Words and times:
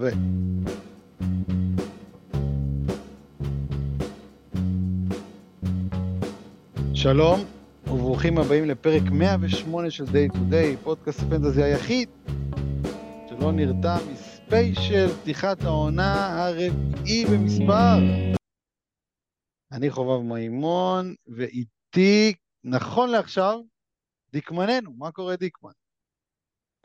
ו... 0.00 0.08
שלום 6.94 7.40
וברוכים 7.86 8.38
הבאים 8.38 8.64
לפרק 8.64 9.02
108 9.12 9.90
של 9.90 10.04
Day 10.04 10.32
to 10.32 10.52
Day, 10.52 10.84
פודקאסט 10.84 11.20
הפנטזי 11.20 11.62
היחיד 11.62 12.08
שלא 13.28 13.52
נרתע 13.52 13.96
מספיישל 14.12 15.08
פתיחת 15.08 15.62
העונה 15.62 16.44
הרביעי 16.46 17.24
במספר. 17.24 17.98
אני 19.72 19.90
חובב 19.90 20.22
מימון, 20.22 21.14
ואיתי, 21.26 22.34
נכון 22.64 23.10
לעכשיו, 23.10 23.60
דיקמננו. 24.32 24.90
מה 24.96 25.12
קורה 25.12 25.36
דיקמן? 25.36 25.77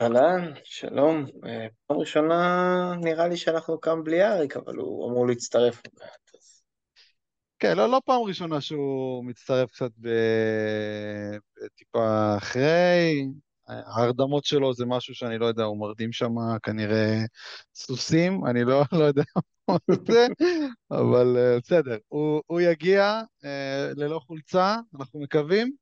אהלן, 0.00 0.52
שלום. 0.64 1.26
אה, 1.46 1.66
פעם 1.86 1.98
ראשונה 1.98 2.94
נראה 3.00 3.28
לי 3.28 3.36
שאנחנו 3.36 3.80
כאן 3.80 4.04
בלי 4.04 4.24
אריק, 4.24 4.56
אבל 4.56 4.76
הוא 4.76 5.10
אמור 5.10 5.26
להצטרף. 5.26 5.82
כן, 7.58 7.76
לא, 7.76 7.90
לא 7.90 8.00
פעם 8.04 8.22
ראשונה 8.22 8.60
שהוא 8.60 9.24
מצטרף 9.24 9.70
קצת 9.70 9.90
בטיפה 11.56 12.36
אחרי. 12.36 13.26
ההרדמות 13.66 14.44
שלו 14.44 14.74
זה 14.74 14.86
משהו 14.86 15.14
שאני 15.14 15.38
לא 15.38 15.46
יודע, 15.46 15.62
הוא 15.62 15.80
מרדים 15.80 16.12
שם 16.12 16.34
כנראה 16.62 17.18
סוסים, 17.74 18.46
אני 18.46 18.64
לא, 18.64 18.82
לא 19.00 19.04
יודע 19.04 19.22
מה 19.68 19.76
זה, 20.06 20.26
אבל 20.90 21.36
uh, 21.36 21.60
בסדר. 21.60 21.96
הוא, 22.08 22.42
הוא 22.46 22.60
יגיע 22.60 23.20
uh, 23.42 23.46
ללא 23.96 24.18
חולצה, 24.18 24.76
אנחנו 24.98 25.20
מקווים. 25.20 25.72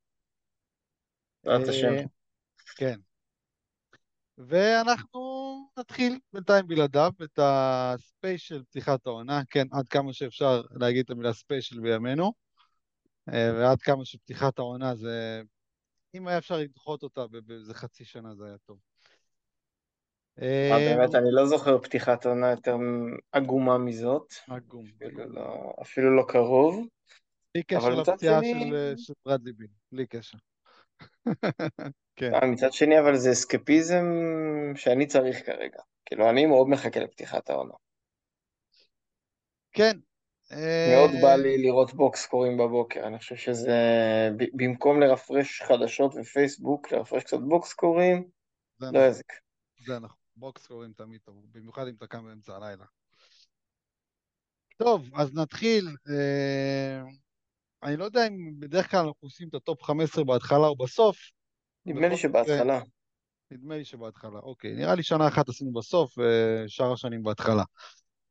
בעזרת 1.43 1.67
השם. 1.67 1.93
כן. 2.75 2.99
ואנחנו 4.37 5.19
נתחיל 5.79 6.19
בינתיים 6.33 6.67
בלעדיו 6.67 7.11
את 7.23 7.39
הספיישל 7.41 8.63
פתיחת 8.63 9.07
העונה, 9.07 9.41
כן, 9.49 9.67
עד 9.71 9.87
כמה 9.87 10.13
שאפשר 10.13 10.61
להגיד 10.71 11.03
את 11.05 11.09
המילה 11.09 11.33
ספיישל 11.33 11.79
בימינו, 11.79 12.33
ועד 13.27 13.81
כמה 13.81 14.05
שפתיחת 14.05 14.59
העונה 14.59 14.95
זה, 14.95 15.41
אם 16.15 16.27
היה 16.27 16.37
אפשר 16.37 16.57
לדחות 16.57 17.03
אותה 17.03 17.27
באיזה 17.27 17.73
חצי 17.73 18.05
שנה 18.05 18.35
זה 18.35 18.45
היה 18.45 18.57
טוב. 18.65 18.77
באמת, 20.37 21.15
אני 21.15 21.31
לא 21.31 21.45
זוכר 21.45 21.77
פתיחת 21.77 22.25
עונה 22.25 22.51
יותר 22.51 22.77
עגומה 23.31 23.77
מזאת. 23.77 24.33
עגום. 24.47 24.85
אפילו 24.97 25.29
לא, 25.29 25.73
אפילו 25.81 26.15
לא 26.15 26.23
קרוב. 26.27 26.87
בלי 27.53 27.63
קשר 27.63 27.89
לפציעה 27.89 28.39
של 28.97 29.13
ברדלי 29.25 29.53
ביל, 29.53 29.67
בלי 29.91 30.07
קשר. 30.07 30.37
כן. 32.15 32.33
אה, 32.33 32.47
מצד 32.47 32.73
שני, 32.73 32.99
אבל 32.99 33.15
זה 33.15 33.31
אסקפיזם 33.31 34.05
שאני 34.75 35.07
צריך 35.07 35.45
כרגע. 35.45 35.79
כאילו, 36.05 36.29
אני 36.29 36.45
מאוד 36.45 36.69
מחכה 36.69 36.99
לפתיחת 36.99 37.49
העונה. 37.49 37.73
כן. 39.71 39.97
מאוד 40.95 41.11
בא 41.21 41.27
אה, 41.27 41.37
לי 41.37 41.57
לראות 41.57 41.93
box 41.93 42.25
score 42.25 42.48
ים 42.48 42.57
בבוקר, 42.57 43.07
אני 43.07 43.19
חושב 43.19 43.35
שזה, 43.35 43.79
במקום 44.53 44.99
לרפרש 44.99 45.61
חדשות 45.61 46.13
ופייסבוק, 46.15 46.91
לרפרש 46.91 47.23
קצת 47.23 47.37
בוקס 47.47 47.73
קוראים, 47.73 48.29
לא 48.79 48.87
נכון. 48.87 49.01
יזיק. 49.01 49.33
זה 49.85 49.99
נכון, 49.99 50.17
box 50.35 50.67
score 50.67 50.86
ים 50.86 50.93
תמיד 50.93 51.21
טוב, 51.21 51.35
במיוחד 51.51 51.87
אם 51.87 51.93
אתה 51.97 52.07
קם 52.07 52.25
באמצע 52.25 52.55
הלילה. 52.55 52.85
טוב, 54.77 55.09
אז 55.15 55.33
נתחיל. 55.33 55.87
אה, 56.09 57.01
אני 57.83 57.97
לא 57.97 58.03
יודע 58.05 58.27
אם 58.27 58.59
בדרך 58.59 58.91
כלל 58.91 58.99
אנחנו 58.99 59.27
עושים 59.27 59.47
את 59.47 59.53
ה 59.53 59.60
top 59.60 59.83
15 59.83 60.23
בהתחלה 60.23 60.67
או 60.67 60.75
בסוף. 60.75 61.17
נדמה 61.85 62.07
לי 62.07 62.17
שבהתחלה. 62.17 62.81
נדמה 63.51 63.77
לי 63.77 63.85
שבהתחלה, 63.85 64.39
אוקיי. 64.39 64.73
נראה 64.73 64.95
לי 64.95 65.03
שנה 65.03 65.27
אחת 65.27 65.49
עשינו 65.49 65.73
בסוף 65.73 66.17
ושאר 66.17 66.93
השנים 66.93 67.23
בהתחלה. 67.23 67.63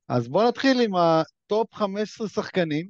אז 0.08 0.28
בואו 0.28 0.48
נתחיל 0.48 0.80
עם 0.80 0.92
ה 0.94 1.14
top 1.14 1.74
15 1.74 2.28
שחקנים 2.28 2.88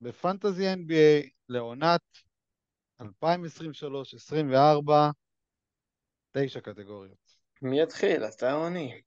ב 0.00 0.09
fantasy 0.09 0.72
NBA 0.72 1.28
לעונת 1.48 2.00
2023-2024, 3.02 3.04
תשע 6.32 6.60
קטגוריות. 6.60 7.34
מי 7.62 7.82
יתחיל? 7.82 8.24
אתה 8.24 8.52
או 8.52 8.66
אני? 8.66 9.00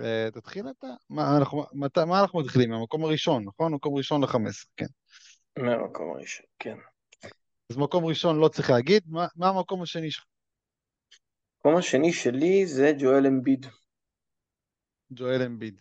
אה, 0.00 0.28
תתחיל 0.32 0.66
אתה. 0.70 0.86
מה 1.10 1.36
אנחנו, 1.38 1.64
מה 2.06 2.20
אנחנו 2.20 2.40
מתחילים? 2.40 2.70
מהמקום 2.70 3.04
הראשון, 3.04 3.44
נכון? 3.44 3.74
מקום 3.74 3.96
ראשון 3.96 4.24
ל-15, 4.24 4.66
כן. 4.76 4.86
מהמקום 5.58 6.10
הראשון, 6.10 6.46
כן. 6.58 6.76
אז 7.72 7.78
מקום 7.78 8.04
ראשון 8.04 8.38
לא 8.38 8.48
צריך 8.48 8.70
להגיד, 8.70 9.02
מה, 9.06 9.26
מה 9.36 9.48
המקום 9.48 9.82
השני 9.82 10.10
שלך? 10.10 10.24
המקום 11.56 11.78
השני 11.78 12.12
שלי 12.12 12.66
זה 12.66 12.92
ג'ואל 12.98 13.26
אמביד. 13.26 13.66
ג'ואל 15.12 15.42
אמביד. 15.42 15.80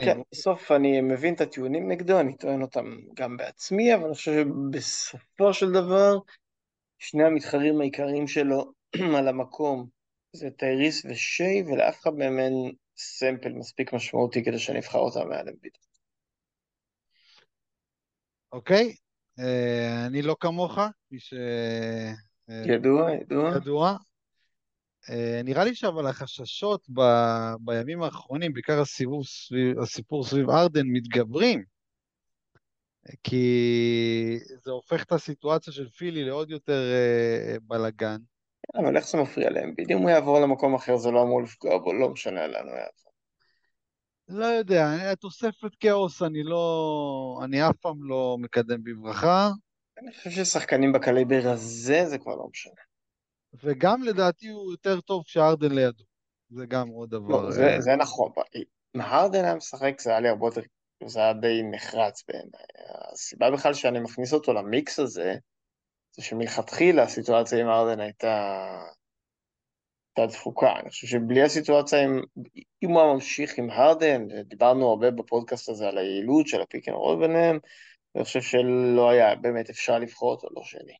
כן, 0.00 0.20
בסוף 0.32 0.72
אני 0.72 1.00
מבין 1.00 1.34
את 1.34 1.40
הטיעונים 1.40 1.90
נגדו, 1.90 2.20
אני 2.20 2.36
טוען 2.36 2.62
אותם 2.62 2.96
גם 3.14 3.36
בעצמי, 3.36 3.94
אבל 3.94 4.04
אני 4.04 4.14
חושב 4.14 4.32
שבסופו 4.32 5.54
של 5.54 5.66
דבר, 5.72 6.18
שני 6.98 7.24
המתחרים 7.24 7.80
העיקריים 7.80 8.28
שלו 8.28 8.72
על 9.18 9.28
המקום 9.28 9.88
זה 10.32 10.50
טייריס 10.50 11.04
ושיי, 11.04 11.62
ולאף 11.62 12.00
אחד 12.00 12.14
מהם 12.14 12.38
אין 12.38 12.72
סמפל 12.96 13.52
מספיק 13.52 13.92
משמעותי 13.92 14.44
כדי 14.44 14.58
שאני 14.58 14.78
אבחר 14.78 14.98
אותם 14.98 15.28
מעל 15.28 15.48
אמביד. 15.48 15.72
אוקיי, 18.52 18.94
אני 20.06 20.22
לא 20.22 20.36
כמוך, 20.40 20.78
כפי 21.06 21.18
ש... 21.18 21.34
אה, 22.50 22.62
ידוע, 22.66 23.12
ידוע. 23.12 23.56
ידוע. 23.56 23.96
אה, 25.10 25.40
נראה 25.44 25.64
לי 25.64 25.74
שאבל 25.74 26.06
החששות 26.06 26.86
ב... 26.94 27.00
בימים 27.60 28.02
האחרונים, 28.02 28.52
בעיקר 28.52 28.80
הסיבוב 28.80 29.26
סביב, 29.26 29.78
הסיפור 29.78 30.24
סביב 30.24 30.50
ארדן, 30.50 30.86
מתגברים. 30.86 31.64
כי 33.22 34.38
זה 34.64 34.70
הופך 34.70 35.02
את 35.02 35.12
הסיטואציה 35.12 35.72
של 35.72 35.88
פילי 35.88 36.24
לעוד 36.24 36.50
יותר 36.50 36.82
בלאגן. 37.62 38.16
אבל 38.74 38.96
איך 38.96 39.08
זה 39.08 39.18
מפריע 39.18 39.50
להם? 39.50 39.72
בדיוק 39.72 39.90
אם 39.90 39.98
הוא 39.98 40.10
יעבור 40.10 40.40
למקום 40.40 40.74
אחר 40.74 40.96
זה 40.96 41.10
לא 41.10 41.22
אמור 41.22 41.42
לפגוע 41.42 41.78
בו, 41.78 41.92
לא 41.92 42.08
משנה 42.08 42.46
לאן 42.46 42.68
הוא 42.68 42.76
יעבור. 42.76 43.09
לא 44.30 44.44
יודע, 44.44 45.14
תוספת 45.14 45.74
כאוס 45.80 46.22
אני 46.22 46.42
לא... 46.42 47.40
אני 47.44 47.68
אף 47.68 47.76
פעם 47.76 48.08
לא 48.08 48.36
מקדם 48.40 48.84
בברכה. 48.84 49.50
אני 49.98 50.12
חושב 50.12 50.30
ששחקנים 50.30 50.92
בקליבר 50.92 51.42
הזה 51.44 52.04
זה 52.06 52.18
כבר 52.18 52.36
לא 52.36 52.46
משנה. 52.50 52.80
וגם 53.64 54.02
לדעתי 54.02 54.48
הוא 54.48 54.72
יותר 54.72 55.00
טוב 55.00 55.24
כשארדן 55.24 55.72
לידו. 55.72 56.04
זה 56.50 56.66
גם 56.66 56.88
עוד 56.88 57.10
דבר. 57.10 57.42
לא, 57.42 57.50
זה, 57.50 57.76
זה 57.78 57.96
נכון. 57.96 58.32
אם 58.94 59.00
הארדן 59.00 59.44
היה 59.44 59.54
משחק 59.54 60.00
זה 60.00 60.10
היה 60.10 60.20
לי 60.20 60.28
הרבה 60.28 60.46
יותר... 60.46 60.60
זה 61.06 61.20
היה 61.20 61.32
די 61.32 61.62
נחרץ 61.70 62.24
בעיניי. 62.28 62.64
הסיבה 63.12 63.50
בכלל 63.50 63.74
שאני 63.74 64.00
מכניס 64.00 64.32
אותו 64.32 64.52
למיקס 64.52 64.98
הזה, 64.98 65.34
זה 66.16 66.22
שמלכתחילה 66.22 67.02
הסיטואציה 67.02 67.60
עם 67.60 67.68
הארדן 67.68 68.00
הייתה 68.00 68.66
הייתה 70.20 70.32
דפוקה. 70.32 70.72
אני 70.80 70.90
חושב 70.90 71.06
שבלי 71.06 71.42
הסיטואציה, 71.42 72.04
עם, 72.04 72.20
אם 72.82 72.90
הוא 72.90 73.14
ממשיך 73.14 73.58
עם 73.58 73.70
הארדן, 73.70 74.42
דיברנו 74.44 74.90
הרבה 74.90 75.10
בפודקאסט 75.10 75.68
הזה 75.68 75.88
על 75.88 75.98
היעילות 75.98 76.46
של 76.46 76.60
ה 76.60 76.66
pick 76.66 76.88
and 76.88 76.96
roll 76.96 77.26
ביניהם, 77.26 77.58
אני 78.14 78.24
חושב 78.24 78.40
שלא 78.40 79.10
היה 79.10 79.34
באמת 79.34 79.70
אפשר 79.70 79.98
לבחור 79.98 80.30
אותו 80.30 80.48
לא 80.56 80.62
שני. 80.64 80.94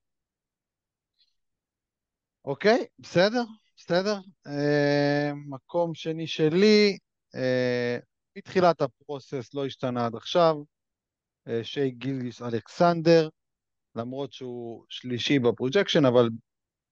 אוקיי, 2.44 2.84
בסדר, 2.98 3.42
בסדר. 3.76 4.16
Uh, 4.47 5.34
מקום 5.48 5.94
שני 5.94 6.26
שלי, 6.26 6.98
uh, 7.34 8.03
מתחילת 8.36 8.80
ה 8.81 8.90
process 8.90 9.54
לא 9.54 9.66
השתנה 9.66 10.06
עד 10.06 10.14
עכשיו, 10.14 10.56
uh, 11.48 11.53
שיי 11.62 11.91
גילג'ס 11.91 12.43
אלכסנדר, 12.42 13.28
למרות 13.94 14.32
שהוא 14.32 14.84
שלישי 14.88 15.38
ב 15.38 15.44
projection, 15.44 16.04
אבל 16.04 16.28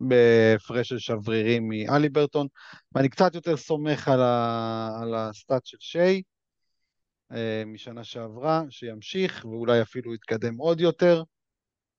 בהפרש 0.01 0.89
של 0.89 0.99
שברירים 0.99 1.69
מהליברטון, 1.69 2.47
ואני 2.93 3.09
קצת 3.09 3.35
יותר 3.35 3.57
סומך 3.57 4.09
על, 4.09 4.21
ה, 4.21 4.99
על 5.03 5.15
ה 5.15 5.25
stat 5.25 5.67
של 5.67 5.77
שיי 5.81 6.23
אה, 7.33 7.63
משנה 7.67 8.05
שעברה, 8.05 8.63
שימשיך 8.71 9.45
ואולי 9.45 9.83
אפילו 9.83 10.15
יתקדם 10.15 10.57
עוד 10.57 10.81
יותר. 10.81 11.23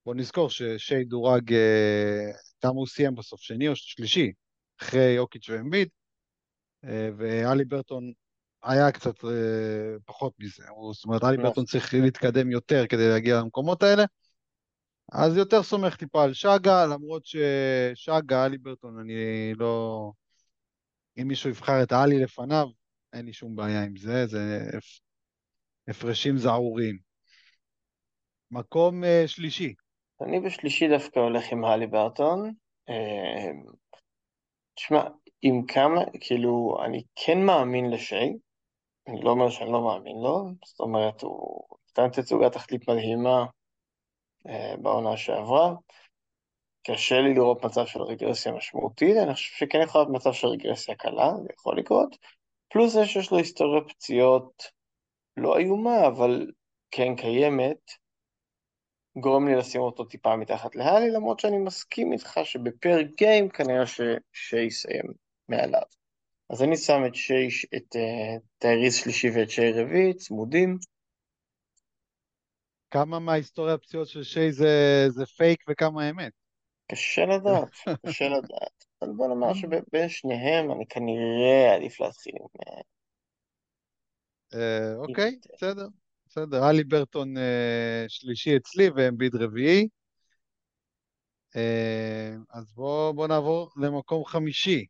בואו 0.06 0.16
נזכור 0.16 0.50
ששיי 0.50 1.04
דורג, 1.04 1.54
אה, 1.54 2.32
כמה 2.62 2.72
הוא 2.72 2.88
סיים 2.88 3.16
בסוף, 3.16 3.42
שני 3.42 3.68
או 3.68 3.76
שלישי, 3.76 4.32
אחרי 4.82 5.12
יוקיץ' 5.12 5.50
ואמביד, 5.50 5.88
אה, 6.86 7.10
ואלי 7.18 7.66
ברטון 7.66 8.12
היה 8.64 8.92
קצת 8.92 9.16
פחות 10.06 10.34
מזה, 10.40 10.64
זאת 10.94 11.06
אומרת, 11.06 11.24
אלי. 11.24 11.38
ברטון 11.38 11.66
צריך 11.66 11.94
להתקדם 11.94 12.52
יותר 12.52 12.88
כדי 12.88 13.10
להגיע 13.10 13.40
למקומות 13.40 13.84
האלה. 13.84 14.04
אז 15.12 15.38
יותר 15.38 15.64
סומך 15.64 15.96
טיפה 15.96 16.24
על 16.24 16.34
שגה, 16.34 16.86
למרות 16.86 17.26
ששגה, 17.26 18.46
אלי 18.46 18.58
ברטון, 18.58 19.00
אני 19.00 19.54
לא... 19.58 20.12
אם 21.18 21.28
מישהו 21.28 21.50
יבחר 21.50 21.84
את 21.84 21.92
האלי 21.92 22.20
לפניו, 22.20 22.68
אין 23.14 23.26
לי 23.26 23.34
שום 23.34 23.56
בעיה 23.56 23.84
עם 23.84 23.98
זה, 23.98 24.28
זה 24.28 24.70
הפרשים 25.88 26.38
זערוריים. 26.38 26.98
מקום 28.52 29.04
uh, 29.04 29.28
שלישי. 29.28 29.74
אני 30.22 30.40
בשלישי 30.40 30.88
דווקא 30.88 31.20
הולך 31.20 31.52
עם 31.52 31.66
האלי 31.66 31.88
ברטון. 31.88 32.52
Uh, 32.90 33.74
תשמע, 34.76 35.04
עם 35.42 35.66
כמה, 35.66 36.02
כאילו, 36.20 36.78
אני 36.86 37.04
כן 37.16 37.46
מאמין 37.46 37.92
לשי, 37.92 38.34
אני 39.08 39.22
לא 39.22 39.30
אומר 39.30 39.50
שאני 39.50 39.72
לא 39.72 39.82
מאמין 39.82 40.18
לו, 40.18 40.46
זאת 40.66 40.80
אומרת, 40.80 41.22
הוא 41.22 41.64
נתן 41.90 42.10
תצוגת 42.22 42.52
תכלית 42.52 42.90
מדהימה 42.90 43.40
אה, 43.40 43.46
בעונה 44.82 45.18
שעברה. 45.18 45.74
קשה 46.88 47.22
לי 47.22 47.34
לראות 47.34 47.66
מצב 47.66 47.86
של 47.86 48.02
רגרסיה 48.02 48.52
משמעותית, 48.52 49.18
אני 49.18 49.34
חושב 49.34 49.56
שכן 49.56 49.82
יכול 49.82 50.02
להיות 50.02 50.12
מצב 50.12 50.34
של 50.34 50.48
רגרסיה 50.48 50.96
קלה, 50.96 51.32
זה 51.44 51.48
יכול 51.54 51.78
לקרות. 51.78 52.18
פלוס 52.70 52.94
זה 52.94 53.06
שיש 53.06 53.32
לו 53.32 53.38
היסטוריה 53.38 53.82
פציעות 53.82 54.64
לא 55.38 55.58
איומה, 55.58 56.08
אבל 56.08 56.52
כן 56.92 57.16
קיימת, 57.16 57.92
גורם 59.18 59.48
לי 59.48 59.56
לשים 59.56 59.82
אותו 59.82 60.06
טיפה 60.06 60.36
מתחת 60.36 60.76
להלי, 60.76 61.12
למרות 61.12 61.40
שאני 61.40 61.58
מסכים 61.58 62.14
איתך 62.14 62.40
שבפר 62.44 63.02
גיים 63.02 63.50
כנראה 63.50 63.86
ששי 63.88 64.62
יסיים 64.62 65.06
מעליו. 65.50 65.82
אז 66.50 66.64
אני 66.64 66.78
שם 66.78 67.06
את 67.08 67.16
שי, 67.16 67.48
את 67.76 67.96
uh, 68.66 68.92
שלישי 68.92 69.30
ואת 69.30 69.50
שי 69.50 69.72
רביעי, 69.72 70.14
צמודים. 70.14 70.78
כמה 72.92 73.20
מההיסטוריה 73.20 73.74
הפציעות 73.74 74.08
של 74.08 74.24
שי 74.24 74.52
זה, 74.52 75.06
זה 75.10 75.26
פייק 75.26 75.64
וכמה 75.70 76.10
אמת? 76.10 76.32
קשה 76.92 77.26
לדעת, 77.26 77.70
קשה 78.06 78.30
לדעת. 78.30 78.86
אבל 79.02 79.12
בוא 79.18 79.28
נאמר 79.28 79.54
שבין 79.62 80.10
שניהם 80.10 80.72
אני 80.72 80.86
כנראה 80.88 81.76
עדיף 81.76 82.00
להתחיל 82.00 82.34
עם... 82.40 82.48
אה, 82.68 82.82
אה, 84.54 84.96
אוקיי, 84.96 85.40
בסדר, 85.54 85.88
בסדר. 86.28 86.70
אלי 86.70 86.84
ברטון 86.84 87.38
אה, 87.38 88.06
שלישי 88.08 88.58
אצלי 88.58 88.90
ואמביד 88.96 89.36
רביעי. 89.36 89.88
אז 92.50 92.74
בואו 92.76 93.28
נעבור 93.28 93.70
למקום 93.78 94.26
חמישי. 94.26 94.86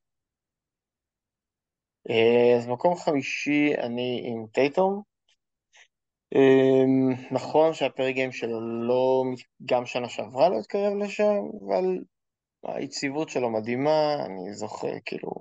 אז 2.57 2.67
מקום 2.67 2.95
חמישי 2.95 3.75
אני 3.77 4.23
עם 4.25 4.47
טייטום. 4.47 5.01
נכון 7.31 7.73
שהפרק 7.73 8.15
גיים 8.15 8.31
שלו 8.31 8.61
לא, 8.87 9.23
גם 9.65 9.85
שנה 9.85 10.09
שעברה 10.09 10.49
לא 10.49 10.59
התקרב 10.59 10.93
לשם, 10.93 11.33
אבל 11.65 11.85
היציבות 12.63 13.29
שלו 13.29 13.49
מדהימה, 13.49 14.15
אני 14.25 14.53
זוכר, 14.53 14.93
כאילו, 15.05 15.31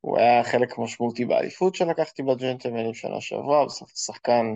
הוא 0.00 0.18
היה 0.18 0.44
חלק 0.44 0.78
משמעותי 0.78 1.24
באליפות 1.24 1.74
שלקחתי 1.74 2.22
בג'נטלמנים 2.22 2.94
שנה 2.94 3.20
שעברה, 3.20 3.66
בסוף 3.66 3.90
הוא 3.90 3.96
שחקן 3.96 4.46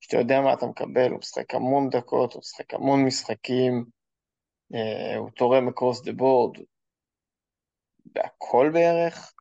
שאתה 0.00 0.16
יודע 0.16 0.40
מה 0.40 0.52
אתה 0.52 0.66
מקבל, 0.66 1.10
הוא 1.10 1.18
משחק 1.18 1.54
המון 1.54 1.88
דקות, 1.88 2.32
הוא 2.32 2.40
משחק 2.40 2.74
המון 2.74 3.04
משחקים, 3.04 3.84
אה, 4.74 5.16
הוא 5.16 5.30
תורם 5.30 5.68
אקרוס 5.68 6.02
דה 6.02 6.12
בורד, 6.12 6.58
בהכל 8.04 8.70
בערך. 8.72 9.32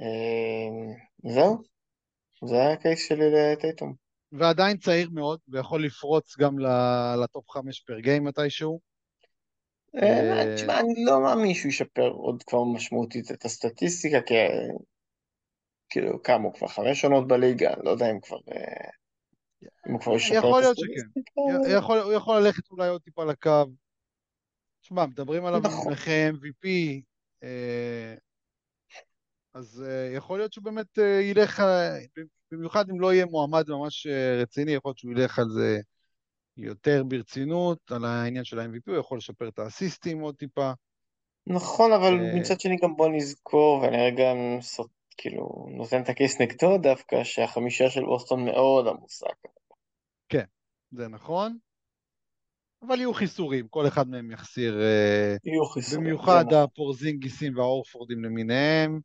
אה, 0.00 0.94
זהו, 1.32 1.58
זה 2.44 2.72
הקייס 2.72 3.08
שלי 3.08 3.30
לטייטום. 3.30 4.01
ועדיין 4.32 4.76
צעיר 4.76 5.10
מאוד, 5.10 5.40
ויכול 5.48 5.84
לפרוץ 5.84 6.36
גם 6.38 6.58
לטופ 7.22 7.50
חמש 7.50 7.80
פר 7.80 8.00
גיים 8.00 8.24
מתישהו. 8.24 8.80
אה, 10.02 10.54
תשמע, 10.56 10.80
אני 10.80 11.04
לא 11.04 11.22
מאמין 11.22 11.54
שהוא 11.54 11.68
ישפר 11.68 12.08
עוד 12.08 12.42
כבר 12.42 12.64
משמעותית 12.64 13.30
את 13.30 13.44
הסטטיסטיקה, 13.44 14.20
כי 14.26 14.34
כאילו, 15.88 16.22
כמה 16.22 16.44
הוא 16.44 16.54
כבר 16.54 16.68
חמש 16.68 17.04
עונות 17.04 17.28
בליגה, 17.28 17.74
לא 17.82 17.90
יודע 17.90 18.10
אם 18.10 18.20
כבר... 18.20 18.38
אה, 18.52 18.90
אם 19.88 19.92
הוא 19.92 20.00
כבר 20.00 20.16
ישפר 20.16 20.38
את 20.38 20.64
הסטטיסטיקה. 20.64 21.40
יכול 21.78 21.96
להיות 21.96 21.96
שכן. 21.96 22.04
הוא 22.04 22.12
יכול 22.12 22.38
ללכת 22.38 22.70
אולי 22.70 22.88
עוד 22.88 23.02
טיפה 23.02 23.24
לקו. 23.24 23.64
תשמע, 24.80 25.06
מדברים 25.06 25.44
עליו 25.44 25.60
נכון. 25.60 25.92
MVP, 25.92 26.68
אה, 27.42 28.14
אז 29.54 29.84
יכול 30.16 30.38
להיות 30.38 30.52
שהוא 30.52 30.64
באמת 30.64 30.98
ילך, 31.22 31.62
במיוחד 32.52 32.90
אם 32.90 33.00
לא 33.00 33.12
יהיה 33.12 33.26
מועמד 33.26 33.70
ממש 33.70 34.06
רציני, 34.42 34.72
יכול 34.72 34.88
להיות 34.88 34.98
שהוא 34.98 35.12
ילך 35.12 35.38
על 35.38 35.48
זה 35.48 35.78
יותר 36.56 37.02
ברצינות 37.04 37.78
על 37.90 38.04
העניין 38.04 38.44
של 38.44 38.58
ה-MVP, 38.58 38.82
הוא 38.86 38.96
יכול 38.96 39.18
לשפר 39.18 39.48
את 39.48 39.58
האסיסטים 39.58 40.20
עוד 40.20 40.34
טיפה. 40.34 40.72
נכון, 41.46 41.92
אבל 41.92 42.18
uh, 42.18 42.36
מצד 42.36 42.60
שני 42.60 42.76
גם 42.82 42.96
בוא 42.96 43.08
נזכור, 43.08 43.80
ואני 43.82 43.96
רגע 43.96 44.32
כאילו 45.16 45.66
נותן 45.70 46.02
את 46.02 46.08
הכיס 46.08 46.40
נגדו 46.40 46.78
דווקא, 46.78 47.24
שהחמישה 47.24 47.90
של 47.90 48.04
בוסטון 48.04 48.44
מאוד 48.44 48.86
עמוסה. 48.88 49.26
כן, 50.28 50.44
זה 50.92 51.08
נכון. 51.08 51.56
אבל 52.86 52.98
יהיו 52.98 53.14
חיסורים, 53.14 53.68
כל 53.68 53.86
אחד 53.86 54.08
מהם 54.08 54.30
יחסיר. 54.30 54.80
יהיו 55.44 55.64
חיסורים. 55.64 56.04
במיוחד 56.04 56.44
כן. 56.50 56.56
הפורזינגיסים 56.56 57.56
והאורפורדים 57.56 58.24
למיניהם. 58.24 59.00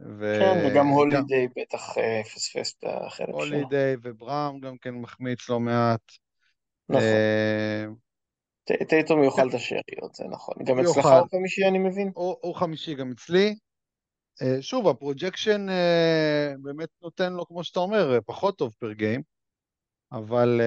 ו... 0.00 0.38
כן, 0.40 0.66
וגם 0.66 0.86
הולידיי 0.86 1.46
גם... 1.46 1.52
בטח 1.56 1.98
אה, 1.98 2.22
פספס 2.24 2.74
את 2.78 2.84
החלק 2.84 3.28
שלו. 3.28 3.38
הולידיי 3.38 3.96
ובראם 4.02 4.60
גם 4.60 4.78
כן 4.78 4.94
מחמיץ 4.94 5.48
לא 5.48 5.60
מעט. 5.60 6.12
נכון. 6.88 7.02
אה, 7.02 8.84
טייטום 8.88 9.24
יאכל 9.24 9.48
את 9.48 9.54
השאריות, 9.54 10.14
זה 10.14 10.24
נכון. 10.24 10.54
גם 10.64 10.78
אצלך 10.78 11.06
הוא 11.06 11.28
חמישי, 11.30 11.68
אני 11.68 11.78
מבין? 11.78 12.12
הוא 12.14 12.54
חמישי 12.54 12.94
גם 12.94 13.10
אצלי. 13.10 13.54
אה, 14.42 14.62
שוב, 14.62 14.88
ה 14.88 14.95
projection 14.95 15.66
באמת 16.62 16.88
נותן 17.02 17.32
לו, 17.32 17.46
כמו 17.46 17.64
שאתה 17.64 17.80
אומר, 17.80 18.18
פחות 18.26 18.58
טוב 18.58 18.74
per 18.78 18.92
game, 18.92 19.22
אבל 20.12 20.60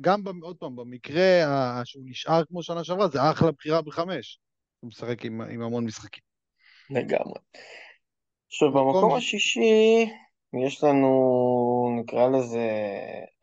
גם, 0.00 0.22
עוד 0.42 0.56
פעם, 0.56 0.76
במקרה 0.76 1.42
שהוא 1.84 2.04
נשאר 2.06 2.44
כמו 2.44 2.62
שנה 2.62 2.84
שעברה, 2.84 3.08
זה 3.08 3.30
אחלה 3.30 3.52
בחירה 3.52 3.82
בחמש. 3.82 4.38
הוא 4.80 4.88
משחק 4.88 5.24
עם, 5.24 5.40
עם 5.40 5.62
המון 5.62 5.84
משחקים. 5.84 6.33
לגמרי. 6.90 7.38
עכשיו, 8.46 8.72
במקום 8.72 9.14
השישי, 9.14 10.06
יש 10.66 10.84
לנו, 10.84 11.96
נקרא 12.00 12.28
לזה, 12.28 12.68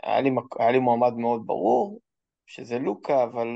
היה 0.04 0.22
לי, 0.22 0.30
היה 0.60 0.72
לי 0.72 0.80
מועמד 0.80 1.14
מאוד 1.14 1.42
ברור, 1.46 2.00
שזה 2.48 2.80
לוקה, 2.80 3.24
אבל 3.24 3.48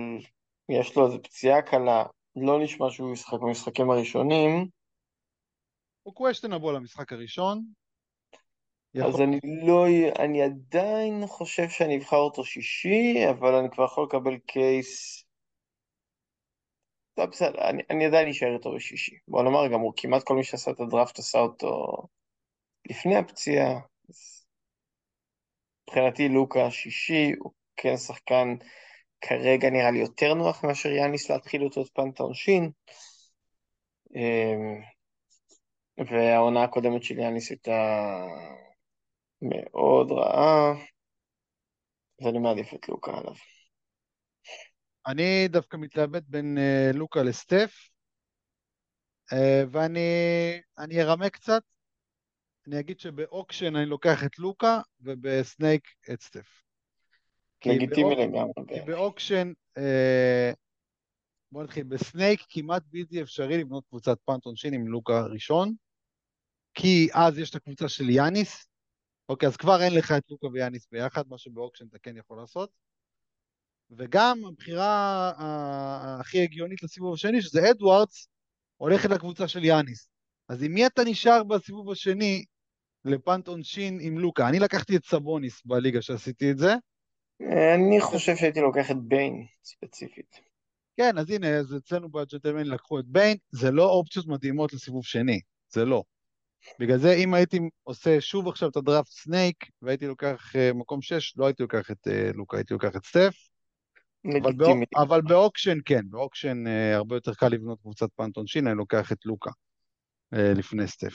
יש 0.70 0.96
לו 0.96 1.06
איזו 1.06 1.22
פציעה 1.24 1.62
קלה, 1.62 2.04
לא 2.36 2.64
נשמע 2.64 2.90
שהוא 2.90 3.14
ישחק 3.14 3.40
במשחקים 3.42 3.92
הראשונים. 3.92 4.68
הוא 6.04 6.14
קוושטנבול 6.14 6.76
למשחק 6.76 7.14
הראשון. 7.14 7.66
יכול... 8.94 9.10
אז 9.10 9.22
אני 9.22 9.40
לא, 9.68 9.86
אני 10.20 10.42
עדיין 10.42 11.28
חושב 11.28 11.70
שאני 11.70 11.98
אבחר 11.98 12.18
אותו 12.18 12.44
שישי, 12.44 13.30
אבל 13.30 13.56
אני 13.56 13.70
כבר 13.72 13.86
יכול 13.86 14.04
לקבל 14.04 14.38
קייס... 14.38 15.25
טוב, 17.16 17.26
בסדר, 17.26 17.70
אני, 17.70 17.84
אני 17.90 18.06
עדיין 18.06 18.30
אשאר 18.30 18.54
איתו 18.54 18.76
בשישי. 18.76 19.18
בוא 19.28 19.44
נאמר, 19.44 19.68
גם 19.68 19.80
הוא 19.80 19.94
כמעט 19.98 20.24
כל 20.24 20.36
מי 20.36 20.44
שעשה 20.44 20.72
את 20.72 20.80
הדראפט 20.80 21.20
עשה 21.20 21.40
אותו 21.40 22.04
לפני 22.90 23.16
הפציעה, 23.16 23.80
מבחינתי 25.84 26.30
לוקה 26.30 26.66
השישי 26.66 27.32
הוא 27.40 27.52
כן 27.78 27.98
שחקן 27.98 28.56
כרגע 29.22 29.70
נראה 29.70 29.92
לי 29.92 30.00
יותר 30.00 30.34
נוח 30.34 30.64
מאשר 30.64 30.90
יאניס 30.90 31.32
להתחיל 31.32 31.64
אותו 31.64 31.82
את 31.82 31.90
פנטה 31.94 32.24
עונשין. 32.24 32.72
אמ, 34.16 34.82
והעונה 35.98 36.64
הקודמת 36.64 37.04
של 37.04 37.20
יאניס 37.20 37.50
הייתה 37.50 38.12
מאוד 39.42 40.12
רעה, 40.12 40.74
אז 42.22 42.28
אני 42.28 42.40
מעדיף 42.40 42.74
את 42.74 42.90
לוקה 42.90 43.12
עליו. 43.18 43.36
אני 45.08 45.48
דווקא 45.48 45.78
מתלבט 45.78 46.24
בין 46.28 46.58
uh, 46.58 46.98
לוקה 46.98 47.24
לסטף, 47.24 47.90
uh, 49.32 49.36
ואני 49.72 51.02
ארמה 51.02 51.30
קצת, 51.30 51.62
אני 52.68 52.80
אגיד 52.80 53.00
שב 53.00 53.23
auction 53.23 53.76
אני 53.76 53.86
לוקח 53.86 54.24
את 54.26 54.40
לוקה, 54.40 54.82
וב 55.02 55.26
snake 55.26 55.88
את 56.14 56.22
סטף. 56.22 56.66
לגיטימי 57.66 58.16
לגמרי. 58.16 58.54
כי 58.68 58.82
ב 58.86 58.93
auction, 58.93 59.52
אה, 59.78 60.52
בוא 61.52 61.64
נתחיל, 61.64 61.84
ב 61.84 61.93
snake 61.93 62.40
כמעט 62.50 62.84
בלתי 62.86 63.22
אפשרי 63.22 63.58
לבנות 63.58 63.84
קבוצת 63.90 64.18
punt 64.26 64.46
עונשין 64.46 64.74
עם 64.74 64.88
לוקה 64.88 65.22
ראשון, 65.22 65.74
כי 66.74 67.08
אז 67.14 67.38
יש 67.38 67.50
את 67.50 67.56
הקבוצה 67.56 67.90
של 67.90 68.10
יאניס, 68.10 68.68
אוקיי, 69.30 69.48
אז 69.48 69.58
כבר 69.58 69.82
אין 69.82 69.94
לך 69.94 70.12
את 70.12 70.24
לוקה 70.30 70.48
ויאניס 70.48 70.88
ביחד, 70.92 71.24
מה 71.28 71.38
שב 71.38 71.52
auction 71.52 71.86
אתה 71.88 72.00
כן 72.00 72.18
יכול 72.18 72.38
לעשות. 72.38 72.70
וגם 73.92 74.46
הבחירה 74.46 75.32
הכי 76.20 76.44
הגיונית 76.44 76.84
לסיבוב 76.84 77.14
השני, 77.14 77.42
שזה 77.42 77.72
אדוארדס, 77.72 78.28
הולכת 78.78 79.10
לקבוצה 79.10 79.48
של 79.48 79.64
יאניס. 79.64 80.10
אז 80.50 80.64
עם 80.64 80.72
מי 80.72 80.86
אתה 80.86 81.02
נשאר 81.06 81.44
בסיבוב 81.44 81.92
השני 81.92 82.44
ל 83.06 83.14
punt 83.14 83.48
עונשין 83.48 83.98
עם 84.02 84.18
לוקה? 84.20 84.50
אני 84.50 84.60
לקחתי 84.60 84.96
את 84.96 85.06
סבוניס 85.06 85.62
בליגה 85.66 86.02
שעשיתי 86.02 86.52
את 86.52 86.58
זה. 86.58 86.74
אני 87.76 88.02
חושב 88.02 88.36
שהייתי 88.36 88.60
לוקח 88.60 88.92
את 88.92 88.98
ביין 89.02 89.46
ספציפית. 89.64 90.40
כן, 90.98 91.18
אז 91.18 91.30
הנה, 91.30 91.48
אז 91.48 91.76
אצלנו 91.78 92.10
בג'נטלמן 92.10 92.68
לקחו 92.68 93.00
את 93.00 93.06
ביין, 93.08 93.38
זה 93.52 93.72
לא 93.72 93.90
אופציות 93.90 94.28
מדהימות 94.28 94.74
לסיבוב 94.74 95.06
שני, 95.06 95.40
זה 95.70 95.86
לא. 95.86 96.04
בגלל 96.80 96.98
זה 96.98 97.14
אם 97.14 97.34
הייתי 97.34 97.60
עושה 97.84 98.22
שוב 98.22 98.48
עכשיו 98.48 98.70
את 98.70 98.76
הדראפט 98.76 99.12
snake 99.12 99.56
והייתי 99.82 100.08
לוקח 100.08 100.52
uh, 100.56 100.74
מקום 100.74 101.02
6, 101.02 101.38
לא 101.38 101.46
הייתי 101.46 101.64
לוקח 101.64 101.92
את 101.92 102.08
uh, 102.08 102.38
לוקה, 102.38 102.58
הייתי 102.58 102.74
לוקח 102.74 102.96
את 102.96 103.06
סטף. 103.06 103.55
אבל, 104.30 104.50
לגיטימי. 104.50 104.86
בא, 104.96 105.02
אבל 105.02 105.22
ב 105.22 105.29
auction 105.29 105.78
כן, 105.86 106.02
ב 106.10 106.17
auction 106.17 106.68
אה, 106.68 106.96
הרבה 106.96 107.16
יותר 107.16 107.34
קל 107.34 107.48
לבנות 107.48 107.82
קבוצת 107.82 108.08
punt 108.16 108.33
עונשין, 108.33 108.68
אני 108.68 108.78
לוקח 108.78 109.12
את 109.12 109.26
לוקה 109.26 109.52
אה, 110.34 110.54
לפני 110.54 110.88
סטף. 110.88 111.14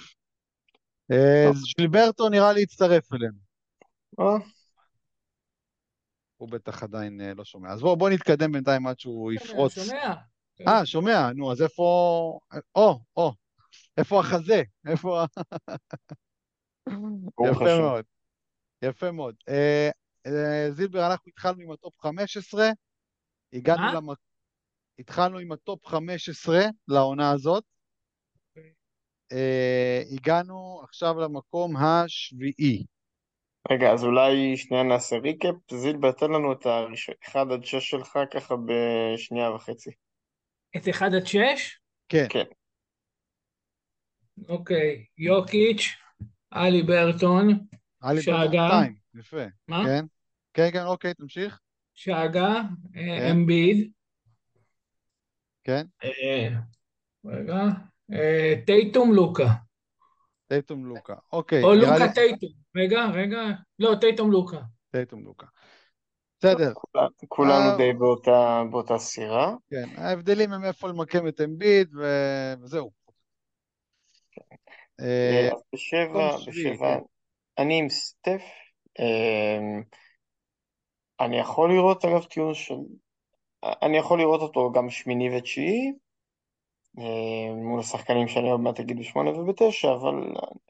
אה, 1.13 1.45
טוב. 1.47 1.57
ז'ילברטו 1.57 2.29
נראה 2.29 2.53
לי 2.53 2.61
יצטרף 2.61 3.13
אלינו, 3.13 3.39
אה, 4.21 4.47
הוא 6.37 6.49
בטח 6.51 6.83
עדיין 6.83 7.21
אה, 7.21 7.35
לא 7.35 7.45
שומע. 7.45 7.73
אז 7.73 7.81
בואו 7.81 7.97
בוא 7.97 8.11
נתקדם 8.11 8.53
בינתיים 8.53 8.87
עד 8.87 8.99
שהוא 8.99 9.33
שומע, 9.33 9.51
יפרוץ. 9.51 9.75
שומע. 9.75 10.15
אה, 10.69 10.87
שומע, 10.87 11.33
נו, 11.35 11.53
אז 11.53 11.63
איפה... 11.63 12.39
או, 12.75 13.01
או, 13.17 13.33
איפה 13.97 14.21
החזה? 14.21 14.63
איפה... 14.87 15.25
יפה. 17.51 17.79
מאוד, 17.79 18.05
יפה 18.83 19.11
מאוד. 19.11 19.35
אה, 19.49 19.91
אה, 20.27 20.71
זילבר, 20.71 21.07
אנחנו 21.11 21.29
התחלנו 21.29 21.63
עם 21.63 21.71
ה 21.71 21.77
top 21.77 21.95
15, 22.01 22.71
הגענו 23.53 23.83
מה? 23.83 23.95
למק... 23.95 24.19
התחלנו 24.99 25.39
עם 25.39 25.53
ה 25.53 25.61
top 25.61 25.87
15 25.87 26.59
לעונה 26.89 27.31
הזאת. 27.31 27.65
אה, 29.33 30.03
הגענו 30.13 30.81
עכשיו 30.83 31.21
למקום 31.21 31.77
השביעי. 31.77 32.85
רגע, 33.71 33.93
אז 33.93 34.05
אולי 34.05 34.57
שנייה 34.57 34.83
נעשה 34.83 35.17
ריקאפ. 35.17 35.55
זילבר, 35.73 36.13
תן 36.13 36.27
לנו 36.27 36.53
את 36.53 36.67
הראשון, 36.67 37.15
1 37.29 37.37
עד 37.53 37.65
6 37.65 37.91
שלך 37.91 38.19
ככה 38.35 38.55
בשנייה 38.67 39.51
וחצי. 39.51 39.91
את 40.77 40.89
1 40.89 41.07
עד 41.17 41.27
6? 41.27 41.39
כן, 42.09 42.27
כן. 42.29 42.45
אוקיי, 44.49 45.05
יוקיץ', 45.19 45.87
עלי 46.51 46.83
ברטון, 46.83 47.49
עלי. 48.01 48.21
ברטון 48.21 48.69
2, 48.69 48.97
יפה. 49.15 49.45
מה? 49.69 49.83
כן, 49.85 50.05
כן, 50.55 50.71
כן, 50.73 50.85
אוקיי, 50.85 51.15
תמשיך. 51.15 51.61
שגה, 52.01 52.49
אה, 52.49 52.63
כן. 52.95 53.31
אמביד, 53.31 53.91
כן, 55.65 55.87
אה, 56.05 56.49
רגע, 57.25 57.63
אה, 58.13 58.55
טייטום 58.67 59.13
לוקה, 59.13 59.49
טייטום 60.49 60.87
לוקה. 60.87 61.15
אוקיי, 61.33 61.63
או 61.63 61.75
לוקה 61.75 62.07
לי... 62.07 62.15
טייטום, 62.15 62.49
רגע, 62.77 63.07
רגע, 63.15 63.39
לא, 63.79 63.95
טייטום 64.01 64.33
לוקה, 64.33 64.61
טייטום 64.91 65.25
לוקה. 65.25 65.47
בסדר, 66.39 66.73
כולנו. 67.29 67.77
די 67.77 67.93
באותה, 67.93 68.63
באותה 68.71 68.99
סירה. 68.99 69.55
כן, 69.71 69.89
ההבדלים 69.97 70.53
הם 70.53 70.65
איפה 70.65 70.89
למקם 70.89 71.29
את 71.29 71.41
אמביד, 71.41 71.89
וזהו. 72.63 72.91
אז 74.99 75.63
בשבע, 75.75 76.37
בשבע, 76.47 76.97
כן. 76.97 77.03
אני 77.59 77.79
עם 77.79 77.89
סטף. 77.89 78.43
אני 81.21 81.39
יכול 81.39 81.73
לראות 81.73 82.05
אגב 82.05 82.25
טיעון 82.25 82.55
של... 82.55 82.75
אני 83.83 83.97
יכול 83.97 84.19
לראות 84.19 84.41
אותו 84.41 84.73
גם 84.73 84.91
שמיני 84.91 85.37
ותשיעי, 85.37 85.93
אה, 86.99 87.55
מול 87.55 87.81
השחקנים 87.81 88.29
שאני 88.29 88.51
עוד 88.51 88.61
מעט 88.61 88.81
אגיד 88.81 88.99
בשמונה 88.99 89.31
ובתשע, 89.31 89.93
אבל 89.93 90.15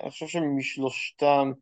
אני 0.00 0.10
חושב 0.10 0.26
שמשלושתם 0.26 1.52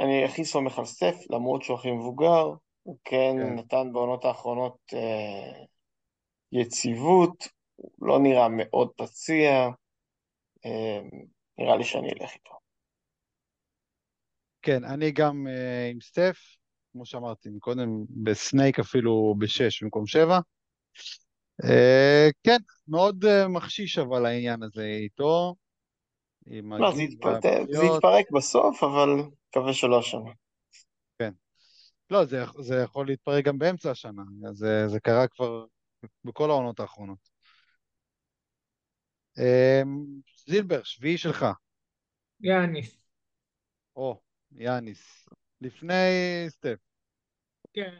אני 0.00 0.24
הכי 0.24 0.44
סומך 0.44 0.78
על 0.78 0.84
סטף, 0.84 1.16
למרות 1.30 1.62
שהוא 1.62 1.78
הכי 1.78 1.90
מבוגר, 1.90 2.44
הוא 2.82 2.98
כן 3.04 3.34
כן. 3.36 3.54
נתן 3.54 3.92
בעונות 3.92 4.24
האחרונות 4.24 4.78
אה, 4.94 5.64
יציבות, 6.52 7.48
הוא 7.76 8.08
לא 8.08 8.18
נראה 8.18 8.48
מאוד 8.48 8.90
פציע, 8.96 9.68
אה, 10.66 11.00
נראה 11.58 11.76
לי 11.76 11.84
שאני 11.84 12.08
אלך 12.08 12.34
איתו. 12.34 12.54
כן, 14.62 14.84
אני 14.84 15.10
גם 15.10 15.46
אה, 15.46 15.88
עם 15.90 16.00
סטף, 16.00 16.38
כמו 16.92 17.06
שאמרתי 17.06 17.48
קודם, 17.58 18.04
בסנייק 18.22 18.78
אפילו 18.78 19.34
בשש 19.38 19.82
במקום 19.82 20.06
שבע. 20.06 20.38
אה, 21.64 22.28
כן, 22.44 22.58
מאוד 22.88 23.24
אה, 23.24 23.48
מחשיש 23.48 23.98
אבל 23.98 24.26
העניין 24.26 24.62
הזה 24.62 24.84
איתו, 24.84 25.54
לא, 26.46 26.92
זה. 27.70 27.84
יתפרק 27.84 28.30
בסוף, 28.30 28.82
אבל 28.82 29.08
מקווה 29.48 29.72
שלא 29.72 29.98
השנה. 29.98 30.30
לא, 32.10 32.24
זה, 32.24 32.44
זה 32.60 32.74
יכול 32.84 33.06
להתפרק 33.06 33.44
גם 33.44 33.58
באמצע 33.58 33.90
השנה, 33.90 34.22
זה, 34.52 34.88
זה 34.88 35.00
קרה 35.00 35.28
כבר 35.28 35.66
בכל 36.24 36.50
העונות 36.50 36.80
האחרונות. 36.80 37.18
אה, 39.38 39.82
זילבר, 40.46 40.82
שביעי 40.82 41.18
שלך, 41.18 41.46
יאניס, 42.40 43.02
או, 43.96 44.20
יאניס, 44.52 45.19
לפני 45.60 46.46
סטף. 46.48 46.76
כן, 47.72 47.94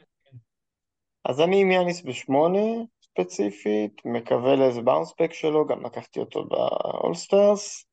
אז 1.24 1.40
אני 1.40 1.60
עם 1.60 1.70
יאניס 1.70 2.02
בשמונה 2.02 2.84
ספציפית, 3.02 4.02
מקווה 4.04 4.56
לאיזה 4.56 4.82
bounce 4.82 5.12
back 5.12 5.32
שלו, 5.32 5.66
גם 5.66 5.86
לקחתי 5.86 6.20
אותו 6.20 6.44
באולסטארס. 6.44 7.86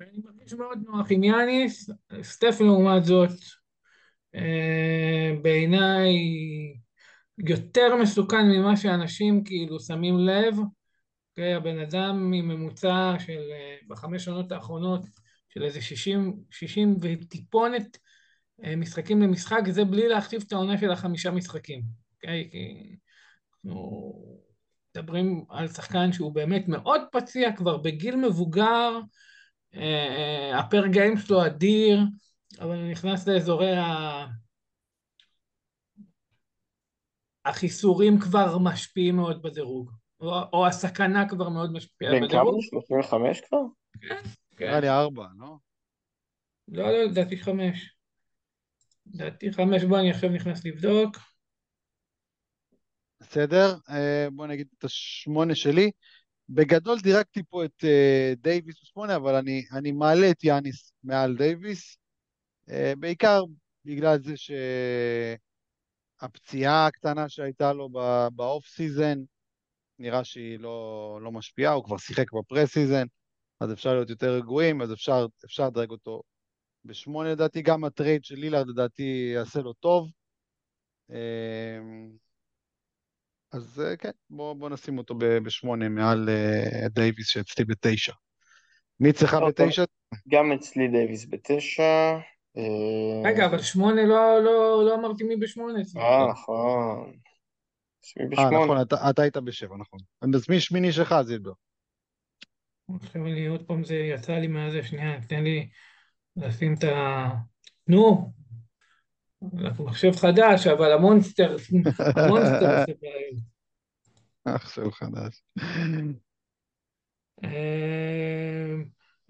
ואני 0.00 0.18
מרגיש 0.24 0.52
מאוד 0.52 0.78
נוח 0.86 1.06
עם 1.10 1.24
יאניס, 1.24 1.90
סטף 2.22 2.56
לעומת 2.60 3.04
זאת, 3.04 3.38
אה, 4.34 5.30
בעיניי 5.42 6.14
יותר 7.48 7.96
מסוכן 8.02 8.46
ממה 8.56 8.76
שאנשים 8.76 9.44
כאילו 9.44 9.80
שמים 9.80 10.18
לב. 10.18 10.56
אוקיי, 11.30 11.54
הבן 11.54 11.78
אדם 11.78 12.32
עם 12.32 12.48
ממוצע 12.48 13.14
של, 13.18 13.42
אה, 13.52 13.76
בחמש 13.88 14.24
שנות 14.24 14.52
האחרונות, 14.52 15.00
של 15.54 15.62
איזה 15.62 15.80
60, 15.80 16.36
60 16.50 16.96
וטיפונת 17.00 17.98
אה, 18.64 18.76
משחקים 18.76 19.22
למשחק, 19.22 19.60
זה 19.70 19.84
בלי 19.84 20.08
להחשיב 20.08 20.44
את 20.46 20.52
העונה 20.52 20.78
של 20.78 20.90
החמישה 20.90 21.30
משחקים, 21.30 21.82
אוקיי? 22.14 22.48
כי 22.50 22.96
אנחנו 23.64 24.12
מדברים 24.96 25.44
על 25.48 25.68
שחקן 25.68 26.12
שהוא 26.12 26.34
באמת 26.34 26.68
מאוד 26.68 27.00
פציע, 27.12 27.56
כבר 27.56 27.76
בגיל 27.76 28.16
מבוגר, 28.16 28.98
אה, 29.74 29.80
אה, 29.82 30.58
הפר 30.58 30.86
גיים 30.86 31.16
שלו 31.16 31.46
אדיר, 31.46 32.00
אבל 32.60 32.76
הוא 32.76 32.90
נכנס 32.90 33.28
לאזורי 33.28 33.76
ה... 33.76 34.26
החיסורים 37.44 38.20
כבר 38.20 38.58
משפיעים 38.58 39.16
מאוד 39.16 39.42
בדירוג, 39.42 39.90
או, 40.20 40.42
או 40.52 40.66
הסכנה 40.66 41.28
כבר 41.28 41.48
מאוד 41.48 41.72
משפיעה 41.72 42.12
בן 42.12 42.18
כמה? 42.18 42.26
בדירוג. 42.28 42.62
35 42.62 43.40
כבר? 43.40 43.58
נראה 44.62 44.80
לי 44.80 44.88
ארבע, 44.88 45.26
לא? 45.38 45.56
לא, 46.68 46.92
לא, 46.92 47.04
לדעתי 47.04 47.36
חמש. 47.36 47.94
לדעתי 49.06 49.52
חמש, 49.52 49.84
בוא, 49.84 49.98
אני 49.98 50.10
עכשיו 50.10 50.30
נכנס 50.30 50.64
לבדוק. 50.64 51.16
בסדר, 53.20 53.76
אה, 53.90 54.26
בוא 54.32 54.46
נגיד 54.46 54.68
את 54.78 54.84
השמונה 54.84 55.54
שלי. 55.54 55.90
בגדול 56.48 57.00
דירקתי 57.00 57.42
פה 57.50 57.64
את 57.64 57.84
אה, 57.84 58.32
דייוויס 58.36 58.82
בשמונה, 58.82 59.16
אבל 59.16 59.34
אני, 59.34 59.64
אני 59.72 59.92
מעלה 59.92 60.30
את 60.30 60.44
יאניס 60.44 60.92
מעל 61.04 61.36
דייוויס, 61.36 61.96
אה, 62.70 62.92
בעיקר 62.98 63.42
בגלל 63.84 64.18
זה 64.22 64.34
שהפציעה 66.20 66.86
הקטנה 66.86 67.28
שהייתה 67.28 67.72
לו 67.72 67.88
ב 68.32 68.40
off 68.40 68.66
season, 68.66 69.18
נראה 69.98 70.24
שהיא 70.24 70.58
לא, 70.58 71.18
לא 71.22 71.32
משפיעה, 71.32 71.72
הוא 71.72 71.84
כבר 71.84 71.96
שיחק 71.96 72.32
ב 72.32 72.72
preseason, 72.72 73.06
אז 73.62 73.72
אפשר 73.72 73.94
להיות 73.94 74.10
יותר 74.10 74.36
רגועים, 74.36 74.82
אז 74.82 74.92
אפשר, 74.92 75.26
אפשר 75.44 75.66
לדרג 75.66 75.90
אותו 75.90 76.22
בשמונה 76.84 77.32
לדעתי, 77.32 77.62
גם 77.62 77.84
ה 77.84 77.91
trade 77.91 78.24
של 78.24 78.34
לילארד 78.34 78.68
לדעתי 78.68 79.32
יעשה 79.34 79.60
לו 79.60 79.72
טוב. 79.72 80.08
אה, 81.10 81.78
אז 83.52 83.80
אה, 83.80 83.96
כן, 83.96 84.10
בוא, 84.30 84.54
בוא 84.54 84.68
נשים 84.68 84.98
אותו 84.98 85.14
בשמונה 85.18 85.88
מעל 85.88 86.28
אה, 86.28 86.88
דייוויס 86.88 87.28
שאצלי 87.28 87.64
בתשע. 87.64 88.12
מי 89.00 89.10
אצלך 89.10 89.34
אוקיי. 89.34 89.66
בתשע? 89.66 89.84
גם 90.28 90.52
אצלי 90.52 90.88
דייוויס 90.88 91.26
בתשע. 91.30 92.18
אה, 92.56 93.30
רגע, 93.30 93.46
אבל 93.46 93.58
שמונה 93.58 94.02
לא, 94.06 94.44
לא, 94.44 94.84
לא 94.86 94.94
אמרתי 94.94 95.24
מי 95.24 95.36
בשמונה. 95.36 95.78
אה, 95.96 96.30
נכון. 96.30 97.12
אה. 98.38 98.50
נכון, 98.50 98.80
אתה, 98.80 99.10
אתה 99.10 99.22
היית 99.22 99.36
בשבע, 99.36 99.76
נכון. 99.76 100.00
אז 100.34 100.48
מי 100.48 100.60
שמיני 100.60 100.92
שלך, 100.92 101.14
זילבר? 101.22 101.52
עכשיו 103.00 103.26
אני 103.26 103.46
עוד 103.46 103.66
פעם 103.66 103.84
זה 103.84 103.94
יצא 103.94 104.32
לי 104.32 104.46
מהזה, 104.46 104.82
שנייה, 104.82 105.20
תן 105.28 105.42
לי 105.42 105.68
לשים 106.36 106.74
את 106.74 106.84
ה... 106.84 107.28
נו, 107.88 108.32
אנחנו 109.58 109.84
מחשב 109.84 110.12
חדש, 110.12 110.66
אבל 110.66 110.92
המונסטר, 110.92 111.56
המונסטר 112.16 112.80
עושה 112.80 112.92
בעיות. 113.00 113.52
עכשיו 114.44 114.90
חדש. 114.90 115.42
אה, 117.44 118.74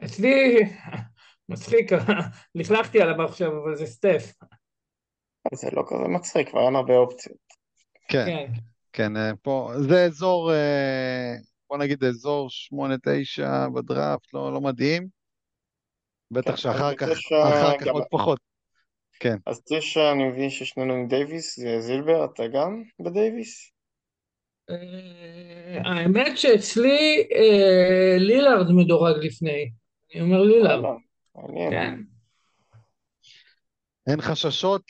אצלי, 0.05 0.59
מצחיק, 1.49 1.93
לכלכתי 2.55 3.03
עליו 3.03 3.23
עכשיו, 3.23 3.63
אבל 3.63 3.77
זה 3.77 3.87
סטף. 3.87 4.33
זה 5.55 5.69
לא 5.73 5.85
כזה 5.87 6.09
מצחיק, 6.09 6.49
כבר 6.49 6.67
אין 6.67 6.77
הרבה 6.77 6.95
אופציות. 6.95 7.37
כן, 8.09 8.27
כן, 8.27 8.53
כן, 8.93 9.17
אה, 9.17 9.31
פה, 9.43 9.73
זה 9.89 10.05
אזור, 10.05 10.53
אה, 10.53 11.35
בוא 11.73 11.79
נגיד 11.79 12.05
אזור 12.05 12.51
שמונה, 12.51 12.95
תשע 13.03 13.69
בדראפט, 13.69 14.35
לא, 14.35 14.53
לא 14.53 14.61
מדהים. 14.61 15.09
בטח 16.31 16.51
כן, 16.51 16.57
שאחר 16.57 16.95
כך, 16.95 17.09
בתשע 17.09 17.43
אחר 17.49 17.79
כך 17.79 17.87
גם- 17.87 17.95
עוד 17.95 18.05
פחות. 18.11 18.41
כן. 19.21 19.37
אז 19.47 19.63
תשע, 19.69 20.13
אני 20.13 20.25
מבין 20.25 20.51
ששנינו 20.51 20.95
עם 20.95 21.09
דייוויס, 21.09 21.59
זילבר, 21.81 22.25
אתה 22.25 22.43
גם 22.47 22.83
בדייוויס? 23.01 23.73
אה, 24.71 24.77
האמת 25.85 26.39
שאצלי 26.39 27.29
אה, 27.35 28.17
לילארד 28.19 28.67
מדורג 28.73 29.25
לפני. 29.25 29.71
אני 30.15 30.21
אומר 30.23 30.43
לילארד. 30.43 30.85
מעניין. 31.35 31.71
כן. 31.71 31.99
אין 34.07 34.21
חששות 34.21 34.83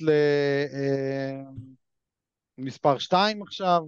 למספר 2.59 2.99
2 2.99 3.43
עכשיו? 3.43 3.81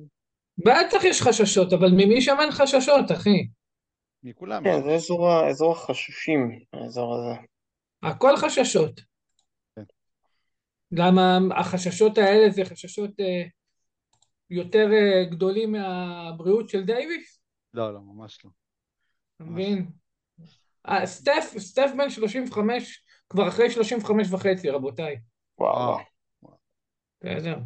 בטח 0.59 1.05
יש 1.05 1.23
חששות, 1.23 1.73
אבל 1.73 1.89
ממי 1.91 2.21
שם 2.23 2.37
אין 2.41 2.51
חששות, 2.51 3.13
אחי? 3.13 3.49
מכולם. 4.23 4.65
כן, 4.65 4.83
זה 4.85 4.91
אזור 4.95 5.29
ה- 5.29 5.49
אזור 5.49 5.73
החשושים, 5.73 6.59
האזור 6.73 7.15
הזה. 7.15 7.41
הכל 8.03 8.37
חששות. 8.37 9.01
כן. 9.77 9.83
למה 10.93 11.39
החששות 11.57 12.19
האלה 12.19 12.51
זה 12.51 12.65
חששות 12.65 13.11
אה, 13.21 13.43
יותר 14.51 14.87
אה, 14.93 15.25
גדולים 15.31 15.73
מהבריאות 15.73 16.69
של 16.69 16.85
דייוויס? 16.85 17.41
לא, 17.75 17.95
לא, 17.95 18.01
ממש 18.01 18.45
לא. 18.45 18.51
אתה. 19.37 19.45
מבין? 19.45 19.87
אה, 20.89 21.07
סטף, 21.07 21.55
סטף 21.59 21.91
בן 21.99 22.11
35, 22.11 23.05
כבר 23.29 23.49
אחרי 23.49 23.71
35 23.71 24.33
וחצי, 24.33 24.71
רבותיי. 24.71 25.15
אה. 25.15 25.21
וואו. 25.59 25.99
בסדר. 27.23 27.59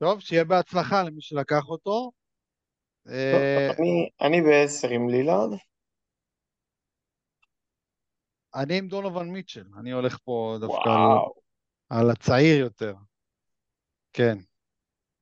טוב, 0.00 0.20
שיהיה 0.20 0.44
בהצלחה 0.44 1.02
למי 1.02 1.20
שלקח 1.20 1.68
אותו. 1.68 2.10
אה, 3.08 3.68
אני- 3.78 4.10
אני 4.20 4.42
בעשר 4.42 4.88
עם 4.88 5.08
לילארד. 5.08 5.50
אני 8.54 8.78
עם 8.78 8.88
דונובל 8.88 9.24
מיטשל, 9.26 9.64
אני 9.80 9.90
הולך 9.90 10.18
פה 10.24 10.56
דווקא 10.60 10.88
על, 11.90 12.10
הצעיר 12.10 12.58
יותר. 12.58 12.94
כן. 14.12 14.38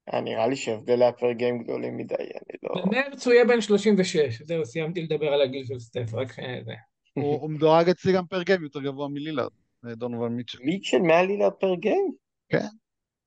היה 0.07 0.21
נראה 0.21 0.47
לי 0.47 0.57
שהבדלי 0.57 1.05
הפר 1.05 1.33
גיים 1.33 1.63
גדולים 1.63 1.97
מדי, 1.97 2.15
אני 2.15 2.59
לא... 2.63 2.83
במרץ 2.85 3.27
הוא 3.27 3.35
יהיה 3.35 3.45
בן 3.45 3.61
36, 3.61 4.43
זהו, 4.43 4.65
סיימתי 4.67 5.03
לדבר 5.03 5.27
על 5.33 5.43
הגיל 5.43 5.65
של 5.65 5.79
סטף, 5.79 6.15
רק 6.15 6.29
זה. 6.65 6.73
הוא, 7.13 7.41
הוא 7.41 7.51
מדורג 7.51 7.89
אצלי 7.89 8.13
גם 8.13 8.27
פר 8.27 8.43
גיים 8.43 8.63
יותר 8.63 8.81
גבוה 8.81 9.09
מלילארד, 9.09 9.51
אה, 9.89 9.95
דונובל 9.95 10.29
מיטשל. 10.29 10.59
מיטשל 10.63 10.99
מעל 10.99 11.27
לילארד 11.27 11.53
פר 11.53 11.75
גיים? 11.75 12.13
כן. 12.49 12.67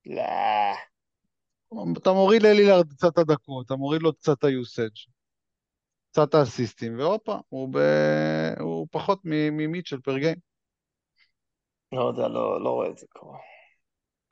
לא. 0.05 0.21
אתה 1.97 2.11
מוריד 2.11 2.41
ללילארד 2.43 2.89
קצת 2.93 3.17
הדקות, 3.17 3.65
אתה 3.65 3.75
מוריד 3.75 4.01
לו 4.01 4.13
קצת 4.13 4.43
ה-usage, 4.43 5.09
קצת 6.11 6.33
האסיסטים, 6.33 6.99
והופה, 6.99 7.37
הוא, 7.49 7.69
ב... 7.73 7.77
הוא 8.59 8.87
פחות 8.91 9.19
מ- 9.23 9.57
ממיטשל 9.57 10.01
per 10.01 10.17
game. 10.17 10.37
לא 11.91 12.07
יודע, 12.07 12.27
לא 12.27 12.63
לא 12.63 12.69
רואה 12.69 12.89
את 12.89 12.97
זה 12.97 13.05
קורה. 13.09 13.39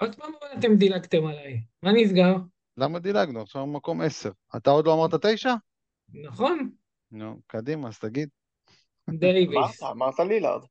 עוד 0.01 0.15
פעם 0.15 0.31
אתם 0.59 0.75
דילגתם 0.75 1.25
עליי, 1.25 1.61
מה 1.83 1.91
נסגר? 1.91 2.35
למה 2.77 2.99
דילגנו? 2.99 3.41
עכשיו 3.41 3.67
מקום 3.67 4.01
10. 4.01 4.31
אתה 4.57 4.69
עוד 4.69 4.85
לא 4.85 4.93
אמרת 4.93 5.25
9? 5.25 5.53
נכון, 6.13 6.71
נו, 7.11 7.39
קדימה, 7.47 7.87
אז 7.87 7.99
תגיד. 7.99 8.29
דייוויס. 9.09 9.83
אמרת, 9.83 10.19
לילארד. 10.19 10.61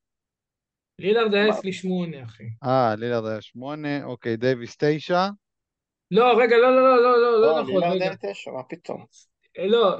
לילארד 0.99 1.33
היה? 1.33 1.49
אצלי 1.49 1.73
שמונה, 1.73 2.23
אחי. 2.23 2.43
אה, 2.63 2.95
לילארד 2.95 3.25
היה 3.25 3.41
8, 3.41 4.03
אוקיי, 4.03 4.37
דייוויס 4.37 4.75
9. 4.79 5.27
לא, 6.11 6.41
רגע, 6.41 6.57
לא, 6.57 6.75
לא, 6.75 6.81
לא, 6.81 7.01
לא, 7.01 7.21
לא, 7.21 7.41
לא 7.41 7.41
לא, 7.41 7.61
נכון, 7.61 7.73
לילארד 7.73 7.93
רגע. 7.93 8.05
היה 8.05 8.33
תשע, 8.33 8.51
מה 8.51 8.63
פתאום? 8.63 9.05
אה, 9.59 9.67
לא, 9.67 9.97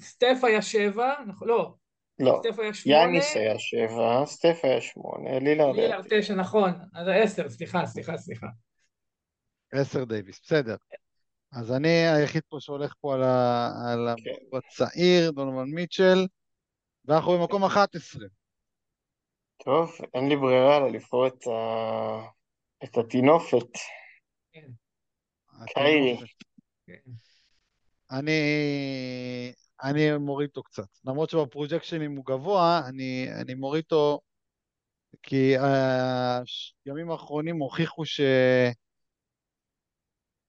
סטף 0.00 0.36
היה 0.42 0.62
שבע, 0.62 1.14
נכון, 1.26 1.48
לא, 1.48 1.74
לא. 2.18 2.40
סטף 2.42 2.58
היה 2.58 2.74
שמונה, 2.74 2.98
יאניס 2.98 3.36
היה 3.36 3.58
שבע, 3.58 4.26
סטף 4.26 4.60
היה 4.62 4.80
שמונה, 4.80 5.38
לילארד 5.38 5.78
היה 5.78 5.86
לילארד 5.86 6.06
תשע, 6.10 6.34
נכון, 6.34 6.70
אז 6.94 7.06
עשר, 7.14 7.48
סליחה, 7.48 7.86
סליחה, 7.86 8.16
סליחה. 8.16 8.46
10 9.72 10.04
דייוויס, 10.04 10.40
בסדר. 10.42 10.76
אז 11.52 11.72
אני 11.72 11.88
היחיד 11.88 12.42
פה 12.48 12.56
שהולך 12.60 12.94
פה 13.00 13.14
על, 13.14 13.22
ה... 13.22 13.68
על 13.92 14.08
כן. 14.24 14.56
הצעיר, 14.56 15.30
דונובל 15.30 15.64
מיטשל, 15.64 16.26
ואנחנו 17.04 17.38
במקום 17.38 17.64
11. 17.64 18.26
טוב, 19.64 19.92
אין 20.14 20.28
לי 20.28 20.36
ברירה 20.36 20.76
אלא 20.76 20.90
לבחור 20.90 21.26
את 21.26 21.46
ה... 21.46 22.20
את 22.84 22.96
הטינופת. 22.98 23.72
כן, 24.52 24.66
קיירי. 25.66 26.16
כן. 26.86 27.10
אני, 28.10 28.32
אני 29.82 30.18
מוריד 30.18 30.48
אותו 30.48 30.62
קצת. 30.62 30.86
למרות 31.04 31.30
שבפרוג'קשנים 31.30 32.16
הוא 32.16 32.24
גבוה, 32.26 32.82
אני, 32.88 33.28
אני 33.40 33.54
מוריד 33.54 33.84
אותו 33.84 34.20
כי 35.22 35.54
הימים 36.86 37.10
האחרונים 37.10 37.56
הוכיחו 37.56 38.02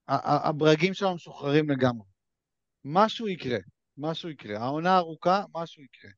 שהברגים 0.08 0.94
שלנו 0.94 1.14
משוחררים 1.14 1.70
לגמרי. 1.70 2.06
משהו 2.84 3.28
יקרה, 3.28 3.58
משהו 3.96 4.30
יקרה. 4.30 4.58
העונה 4.58 4.96
ארוכה, 4.96 5.44
משהו 5.54 5.82
יקרה. 5.82 6.10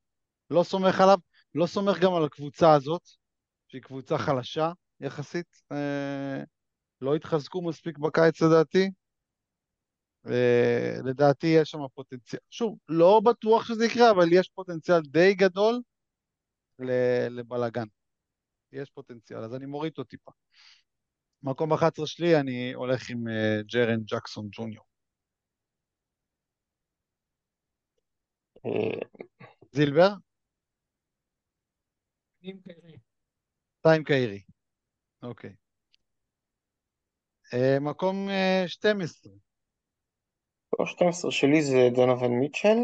לא 0.50 0.62
סומך 0.62 1.00
עליו, 1.00 1.18
לא 1.54 1.66
סומך 1.66 1.98
גם 1.98 2.14
על 2.14 2.24
הקבוצה 2.24 2.72
הזאת, 2.72 3.02
שהיא 3.68 3.82
קבוצה 3.82 4.18
חלשה 4.18 4.72
יחסית. 5.00 5.62
אה, 7.04 7.10
לא 7.10 7.14
התחזקו 7.14 7.62
מספיק 7.62 7.98
בקיץ 7.98 8.42
לדעתי. 8.42 8.90
אה, 10.26 10.96
לדעתי 11.04 11.46
יש 11.46 11.70
שם 11.70 11.78
פוטנציאל. 11.94 12.40
שוב, 12.50 12.78
לא 12.88 13.20
בטוח 13.24 13.64
שזה 13.68 13.84
יקרה, 13.84 14.10
אבל 14.10 14.26
יש 14.32 14.48
פוטנציאל 14.48 15.00
די 15.00 15.34
גדול 15.34 15.80
לבלגן. 17.30 17.86
יש 18.72 18.90
פוטנציאל, 18.90 19.38
אז 19.38 19.54
אני 19.54 19.66
מוריד 19.66 19.90
אותו 19.90 20.04
טיפה. 20.04 20.30
מקום 21.42 21.72
11 21.72 22.06
שלי, 22.06 22.40
אני 22.40 22.72
הולך 22.74 23.10
עם 23.10 23.26
uh, 23.26 23.62
ג'רן 23.72 24.00
ג'קסון 24.04 24.48
ג'וניור. 24.52 24.84
זילבר? 29.72 30.08
עם 32.42 32.60
קיירי. 32.60 32.98
טיים 33.82 34.04
קיירי. 34.04 34.42
אוקיי. 35.22 35.63
Uh, 37.54 37.80
מקום 37.80 38.28
uh, 38.28 38.68
12. 38.68 39.32
מקום 40.72 40.86
12 40.86 41.30
שלי 41.30 41.62
זה 41.62 41.88
דונובל 41.94 42.28
מיטשל. 42.28 42.76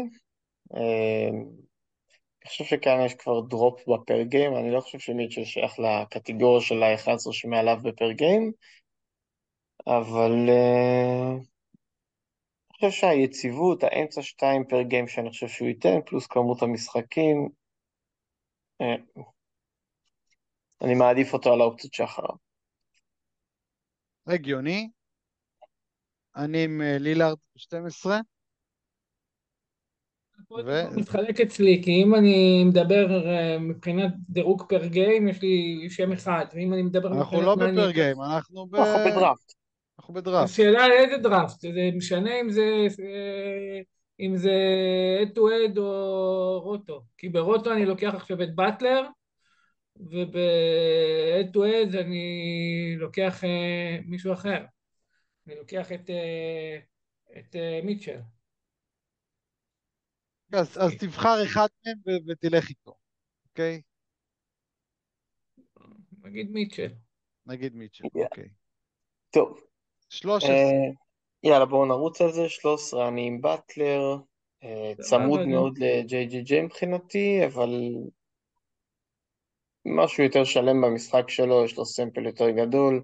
אני 0.73 2.47
חושב 2.47 2.63
שכאן 2.63 3.05
יש 3.05 3.13
כבר 3.13 3.41
דרופ 3.41 3.81
בפר 3.87 4.21
גיים, 4.21 4.55
אני 4.55 4.71
לא 4.71 4.81
חושב 4.81 4.99
שמיטשל 4.99 5.45
שייך 5.45 5.79
לקטגוריה 5.79 6.61
של 6.61 6.83
ה-11 6.83 7.31
שמעליו 7.31 7.77
בפר 7.83 8.11
גיים, 8.11 8.51
אבל 9.87 10.31
uh, 10.47 11.41
אני 12.69 12.89
חושב 12.89 12.91
שהיציבות, 12.91 13.83
האמצע 13.83 14.21
2 14.21 14.63
פר 14.69 14.81
גיים 14.81 15.07
שאני 15.07 15.29
חושב 15.29 15.47
שהוא 15.47 15.67
ייתן, 15.67 15.99
פלוס 16.05 16.27
כמות 16.27 16.61
המשחקים, 16.61 17.49
אני 20.81 20.95
מעדיף 20.95 21.33
אותו 21.33 21.53
על 21.53 21.61
האופציות 21.61 21.93
שאחריו. 21.93 22.50
הגיוני. 24.31 24.89
אני 26.35 26.63
עם 26.63 26.81
uh, 26.81 26.99
לילארד 26.99 27.37
12. 27.55 28.19
ו... 30.65 30.95
מתחלק 30.95 31.41
אצלי, 31.41 31.81
כי 31.83 32.03
אם 32.03 32.15
אני 32.15 32.63
מדבר 32.63 33.07
מבחינת 33.59 34.13
דירוג 34.29 34.63
פר 34.69 34.85
גיים, 34.85 35.27
יש 35.27 35.41
לי 35.41 35.87
שם 35.89 36.11
אחד, 36.11 36.45
ואם 36.53 36.73
אני 36.73 36.81
מדבר. 36.81 37.13
אנחנו 37.13 37.41
לא 37.41 37.55
בפר 37.55 37.91
גיים, 37.91 38.21
אנחנו 38.21 38.67
ב... 38.67 38.75
אנחנו 38.75 39.11
בדראפט. 39.11 39.53
אנחנו 39.99 40.13
בדראפט. 40.13 40.49
השאלה 40.49 40.85
איזה 40.85 41.17
דראפט, 41.17 41.59
זה 41.59 41.89
משנה 41.95 42.41
אם 42.41 42.49
זה... 42.49 42.87
אם 44.19 44.37
זה 44.37 44.53
אד 45.21 45.29
טו 45.35 45.47
אד 45.49 45.77
או 45.77 46.59
רוטו, 46.63 47.01
כי 47.17 47.29
ברוטו 47.29 47.71
אני 47.71 47.85
לוקח 47.85 48.13
עכשיו 48.15 48.43
את 48.43 48.55
באטלר, 48.55 49.03
וב-head 50.09 51.53
to 51.53 51.59
head 51.59 51.97
אני 52.01 52.95
לוקח 52.97 53.43
uh, 53.43 54.05
מישהו 54.05 54.33
אחר. 54.33 54.65
אני 55.47 55.55
לוקח 55.55 55.91
את, 55.91 56.09
uh, 56.09 57.37
את 57.39 57.55
uh, 57.55 57.85
מיטשל. 57.85 58.19
אז, 60.53 60.77
אז 60.77 60.91
תבחר 60.99 61.43
אחד 61.45 61.67
מהם 61.85 61.97
ו- 62.07 62.31
ותלך 62.31 62.69
איתו, 62.69 62.95
אוקיי? 63.49 63.81
נגיד 66.23 66.51
מיטשל. 66.51 66.93
נגיד 67.45 67.75
מיטשל, 67.75 68.03
Yeah. 68.03 68.23
אוקיי. 68.23 68.49
טוב. 69.29 69.61
13. 70.09 70.49
Uh, 70.49 70.53
יאללה, 71.43 71.65
בואו 71.65 71.85
נרוץ 71.85 72.21
על 72.21 72.31
זה. 72.31 72.49
13 72.49 73.07
אני 73.07 73.27
עם 73.27 73.41
באטלר. 73.41 74.17
Uh, 74.63 75.01
צמוד 75.01 75.39
מאוד 75.45 75.77
לג'יי 75.77 76.25
ג'י 76.25 76.41
ג'יי 76.41 76.61
מבחינתי, 76.61 77.45
אבל 77.45 77.69
משהו 79.85 80.23
יותר 80.23 80.43
שלם 80.43 80.81
במשחק 80.81 81.29
שלו, 81.29 81.65
יש 81.65 81.77
לו 81.77 81.85
סמפל 81.85 82.25
יותר 82.25 82.49
גדול. 82.49 83.01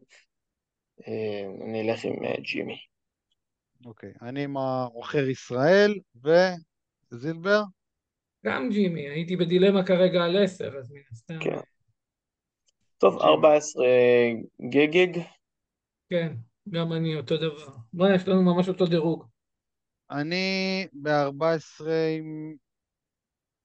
Uh, 1.01 1.63
אני 1.65 1.89
אלך 1.89 2.05
עם 2.05 2.13
uh, 2.13 2.41
ג'ימי. 2.41 2.77
אוקיי, 3.85 4.13
אני 4.21 4.43
עם 4.43 4.57
העוכר 4.57 5.29
ישראל 5.29 5.99
וזילבר. 6.15 7.61
גם 8.45 8.69
ג'ימי, 8.69 9.09
הייתי 9.09 9.35
בדילמה 9.35 9.85
כרגע 9.85 10.23
על 10.23 10.43
10, 10.43 10.77
אז 10.77 10.91
מן 10.91 11.01
הסתם. 11.11 11.39
כן. 11.39 11.59
טוב, 12.97 13.13
ג'ימי. 13.13 13.31
14 13.31 13.85
גגג. 14.69 15.21
כן, 16.09 16.33
גם 16.69 16.93
אני 16.93 17.15
אותו 17.15 17.37
דבר. 17.37 17.67
בוא'נה, 17.93 18.15
יש 18.15 18.27
לנו 18.27 18.41
ממש 18.41 18.69
אותו 18.69 18.85
דירוג. 18.85 19.25
אני 20.11 20.87
ב-14 20.93 21.83
עם 22.17 22.55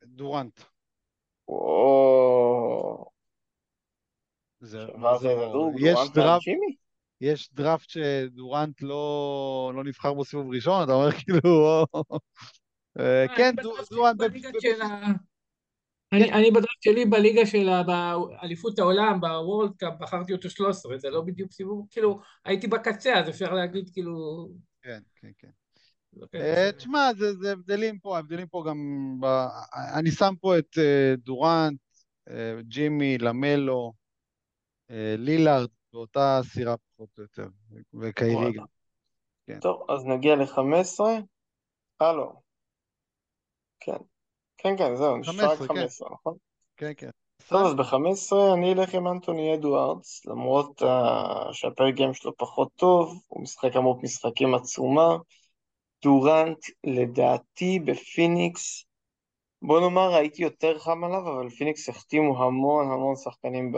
דורנט. 0.03 0.61
וואו, 1.49 2.22
זה, 4.61 4.87
מה 4.97 5.19
זה, 5.19 5.35
יש 5.79 5.99
דראפט? 6.15 6.45
יש 7.21 7.53
דראפט 7.53 7.89
שדורנט 7.89 8.83
לא, 8.83 9.73
לא 9.75 9.85
נבחר 9.85 10.15
בו 10.15 10.25
סיבוב 10.25 10.51
ראשון, 10.51 10.85
אתה 10.85 10.93
אומר 10.93 11.11
כאילו, 11.19 11.85
אה, 12.99 13.25
אני 13.25 13.37
כן, 13.37 13.55
דורנט, 13.91 14.21
ה... 14.81 15.07
אני, 16.13 16.33
אני 16.33 16.51
בדראפט 16.51 16.83
שלי 16.83 17.05
בליגה 17.05 17.47
של. 17.47 17.69
באליפות 17.87 18.79
העולם, 18.79 19.21
בוורלד 19.21 19.77
קאפ, 19.77 19.95
בחרתי 20.01 20.33
אותו 20.33 20.51
13, 20.51 20.99
זה 20.99 21.11
לא 21.11 21.21
בדיוק 21.21 21.53
סיבוב, 21.53 21.87
כאילו, 21.91 22.21
הייתי 22.45 22.67
בקצה, 22.67 23.19
אז 23.19 23.29
אפשר 23.29 23.55
להגיד 23.55 23.91
כאילו... 23.93 24.49
כן, 24.83 25.01
כן, 25.21 25.31
כן. 25.39 25.49
לא 26.17 26.27
אה, 26.35 26.71
תשמע, 26.77 27.11
זה, 27.19 27.35
זה 27.35 27.53
הבדלים 27.53 27.99
פה, 27.99 28.17
ההבדלים 28.17 28.47
פה 28.47 28.65
גם. 28.69 28.79
אני 29.95 30.11
שם 30.11 30.35
פה 30.41 30.59
את 30.59 30.79
אה, 30.79 31.15
דורנט, 31.17 31.81
אה, 31.81 31.92
ג'ימי, 32.61 33.19
למלו, 33.19 33.93
אה, 34.91 35.15
לילארד, 35.19 35.69
באותה 35.93 36.41
סירה 36.45 36.75
פחות 36.77 37.09
או 37.19 37.23
יותר, 37.23 37.49
וקיירי. 37.95 38.53
גם. 38.53 38.65
כן. 39.47 39.61
טוב, 39.61 39.91
אז 39.91 40.05
נגיע 40.05 40.37
ל-15. 40.37 41.01
הלו. 42.01 42.33
כן. 43.81 43.97
כן, 44.57 44.77
כן, 44.79 44.97
זהו, 44.97 45.17
נשאר 45.17 45.53
רק 45.53 45.59
15, 45.59 45.67
כן. 45.69 45.75
15, 45.75 46.09
נכון? 46.13 46.37
כן, 46.77 46.93
כן. 46.97 47.11
טוב, 47.49 47.67
אז 47.67 47.75
ב-15 47.75 48.55
אני 48.55 48.73
אלך 48.73 48.95
עם 48.95 49.09
אנטוני 49.09 49.55
אדוארדס, 49.55 50.27
למרות 50.27 50.83
uh, 50.83 51.53
שה 51.53 51.74
per 51.74 51.95
game 51.95 52.15
שלו 52.15 52.37
פחות 52.37 52.69
טוב, 52.77 53.23
הוא 53.29 53.43
משחק 53.43 53.73
כמות 53.73 54.03
משחקים 54.03 54.55
עצומה. 54.55 55.17
דורנט, 56.03 56.59
לדעתי, 56.85 57.79
בפיניקס, 57.79 58.85
בוא 59.63 59.81
נאמר, 59.81 60.15
הייתי 60.15 60.43
יותר 60.43 60.79
חם 60.79 61.05
עליו, 61.05 61.29
אבל 61.29 61.51
פיניקס 61.51 61.89
החתימו 61.89 62.45
המון 62.45 62.91
המון 62.91 63.17
שחקנים 63.17 63.73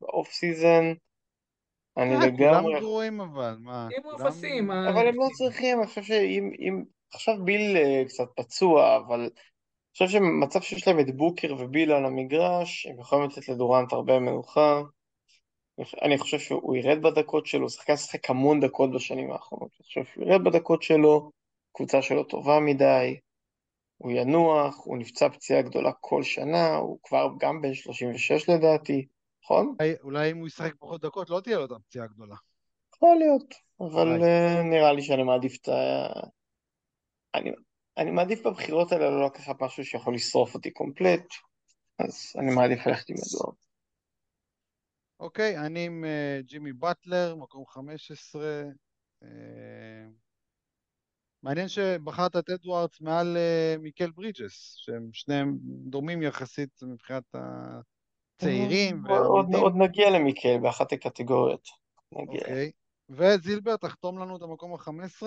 ב 0.00 0.07
off 0.07 0.28
season. 0.32 0.92
אני 1.96 2.14
אה, 2.14 2.20
כולם 2.20 2.34
לגמרי... 2.34 2.80
גרועים 2.80 3.20
אבל, 3.20 3.56
מה, 3.60 3.88
אם 3.98 4.02
כולם... 4.02 4.26
אפסים, 4.26 4.66
מה... 4.66 4.90
אבל 4.90 5.06
הם 5.08 5.14
לא 5.14 5.28
צריכים, 5.32 5.78
אני 5.78 5.86
חושב 5.86 6.02
שאם... 6.02 6.50
אם... 6.58 6.82
עכשיו 7.14 7.34
ביל 7.44 7.76
אה, 7.76 8.02
קצת 8.06 8.28
פצוע, 8.36 8.96
אבל 8.96 9.20
אני 9.20 9.30
חושב 9.92 10.08
שמצב 10.08 10.60
שיש 10.60 10.88
להם 10.88 11.00
את 11.00 11.16
בוקר 11.16 11.54
וביל 11.58 11.92
על 11.92 12.04
המגרש, 12.04 12.86
הם 12.86 13.00
יכולים 13.00 13.24
לתת 13.24 13.48
לדורנט 13.48 13.92
הרבה 13.92 14.18
מנוחה. 14.18 14.82
אני 16.02 16.18
חושב 16.18 16.38
שהוא 16.38 16.76
ירד 16.76 17.02
בדקות 17.02 17.46
שלו, 17.46 17.60
הוא 17.60 17.68
שחקן 17.68 17.96
שחק 17.96 18.30
המון 18.30 18.60
דקות 18.60 18.92
בשנים 18.92 19.32
האחרונות. 19.32 19.70
אני 19.80 19.86
חושב 19.86 20.04
שהוא 20.04 20.24
ירד 20.24 20.44
בדקות 20.44 20.82
שלו, 20.82 21.30
קבוצה 21.72 22.02
שלו 22.02 22.24
טובה 22.24 22.60
מדי, 22.60 23.16
הוא 23.98 24.12
ינוח, 24.12 24.76
הוא 24.84 24.98
נפצע 24.98 25.28
פציעה 25.28 25.62
גדולה 25.62 25.90
כל 26.00 26.22
שנה, 26.22 26.76
הוא 26.76 26.98
כבר 27.02 27.28
גם 27.40 27.60
בן 27.62 27.74
36 27.74 28.48
לדעתי, 28.48 29.06
נכון? 29.44 29.74
אולי- 29.80 29.94
אולי 30.00 30.30
אם 30.30 30.38
הוא 30.38 30.46
ישחק 30.46 30.74
פחות 30.78 31.00
דקות, 31.00 31.30
לא 31.30 31.40
תהיה 31.40 31.58
לו 31.58 31.64
את 31.64 31.70
הפציעה 31.70 32.04
הגדולה. 32.04 32.36
יכול 32.94 33.16
להיות, 33.18 33.54
אבל 33.80 34.08
אולי. 34.08 34.22
אה, 34.24 34.62
נראה 34.62 34.92
לי 34.92 35.02
שאני 35.02 35.22
מעדיף 35.22 35.56
את 35.62 35.68
ה... 35.68 36.06
אני, 37.34 37.50
אני 37.98 38.10
מעדיף 38.10 38.46
בבחירות 38.46 38.92
האלה 38.92 39.10
לא 39.10 39.26
לקחת 39.26 39.62
משהו 39.62 39.84
שיכול 39.84 40.14
לשרוף 40.14 40.54
אותי 40.54 40.70
קומפלט, 40.70 41.26
אז 41.98 42.32
אני 42.38 42.54
מעדיף 42.54 42.86
ללכת 42.86 43.10
עם 43.10 43.16
הדואר. 43.16 43.52
אוקיי, 45.20 45.58
אני 45.58 45.86
עם 45.86 46.04
אה, 46.04 46.40
ג'ימי 46.42 46.72
באטלר, 46.72 47.34
מקום 47.36 47.66
15. 47.66 48.62
אה, 51.38 51.50
מעניין 51.50 51.68
שבחרת 51.68 52.36
את 52.36 52.50
אדוארדס 52.50 53.00
מעל 53.00 53.36
אה, 53.36 53.74
מיקל 53.78 54.10
ברידג'ס, 54.10 54.74
שהם 54.76 55.08
שניהם 55.12 55.58
דומים 55.62 56.22
יחסית 56.22 56.82
מבחינת 56.82 57.24
הצעירים 57.34 59.06
עוד, 59.06 59.26
עוד. 59.26 59.54
עוד 59.54 59.72
נגיע 59.76 60.10
למיקל 60.10 60.58
באחת 60.62 60.92
הקטגוריות. 60.92 61.68
נגיע. 62.12 62.40
אוקיי. 62.40 62.70
וזילבר, 63.10 63.76
תחתום 63.76 64.18
לנו 64.18 64.36
את 64.36 64.42
המקום 64.42 64.74
ה-15. 64.74 65.26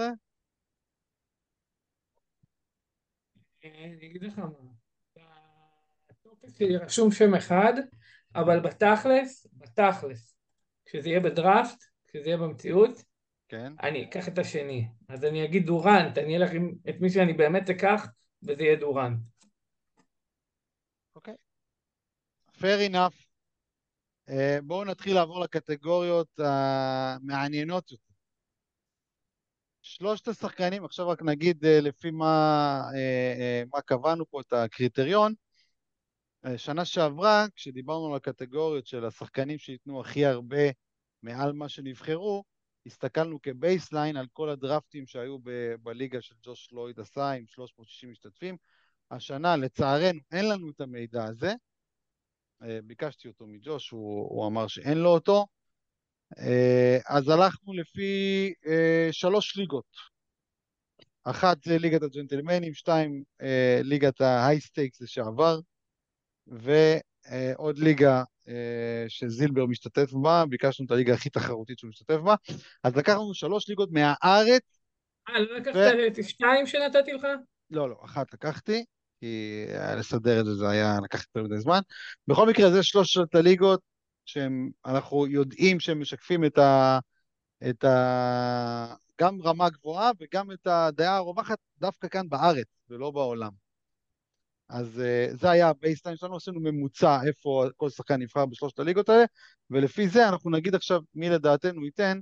אני 3.63 4.07
אגיד 4.07 4.23
לך 4.23 4.39
מה, 4.39 4.47
בטופס 6.09 6.57
שלי 6.57 6.77
רשום 6.77 7.11
שם 7.11 7.35
אחד, 7.35 7.73
אבל 8.35 8.59
בתכלס, 8.59 9.47
בתכלס, 9.53 10.35
כשזה 10.85 11.09
יהיה 11.09 11.19
בדראפט, 11.19 11.83
כשזה 12.07 12.27
יהיה 12.27 12.37
במציאות, 12.37 13.03
כן. 13.51 13.73
אני 13.83 14.03
אקח 14.03 14.27
את 14.27 14.37
השני. 14.37 14.87
אז 15.09 15.25
אני 15.25 15.45
אגיד 15.45 15.65
דורנט, 15.65 16.17
אני 16.17 16.37
אלך 16.37 16.51
עם 16.53 16.73
את 16.89 16.95
מי 17.01 17.09
שאני 17.09 17.33
באמת 17.33 17.69
אקח, 17.69 18.07
וזה 18.43 18.63
יהיה 18.63 18.75
דורנט. 18.75 19.19
אוקיי. 21.15 21.35
fair 22.57 22.91
enough. 22.91 23.25
אה, 24.29 24.57
בואו 24.63 24.85
נתחיל 24.85 25.15
לעבור 25.15 25.39
לקטגוריות 25.39 26.39
המעניינות 26.39 27.91
יותר. 27.91 28.13
שלושת 29.81 30.27
השחקנים, 30.27 30.85
עכשיו 30.85 31.09
רק 31.09 31.21
נגיד 31.21 31.65
אה, 31.65 31.79
לפי 31.81 32.11
מה, 32.11 32.81
אה, 32.95 33.63
מה 33.73 33.81
קבענו 33.81 34.25
פה 34.29 34.41
את 34.41 34.53
הקריטריון. 34.53 35.33
שנה 36.57 36.85
שעברה, 36.85 37.45
כשדיברנו 37.55 38.07
על 38.07 38.15
הקטגוריות 38.15 38.87
של 38.87 39.05
השחקנים 39.05 39.57
שייתנו 39.57 40.01
הכי 40.01 40.25
הרבה 40.25 40.71
מעל 41.23 41.53
מה 41.53 41.69
שנבחרו, 41.69 42.43
הסתכלנו 42.85 43.41
כ 43.41 43.56
baseline 43.56 44.17
על 44.17 44.27
כל 44.33 44.49
הדרפטים 44.49 45.07
שהיו 45.07 45.39
ב- 45.39 45.75
בליגה 45.83 46.21
של 46.21 46.35
ג'וש 46.43 46.71
לויד 46.71 46.99
עשה 46.99 47.31
עם 47.31 47.47
360 47.47 48.11
משתתפים. 48.11 48.57
השנה, 49.11 49.55
לצערנו, 49.55 50.19
אין 50.31 50.49
לנו 50.49 50.69
את 50.69 50.81
המידע 50.81 51.23
הזה. 51.23 51.53
אה, 52.63 52.79
ביקשתי 52.83 53.27
אותו 53.27 53.47
מג'וש, 53.47 53.89
הוא, 53.89 54.27
הוא 54.29 54.47
אמר 54.47 54.67
שאין 54.67 54.97
לו 54.97 55.09
אותו. 55.09 55.45
אה, 56.37 56.97
אז 57.07 57.29
הלכנו 57.29 57.73
לפי 57.73 58.53
אה, 58.67 59.07
שלוש 59.11 59.57
ליגות. 59.57 60.11
אחת 61.23 61.63
זה 61.63 61.77
ליגת 61.77 62.03
הג'נטלמנים, 62.03 62.73
שתיים 62.73 63.23
ליגת 63.83 64.21
ההייסטייקס 64.21 65.01
לשעבר, 65.01 65.59
ועוד 66.47 67.77
ליגה 67.77 68.23
שזילבר 69.07 69.65
משתתף 69.65 70.13
בה, 70.13 70.43
ביקשנו 70.49 70.85
את 70.85 70.91
הליגה 70.91 71.13
הכי 71.13 71.29
תחרותית 71.29 71.79
שהוא 71.79 71.89
משתתף 71.89 72.17
בה. 72.17 72.35
אז 72.83 72.95
לקחנו 72.95 73.33
שלוש 73.33 73.69
ליגות 73.69 73.89
מהארץ, 73.91 74.81
אה, 75.29 75.39
לא 75.39 75.57
לקחת 75.57 75.75
ו- 75.75 76.07
את 76.07 76.23
שתיים 76.23 76.67
שנתתי 76.67 77.13
לך? 77.13 77.27
לא, 77.69 77.89
לא, 77.89 77.95
אחת 78.05 78.33
לקחתי, 78.33 78.85
כי 79.19 79.65
היה 79.69 79.95
לסדר 79.95 80.39
את 80.39 80.45
זה, 80.45 80.55
זה 80.55 80.69
היה 80.69 80.97
לקח 81.03 81.23
יותר 81.35 81.47
מדי 81.47 81.59
זמן. 81.59 81.79
בכל 82.27 82.49
מקרה, 82.49 82.71
זה 82.71 82.83
שלושת 82.83 83.35
הליגות 83.35 83.79
שאנחנו 84.25 85.27
יודעים 85.27 85.79
שהם 85.79 86.01
משקפים 86.01 86.45
את 86.45 86.57
ה... 86.57 86.99
את 87.69 87.83
ה... 87.83 88.95
גם 89.21 89.41
רמה 89.41 89.69
גבוהה 89.69 90.11
וגם 90.19 90.51
את 90.51 90.67
הדעה 90.67 91.15
הרווחת 91.15 91.57
דווקא 91.77 92.07
כאן 92.07 92.29
בארץ 92.29 92.67
ולא 92.89 93.11
בעולם. 93.11 93.51
אז 94.71 95.01
uh, 95.01 95.35
זה 95.35 95.49
היה 95.49 95.69
ה 95.69 95.74
baseline 95.74 96.17
שלנו, 96.17 96.35
עשינו 96.35 96.59
ממוצע 96.59 97.17
איפה 97.27 97.65
כל 97.77 97.89
שחקן 97.89 98.21
נבחר 98.21 98.45
בשלושת 98.45 98.79
הליגות 98.79 99.09
האלה, 99.09 99.25
ולפי 99.69 100.07
זה 100.07 100.29
אנחנו 100.29 100.51
נגיד 100.51 100.75
עכשיו 100.75 101.01
מי 101.15 101.29
לדעתנו 101.29 101.85
ייתן 101.85 102.19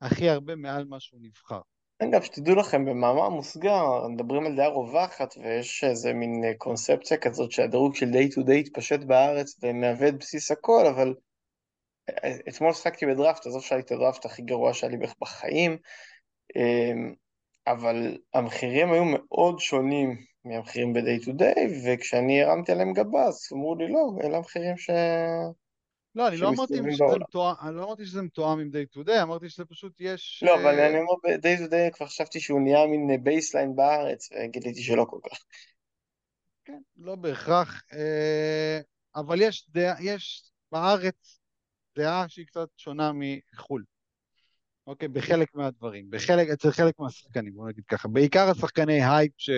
הכי 0.00 0.28
הרבה 0.28 0.56
מעל 0.56 0.84
מה 0.84 1.00
שהוא 1.00 1.20
נבחר. 1.22 1.60
אגב, 2.02 2.22
שתדעו 2.22 2.54
לכם, 2.54 2.84
במאמר 2.84 3.28
מוסגר, 3.28 4.08
מדברים 4.08 4.46
על 4.46 4.56
דעה 4.56 4.68
רווחת, 4.68 5.34
ויש 5.36 5.84
איזה 5.84 6.12
מין 6.12 6.44
אה, 6.44 6.54
קונספציה 6.58 7.16
כזאת 7.16 7.52
שהדירוג 7.52 7.94
של 7.94 8.06
day 8.06 8.32
to 8.32 8.46
day 8.46 8.52
התפשט 8.52 9.00
בארץ 9.00 9.58
ומהווה 9.62 10.08
את 10.08 10.18
בסיס 10.18 10.50
הכל, 10.50 10.86
אבל 10.86 11.14
אה, 12.08 12.36
אתמול 12.48 12.72
שחקתי 12.72 13.06
בדראפט, 13.06 13.46
עזוב 13.46 13.62
שהיה 13.62 13.78
לי 13.78 13.84
את 13.84 13.92
הדראפט 13.92 14.24
הכי 14.24 14.42
גרוע 14.42 14.74
שהיה 14.74 14.90
לי 14.90 14.96
בערך 14.96 15.14
בחיים, 15.20 15.78
אמ, 16.56 17.14
אבל 17.66 18.18
המחירים 18.34 18.92
היו 18.92 19.04
מאוד 19.04 19.58
שונים 19.58 20.16
מהמחירים 20.44 20.92
ב-day 20.92 21.24
to 21.24 21.30
day, 21.30 21.60
וכשאני 21.86 22.42
הרמתי 22.42 22.72
עליהם 22.72 22.92
גבה, 22.92 23.24
אז 23.24 23.48
אמרו 23.52 23.74
לי, 23.74 23.88
לא, 23.88 24.18
אלה 24.24 24.36
המחירים 24.36 24.76
ש... 24.76 24.90
לא, 26.14 26.28
אני 26.28 26.36
לא 26.36 26.48
אמרתי 26.48 26.74
שזה. 26.74 27.04
מתואם, 27.20 27.54
אני 27.62 27.76
לא 27.76 27.84
אמרתי 27.84 28.06
שזה 28.06 28.22
מתואם 28.22 28.60
עם 28.60 28.70
day 28.72 28.96
to 28.96 29.08
day, 29.08 29.22
אמרתי 29.22 29.50
שזה 29.50 29.64
פשוט 29.64 29.92
יש... 30.00 30.42
לא, 30.46 30.54
אבל 30.54 30.78
אה, 30.78 30.88
אני 30.88 30.98
אומר, 30.98 31.12
ב-day 31.24 31.66
to 31.66 31.70
day 31.70 31.96
כבר 31.96 32.06
חשבתי 32.06 32.40
שהוא 32.40 32.60
נהיה 32.60 32.86
מין 32.86 33.24
baseline 33.24 33.76
בארץ, 33.76 34.28
וגיליתי 34.32 34.82
שלא 34.82 35.06
כל 35.10 35.18
כך. 35.30 35.38
כן, 36.64 36.78
לא 36.96 37.14
בהכרח, 37.14 37.82
אה, 37.92 38.80
אבל 39.16 39.42
יש 39.42 39.66
דעה, 39.68 39.94
יש 40.00 40.50
בארץ 40.72 41.40
דעה 41.96 42.28
שהיא 42.28 42.46
קצת 42.46 42.68
שונה 42.76 43.12
מחו"ל. 43.14 43.84
אוקיי, 44.86 45.08
בחלק 45.08 45.54
מהדברים, 45.54 46.10
בחלק, 46.10 46.48
אצל 46.48 46.70
חלק 46.70 46.98
מהשחקנים, 46.98 47.52
בוא 47.54 47.68
נגיד 47.68 47.84
ככה. 47.88 48.08
בעיקר 48.08 48.50
השחקני 48.50 49.04
הייפ 49.04 49.32
ש, 49.36 49.50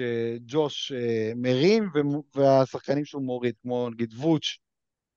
שג'וש 0.00 0.92
אה, 0.92 1.32
מרים, 1.36 1.90
והשחקנים 2.34 3.04
שהוא 3.04 3.22
מוריד, 3.22 3.54
כמו 3.62 3.90
נגיד 3.90 4.14
וואץ', 4.14 4.56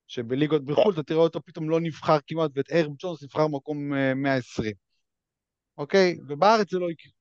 שבליגות 0.08 0.65
בחו"ל 0.65 0.93
אתה 0.93 1.04
תראה 1.04 1.19
אותו 1.19 1.41
פתאום 1.41 1.69
לא 1.69 1.80
נבחר 1.82 2.17
כמעט, 2.28 2.52
ואת 2.56 2.72
ארב 2.72 2.91
ג'ונס 3.00 3.24
נבחר 3.24 3.48
במקום 3.48 3.93
אה, 3.93 4.13
120. 4.13 4.74
אוקיי? 5.78 6.17
ובארץ 6.28 6.72
זה 6.72 6.80
לא 6.80 6.91
יקרה. 6.91 7.12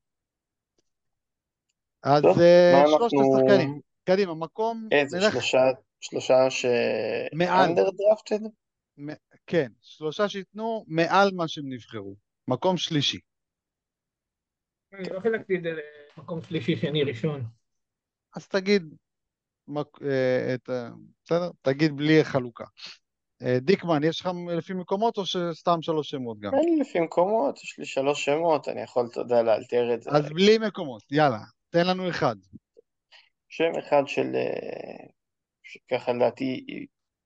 אז 2.03 2.23
אה, 2.25 2.83
שלושת. 2.87 3.17
השחקנים. 3.37 3.79
קדימה, 4.05 4.35
מקום, 4.35 4.87
איזה, 4.91 5.17
שלושה, 5.99 6.49
ש... 6.49 6.65
מעל. 7.33 7.69
underdrafted? 7.69 8.47
כן, 9.47 9.71
שלושה 9.81 10.29
שייתנו 10.29 10.85
מעל 10.87 11.31
מה 11.35 11.47
שהם 11.47 11.73
נבחרו. 11.73 12.15
מקום 12.47 12.77
שלישי. 12.77 13.19
אני 14.93 15.09
לא 15.09 15.19
חילקתי 15.19 15.55
את 15.55 15.63
זה 15.63 15.69
למקום 16.17 16.41
שלישי, 16.41 16.75
שני, 16.75 17.03
ראשון. 17.03 17.43
אז 18.35 18.47
תגיד 18.47 18.83
מק- 19.67 20.01
אה, 20.01 20.53
את 20.53 20.69
ה... 20.69 20.89
בסדר? 21.25 21.49
תגיד 21.61 21.95
בלי 21.95 22.23
חלוקה. 22.23 22.65
אה, 23.41 23.59
דיקמן, 23.59 24.03
יש 24.03 24.21
לך 24.21 24.29
לפי 24.57 24.73
מקומות 24.73 25.17
או 25.17 25.25
שסתם 25.25 25.81
שלוש 25.81 26.09
שמות 26.09 26.39
גם? 26.39 26.51
אין 26.53 26.63
לי 26.63 26.79
לפי 26.79 26.99
מקומות, 26.99 27.63
יש 27.63 27.79
לי 27.79 27.85
שלוש 27.85 28.25
שמות, 28.25 28.67
אני 28.67 28.81
יכול, 28.81 29.07
אתה 29.11 29.19
יודע, 29.19 29.41
לאלתר 29.43 29.93
את 29.93 30.01
זה. 30.01 30.09
אז 30.09 30.29
בלי 30.29 30.57
מקומות, 30.57 31.01
יאללה, 31.11 31.39
תן 31.69 31.87
לנו 31.87 32.09
אחד. 32.09 32.35
שם 33.49 33.71
אחד 33.79 34.03
של... 34.07 34.35
אה, 34.35 35.05
שככה 35.63 36.13
לדעתי 36.13 36.65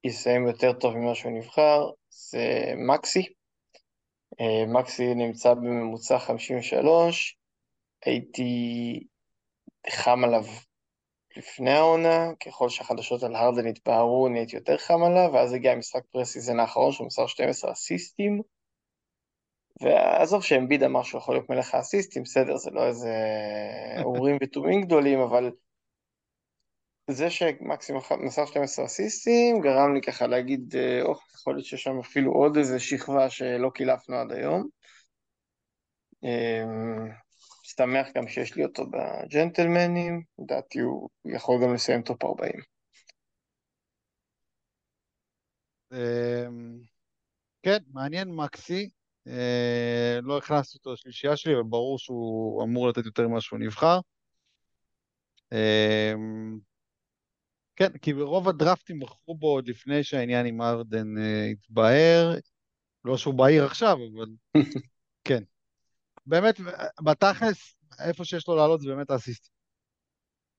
יסיים 0.03 0.47
יותר 0.47 0.73
טוב 0.73 0.97
ממה 0.97 1.15
שהוא 1.15 1.31
נבחר, 1.37 1.89
זה 2.09 2.73
מקסי. 2.87 3.25
אה, 4.41 4.65
מקסי 4.67 5.13
נמצא 5.15 5.53
בממוצע 5.53 6.19
53, 6.19 7.36
הייתי 8.05 9.03
חם 9.89 10.23
עליו 10.23 10.43
לפני 11.37 11.71
העונה, 11.71 12.29
ככל 12.45 12.69
שהחדשות 12.69 13.23
על 13.23 13.35
הרדן 13.35 13.67
התבהרו 13.67 14.29
נהייתי 14.29 14.55
יותר 14.55 14.77
חם 14.77 15.03
עליו, 15.03 15.29
ואז 15.33 15.53
הגיע 15.53 15.71
המשחק 15.71 16.05
preseason 16.11 16.59
האחרון 16.59 16.91
שהוא 16.91 17.07
מסר 17.07 17.27
12 17.27 17.71
אסיסטים, 17.71 18.41
ועזוב 19.81 20.43
שאמביד 20.43 20.83
אמר 20.83 21.03
שהוא 21.03 21.19
יכול 21.19 21.35
להיות 21.35 21.49
מלך 21.49 21.75
האסיסטים, 21.75 22.23
בסדר, 22.23 22.57
זה 22.57 22.71
לא 22.71 22.87
איזה 22.87 23.13
אורים 24.03 24.37
ותומים 24.41 24.81
גדולים, 24.81 25.19
אבל 25.19 25.51
זה 27.09 27.29
שמקסי 27.29 28.01
מסר 28.19 28.45
12 28.45 28.85
אסיסטים 28.85 29.61
גרם 29.61 29.93
לי 29.93 30.01
ככה 30.01 30.27
להגיד, 30.27 30.75
אה, 30.75 31.01
אוח, 31.01 31.33
יכול 31.35 31.53
להיות 31.53 31.65
שיש 31.65 31.83
שם 31.83 31.99
אפילו 31.99 32.31
עוד 32.31 32.57
איזה 32.57 32.79
שכבה 32.79 33.29
שלא 33.29 33.69
קילפנו 33.69 34.15
עד 34.15 34.31
היום. 34.31 34.69
שמח 37.77 38.07
גם 38.15 38.27
שיש 38.27 38.55
לי 38.55 38.63
אותו 38.63 38.83
בג'נטלמנים, 38.85 40.23
לדעתי 40.39 40.79
הוא 40.79 41.09
יכול 41.25 41.63
גם 41.63 41.73
לסיים 41.73 42.01
top 42.01 42.23
40. 42.23 42.53
אמ, 45.93 46.79
כן, 47.63 47.77
מעניין 47.93 48.35
מקסי. 48.35 48.89
אה, 49.27 50.19
לא 50.21 50.37
הכנסתי 50.37 50.77
אותו 50.77 50.93
לשלישייה 50.93 51.37
שלי, 51.37 51.53
אבל 51.53 51.63
ברור 51.63 51.99
שהוא 51.99 52.63
אמור 52.63 52.89
לתת 52.89 53.05
יותר 53.05 53.27
ממה 53.27 53.41
שהוא 53.41 53.59
נבחר. 53.59 53.99
אמ, 55.51 56.59
כן, 57.75 57.97
כי 57.97 58.13
ברוב 58.13 58.49
הדרפטים 58.49 58.99
בחרו 58.99 59.35
בו 59.35 59.47
עוד 59.47 59.67
לפני 59.67 60.03
שהעניין 60.03 60.45
עם 60.45 60.61
הארדן 60.61 61.17
אה, 61.17 61.45
התבהר. 61.45 62.33
לא 63.05 63.17
שהוא 63.17 63.33
בהיר 63.33 63.65
עכשיו, 63.65 63.97
אבל 64.13 64.27
כן. 65.27 65.43
באמת, 66.27 66.59
בתכלס, 67.01 67.75
איפה 67.99 68.25
שיש 68.25 68.47
לו 68.47 68.55
לעלות 68.55 68.81
זה 68.81 68.87
באמת 68.87 69.09
האסיסטים. 69.09 69.51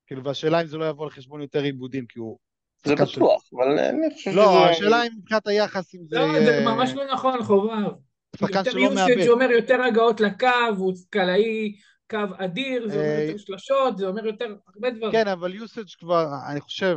כאילו, 0.06 0.24
והשאלה 0.24 0.60
אם 0.60 0.66
זה 0.66 0.76
לא 0.76 0.88
יבוא 0.88 1.04
על 1.04 1.10
חשבון 1.10 1.42
יותר 1.42 1.62
עיבודים, 1.62 2.06
כי 2.06 2.18
הוא... 2.18 2.38
זה 2.84 2.92
שחקן 2.92 3.06
של- 3.06 3.20
בטוח, 3.20 3.42
אבל 3.52 3.78
אני 3.78 4.14
חושב 4.14 4.30
לא, 4.30 4.42
שזה... 4.42 4.70
השאלה 4.70 5.02
אם 5.06 5.10
מבחינת 5.18 5.46
היחס, 5.46 5.94
אם 5.94 6.00
זה 6.08 6.18
לא. 6.18 6.40
זה 6.44 6.64
ממש 6.64 6.90
לא 6.94 7.12
נכון, 7.12 7.42
חובב. 7.42 7.90
שחקן 8.36 8.58
יותר 8.58 8.70
שלא 8.70 8.94
מאבד. 8.94 9.14
usage 9.18 9.28
אומר 9.28 9.50
יותר 9.50 9.82
הגעות 9.82 10.20
לקו, 10.20 10.46
הוא 10.78 10.94
קלעי 11.10 11.76
קו 12.10 12.18
אדיר, 12.38 12.88
זה 12.88 12.94
אומר 12.94 13.06
אה, 13.06 13.22
יותר 13.22 13.38
שלשות, 13.38 13.98
זה 13.98 14.06
אומר 14.06 14.26
יותר 14.26 14.54
הרבה 14.74 14.90
דברים. 14.90 15.12
כן, 15.12 15.28
אבל 15.28 15.52
usage 15.52 15.96
כבר, 15.98 16.26
אני 16.50 16.60
חושב, 16.60 16.96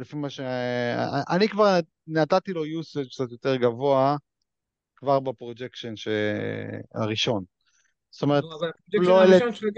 לפי 0.00 0.16
מה 0.16 0.30
ש... 0.30 0.40
אני 1.30 1.48
כבר 1.48 1.78
נתתי 2.06 2.52
לו 2.52 2.64
usage 2.64 3.08
קצת 3.10 3.30
יותר 3.30 3.56
גבוה, 3.56 4.16
כבר 4.96 5.20
ב 5.20 5.26
projection. 5.26 5.94
הראשון. 6.94 7.44
זאת 8.14 8.22
אומרת, 8.22 8.44
אבל 8.44 8.66
לא 8.66 8.70
הפרויקט 8.88 9.10
העלית- 9.10 9.42
הראשון 9.42 9.54
שלו 9.54 9.70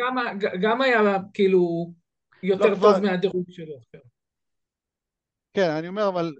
גם- 0.60 0.80
היה 0.82 1.00
כאילו 1.34 1.92
יותר 2.42 2.66
לא, 2.66 2.74
טוב 2.74 2.98
מהדירוג 2.98 3.44
שלו. 3.50 3.74
כן, 5.54 5.70
אני 5.70 5.88
אומר, 5.88 6.08
אבל 6.08 6.34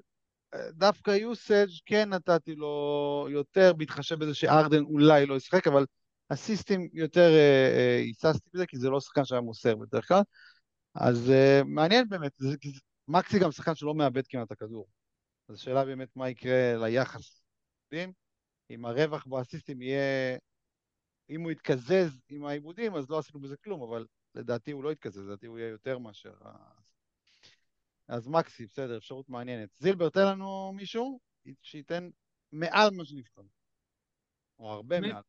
אה, 0.54 0.70
דווקא 0.72 1.16
usage 1.32 1.80
כן 1.86 2.08
נתתי 2.08 2.54
לו 2.54 3.26
יותר, 3.30 3.72
בהתחשב 3.72 4.18
בזה 4.18 4.34
שהארדן 4.34 4.82
אולי 4.82 5.26
לא 5.26 5.34
ישחק, 5.34 5.66
אבל 5.66 5.86
האסיסטים 6.30 6.88
יותר 6.92 7.30
אה, 7.30 7.70
אה, 7.76 7.96
היססתי 7.96 8.50
בזה, 8.54 8.66
כי 8.66 8.76
זה 8.78 8.90
לא 8.90 9.00
שחקן 9.00 9.24
שהיה 9.24 9.40
מוסר 9.40 9.76
בדרך 9.76 10.08
כלל. 10.08 10.20
אז 10.94 11.32
מעניין 11.64 12.08
באמת, 12.08 12.32
מקסי 13.08 13.38
גם 13.38 13.52
שחקן 13.52 13.74
שלא 13.74 13.94
מאבד 13.94 14.26
כמעט 14.26 14.46
את 14.46 14.52
הכדור. 14.52 14.86
אז 15.48 15.54
השאלה 15.54 15.84
באמת 15.84 16.08
מה 16.16 16.28
יקרה 16.30 16.76
ליחס. 16.76 17.42
אם 18.70 18.84
הרווח 18.84 19.26
באסיסטים 19.26 19.82
יהיה, 19.82 20.36
אם 21.30 21.40
הוא 21.40 21.50
יתקזז 21.50 22.20
עם 22.28 22.46
העיבודים, 22.46 22.94
אז 22.94 23.10
לא 23.10 23.18
עשינו 23.18 23.40
בזה 23.40 23.56
כלום, 23.56 23.82
אבל 23.82 24.06
לדעתי 24.34 24.70
הוא 24.70 24.84
לא 24.84 24.92
יתקזז, 24.92 25.26
לדעתי 25.26 25.46
הוא 25.46 25.58
יהיה 25.58 25.68
יותר 25.68 25.98
מאשר... 25.98 26.34
אז 28.08 28.28
מקסי, 28.28 28.66
בסדר, 28.66 28.96
אפשרות 28.96 29.28
מעניינת. 29.28 29.68
זילבר, 29.78 30.08
תן 30.08 30.26
לנו 30.26 30.72
מישהו 30.72 31.20
שייתן 31.62 32.08
מעל 32.52 32.90
מה 32.90 33.04
שנבחר. 33.04 33.42
או 34.58 34.72
הרבה? 34.72 35.00
מעל. 35.00 35.22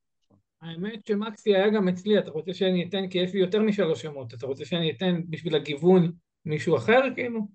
האמת 0.62 1.06
שמקסי 1.08 1.56
היה 1.56 1.70
גם 1.70 1.88
אצלי, 1.88 2.20
אתה 2.20 2.32
רוצה 2.32 2.54
שאני 2.54 2.90
אתן, 2.90 3.10
כי 3.10 3.18
יש 3.18 3.34
לי 3.34 3.40
יותר 3.40 3.60
משלוש 3.62 4.02
שמות, 4.02 4.34
אתה 4.34 4.46
רוצה 4.46 4.66
שאני 4.66 4.92
אתן 4.92 5.22
בשביל 5.30 5.56
הגיוון 5.56 6.12
מישהו 6.46 6.78
אחר 6.78 7.02
כאילו? 7.16 7.48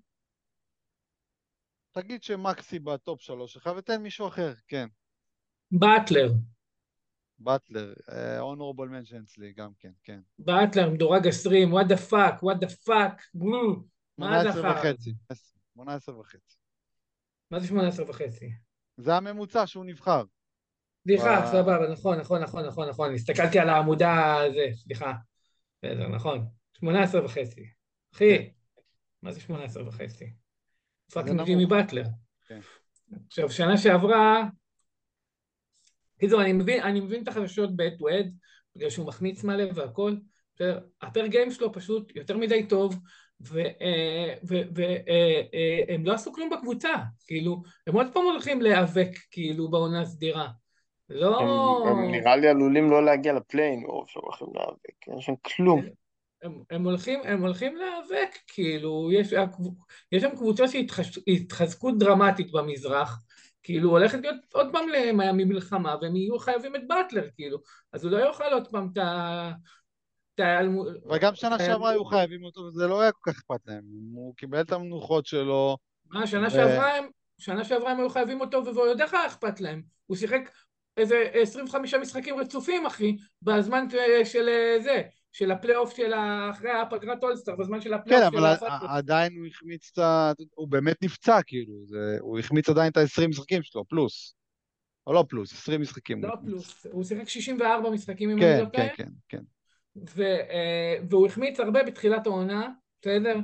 תגיד 1.91 2.23
שמקסי 2.23 2.79
בטופ 2.79 3.21
שלוש 3.21 3.53
שלך 3.53 3.69
ותן 3.77 4.01
מישהו 4.01 4.27
אחר, 4.27 4.53
כן. 4.67 4.87
באטלר, 5.71 6.31
באטלר, 7.39 7.93
הונורבול 8.39 8.89
מנשן 8.89 9.21
אצלי 9.23 9.53
גם 9.53 9.71
כן, 9.79 9.91
כן. 10.03 10.19
באטלר 10.39 10.89
מדורג 10.89 11.27
20, 11.27 11.73
what 11.73 11.85
the 11.85 12.11
fuck, 12.11 12.43
what 12.43 12.65
the 12.65 12.87
fuck, 12.87 13.39
מה 14.17 14.43
זה 14.43 14.51
18 14.51 14.71
אחר? 14.71 14.79
וחצי. 14.79 15.13
18 15.73 16.19
וחצי. 16.19 16.55
מה 17.51 17.59
זה 17.59 17.67
18 17.67 18.09
וחצי? 18.09 18.51
זה 18.97 19.15
הממוצע 19.15 19.67
שהוא 19.67 19.85
נבחר. 19.85 20.23
סליחה, 21.03 21.45
סבבה, 21.51 21.91
נכון, 21.91 22.19
נכון, 22.19 22.41
נכון, 22.41 22.65
נכון, 22.65 22.89
נכון, 22.89 23.13
הסתכלתי 23.13 23.59
על 23.59 23.69
העמודה 23.69 24.37
הזה, 24.37 24.65
סליחה. 24.73 25.13
בסדר, 25.77 26.07
נכון, 26.07 26.47
18 26.77 27.25
וחצי. 27.25 27.69
אחי, 28.13 28.51
מה 29.21 29.31
זה 29.31 29.39
18 29.39 29.87
וחצי? 29.87 30.33
fucking. 31.13 31.41
ג'ימי 31.41 31.65
באטלר. 31.65 32.03
כן. 32.47 32.59
עכשיו, 33.27 33.49
שנה 33.49 33.77
שעברה, 33.77 34.43
קיצור, 36.23 36.41
אני 36.41 36.53
מבין, 36.53 36.83
אני 36.83 36.99
מבין 36.99 37.23
את 37.23 37.27
החדשות 37.27 37.75
ב-head 37.75 37.93
to 37.93 38.03
head, 38.03 38.27
בגלל 38.75 38.89
שהוא 38.89 39.07
מחמיץ 39.07 39.43
מלא 39.43 39.63
והכל? 39.75 40.15
ה 41.01 41.08
per 41.08 41.27
game 41.27 41.51
שלו 41.51 41.73
פשוט 41.73 42.15
יותר 42.15 42.37
מדי 42.37 42.67
טוב, 42.67 42.95
והם 43.41 44.45
לא 46.05 46.13
עשו 46.13 46.33
כלום 46.33 46.49
בקבוצה, 46.49 46.93
כאילו, 47.27 47.61
הם 47.87 47.95
עוד 47.95 48.07
פעם 48.13 48.23
הולכים 48.23 48.61
להיאבק, 48.61 49.09
כאילו, 49.31 49.69
בעונה 49.69 50.05
סדירה. 50.05 50.47
לא... 51.09 51.39
הם, 51.87 52.11
נראה 52.11 52.35
לי 52.35 52.47
עלולים 52.47 52.89
לא 52.89 53.05
להגיע 53.05 53.33
לפליין, 53.33 53.79
מרוב 53.79 54.05
שהם 54.07 54.21
הולכים 54.25 54.47
להיאבק, 54.53 55.07
אין 55.07 55.21
שם 55.21 55.33
כלום. 55.41 55.81
הם, 56.71 56.83
הולכים, 56.83 57.19
הם 57.23 57.41
הולכים 57.41 57.75
להיאבק, 57.75 58.29
כאילו, 58.47 59.09
יש, 59.13 59.33
יש 60.11 60.21
שם 60.23 60.35
קבוצה 60.35 60.63
שהתחזקו 60.67 61.91
דרמטית 61.91 62.51
במזרח, 62.51 63.19
כאילו, 63.63 63.89
הולכת 63.89 64.19
להיות 64.21 64.35
עוד 64.53 64.67
פעם 64.71 64.89
למיאמי 64.89 65.43
מלחמה, 65.43 65.95
והם 66.01 66.15
יהיו 66.15 66.39
חייבים 66.39 66.75
את 66.75 66.81
באטלר, 66.87 67.27
כאילו, 67.35 67.57
אז 67.93 68.03
הוא 68.03 68.11
לא 68.11 68.17
יאכל 68.17 68.53
עוד 68.53 68.67
פעם 68.67 68.89
את 68.93 68.97
ה... 68.97 69.51
וגם 71.11 71.35
שנה 71.35 71.59
שעברה 71.59 71.89
היו 71.89 72.05
חייבים 72.05 72.43
אותו, 72.43 72.61
וזה 72.61 72.87
לא 72.87 73.01
היה 73.01 73.11
כל 73.11 73.31
כך 73.31 73.37
אכפת 73.37 73.67
להם. 73.67 73.83
הוא 74.13 74.35
קיבל 74.35 74.61
את 74.61 74.71
המנוחות 74.71 75.25
שלו. 75.25 75.77
מה, 76.09 76.27
שנה 76.27 76.47
ו- 76.47 76.51
שעברה 76.51 76.97
הם, 76.97 77.05
שנה 77.37 77.63
שעברה 77.63 77.91
הם 77.91 77.99
היו 77.99 78.09
חייבים 78.09 78.41
אותו, 78.41 78.65
והוא 78.65 78.87
יודע 78.87 79.03
איך 79.03 79.13
היה 79.13 79.27
אכפת 79.27 79.61
להם. 79.61 79.81
הוא 80.05 80.17
שיחק 80.17 80.51
איזה 80.97 81.15
25 81.33 81.93
משחקים 81.93 82.39
רצופים, 82.39 82.85
אחי, 82.85 83.17
בזמן 83.41 83.85
של 84.23 84.49
זה, 84.83 85.01
של 85.33 85.51
הפלייאוף 85.51 85.95
של 85.95 86.13
אחרי 86.51 86.71
הפגרת 86.71 87.23
אולסטר, 87.23 87.55
בזמן 87.55 87.81
של 87.81 87.89
כן, 87.89 87.95
הפלייאוף 87.95 88.31
של 88.31 88.37
אבל 88.37 88.45
הפאטות. 88.45 88.89
ע- 88.89 88.97
עדיין 88.97 89.37
הוא 89.37 89.47
החמיץ 89.47 89.89
את 89.93 89.97
ה... 89.97 90.31
הוא 90.55 90.67
באמת 90.67 91.03
נפצע, 91.03 91.39
כאילו. 91.45 91.73
זה... 91.85 92.17
הוא 92.19 92.39
החמיץ 92.39 92.69
עדיין 92.69 92.91
את 92.91 92.97
ה-20 92.97 93.27
משחקים 93.27 93.63
שלו, 93.63 93.85
פלוס. 93.87 94.35
או 95.07 95.13
לא 95.13 95.25
פלוס, 95.29 95.53
20 95.53 95.81
משחקים. 95.81 96.23
לא. 96.23 96.35
פלוס, 96.45 96.85
הוא 96.91 97.03
שיחק 97.03 97.29
64 97.29 97.89
משחקים 97.89 98.29
אם 98.29 98.37
אני 98.37 98.45
כן, 98.45 98.57
טועה. 98.57 98.89
כן, 98.89 98.93
כן, 98.95 99.09
כן. 99.29 99.43
ו, 100.15 100.23
אה, 100.23 100.95
והוא 101.09 101.27
החמיץ 101.27 101.59
הרבה 101.59 101.83
בתחילת 101.83 102.27
העונה, 102.27 102.69
בסדר? 103.01 103.35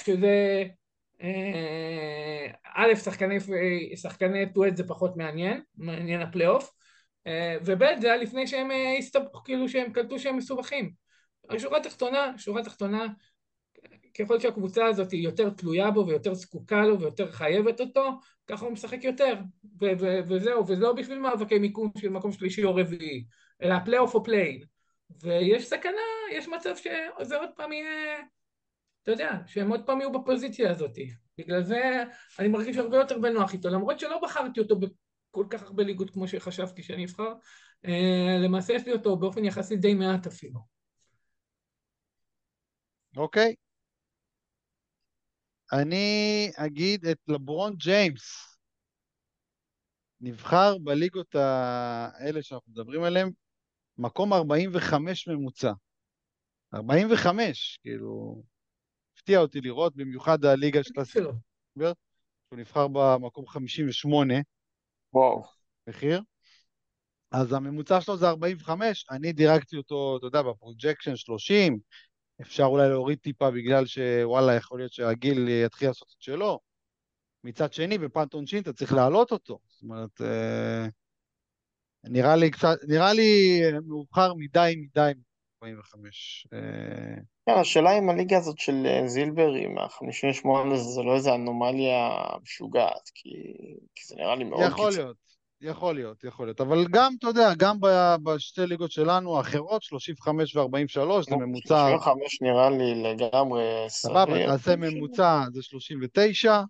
שזה 0.00 0.64
אה, 1.22 2.46
א', 2.74 2.94
שחקני, 2.94 3.38
שחקני 3.96 4.52
טואט 4.52 4.76
זה 4.76 4.88
פחות 4.88 5.16
מעניין, 5.16 5.62
מעניין 5.76 6.20
הפלייאוף, 6.20 6.72
אה, 7.26 7.56
וב' 7.64 7.84
זה 8.00 8.06
היה 8.06 8.16
לפני 8.16 8.46
שהם 8.46 8.70
אה, 8.70 8.96
הסתבכו, 8.98 9.44
כאילו 9.44 9.68
שהם 9.68 9.92
קלטו 9.92 10.18
שהם 10.18 10.36
מסובכים. 10.36 11.03
השורה 11.50 11.78
התחתונה, 11.78 12.38
שורה 12.38 12.64
תחתונה, 12.64 13.06
ככל 14.18 14.40
שהקבוצה 14.40 14.86
הזאת 14.86 15.10
היא 15.10 15.24
יותר 15.24 15.50
תלויה 15.50 15.90
בו 15.90 16.06
ויותר 16.06 16.34
זקוקה 16.34 16.86
לו 16.86 17.00
ויותר 17.00 17.32
חייבת 17.32 17.80
אותו, 17.80 18.10
ככה 18.46 18.64
הוא 18.64 18.72
משחק 18.72 19.04
יותר. 19.04 19.34
ו- 19.80 19.98
ו- 19.98 20.20
וזהו, 20.28 20.62
וזה 20.66 20.82
לא 20.82 20.92
בשביל 20.92 21.18
מאבקי 21.18 21.58
מיקום 21.58 21.90
של 21.98 22.08
מקום 22.08 22.32
שלישי 22.32 22.64
או 22.64 22.74
רביעי, 22.74 23.24
אלא 23.62 23.74
הפלייאוף 23.74 24.14
או 24.14 24.24
play-in. 24.24 24.60
ויש 25.22 25.66
סכנה, 25.66 25.92
יש 26.32 26.48
מצב 26.48 26.76
שזה 26.76 27.36
עוד 27.36 27.48
פעם 27.56 27.72
יהיה, 27.72 28.16
אתה 29.02 29.10
יודע, 29.10 29.38
שהם 29.46 29.70
עוד 29.70 29.86
פעם 29.86 30.00
יהיו 30.00 30.12
בפוזיציה 30.12 30.70
הזאת. 30.70 30.98
בגלל 31.38 31.62
זה 31.62 32.04
אני 32.38 32.48
מרגיש 32.48 32.76
הרבה 32.76 32.96
יותר 32.96 33.18
בנוח 33.18 33.52
איתו, 33.52 33.68
למרות 33.68 34.00
שלא 34.00 34.20
בחרתי 34.22 34.60
אותו 34.60 34.76
בכל 34.80 35.44
כך 35.50 35.62
הרבה 35.62 35.82
ליגות 35.82 36.10
כמו 36.10 36.28
שחשבתי 36.28 36.82
שאני 36.82 37.04
אבחר, 37.04 37.32
אה, 37.86 38.38
למעשה 38.44 38.72
יש 38.72 38.86
לי 38.86 38.92
אותו 38.92 39.16
באופן 39.16 39.44
יחסי 39.44 39.76
די 39.76 39.94
מעט 39.94 40.26
אפילו. 40.26 40.73
אוקיי. 43.16 43.54
אני 45.72 46.50
אגיד 46.56 47.06
את 47.06 47.18
לברון 47.28 47.74
ג'יימס. 47.76 48.58
נבחר 50.20 50.78
בליגות 50.78 51.34
האלה 51.34 52.42
שאנחנו 52.42 52.72
מדברים 52.72 53.02
עליהן, 53.02 53.30
מקום 53.98 54.32
45 54.32 55.28
ממוצע. 55.28 55.72
45, 56.74 57.78
כאילו, 57.82 58.42
הפתיע 59.14 59.38
אותי 59.38 59.60
לראות, 59.60 59.96
במיוחד 59.96 60.44
הליגה 60.44 60.82
שלו. 60.82 61.04
סיפר, 61.04 61.30
שהוא 61.78 62.60
נבחר 62.60 62.88
במקום 62.88 63.46
58 63.46 64.34
וואו. 65.12 65.42
מחיר. 65.86 66.20
אז 67.30 67.52
הממוצע 67.52 68.00
שלו 68.00 68.16
זה 68.16 68.28
45, 68.28 69.06
אני 69.10 69.32
דירגתי 69.32 69.76
אותו, 69.76 70.16
אתה 70.18 70.26
יודע, 70.26 70.42
ב 70.42 70.49
projection 70.49 71.16
30, 71.16 71.78
אפשר 72.40 72.64
אולי 72.64 72.88
להוריד 72.88 73.18
טיפה 73.18 73.50
בגלל 73.50 73.86
שוואלה, 73.86 74.54
יכול 74.54 74.78
להיות 74.78 74.92
שהגיל 74.92 75.48
יתחיל 75.48 75.88
לעשות 75.88 76.08
את 76.16 76.22
שלו. 76.22 76.60
מצד 77.44 77.72
שני, 77.72 77.98
ב 77.98 78.05
punt 78.05 78.34
עונשין 78.34 78.62
אתה 78.62 78.72
צריך 78.72 78.92
להעלות 78.92 79.32
אותו. 79.32 79.58
זאת 79.68 79.82
אומרת, 79.82 80.20
אה, 80.20 80.86
נראה 82.04 82.36
לי 82.36 82.50
קצת, 82.50 82.76
נראה 82.88 83.12
לי 83.12 83.60
מאוחר 83.86 84.34
מדי 84.34 84.74
מדי 84.76 85.12
45. 85.62 86.46
אה, 86.52 86.58
כן, 87.46 87.60
השאלה 87.60 87.98
אם 87.98 88.10
הליגה 88.10 88.38
הזאת 88.38 88.58
של 88.58 88.86
אה, 88.86 89.08
זילבר 89.08 89.52
עם 89.52 89.78
ה-58 89.78 90.74
הזה, 90.74 90.82
זה 90.82 91.02
לא 91.02 91.14
איזה 91.14 91.34
אנומליה 91.34 92.10
משוגעת, 92.42 93.10
כי, 93.14 93.30
כי 93.94 94.04
זה 94.06 94.14
נראה 94.16 94.36
לי 94.36 94.44
מאוד 94.44 94.62
יכול 94.72 94.90
להיות, 94.90 95.16
יכול 95.64 95.94
להיות, 95.94 96.24
יכול 96.24 96.46
להיות. 96.46 96.60
אבל 96.60 96.86
גם, 96.90 97.14
אתה 97.18 97.26
יודע, 97.26 97.48
גם 97.58 97.80
ב- 97.80 98.14
בשתי 98.22 98.66
ליגות 98.66 98.90
שלנו, 98.90 99.36
האחרות, 99.38 99.82
35 99.82 100.56
ו-43, 100.56 101.22
זה 101.30 101.36
ממוצע, 101.36 101.88
35 101.90 102.42
נראה 102.42 102.70
לי 102.70 103.02
לגמרי 103.02 103.62
סבבה, 103.88 104.24
סביר. 104.26 104.46
תעשה 104.46 104.76
ממוצע, 104.76 105.44
זה 105.52 105.62
39, 105.62 106.62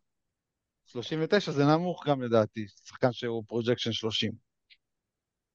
39 0.85 1.53
זה 1.53 1.65
נמוך 1.65 2.09
גם 2.09 2.23
לדעתי, 2.23 2.67
שחקן 2.85 3.13
שהוא 3.13 3.43
projection 3.47 3.93
30. 3.93 4.33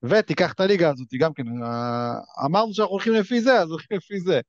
ותיקח 0.04 0.54
את 0.54 0.60
הליגה 0.60 0.90
הזאת, 0.90 1.08
גם 1.20 1.34
כן, 1.34 1.44
אה, 1.64 2.46
אמרנו 2.46 2.74
שאנחנו 2.74 2.92
הולכים 2.94 3.14
לפי 3.14 3.42
זה, 3.42 3.60
אז 3.62 3.70
הולכים 3.72 3.98
לפי 3.98 4.20
זה. 4.20 4.42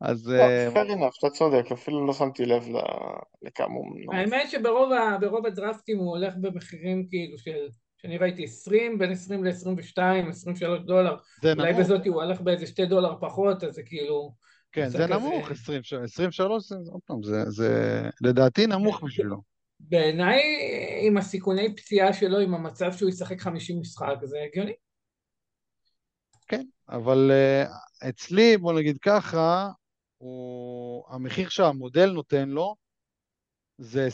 אז 0.00 0.30
אה, 0.30 0.68
לא, 0.74 0.82
fair 0.82 0.86
enough, 0.86 1.18
אתה 1.18 1.30
צודק, 1.30 1.72
אפילו 1.72 2.06
לא 2.06 2.12
שמתי 2.12 2.46
לב 2.46 2.68
ל- 2.68 3.46
לכמה 3.46 3.74
הוא... 3.74 4.14
האמת 4.14 4.50
שברוב 4.50 5.46
הדרפטים 5.46 5.98
הוא 5.98 6.16
הולך 6.16 6.34
במחירים 6.40 7.06
כאילו 7.10 7.38
של, 7.38 7.68
שאני 8.02 8.18
ראיתי 8.18 8.44
20, 8.44 8.98
בין 8.98 9.10
20 9.12 9.44
ל-22, 9.44 10.02
23 10.28 10.80
דולר. 10.80 11.16
זה 11.42 11.52
אולי 11.52 11.72
נמוך, 11.72 11.84
בזאת 11.84 12.06
הוא 12.06 12.22
הלך 12.22 12.40
באיזה 12.40 12.66
2 12.66 12.88
דולר 12.88 13.14
פחות, 13.20 13.64
אז 13.64 13.74
זה 13.74 13.82
כאילו... 13.82 14.34
כן, 14.72 14.88
זה 14.88 14.98
כזה- 14.98 15.06
נמוך, 15.14 15.50
20, 15.50 15.82
23, 16.02 16.64
זה, 16.68 16.76
עוד 16.92 17.00
פעם, 17.04 17.22
זה, 17.22 17.50
זה 17.50 18.02
לדעתי 18.20 18.66
נמוך 18.66 19.04
בשבילו. 19.04 19.42
בעיניי, 19.80 20.40
עם 21.06 21.16
הסיכוני 21.16 21.76
פציעה 21.76 22.12
שלו, 22.12 22.38
עם 22.38 22.54
המצב 22.54 22.92
שהוא 22.92 23.08
ישחק 23.08 23.40
50 23.40 23.80
משחק, 23.80 24.14
זה 24.22 24.36
הגיוני. 24.46 24.72
כן, 26.48 26.64
אבל 26.88 27.30
uh, 27.30 28.08
אצלי, 28.08 28.56
בוא 28.56 28.72
נגיד 28.72 28.98
ככה, 28.98 29.68
הוא, 30.18 31.04
המחיר 31.08 31.48
שהמודל 31.48 32.10
נותן 32.10 32.48
לו 32.48 32.76
זה 33.78 34.08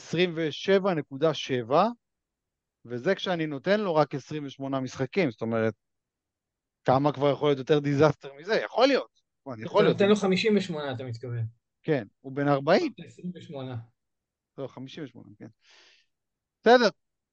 27.7, 1.13 1.75
וזה 2.85 3.15
כשאני 3.15 3.47
נותן 3.47 3.81
לו 3.81 3.95
רק 3.95 4.15
28 4.15 4.81
משחקים, 4.81 5.31
זאת 5.31 5.43
אומרת, 5.43 5.75
כמה 6.85 7.13
כבר 7.13 7.31
יכול 7.31 7.49
להיות 7.49 7.59
יותר 7.59 7.79
דיזסטר 7.79 8.33
מזה? 8.35 8.55
יכול 8.55 8.87
להיות, 8.89 9.21
אני 9.53 9.65
אתה 9.67 9.83
להיות, 9.83 9.93
נותן 9.97 10.09
לו 10.09 10.17
58, 10.17 10.93
אתה 10.93 11.05
מתכוון. 11.05 11.47
כן, 11.83 12.07
הוא 12.21 12.33
בן 12.33 12.49
40, 12.49 12.93
28. 13.07 13.77
לא, 14.59 14.67
58, 14.67 15.29
כן. 15.39 15.47
בסדר, 16.63 16.89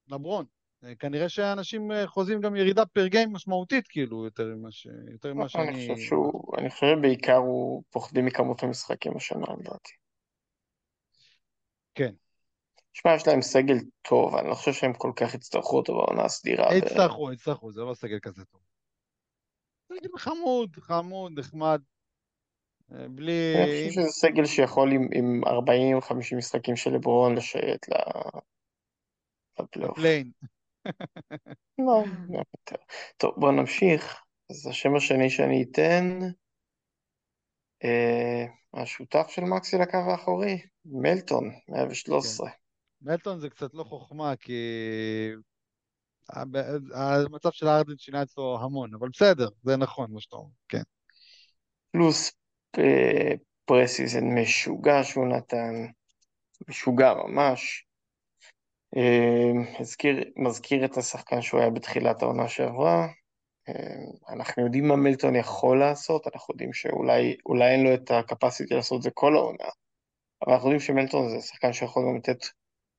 לברון. 0.07 0.45
אה, 0.83 0.95
כנראה 0.95 1.29
שאנשים 1.29 1.91
אה, 1.91 2.07
חוזים 2.07 2.41
גם 2.41 2.55
ירידה 2.55 2.85
פר 2.85 3.07
גיים 3.07 3.33
משמעותית, 3.33 3.87
כאילו, 3.87 4.25
יותר 4.25 4.55
ממה 4.55 4.71
ש- 4.71 4.87
יותר 5.11 5.33
ממה 5.33 5.41
אני 5.43 5.49
שאני... 5.49 5.71
חושב 5.73 6.07
שהוא, 6.07 6.57
אני 6.57 6.69
חושב 6.69 6.85
שבעיקר 6.97 7.35
הוא 7.35 7.83
פוחדים 7.89 8.25
מכמות 8.25 8.63
המשחקים 8.63 9.17
השנה, 9.17 9.45
לדעתי. 9.59 9.91
כן. 11.95 12.13
שמע, 12.93 13.15
יש 13.15 13.27
להם 13.27 13.41
סגל 13.41 13.77
טוב, 14.01 14.35
אני 14.35 14.49
לא 14.49 14.55
חושב 14.55 14.73
שהם 14.73 14.93
כל 14.93 15.11
כך 15.15 15.33
יצטרכו 15.33 15.77
אותו 15.77 15.93
בעונה 15.93 16.25
הסדירה. 16.25 16.75
יצטרכו, 16.75 17.31
יצטרכו, 17.31 17.71
זה 17.71 17.81
לא 17.81 17.93
סגל 17.93 18.19
כזה 18.19 18.45
טוב. 18.45 18.61
סגל 19.89 20.17
חמוד, 20.17 20.75
חמוד, 20.75 21.39
נחמד. 21.39 21.81
אה, 22.91 23.07
בלי... 23.09 23.53
אני 23.57 23.89
חושב 23.89 24.01
שזה 24.01 24.11
סגל 24.11 24.45
שיכול 24.45 24.91
עם, 24.91 25.07
עם 25.13 25.41
40-50 25.43 26.35
משחקים 26.37 26.75
של 26.75 26.89
לברון 26.89 27.35
לשייט 27.35 27.85
לפלייאוף. 29.59 29.97
play-in. 29.97 30.31
לא, 31.87 32.03
לא 32.29 32.41
יותר. 32.57 32.83
טוב, 33.17 33.33
בואו 33.37 33.51
נמשיך. 33.51 34.21
אז 34.49 34.67
השם 34.67 34.95
השני 34.95 35.29
שאני 35.29 35.63
אתן, 35.63 36.19
אה, 37.83 38.45
השותף 38.73 39.27
של 39.29 39.41
מקסי 39.41 39.77
לקו 39.77 39.97
האחורי, 39.97 40.61
מלטון, 40.85 41.51
113. 41.69 42.49
מילטון 43.01 43.39
זה 43.39 43.49
קצת 43.49 43.73
לא 43.73 43.83
חוכמה, 43.83 44.35
כי... 44.35 44.53
המצב 46.93 47.51
של 47.51 47.67
הארדן 47.67 47.97
שינה 47.97 48.23
אצלו 48.23 48.59
המון, 48.61 48.93
אבל 48.93 49.09
בסדר, 49.09 49.47
זה 49.63 49.77
נכון 49.77 50.11
מה 50.11 50.21
שאתה 50.21 50.35
אומר, 50.35 50.49
כן. 50.69 50.81
פלוס 51.91 52.31
אה, 52.77 53.33
preseason 53.65 54.25
משוגע 54.25 55.03
שהוא 55.03 55.27
נתן, 55.27 55.85
משוגע 56.67 57.13
ממש. 57.13 57.85
אה, 58.97 59.79
הזכיר, 59.79 60.23
מזכיר 60.35 60.85
את 60.85 60.97
השחקן 60.97 61.41
שהוא 61.41 61.59
היה 61.59 61.69
בתחילת 61.69 62.21
העונה 62.21 62.47
שעברה. 62.47 63.07
אה, 63.69 64.33
אנחנו 64.33 64.63
יודעים 64.63 64.87
מה 64.87 64.95
מילטון 64.95 65.35
יכול 65.35 65.79
לעשות, 65.79 66.27
אנחנו 66.27 66.53
יודעים 66.53 66.73
שאולי 66.73 67.35
אולי 67.45 67.71
אין 67.71 67.83
לו 67.83 67.93
את 67.93 68.11
ה 68.11 68.18
capacity 68.18 68.73
לעשות 68.73 68.97
את 68.97 69.03
זה 69.03 69.09
כל 69.13 69.35
העונה, 69.35 69.69
אבל 70.41 70.53
אנחנו 70.53 70.67
יודעים 70.67 70.79
שמילטון 70.79 71.29
זה 71.29 71.41
שחקן 71.41 71.73
שיכול 71.73 72.03
גם 72.09 72.17
לתת 72.17 72.45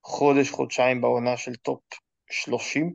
חודש, 0.05 0.51
חודשיים 0.51 1.01
בעונה 1.01 1.37
של 1.37 1.55
top 1.55 1.81
30, 2.31 2.95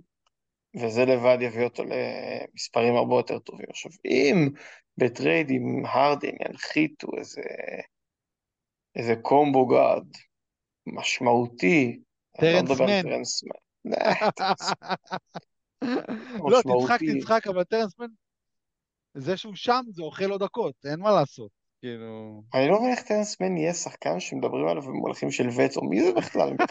וזה 0.75 1.05
לבד 1.05 1.37
יביא 1.41 1.63
אותו 1.63 1.83
למספרים 1.83 2.95
הרבה 2.95 3.15
יותר 3.15 3.39
טובים. 3.39 3.65
עכשיו, 3.69 3.91
אם 4.05 4.49
ב 4.97 5.06
trade 5.06 5.49
עם 5.49 5.85
הרדן 5.85 6.35
ינחיתו 6.45 7.07
איזה, 7.17 7.41
איזה 8.95 9.15
combo 9.21 9.67
guard 9.67 10.07
משמעותי, 10.85 11.99
אני 12.39 12.53
לא 12.53 12.75
טרנס 12.75 12.81
מאן. 12.81 13.01
טרנס 13.01 13.43
מאן, 13.43 13.91
לא, 16.51 16.61
תצחק. 16.61 16.99
תצחק, 17.19 17.47
אבל 17.47 17.63
טרנס 17.63 17.99
מאן, 17.99 18.07
זה 19.13 19.37
שהוא 19.37 19.55
שם 19.55 19.81
זה 19.89 20.03
אוכל 20.03 20.25
לו 20.25 20.37
דקות, 20.37 20.75
אין 20.85 20.99
מה 20.99 21.11
לעשות. 21.11 21.56
כאילו... 21.81 22.43
אני 22.53 22.67
לא 22.67 22.79
מבין 22.79 22.91
איך 22.91 23.01
טרנס 23.01 23.41
מן 23.41 23.57
יהיה 23.57 23.73
שחקן 23.73 24.19
שמדברים 24.19 24.67
עליו 24.67 24.81
במונחים 24.81 25.31
של 25.31 25.47
וטו, 25.47 25.81
מי 25.81 26.03
זה 26.03 26.13
בכלל? 26.13 26.49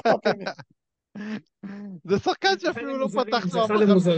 זה 2.09 2.18
שחקן 2.18 2.48
זה 2.59 2.66
שאפילו 2.66 2.98
לא 2.98 3.09
פתח 3.09 3.46
זה 3.46 3.59
לו 3.59 3.98
זה 3.98 4.16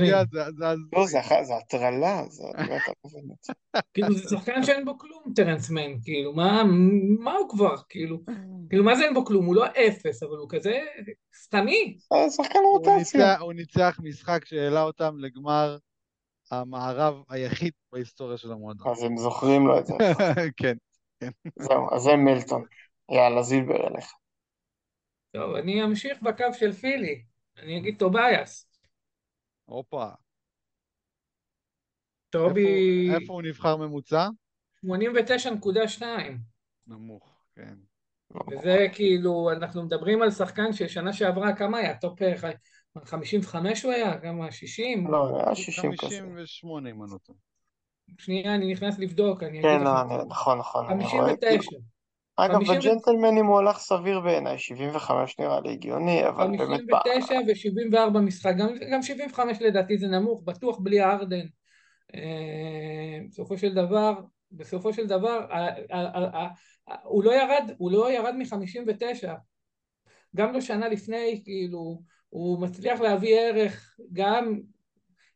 לא. 0.92 1.06
זה 1.06 1.18
הטרלה, 1.56 2.22
זה. 2.28 2.44
כאילו 3.94 4.14
זה 4.14 4.28
שחקן 4.28 4.62
שאין 4.62 4.84
בו 4.84 4.98
כלום, 4.98 5.22
טרנס 5.36 5.70
מן, 5.70 6.00
כאילו, 6.02 6.32
מה, 6.32 7.32
הוא 7.38 7.48
כבר, 7.48 7.74
כאילו, 7.88 8.18
כאילו, 8.68 8.84
מה 8.84 8.96
זה 8.96 9.04
אין 9.04 9.14
בו 9.14 9.24
כלום? 9.24 9.46
הוא 9.46 9.54
לא 9.54 9.66
אפס, 9.66 10.22
אבל 10.22 10.36
הוא 10.36 10.48
כזה 10.50 10.78
סתמי. 11.34 11.98
אה, 12.12 12.30
שחקן 12.30 12.58
רוטציה. 12.72 13.38
הוא 13.38 13.52
ניצח 13.52 13.98
משחק 14.02 14.44
שהעלה 14.44 14.82
אותם 14.82 15.14
לגמר 15.18 15.76
המערב 16.50 17.22
היחיד 17.28 17.72
בהיסטוריה 17.92 18.38
של 18.38 18.52
המועדון. 18.52 18.88
אז 18.88 19.02
הם 19.02 19.16
זוכרים 19.16 19.66
לו 19.66 19.78
את 19.78 19.86
זה. 19.86 19.94
כן. 20.60 20.76
זהו, 21.58 21.94
אז 21.94 22.02
זה 22.02 22.16
מילטון. 22.16 22.64
יאללה, 23.10 23.42
זילבר 23.42 23.86
אליך. 23.86 24.12
טוב, 25.32 25.54
אני 25.54 25.84
אמשיך 25.84 26.22
בקו 26.22 26.52
של 26.52 26.72
פילי. 26.72 27.22
אני 27.58 27.78
אגיד 27.78 27.98
טובייס. 27.98 28.66
הופה. 29.64 30.06
טובי... 32.30 33.06
איפה, 33.06 33.20
איפה 33.20 33.32
הוא 33.32 33.42
נבחר 33.42 33.76
ממוצע? 33.76 34.28
89.2. 34.86 36.02
נמוך, 36.86 37.40
כן. 37.54 37.74
וזה 38.50 38.86
כאילו, 38.92 39.50
אנחנו 39.52 39.82
מדברים 39.82 40.22
על 40.22 40.30
שחקן 40.30 40.72
ששנה 40.72 41.12
שעברה, 41.12 41.56
כמה 41.56 41.78
היה? 41.78 41.96
top 41.96 42.18
55 43.04 43.82
הוא 43.82 43.92
היה? 43.92 44.18
כמה? 44.18 44.52
60? 44.52 45.10
לא, 45.10 45.40
היה 45.40 45.54
60 45.54 45.92
כזה. 45.96 46.18
58 46.20 46.90
אם 46.90 47.02
אני 47.02 47.10
לא 47.12 47.18
טועה. 47.18 47.38
שנייה, 48.18 48.54
אני 48.54 48.72
נכנס 48.72 48.98
לבדוק, 48.98 49.42
אני 49.42 49.62
כן, 49.62 49.82
לא, 49.82 50.24
נכון, 50.28 50.58
נכון. 50.58 50.86
אני 50.90 51.04
רואה. 51.04 51.28
59. 51.28 51.70
אגב, 52.36 52.54
50 52.54 52.74
ו- 52.74 52.80
בג'נטלמנים 52.80 53.46
הוא 53.46 53.58
הלך 53.58 53.78
סביר 53.78 54.20
בעיניי, 54.20 54.58
75 54.58 55.38
נראה 55.38 55.60
לי 55.60 55.72
הגיוני, 55.72 56.28
אבל 56.28 56.56
באמת... 56.58 56.80
ב- 56.86 56.94
59 56.94 57.34
ו-74 57.34 58.18
משחק, 58.18 58.54
גם, 58.58 58.68
גם 58.92 59.02
75 59.02 59.60
לדעתי 59.60 59.98
זה 59.98 60.06
נמוך, 60.06 60.42
בטוח 60.44 60.78
בלי 60.78 61.02
ארדן. 61.02 61.46
אה, 62.14 63.18
בסופו 63.28 63.58
של 63.58 63.74
דבר, 63.74 64.12
בסופו 64.52 64.92
של 64.92 65.06
דבר, 65.06 65.46
הוא 67.04 67.24
לא 67.24 67.32
ירד, 67.32 67.70
הוא 67.78 67.92
לא 67.92 68.12
ירד 68.12 68.34
מ-59. 68.34 69.28
גם 70.36 70.52
לא 70.52 70.60
שנה 70.60 70.88
לפני, 70.88 71.40
כאילו, 71.44 72.02
הוא 72.28 72.60
מצליח 72.60 73.00
להביא 73.00 73.38
ערך 73.40 73.96
גם 74.12 74.60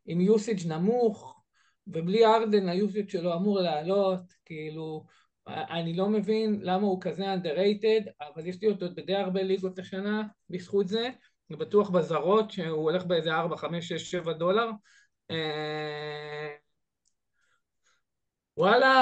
עם 0.07 0.21
יוסאג' 0.21 0.67
נמוך, 0.67 1.43
ובלי 1.87 2.27
ארדן 2.27 2.69
היוסאג' 2.69 3.09
שלו 3.09 3.35
אמור 3.35 3.61
לעלות, 3.61 4.23
כאילו, 4.45 5.07
אני 5.47 5.95
לא 5.95 6.09
מבין 6.09 6.61
למה 6.63 6.87
הוא 6.87 7.01
כזה 7.01 7.35
underrated, 7.35 8.11
אבל 8.21 8.47
יש 8.47 8.63
לי 8.63 8.69
אותו 8.69 8.87
בדי 8.95 9.15
הרבה 9.15 9.43
ליגות 9.43 9.79
השנה 9.79 10.23
בזכות 10.51 10.89
זה, 10.89 11.11
אני 11.51 11.59
בטוח 11.59 11.91
בזרות 11.91 12.51
שהוא 12.51 12.83
הולך 12.91 13.05
באיזה 13.05 13.35
4, 13.35 13.57
5, 13.57 13.89
6, 13.89 14.11
7 14.11 14.33
דולר. 14.33 14.71
אה, 15.31 16.55
וואלה, 18.57 18.95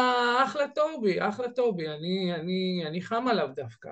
אחלה 0.45 0.68
טובי, 0.68 1.28
אחלה 1.28 1.51
טובי, 1.53 1.88
אני, 1.88 2.34
אני, 2.34 2.84
אני 2.86 3.03
חם 3.03 3.28
עליו 3.28 3.49
דווקא. 3.57 3.91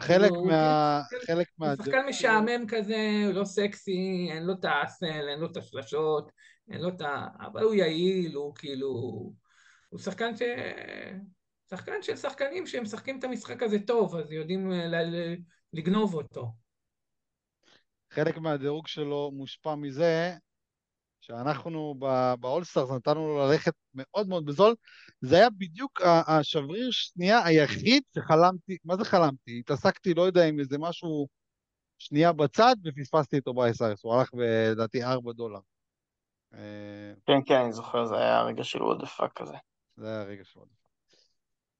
חלק 0.00 0.30
מה... 0.46 1.00
כן, 1.10 1.16
חלק 1.26 1.46
הוא 1.56 1.66
מה... 1.68 1.76
שחקן 1.76 2.06
משעמם 2.08 2.66
כזה, 2.68 3.22
הוא 3.26 3.34
לא 3.34 3.44
סקסי, 3.44 4.28
אין 4.30 4.42
לו 4.42 4.52
את 4.52 4.64
ה 4.64 4.72
hustle, 4.72 5.28
אין 5.28 5.40
לו 5.40 5.46
את 5.50 5.56
השלשות, 5.56 6.32
אין 6.70 6.80
לו 6.80 6.88
את 6.88 7.00
ה... 7.00 7.26
אבל 7.40 7.62
הוא 7.62 7.74
יעיל, 7.74 8.34
הוא 8.34 8.54
כאילו... 8.54 8.90
הוא 9.88 10.00
שחקן 10.00 10.36
ש... 10.36 10.42
שחקן 11.70 12.02
של 12.02 12.16
שחקנים 12.16 12.66
שהם 12.66 12.82
משחקים 12.82 13.18
את 13.18 13.24
המשחק 13.24 13.62
הזה 13.62 13.78
טוב, 13.86 14.16
אז 14.16 14.32
יודעים 14.32 14.72
לגנוב 15.72 16.14
אותו. 16.14 16.52
חלק 18.10 18.38
מהדירוג 18.38 18.86
שלו 18.86 19.30
מושפע 19.34 19.74
מזה 19.74 20.34
שאנחנו 21.30 21.94
ב- 21.98 22.34
באולסטארס 22.40 22.90
נתנו 22.90 23.28
לו 23.28 23.38
ללכת 23.38 23.72
מאוד 23.94 24.28
מאוד 24.28 24.44
בזול. 24.46 24.74
זה 25.20 25.36
היה 25.36 25.50
בדיוק 25.50 26.00
השבריר 26.26 26.88
שנייה 26.90 27.44
היחיד 27.44 28.02
שחלמתי, 28.14 28.76
מה 28.84 28.96
זה 28.96 29.04
חלמתי? 29.04 29.58
התעסקתי, 29.58 30.14
לא 30.14 30.22
יודע, 30.22 30.44
עם 30.48 30.60
איזה 30.60 30.78
משהו 30.78 31.28
שנייה 31.98 32.32
בצד 32.32 32.76
ופספסתי 32.84 33.38
את 33.38 33.44
טובייס 33.44 33.82
איירס, 33.82 34.04
הוא 34.04 34.14
הלך 34.14 34.30
לדעתי 34.34 35.04
4 35.04 35.32
דולר. 35.32 35.58
אה, 36.54 37.12
כן, 37.26 37.38
כן, 37.46 37.60
אני 37.60 37.72
זוכר, 37.72 38.06
זה 38.06 38.16
היה 38.16 38.42
רגע 38.42 38.64
של 38.64 38.78
the 38.78 39.06
fuck 39.18 39.28
כזה. 39.34 39.54
זה 39.96 40.06
היה 40.08 40.20
הרגע 40.20 40.44
שלו. 40.44 40.66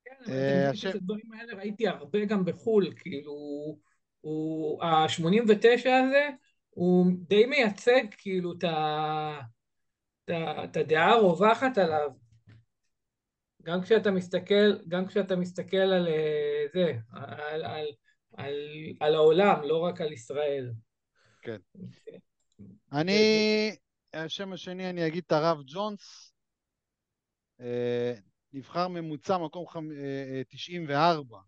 כן, 0.05 0.33
אה, 0.33 0.63
אבל 0.63 0.71
השם- 0.71 0.77
שאת 0.77 0.95
הדברים 0.95 1.33
האלה 1.33 1.55
ראיתי 1.55 1.89
הרבה 1.89 2.25
גם 2.25 2.45
בחו"ל, 2.45 2.93
כאילו, 2.97 3.33
הוא, 4.21 4.85
ה-89 4.85 5.89
הזה, 5.89 6.29
הוא 6.81 7.07
די 7.29 7.47
מייצג 7.47 8.03
כאילו 8.19 8.53
את 10.31 10.77
הדעה 10.77 11.11
הרווחת 11.11 11.79
עליו. 11.79 12.11
גם 13.63 13.83
כשאתה 13.83 14.11
מסתכל, 14.11 14.79
גם 14.89 15.07
כשאתה 15.07 15.37
מסתכל 15.37 15.77
על 15.77 16.09
אה, 16.09 16.65
זה, 16.75 16.93
על, 17.13 17.65
על, 17.65 17.87
על, 18.37 18.55
על 19.01 19.15
העולם, 19.15 19.63
לא 19.65 19.79
רק 19.79 20.01
על 20.01 20.13
ישראל. 20.13 20.73
כן. 21.43 21.57
זה- 21.75 22.17
אני, 22.93 23.71
השם 24.13 24.53
השני, 24.53 24.91
אני 24.91 25.07
אגיד 25.07 25.25
את 25.27 25.33
הרב 25.33 25.59
ג'ונס, 25.67 26.33
אה, 27.61 28.15
נבחר 28.53 28.89
ממוצע 28.89 29.39
מקום 29.39 29.67
חמ- 29.67 29.93
אה, 29.93 30.37
אה, 30.37 30.43
94, 30.49 31.39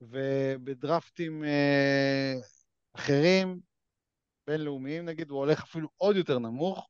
ובדרפטים 0.00 1.44
אה, 1.44 2.34
אחרים, 2.92 3.67
בינלאומיים 4.48 5.04
נגיד, 5.04 5.30
הוא 5.30 5.38
הולך 5.38 5.62
אפילו 5.62 5.88
עוד 5.96 6.16
יותר 6.16 6.38
נמוך, 6.38 6.88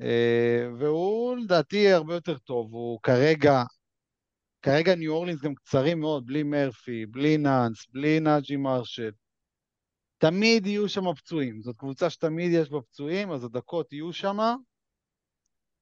אה, 0.00 0.68
והוא 0.78 1.36
לדעתי 1.36 1.92
הרבה 1.92 2.14
יותר 2.14 2.38
טוב, 2.38 2.72
הוא 2.72 3.00
כרגע, 3.02 3.62
כרגע 4.62 4.94
ניו 4.94 5.12
אורלינס 5.12 5.40
גם 5.40 5.54
קצרים 5.54 6.00
מאוד, 6.00 6.26
בלי 6.26 6.42
מרפי, 6.42 7.06
בלי 7.06 7.36
נאנס, 7.36 7.86
בלי 7.90 8.20
נאג'י 8.20 8.56
מרשל. 8.56 9.10
תמיד 10.18 10.66
יהיו 10.66 10.88
שם 10.88 11.14
פצועים, 11.14 11.62
זאת 11.62 11.76
קבוצה 11.76 12.10
שתמיד 12.10 12.52
יש 12.52 12.70
בה 12.70 12.80
פצועים, 12.80 13.32
אז 13.32 13.44
הדקות 13.44 13.92
יהיו 13.92 14.12
שם. 14.12 14.38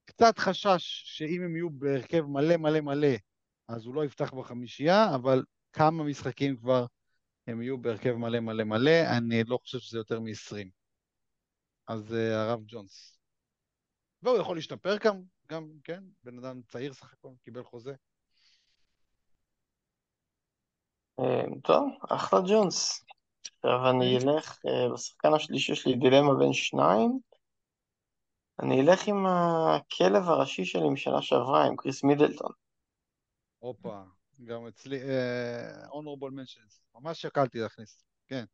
קצת 0.04 0.38
חשש 0.38 1.02
שאם 1.04 1.42
הם 1.42 1.56
יהיו 1.56 1.70
בהרכב 1.70 2.22
מלא 2.22 2.56
מלא 2.56 2.80
מלא, 2.80 3.16
אז 3.68 3.86
הוא 3.86 3.94
לא 3.94 4.04
יפתח 4.04 4.34
בחמישייה, 4.34 5.14
אבל 5.14 5.44
כמה 5.72 6.04
משחקים 6.04 6.56
כבר 6.56 6.86
הם 7.46 7.62
יהיו 7.62 7.78
בהרכב 7.78 8.12
מלא 8.12 8.40
מלא 8.40 8.64
מלא, 8.64 9.16
אני 9.18 9.44
לא 9.44 9.58
חושב 9.58 9.78
שזה 9.78 9.98
יותר 9.98 10.20
מ-20. 10.20 10.68
אז 11.86 12.12
uh, 12.12 12.34
הרב 12.34 12.60
ג'ונס. 12.66 13.18
והוא 14.22 14.38
יכול 14.38 14.56
להשתפר 14.56 14.96
גם, 15.04 15.22
גם, 15.46 15.68
כן, 15.84 16.04
בן 16.24 16.38
אדם 16.38 16.62
צעיר 16.62 16.92
סך 16.92 17.12
הכל, 17.12 17.28
קיבל 17.44 17.62
חוזה. 17.62 17.94
אה, 21.20 21.60
טוב, 21.64 21.88
אחלה 22.10 22.40
ג'ונס. 22.48 23.04
עכשיו 23.56 23.90
אני 23.90 24.16
אלך, 24.16 24.58
אה, 24.66 24.94
בשחקן 24.94 25.34
השלישי 25.34 25.72
יש 25.72 25.86
לי 25.86 25.94
דילמה 25.96 26.34
בין 26.38 26.52
שניים. 26.52 27.18
אני 28.62 28.80
אלך 28.80 29.08
עם 29.08 29.26
הכלב 29.26 30.22
הראשי 30.28 30.64
שלי 30.64 30.88
משנה 30.92 31.22
שעברה, 31.22 31.66
עם 31.66 31.76
קריס 31.76 32.04
מידלטון. 32.04 32.52
הופה, 33.58 34.02
גם 34.44 34.66
אצלי, 34.66 34.98
uh, 35.00 35.88
honorable 35.88 36.32
mentions, 36.32 37.00
ממש 37.00 37.22
שקלתי 37.22 37.58
להכניס, 37.58 38.04
כן. 38.28 38.44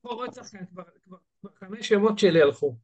פה 0.00 0.24
שחקן, 0.34 0.64
כבר 0.66 1.50
חמש 1.54 1.88
שמות 1.88 2.18
שלי 2.18 2.42
הלכו. 2.42 2.76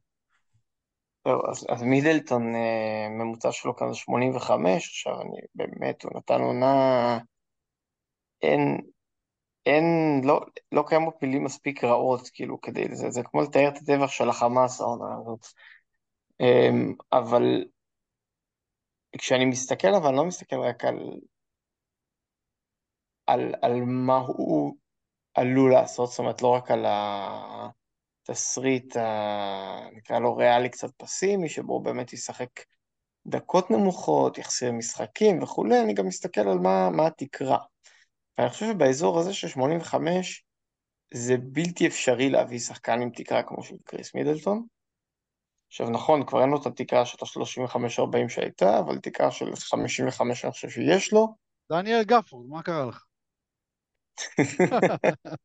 טוב, 1.21 1.41
אז, 1.49 1.65
אז 1.69 1.83
מידלטון, 1.83 2.55
אה, 2.55 3.07
ממוצע 3.09 3.51
שלו 3.51 3.75
כאן 3.75 3.87
זה 3.89 3.95
85, 3.95 4.87
עכשיו 4.87 5.21
אני 5.21 5.39
באמת, 5.55 6.03
הוא 6.03 6.11
נתן 6.15 6.41
עונה, 6.41 7.19
אין, 8.41 8.77
אין, 9.65 9.83
לא, 10.23 10.41
לא 10.71 10.83
קיימות 10.87 11.15
מילים 11.21 11.43
מספיק 11.43 11.83
רעות, 11.83 12.29
כאילו, 12.33 12.61
כדי, 12.61 12.95
זה, 12.95 13.09
זה 13.09 13.21
כמו 13.23 13.41
לתאר 13.41 13.67
את 13.67 13.77
הטבח 13.77 14.07
של 14.07 14.29
החמאס, 14.29 14.81
העונה 14.81 15.15
הזאת. 15.21 15.45
אמ, 16.39 16.93
אבל 17.13 17.65
כשאני 19.17 19.45
מסתכל, 19.45 19.95
אבל 19.95 20.07
אני 20.07 20.17
לא 20.17 20.25
מסתכל 20.25 20.59
רק 20.59 20.85
על, 20.85 20.95
על, 23.29 23.53
על 23.61 23.81
מה 23.81 24.17
הוא 24.17 24.75
עלול 25.33 25.73
לעשות, 25.73 26.09
זאת 26.09 26.19
אומרת, 26.19 26.41
לא 26.41 26.47
רק 26.47 26.71
על 26.71 26.85
התסריט, 28.29 28.97
נקרא 29.91 30.19
לו 30.19 30.35
ריאלי 30.35 30.69
קצת 30.69 30.89
פסימי, 30.97 31.49
שבו 31.49 31.73
הוא 31.73 31.85
באמת 31.85 32.13
ישחק 32.13 32.49
דקות 33.27 33.71
נמוכות, 33.71 34.37
יחסיר 34.37 34.71
משחקים 34.71 35.43
וכולי, 35.43 35.81
אני 35.81 35.93
גם 35.93 36.07
מסתכל 36.07 36.41
על 36.41 36.59
מה, 36.59 36.89
מה 36.89 37.07
התקרה. 37.07 37.57
ואני 38.37 38.49
חושב 38.49 38.65
שבאזור 38.65 39.19
הזה 39.19 39.33
של 39.33 39.47
85, 39.47 40.43
זה 41.13 41.35
בלתי 41.37 41.87
אפשרי 41.87 42.29
להביא 42.29 42.59
שחקן 42.59 43.01
עם 43.01 43.09
תקרה 43.09 43.43
כמו 43.43 43.63
של 43.63 43.75
קריס 43.83 44.15
מידלטון. 44.15 44.65
עכשיו 45.67 45.89
נכון, 45.89 46.25
כבר 46.25 46.41
אין 46.41 46.49
לו 46.49 46.61
את 46.61 46.65
התקרה 46.65 47.05
של 47.05 47.17
ה-35-40 47.21 48.29
שהייתה, 48.29 48.79
אבל 48.79 48.99
תקרה 48.99 49.31
של 49.31 49.55
55 49.55 50.45
אני 50.45 50.51
חושב 50.51 50.69
שיש 50.69 51.13
לו. 51.13 51.35
דניאל 51.71 52.03
גפורד, 52.03 52.49
מה 52.49 52.63
קרה 52.63 52.85
לך? 52.85 53.08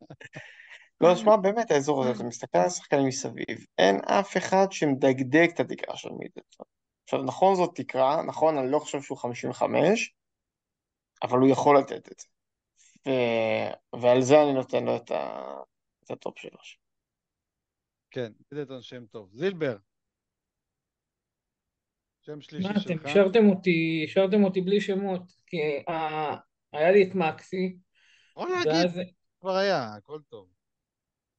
לא, 1.01 1.16
שמע, 1.16 1.37
באמת 1.37 1.70
האזור 1.70 2.05
הזה, 2.05 2.12
אתה 2.12 2.25
מסתכל 2.25 2.59
על 2.59 2.66
השחקנים 2.66 3.07
מסביב, 3.07 3.66
אין 3.79 4.01
אף 4.05 4.37
אחד 4.37 4.66
שמדגדג 4.70 5.49
את 5.55 5.61
התקרה 5.61 5.97
של 5.97 6.11
מידלטון. 6.11 6.66
עכשיו, 7.05 7.22
נכון 7.22 7.55
זאת 7.55 7.70
תקרה, 7.75 8.22
נכון, 8.22 8.59
אני 8.59 8.70
לא 8.70 8.79
חושב 8.79 9.03
שהוא 9.03 9.18
55, 9.18 10.14
אבל 11.22 11.39
הוא 11.39 11.49
יכול 11.49 11.79
לתת 11.79 12.12
את 12.12 12.18
זה. 12.18 12.27
ו... 13.07 13.11
ועל 14.01 14.22
זה 14.22 14.43
אני 14.43 14.53
נותן 14.53 14.85
לו 14.85 14.97
את, 14.97 15.11
ה... 15.11 15.55
את 16.05 16.11
ה 16.11 16.17
top 16.17 16.38
שלוש. 16.39 16.79
כן, 18.11 18.33
מידלטון 18.53 18.83
שם 18.83 19.07
טוב. 19.07 19.31
זילבר. 19.33 19.77
שם 22.20 22.41
שלישי 22.41 22.68
מה, 22.68 22.70
אתם 22.70 22.81
שלך. 22.81 23.05
השארתם 23.05 23.49
אותי, 23.49 24.05
השארתם 24.09 24.45
אותי 24.45 24.61
בלי 24.61 24.81
שמות, 24.81 25.22
כי 25.47 25.57
ה- 25.89 26.37
היה 26.72 26.93
לי 26.93 27.03
את 27.03 27.14
מקסי, 27.14 27.77
או 28.37 28.47
להגיד, 28.47 28.72
ואז, 28.72 29.01
כבר 29.41 29.57
היה, 29.57 29.95
הכל 29.95 30.20
טוב. 30.28 30.49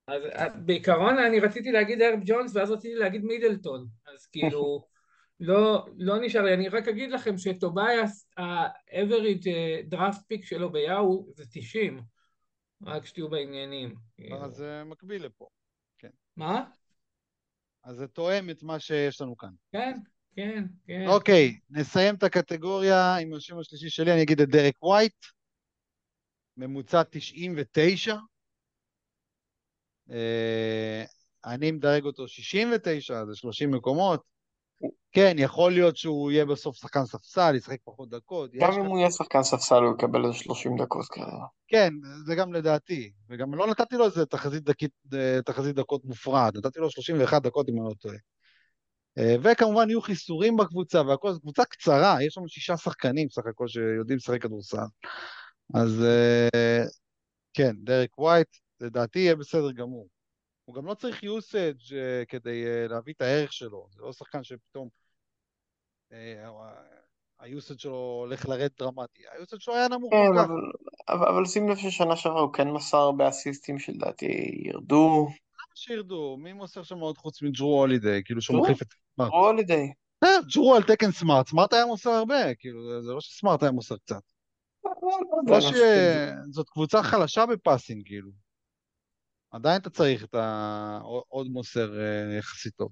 אז 0.07 0.21
אה, 0.25 0.49
בעיקרון 0.49 1.17
אני 1.17 1.39
רציתי 1.39 1.71
להגיד 1.71 2.01
הרב 2.01 2.19
ג'ונס 2.25 2.55
ואז 2.55 2.71
רציתי 2.71 2.95
להגיד 2.95 3.23
מידלטון, 3.23 3.87
אז 4.07 4.25
כאילו 4.25 4.85
לא, 5.39 5.85
לא 5.97 6.15
נשאר 6.21 6.41
לי, 6.41 6.53
אני 6.53 6.69
רק 6.69 6.87
אגיד 6.87 7.11
לכם 7.11 7.37
שטובייס, 7.37 8.27
ה- 8.37 8.62
average 8.62 9.49
דראפט 9.87 10.21
פיק 10.27 10.45
שלו 10.45 10.71
ביאו 10.71 11.27
זה 11.35 11.43
90, 11.51 12.01
רק 12.85 13.05
שתהיו 13.05 13.29
בעניינים. 13.29 13.95
כאילו. 14.15 14.45
אז 14.45 14.55
זה 14.55 14.83
מקביל 14.85 15.25
לפה. 15.25 15.47
מה? 16.37 16.65
אז 17.83 17.95
זה 17.95 18.07
תואם 18.07 18.49
את 18.49 18.63
מה 18.63 18.79
שיש 18.79 19.21
לנו 19.21 19.37
כאן. 19.37 19.49
כן, 19.71 19.97
כן, 20.35 20.63
כן. 20.87 21.07
אוקיי, 21.07 21.59
נסיים 21.69 22.15
את 22.15 22.23
הקטגוריה 22.23 23.15
עם 23.15 23.33
השם 23.33 23.59
השלישי 23.59 23.89
שלי, 23.89 24.13
אני 24.13 24.23
אגיד 24.23 24.41
את 24.41 24.49
דרק 24.49 24.83
ווייט, 24.83 25.25
ממוצע 26.57 27.01
99. 27.09 28.15
אה, 30.11 31.03
אני 31.45 31.71
מדרג 31.71 32.03
אותו 32.03 32.27
69, 32.27 33.25
זה 33.25 33.35
30 33.35 33.71
מקומות. 33.71 34.35
כן, 35.11 35.35
יכול 35.39 35.71
להיות 35.71 35.97
שהוא 35.97 36.31
יהיה 36.31 36.45
בסוף 36.45 36.75
שחקן 36.75 37.05
ספסל, 37.05 37.55
ישחק 37.55 37.77
פחות 37.83 38.09
דקות. 38.09 38.51
גם 38.53 38.71
אם 38.71 38.85
הוא 38.85 38.99
יהיה 38.99 39.11
שחקן 39.11 39.43
ספסל 39.43 39.83
הוא 39.83 39.95
יקבל 39.95 40.25
איזה 40.25 40.37
30 40.37 40.77
דקות 40.77 41.05
כרגע. 41.05 41.45
כן, 41.67 41.93
זה 42.25 42.35
גם 42.35 42.53
לדעתי. 42.53 43.11
וגם 43.29 43.55
לא 43.55 43.67
נתתי 43.67 43.95
לו 43.95 44.05
איזה 44.05 44.25
תחזית, 44.25 44.63
דקית, 44.63 44.91
אה, 45.13 45.39
תחזית 45.45 45.75
דקות 45.75 46.05
מופרעת, 46.05 46.55
נתתי 46.55 46.79
לו 46.79 46.89
31 46.89 47.41
דקות 47.41 47.69
אם 47.69 47.73
אני 47.77 47.89
לא 47.89 47.93
טועה. 47.99 48.15
אה, 49.17 49.35
וכמובן 49.41 49.89
יהיו 49.89 50.01
חיסורים 50.01 50.57
בקבוצה 50.57 51.01
והכל, 51.01 51.31
זו 51.31 51.39
קבוצה 51.39 51.65
קצרה, 51.65 52.17
יש 52.23 52.37
לנו 52.37 52.47
שישה 52.47 52.77
שחקנים 52.77 53.29
סך 53.29 53.45
הכל 53.49 53.67
שיודעים 53.67 54.17
לשחק 54.17 54.41
כדורסל. 54.41 54.77
אז 55.73 56.03
אה, 56.03 56.83
כן, 57.53 57.75
דרק 57.75 58.19
ווייט, 58.19 58.47
לדעתי 58.79 59.19
יהיה 59.19 59.35
בסדר 59.35 59.71
גמור. 59.71 60.07
הוא 60.65 60.75
גם 60.75 60.85
לא 60.85 60.93
צריך 60.93 61.23
usage 61.23 61.95
אה, 61.95 62.23
כדי 62.27 62.65
אה, 62.65 62.87
להביא 62.87 63.13
את 63.13 63.21
הערך 63.21 63.53
שלו, 63.53 63.87
זה 63.91 64.01
לא 64.01 64.13
שחקן 64.13 64.43
שפתאום 64.43 64.89
ה-usage 67.39 67.77
שלו 67.77 68.19
הולך 68.25 68.49
לרדת 68.49 68.79
דרמטי, 68.79 69.27
ה-usage 69.27 69.59
שלו 69.59 69.75
היה 69.75 69.87
נמוך 69.87 70.13
כן. 70.13 70.39
אבל, 70.39 70.61
אבל, 71.09 71.27
אבל 71.27 71.45
שים 71.45 71.69
לב 71.69 71.77
ששנה 71.77 72.15
שעברה 72.15 72.41
הוא 72.41 72.53
כן 72.53 72.67
מסר 72.67 72.97
הרבה 72.97 73.29
אסיסטים 73.29 73.79
שלדעתי 73.79 74.51
ירדו. 74.65 75.27
שירדו, 75.75 76.37
מי 76.39 76.53
מוסר 76.53 76.83
שם 76.83 76.97
עוד 76.97 77.17
חוץ 77.17 77.41
מג'רו 77.41 77.79
הולידיי, 77.79 78.21
כאילו 78.25 78.41
שהוא 78.41 78.55
ג'רו? 78.55 78.63
מחליף 78.63 78.81
את 78.81 78.87
סמארט. 79.15 79.31
הולידיי. 79.31 79.93
אה, 80.23 80.29
ג'רו 80.53 80.75
על 80.75 80.83
תקן 80.83 81.11
סמארט, 81.11 81.47
סמארט 81.47 81.73
היה 81.73 81.85
מוסר 81.85 82.09
הרבה, 82.09 82.55
כאילו, 82.55 83.01
זה 83.01 83.11
לא 83.11 83.21
שסמארט 83.21 83.63
היה 83.63 83.71
מוסר 83.71 83.97
קצת. 83.97 84.21
לא 85.47 85.61
ש... 85.61 85.73
זאת 86.51 86.69
קבוצה 86.69 87.03
חלשה 87.03 87.45
בפאסינג, 87.45 88.05
כאילו. 88.05 88.31
עדיין 89.51 89.81
אתה 89.81 89.89
צריך 89.89 90.23
את 90.23 90.35
ה... 90.35 90.99
עוד 91.27 91.47
מוסר 91.47 91.99
אה, 91.99 92.37
יחסית 92.37 92.75
טוב. 92.75 92.91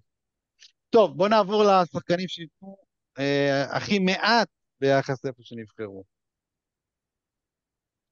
טוב, 0.89 1.17
בוא 1.17 1.29
נעבור 1.29 1.63
לשחקנים 1.63 2.27
שייתנו 2.27 2.77
אה, 3.19 3.77
הכי 3.77 3.99
מעט 3.99 4.47
ביחס 4.79 5.25
לאיפה 5.25 5.43
שנבחרו. 5.43 6.03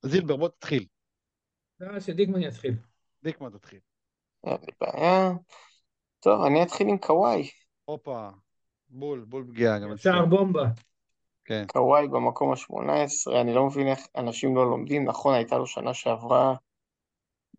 זילבר, 0.06 0.38
בוא 0.38 0.50
תתחיל. 0.50 0.86
לא, 1.80 2.00
שדיגמן 2.00 2.42
יתחיל. 2.42 2.74
דיקמן 3.24 3.50
תתחיל. 3.50 3.80
טוב, 6.20 6.46
אני 6.46 6.64
אתחיל 6.64 6.88
עם 6.88 6.98
קוואי. 6.98 7.50
הופה, 7.86 8.30
בול, 8.90 9.26
בול 9.28 9.46
פגיעה 9.48 9.80
גם. 9.80 9.98
שער 9.98 10.26
בומבה. 10.26 10.66
כן. 11.46 11.64
קוואי 11.68 12.08
במקום 12.08 12.52
ה-18, 12.52 13.42
אני 13.42 13.54
לא 13.54 13.66
מבין 13.66 13.88
איך 13.88 14.08
אנשים 14.16 14.56
לא 14.56 14.70
לומדים. 14.70 15.06
נכון, 15.06 15.34
הייתה 15.34 15.58
לו 15.58 15.68
שנה 15.68 15.94
שעברה, 15.94 16.56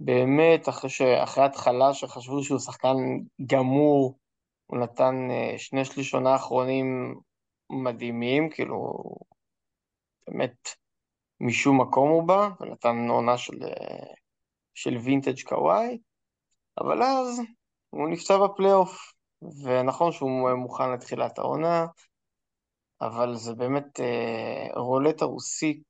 באמת, 0.00 0.68
אחרי, 0.68 0.90
ש... 0.90 1.02
אחרי 1.02 1.44
התחלה 1.44 1.94
שחשבו 1.94 2.42
שהוא 2.42 2.58
שחקן 2.58 2.96
גמור, 3.46 4.18
הוא 4.66 4.78
נתן 4.78 5.28
אה, 5.30 5.58
שני 5.58 5.84
שליש 5.84 6.14
עונה 6.14 6.32
האחרונים 6.32 7.14
מדהימים, 7.70 8.50
כאילו, 8.50 9.02
באמת, 10.28 10.68
משום 11.40 11.80
מקום 11.80 12.10
הוא 12.10 12.22
בא, 12.22 12.48
ונתן 12.60 13.08
עונה 13.08 13.38
של, 13.38 13.64
אה, 13.64 14.14
של 14.74 14.96
וינטג' 14.96 15.42
קוואי, 15.42 15.98
אבל 16.78 17.02
אז 17.02 17.40
הוא 17.90 18.08
נפצע 18.08 18.38
בפלייאוף, 18.38 19.12
ונכון 19.64 20.12
שהוא 20.12 20.50
מוכן 20.52 20.92
לתחילת 20.92 21.38
העונה, 21.38 21.86
אבל 23.06 23.34
זה 23.34 23.54
באמת 23.54 24.00
אה, 24.00 24.80
רולטה 24.80 25.24
רוסית. 25.24 25.82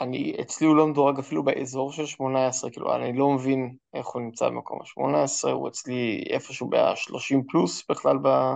אני, 0.00 0.36
אצלי 0.40 0.66
הוא 0.66 0.76
לא 0.76 0.86
מדורג 0.86 1.18
אפילו 1.18 1.44
באזור 1.44 1.92
של 1.92 2.06
18, 2.06 2.70
כאילו, 2.70 2.96
אני 2.96 3.18
לא 3.18 3.30
מבין 3.30 3.76
איך 3.94 4.06
הוא 4.06 4.22
נמצא 4.22 4.48
במקום 4.48 4.78
ה-18, 4.80 5.50
הוא 5.50 5.68
אצלי 5.68 6.24
איפשהו 6.30 6.70
ב-30 6.70 7.36
פלוס 7.48 7.84
בכלל 7.90 8.16
ב- 8.22 8.54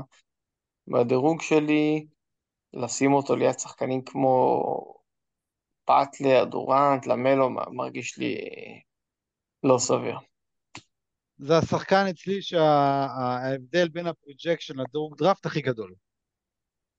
בדירוג 0.88 1.42
שלי, 1.42 2.06
לשים 2.72 3.12
אותו 3.12 3.36
ליד 3.36 3.58
שחקנים 3.58 4.02
כמו 4.02 4.62
פאטלר, 5.84 6.44
דורנט, 6.44 7.06
למלו, 7.06 7.50
מרגיש 7.50 8.18
לי 8.18 8.36
לא 9.62 9.78
סביר. 9.78 10.18
זה 11.38 11.58
השחקן 11.58 12.06
אצלי 12.10 12.42
שההבדל 12.42 13.88
בין 13.88 14.06
ה 14.06 14.13
projection 14.13 14.78
לדירוג 14.78 15.18
דראפט 15.18 15.46
הכי 15.46 15.60
גדול. 15.60 15.94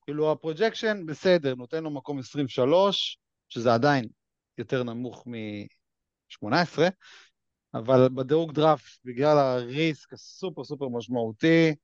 כאילו 0.09 0.31
ה 0.31 0.38
projection 0.38 1.05
בסדר, 1.05 1.55
נותן 1.55 1.83
לו 1.83 1.89
מקום 1.89 2.19
23, 2.19 3.17
שזה 3.49 3.73
עדיין 3.73 4.07
יותר 4.57 4.83
נמוך 4.83 5.27
מ-18, 5.27 6.79
אבל 7.73 8.09
בדירוג 8.15 8.53
דראפט, 8.53 8.99
בגלל 9.05 9.37
ה 9.37 9.53
risk 9.53 10.13
ה 10.13 10.22
super 10.22 10.63
super 10.63 10.87
משמעותי, 10.89 11.75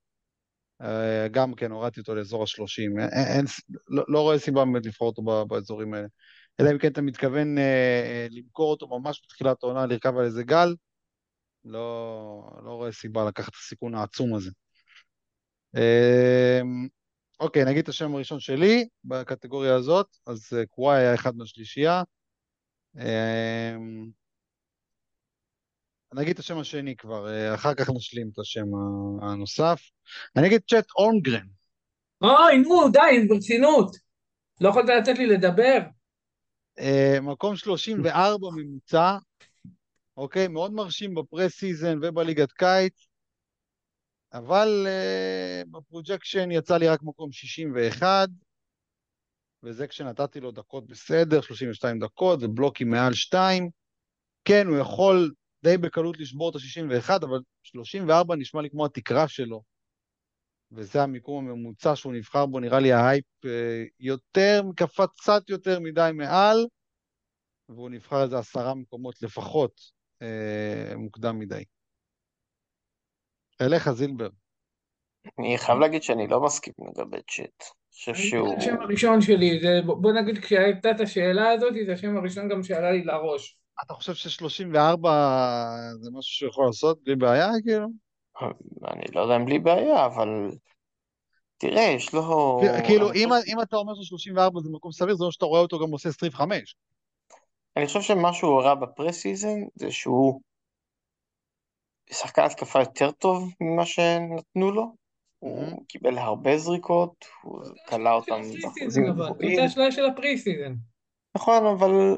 אה, 0.82 1.28
גם 1.32 1.54
כן 1.54 1.72
הורדתי 1.72 2.00
אותו 2.00 2.16
לאזור 2.16 2.44
ה-30. 2.44 3.02
אין, 3.12 3.46
לא, 3.88 4.04
לא 4.08 4.22
רואה 4.22 4.40
סיבה 4.40 4.66
באמת 4.66 4.86
לבחור 4.86 5.08
אותו 5.08 5.46
באזורים 5.48 5.94
האלה. 5.94 6.08
אלא 6.60 6.72
אם 6.72 6.78
כן 6.78 6.92
אתה 6.92 7.02
מתכוון 7.02 7.58
אה, 7.58 7.64
אה, 7.64 8.28
למכור 8.32 8.72
אותו 8.72 9.00
ממש 9.00 9.22
בתחילת 9.26 9.64
העונה, 9.64 9.86
לרכב 9.86 10.18
על 10.18 10.26
איזה 10.26 10.44
גל, 10.44 10.76
לא, 11.66 12.60
לא 12.66 12.72
רואה 12.72 12.92
סיבה 12.92 13.26
לקחת 13.26 13.50
את 13.50 13.56
הסיכון 13.56 13.96
העצום 13.96 14.36
הזה. 14.36 14.52
אמ, 15.76 16.88
אוקיי, 17.40 17.66
נגיד 17.66 17.84
את 17.84 17.90
השם 17.90 18.16
הראשון 18.16 18.40
שלי 18.40 18.88
בקטגוריה 19.04 19.76
הזאת, 19.76 20.08
אז 20.28 20.54
אה, 20.58 20.66
קוואי 20.66 20.98
היה 20.98 21.14
אחד 21.14 21.36
מהשלישייה. 21.36 22.04
אמ, 22.98 24.10
נגיד 26.14 26.34
את 26.34 26.40
השם 26.40 26.58
השני 26.58 26.96
כבר, 26.96 27.30
אה, 27.30 27.56
אחר 27.56 27.74
כך 27.74 27.90
נשלים 27.96 28.30
את 28.34 28.40
השם 28.40 28.66
הנוסף. 29.22 29.82
אני 30.36 30.48
אגיד 30.48 30.62
צ'ט 30.70 30.86
אורנגרן. 30.96 31.48
אוי, 32.22 32.58
נו, 32.58 32.90
די, 32.90 33.28
ברצינות. 33.30 33.96
לא 34.62 34.70
יכול 34.70 34.90
לתת 34.90 35.18
לי 35.18 35.26
לדבר? 35.26 35.80
אה, 36.80 37.18
מקום 37.22 37.56
34 37.56 38.48
ממוצע, 38.56 39.18
אוקיי? 40.18 40.48
מאוד 40.48 40.74
מרשים 40.74 41.16
ב 41.16 41.52
preseason 41.52 41.98
ובליגת 42.02 42.52
קיץ, 42.52 43.05
אבל 44.38 44.88
uh, 44.88 45.70
ב 45.72 45.79
projection 45.79 46.52
יצא 46.52 46.78
לי 46.78 46.88
רק 46.88 47.04
מקום 47.04 47.32
61, 47.32 48.30
וזה 49.64 49.88
כשנתתי 49.88 50.40
לו 50.40 50.52
דקות 50.52 50.88
בסדר, 50.88 51.42
32 51.42 52.00
דקות 52.00 52.40
ובלוקים 52.42 52.90
מעל 52.90 53.14
2. 53.14 53.70
כן, 54.46 54.68
הוא 54.68 54.78
יכול 54.78 55.34
די 55.64 55.78
בקלות 55.78 56.20
לשבור 56.20 56.50
את 56.50 56.56
ה-61, 56.56 57.10
אבל 57.26 57.40
34 57.64 58.36
נשמע 58.36 58.62
לי 58.62 58.70
כמו 58.70 58.86
התקרה 58.86 59.28
שלו. 59.28 59.64
וזה 60.72 61.04
המיקום 61.04 61.50
הממוצע 61.50 61.96
שהוא 61.96 62.14
נבחר 62.14 62.46
בו, 62.46 62.60
נראה 62.60 62.80
לי 62.80 62.92
ההייפ 62.92 63.26
אה, 63.46 63.84
יותר, 64.00 64.62
קפץ 64.76 65.10
קצת 65.20 65.50
יותר 65.50 65.80
מדי 65.80 66.10
מעל, 66.14 66.58
והוא 67.70 67.90
נבחר 67.90 68.24
איזה 68.24 68.40
עשרה 68.40 68.76
מקומות 68.76 69.22
לפחות 69.22 69.72
אה, 70.22 70.96
מוקדם 70.98 71.40
מדי. 71.40 71.64
אליך 73.62 73.92
זילבר. 73.92 74.30
אני 75.40 75.58
חייב 75.58 75.80
להגיד 75.80 76.04
שאני 76.04 76.28
לא 76.28 76.42
מסכים 76.42 76.74
לגבי 76.80 77.18
צ'אט. 77.18 77.64
אני 77.64 78.14
חושב 78.14 78.16
שהוא... 78.16 78.50
זה 78.50 78.56
השם 78.56 78.82
הראשון 78.82 79.22
שלי, 79.22 79.60
זה, 79.62 79.82
בוא 79.86 80.12
נגיד 80.12 80.38
כשהייתה 80.38 80.92
את 80.92 81.00
השאלה 81.00 81.50
הזאת, 81.50 81.74
זה 81.86 81.94
השם 81.94 82.18
הראשון 82.18 82.50
גם 82.50 82.64
שעלה 82.64 82.92
לי 82.92 83.04
לראש. 83.04 83.58
אתה 83.86 83.94
חושב 83.94 84.14
ש-34 84.14 85.08
זה 86.00 86.10
משהו 86.14 86.32
שיכול 86.32 86.66
לעשות 86.66 87.04
בלי 87.04 87.16
בעיה, 87.16 87.50
כאילו? 87.66 87.88
אני 88.92 89.04
לא 89.16 89.22
יודע 89.22 89.36
אם 89.36 89.46
בלי 89.46 89.60
בעיה, 89.60 90.06
אבל... 90.06 90.30
תראה, 91.58 91.82
יש 91.82 92.14
לו... 92.14 92.62
כאילו, 92.86 93.14
אם, 93.14 93.30
אם 93.48 93.62
אתה 93.62 93.76
אומר 93.76 93.94
ש-34 93.96 94.60
זה 94.64 94.70
מקום 94.72 94.92
סביר, 94.92 95.16
זה 95.16 95.24
אומר 95.24 95.32
שאתה 95.32 95.46
רואה 95.46 95.62
אותו 95.62 95.80
גם 95.80 95.92
עושה 95.92 96.12
step. 96.12 96.76
אני 97.78 97.86
חושב 97.86 98.02
שמה 98.02 98.34
שהוא 98.34 98.62
הראה 98.62 98.76
ב 98.76 98.84
preseason 98.84 99.60
זה 99.76 99.92
שהוא 99.92 100.42
שחקן 102.12 102.42
התקפה 102.42 102.80
יותר 102.80 103.12
טוב 103.12 103.54
ממה 103.62 103.86
שנתנו 103.86 104.72
לו. 104.72 104.96
הוא 105.40 105.86
קיבל 105.88 106.18
הרבה 106.18 106.58
זריקות, 106.58 107.26
הוא 107.42 107.60
קלע 107.90 108.14
אותם 108.14 108.42
באחוזים 108.62 109.04
גבוהים. 109.06 109.56
זאת 109.56 109.66
השאלה 109.66 109.92
של 109.92 110.06
ה 110.06 110.12
preseason. 110.12 110.74
נכון, 111.36 111.66
אבל 111.66 112.18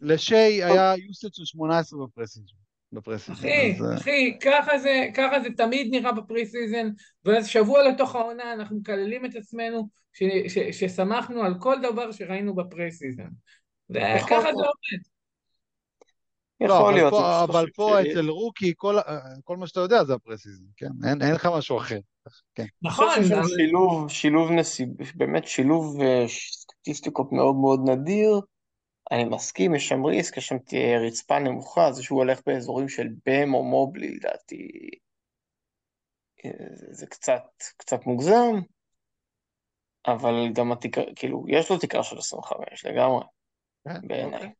לשיא 0.00 0.34
היה 0.36 0.94
usage 0.94 1.30
של 1.32 1.44
18 1.44 2.06
ב 2.06 2.10
preseason. 2.10 2.54
ב 2.92 2.96
preseason. 2.96 3.32
אחי, 3.32 3.72
אז, 3.76 3.82
אה, 3.82 3.96
אחי, 3.96 4.38
ככה 4.40 4.78
זה, 4.78 5.08
ככה 5.14 5.40
זה 5.40 5.48
תמיד 5.56 5.88
נראה 5.90 6.12
ב 6.12 6.46
preseason, 6.46 6.88
ואז 7.24 7.46
שבוע 7.46 7.88
לתוך 7.88 8.14
העונה 8.14 8.52
אנחנו 8.52 8.76
מקללים 8.76 9.24
את 9.24 9.36
עצמנו 9.36 9.88
ש, 10.12 10.22
ש, 10.48 10.58
ששמחנו 10.58 11.42
על 11.42 11.54
כל 11.60 11.76
דבר 11.82 12.12
שראינו 12.12 12.54
ב 12.54 12.90
preseason. 12.90 13.28
זה- 13.88 13.98
יכול 13.98 14.28
ככה. 14.30 14.40
זה 14.40 14.48
עובד. 14.48 15.13
לא, 16.60 16.74
יכול 16.74 16.84
אבל 16.84 16.94
להיות. 16.94 17.10
פה, 17.12 17.36
אני 17.36 17.44
אבל 17.44 17.70
פה 17.74 18.00
אצל 18.02 18.28
rookie, 18.28 18.72
כל, 18.76 18.96
כל 19.44 19.56
מה 19.56 19.66
שאתה 19.66 19.80
יודע 19.80 20.04
זה 20.04 20.14
ה 20.14 20.18
preseason, 20.18 20.64
כן? 20.76 20.86
אין, 21.08 21.22
אין 21.22 21.34
לך 21.34 21.48
משהו 21.56 21.78
אחר. 21.78 21.98
כן. 22.54 22.62
אני 22.62 22.70
נכון, 22.82 23.06
חושב 23.22 23.32
אבל- 23.34 23.48
שילוב, 23.48 24.10
שילוב 24.10 24.50
נסיב, 24.50 24.88
באמת 25.14 25.46
שילוב 25.48 26.00
אה, 26.00 26.24
סטטיסטיקות 26.28 27.32
מאוד 27.32 27.56
מאוד 27.56 27.80
נדיר. 27.90 28.40
אני 29.12 29.24
מסכים, 29.24 29.74
יש 29.74 29.88
שם 29.88 30.04
ריסק, 30.04 30.36
יש 30.36 30.46
שם 30.46 30.56
רצפה 31.06 31.38
נמוכה, 31.38 31.92
זה 31.92 32.02
שהוא 32.02 32.18
הולך 32.18 32.40
באזורים 32.46 32.88
של 32.88 33.08
בם 33.26 33.54
או 33.54 33.64
מובלי, 33.64 34.14
לדעתי, 34.16 34.70
אה, 36.44 36.50
זה 36.90 37.06
קצת, 37.06 37.42
קצת 37.76 38.06
מוגזם, 38.06 38.54
אבל 40.06 40.34
גם 40.54 40.72
התקרה, 40.72 41.04
כאילו, 41.16 41.44
יש 41.48 41.70
לו 41.70 41.78
תקרה 41.78 42.02
של 42.02 42.18
25 42.18 42.84
לגמרי, 42.84 43.24
כן, 43.84 44.08
בעיניי. 44.08 44.52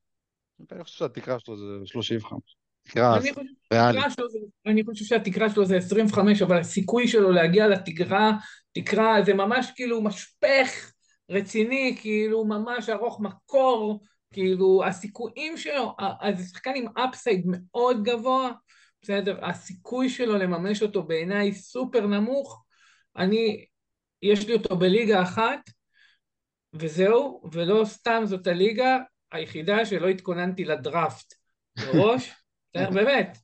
אני 0.73 0.85
חושב 0.85 0.99
שהתקרה 0.99 1.41
שלו 1.41 1.57
זה 1.57 1.87
35. 1.87 2.57
תקרה 2.83 3.17
אני 3.17 3.33
חושב 3.33 3.41
ריאלית. 3.73 3.95
שהתקרה 3.95 4.11
שלו 4.11 4.29
זה- 4.31 4.39
אני 4.67 4.85
חושב 4.85 5.05
שהתקרה 5.05 5.51
שלו 5.51 5.65
זה 5.67 5.77
25, 5.77 6.43
אבל 6.43 6.59
הסיכוי 6.59 7.09
שלו 7.09 7.31
להגיע 7.31 7.69
לתקרה, 7.69 8.33
תקרה, 8.73 9.23
זה 9.27 9.35
ממש 9.35 9.73
כאילו 9.75 10.03
משפך 10.03 10.93
רציני, 11.31 11.97
כאילו 12.01 12.45
ממש 12.45 12.89
ארוך 12.89 13.21
מקור, 13.21 14.01
כאילו 14.33 14.85
הסיכויים 14.87 15.57
שלו, 15.57 15.97
אז 16.21 16.39
זה 16.39 16.49
שחקן 16.49 16.73
עם 16.77 16.99
אפסייד 16.99 17.45
מאוד 17.47 18.03
גבוה, 18.03 18.51
בסדר, 19.03 19.45
הסיכוי 19.45 20.09
שלו 20.09 20.37
לממש 20.39 20.83
אותו 20.83 21.03
בעיניי 21.03 21.53
סופר 21.55 22.07
נמוך, 22.07 22.65
אני, 23.17 23.65
יש 24.23 24.47
לי 24.47 24.55
אותו 24.55 24.77
בליגה 24.77 25.23
אחת, 25.23 25.61
וזהו, 26.75 27.43
ולא 27.53 27.85
סתם 27.85 28.23
זאת 28.25 28.47
הליגה 28.47 28.99
היחידה 29.35 29.87
שלא 29.87 30.09
התכוננתי 30.09 30.65
לדראפט 30.65 31.35
מראש, 31.79 32.33
באמת. 32.95 33.39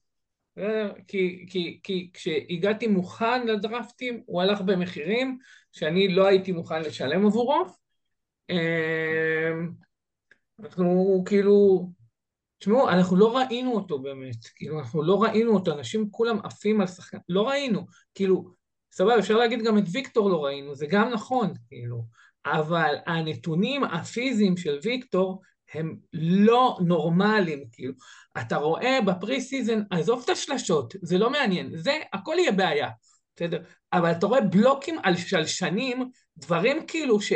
כי, 1.09 1.47
כי, 1.51 1.80
כי 1.82 2.11
כשהגעתי 2.14 2.86
מוכן 2.86 3.47
לדרפטים, 3.47 4.22
הוא 4.26 4.43
הלך 4.43 4.61
במחירים 4.61 5.38
שאני 5.72 6.09
לא 6.09 6.26
הייתי 6.26 6.53
מוכן 6.53 6.82
לשלם 6.82 7.26
עבורו. 7.26 7.64
אמ, 8.51 9.70
אנחנו 10.61 11.22
כאילו, 11.26 11.88
תשמעו, 12.59 12.88
אנחנו 12.88 13.16
לא 13.16 13.36
ראינו 13.36 13.72
אותו 13.72 13.99
באמת, 13.99 14.45
כאילו, 14.57 14.80
אנחנו 14.80 15.03
לא 15.03 15.22
ראינו 15.22 15.55
אותו, 15.55 15.72
אנשים 15.72 16.11
כולם 16.11 16.38
עפים 16.45 16.80
על 16.80 16.86
שחקן, 16.86 17.18
לא 17.28 17.49
ראינו, 17.49 17.86
כאילו, 18.14 18.55
סבבה, 18.93 19.18
אפשר 19.18 19.36
להגיד 19.36 19.62
גם 19.64 19.78
את 19.78 19.84
ויקטור 19.93 20.30
לא 20.30 20.45
ראינו, 20.45 20.74
זה 20.74 20.86
גם 20.86 21.09
נכון, 21.09 21.53
כאילו, 21.68 22.05
אבל 22.47 22.95
הנתונים 23.07 23.84
הפיזיים 23.84 24.57
של 24.57 24.78
ויקטור 24.82 25.43
הם 25.74 25.96
לא 26.12 26.78
נורמליים, 26.86 27.64
כאילו. 27.72 27.92
אתה 28.40 28.56
רואה 28.56 28.98
ב 29.06 29.40
preseason, 29.40 29.82
עזוב 29.90 30.22
את 30.24 30.28
השלשות, 30.28 30.94
זה 31.02 31.18
לא 31.18 31.30
מעניין, 31.30 31.76
זה, 31.76 31.98
הכל 32.12 32.34
יהיה 32.38 32.52
בעיה, 32.52 32.88
בסדר? 33.36 33.62
אבל 33.92 34.10
אתה 34.12 34.26
רואה 34.26 34.40
בלוקים 34.40 34.98
על 35.02 35.16
שלשנים, 35.16 36.10
דברים 36.36 36.86
כאילו 36.86 37.20
ש... 37.20 37.32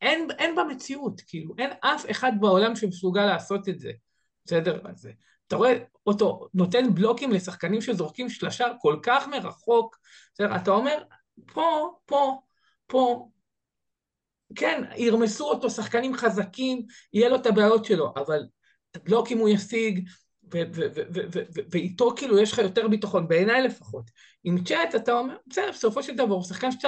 אין, 0.00 0.28
אין 0.38 0.56
במציאות, 0.56 1.20
כאילו, 1.26 1.54
אין 1.58 1.70
אף 1.80 2.10
אחד 2.10 2.32
בעולם 2.40 2.76
שמסוגל 2.76 3.26
לעשות 3.26 3.68
את 3.68 3.78
זה, 3.78 3.92
בסדר? 4.44 4.80
אז 4.84 5.08
אתה 5.46 5.56
רואה 5.56 5.78
אותו 6.06 6.48
נותן 6.54 6.94
בלוקים 6.94 7.30
לשחקנים 7.30 7.80
שזורקים 7.80 8.28
שלשה 8.28 8.66
כל 8.80 8.96
כך 9.02 9.28
מרחוק, 9.28 9.98
בסדר? 10.34 10.56
אתה 10.56 10.70
אומר, 10.70 11.02
פה, 11.52 11.90
פה, 12.06 12.40
פה, 12.86 13.28
כן, 14.54 14.82
ירמסו 14.96 15.44
אותו 15.44 15.70
שחקנים 15.70 16.14
חזקים, 16.14 16.82
יהיה 17.12 17.28
לו 17.28 17.36
את 17.36 17.46
הבעיות 17.46 17.84
שלו, 17.84 18.12
אבל 18.16 18.46
את 18.90 18.96
הבלוקים 18.96 19.38
הוא 19.38 19.48
ישיג, 19.48 20.08
ואיתו 21.70 22.12
כאילו 22.16 22.38
יש 22.38 22.52
לך 22.52 22.58
יותר 22.58 22.88
ביטחון, 22.88 23.28
בעיניי 23.28 23.62
לפחות. 23.62 24.10
עם 24.44 24.64
צ'ט 24.64 24.94
אתה 24.94 25.12
אומר, 25.12 25.36
בסדר, 25.46 25.70
בסופו 25.70 26.02
של 26.02 26.16
דבר 26.16 26.34
הוא 26.34 26.42
שחקן 26.42 26.68
2-12, 26.68 26.84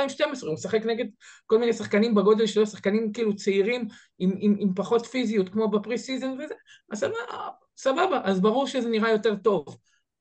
הוא 0.46 0.54
משחק 0.54 0.84
נגד 0.84 1.04
כל 1.46 1.58
מיני 1.58 1.72
שחקנים 1.72 2.14
בגודל 2.14 2.46
שלו, 2.46 2.66
שחקנים 2.66 3.12
כאילו 3.12 3.36
צעירים 3.36 3.88
עם, 4.18 4.32
עם, 4.38 4.56
עם 4.58 4.74
פחות 4.74 5.06
פיזיות 5.06 5.48
כמו 5.48 5.70
ב 5.70 5.98
preseason 5.98 6.30
וזה, 6.30 6.54
אז 6.92 6.98
סבבה, 6.98 7.14
סבבה, 7.76 8.20
אז 8.24 8.40
ברור 8.40 8.66
שזה 8.66 8.88
נראה 8.88 9.10
יותר 9.10 9.36
טוב. 9.36 9.76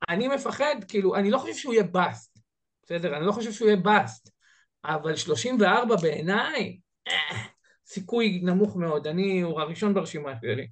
אני 0.10 0.28
מפחד, 0.28 0.76
כאילו, 0.88 1.16
אני 1.16 1.32
לא 1.32 1.38
חושב 1.38 1.54
שהוא 1.54 1.74
יהיה 1.74 1.84
bust, 1.84 2.40
בסדר? 2.84 3.18
אני 3.18 3.26
לא 3.26 3.32
חושב 3.32 3.52
שהוא 3.52 3.68
יהיה 3.68 3.78
באסט, 3.78 4.30
אבל 4.86 5.16
34 5.16 5.96
בעיניי, 5.96 6.62
אה, 6.62 6.89
סיכוי 7.86 8.41
נמוך 8.43 8.76
מאוד, 8.76 9.07
אני, 9.07 9.41
הוא 9.41 9.62
הראשון 9.62 9.93
ברשימה 9.93 10.32
שלי. 10.41 10.68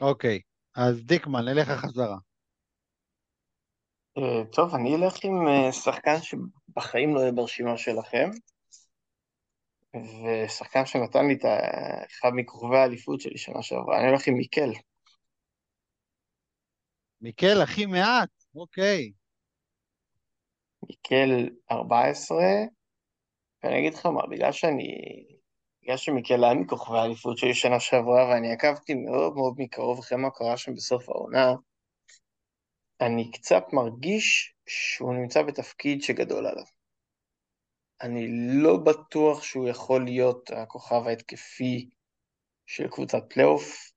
אוקיי, 0.00 0.40
אז 0.74 1.04
דיקמן, 1.04 1.44
נלך 1.44 1.68
חזרה. 1.68 2.16
אה, 4.18 4.44
טוב, 4.52 4.74
אני 4.74 4.94
אלך 4.94 5.24
עם 5.24 5.48
אה, 5.48 5.72
שחקן 5.72 6.16
שבחיים 6.22 7.14
לא 7.14 7.20
יהיה 7.20 7.32
ברשימה 7.32 7.76
שלכם, 7.76 8.30
ושחקן 9.94 10.86
שנתן 10.86 11.26
לי 11.26 11.34
את 11.34 11.44
אחד 12.10 12.30
מכוכבי 12.34 12.76
האליפות 12.76 13.20
שלי 13.20 13.38
שנה 13.38 13.62
שעברה, 13.62 13.98
אני 13.98 14.08
הולך 14.08 14.26
עם 14.26 14.34
מיקל. 14.34 14.70
מיקל, 17.20 17.62
הכי 17.62 17.86
מעט, 17.86 18.30
אוקיי. 18.54 19.12
מיקל 20.82 21.48
14, 21.70 22.36
ואני 23.66 23.78
אגיד 23.78 23.94
לך 23.94 24.06
מה, 24.06 24.26
בגלל 24.30 24.52
שאני... 24.52 24.84
בגלל 25.82 25.96
שמיקל 25.96 26.44
היה 26.44 26.54
מכוכבי 26.54 26.98
האליפות 26.98 27.38
שלי 27.38 27.54
שנה 27.54 27.80
שעברה, 27.80 28.28
ואני 28.28 28.52
עקבתי 28.52 28.94
מאוד 28.94 29.34
מאוד 29.34 29.54
מקרוב 29.58 29.98
אחרי 29.98 30.18
מה 30.18 30.30
קרה 30.30 30.56
שם 30.56 30.74
בסוף 30.74 31.08
העונה, 31.08 31.54
אני 33.00 33.30
קצת 33.30 33.64
מרגיש 33.72 34.54
שהוא 34.66 35.14
נמצא 35.14 35.42
בתפקיד 35.42 36.02
שגדול 36.02 36.46
עליו. 36.46 36.64
אני 38.02 38.26
לא 38.62 38.76
בטוח 38.76 39.42
שהוא 39.42 39.68
יכול 39.68 40.04
להיות 40.04 40.50
הכוכב 40.50 41.06
ההתקפי 41.06 41.90
של 42.66 42.88
קבוצת 42.88 43.22
פלייאוף. 43.28 43.92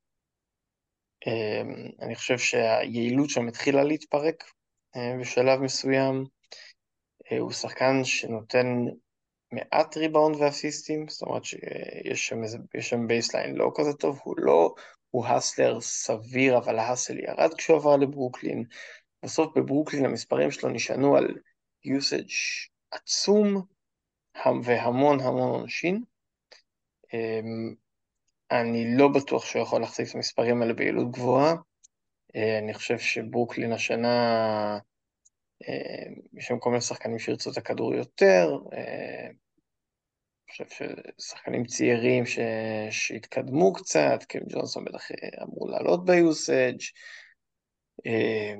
אמ, 1.27 1.91
אני 2.01 2.15
חושב 2.15 2.37
שהיעילות 2.37 3.29
שם 3.29 3.47
התחילה 3.47 3.83
להתפרק 3.83 4.43
אה, 4.95 5.17
בשלב 5.21 5.59
מסוים. 5.59 6.25
אה, 7.31 7.37
הוא 7.37 7.51
שחקן 7.51 8.03
שנותן 8.03 8.67
מעט 9.51 9.97
ריבאונד 9.97 10.35
ואסיסטים, 10.35 11.07
זאת 11.07 11.21
אומרת 11.21 11.45
שיש 11.45 12.27
שם, 12.27 12.41
שם 12.79 13.07
baseline 13.07 13.55
לא 13.55 13.71
כזה 13.75 13.93
טוב, 13.93 14.19
הוא 14.23 14.35
לא, 14.37 14.73
הוא 15.09 15.25
hustler 15.25 15.81
סביר, 15.81 16.57
אבל 16.57 16.79
ה 16.79 16.85
hustle 16.85 17.19
ירד 17.19 17.53
כשהוא 17.57 17.77
עבר 17.77 17.97
לברוקלין. 17.97 18.63
בסוף 19.23 19.57
בברוקלין 19.57 20.05
המספרים 20.05 20.51
שלו 20.51 20.69
נשענו 20.69 21.17
על 21.17 21.27
usage 21.87 22.69
עצום 22.91 23.61
והמון 24.63 25.19
המון 25.19 25.49
עונשין. 25.49 26.03
אמ, 27.13 27.75
אני 28.51 28.97
לא 28.97 29.07
בטוח 29.07 29.45
שהוא 29.45 29.61
יכול 29.61 29.81
להחזיק 29.81 30.09
את 30.09 30.15
המספרים 30.15 30.61
האלה 30.61 30.73
ביעילות 30.73 31.11
גבוהה. 31.11 31.55
אה, 32.35 32.59
אני 32.59 32.73
חושב 32.73 32.99
שברוקלין 32.99 33.71
השנה, 33.71 34.79
יש 36.33 36.45
שם 36.45 36.59
כל 36.59 36.69
מיני 36.69 36.81
שחקנים 36.81 37.19
שירצו 37.19 37.51
את 37.51 37.57
הכדור 37.57 37.95
יותר. 37.95 38.49
אה, 38.73 39.27
אני 39.27 40.67
חושב 40.67 40.85
ששחקנים 41.17 41.65
צעירים 41.65 42.25
ש... 42.25 42.39
שהתקדמו 42.91 43.73
קצת, 43.73 44.19
קווין 44.31 44.47
ג'ונסון 44.49 44.85
בטח 44.85 45.11
אה, 45.11 45.43
אמור 45.43 45.69
לעלות 45.69 46.05
ביוסאג'. 46.05 46.79
אה, 48.07 48.53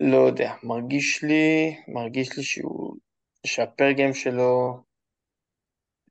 לא 0.00 0.16
יודע, 0.16 0.52
מרגיש 0.62 1.24
לי, 1.24 1.76
מרגיש 1.88 2.36
לי 2.36 2.42
שהוא, 2.42 2.96
שה 3.46 3.68
per 3.68 3.90
game 3.90 4.14
שלו 4.14 4.82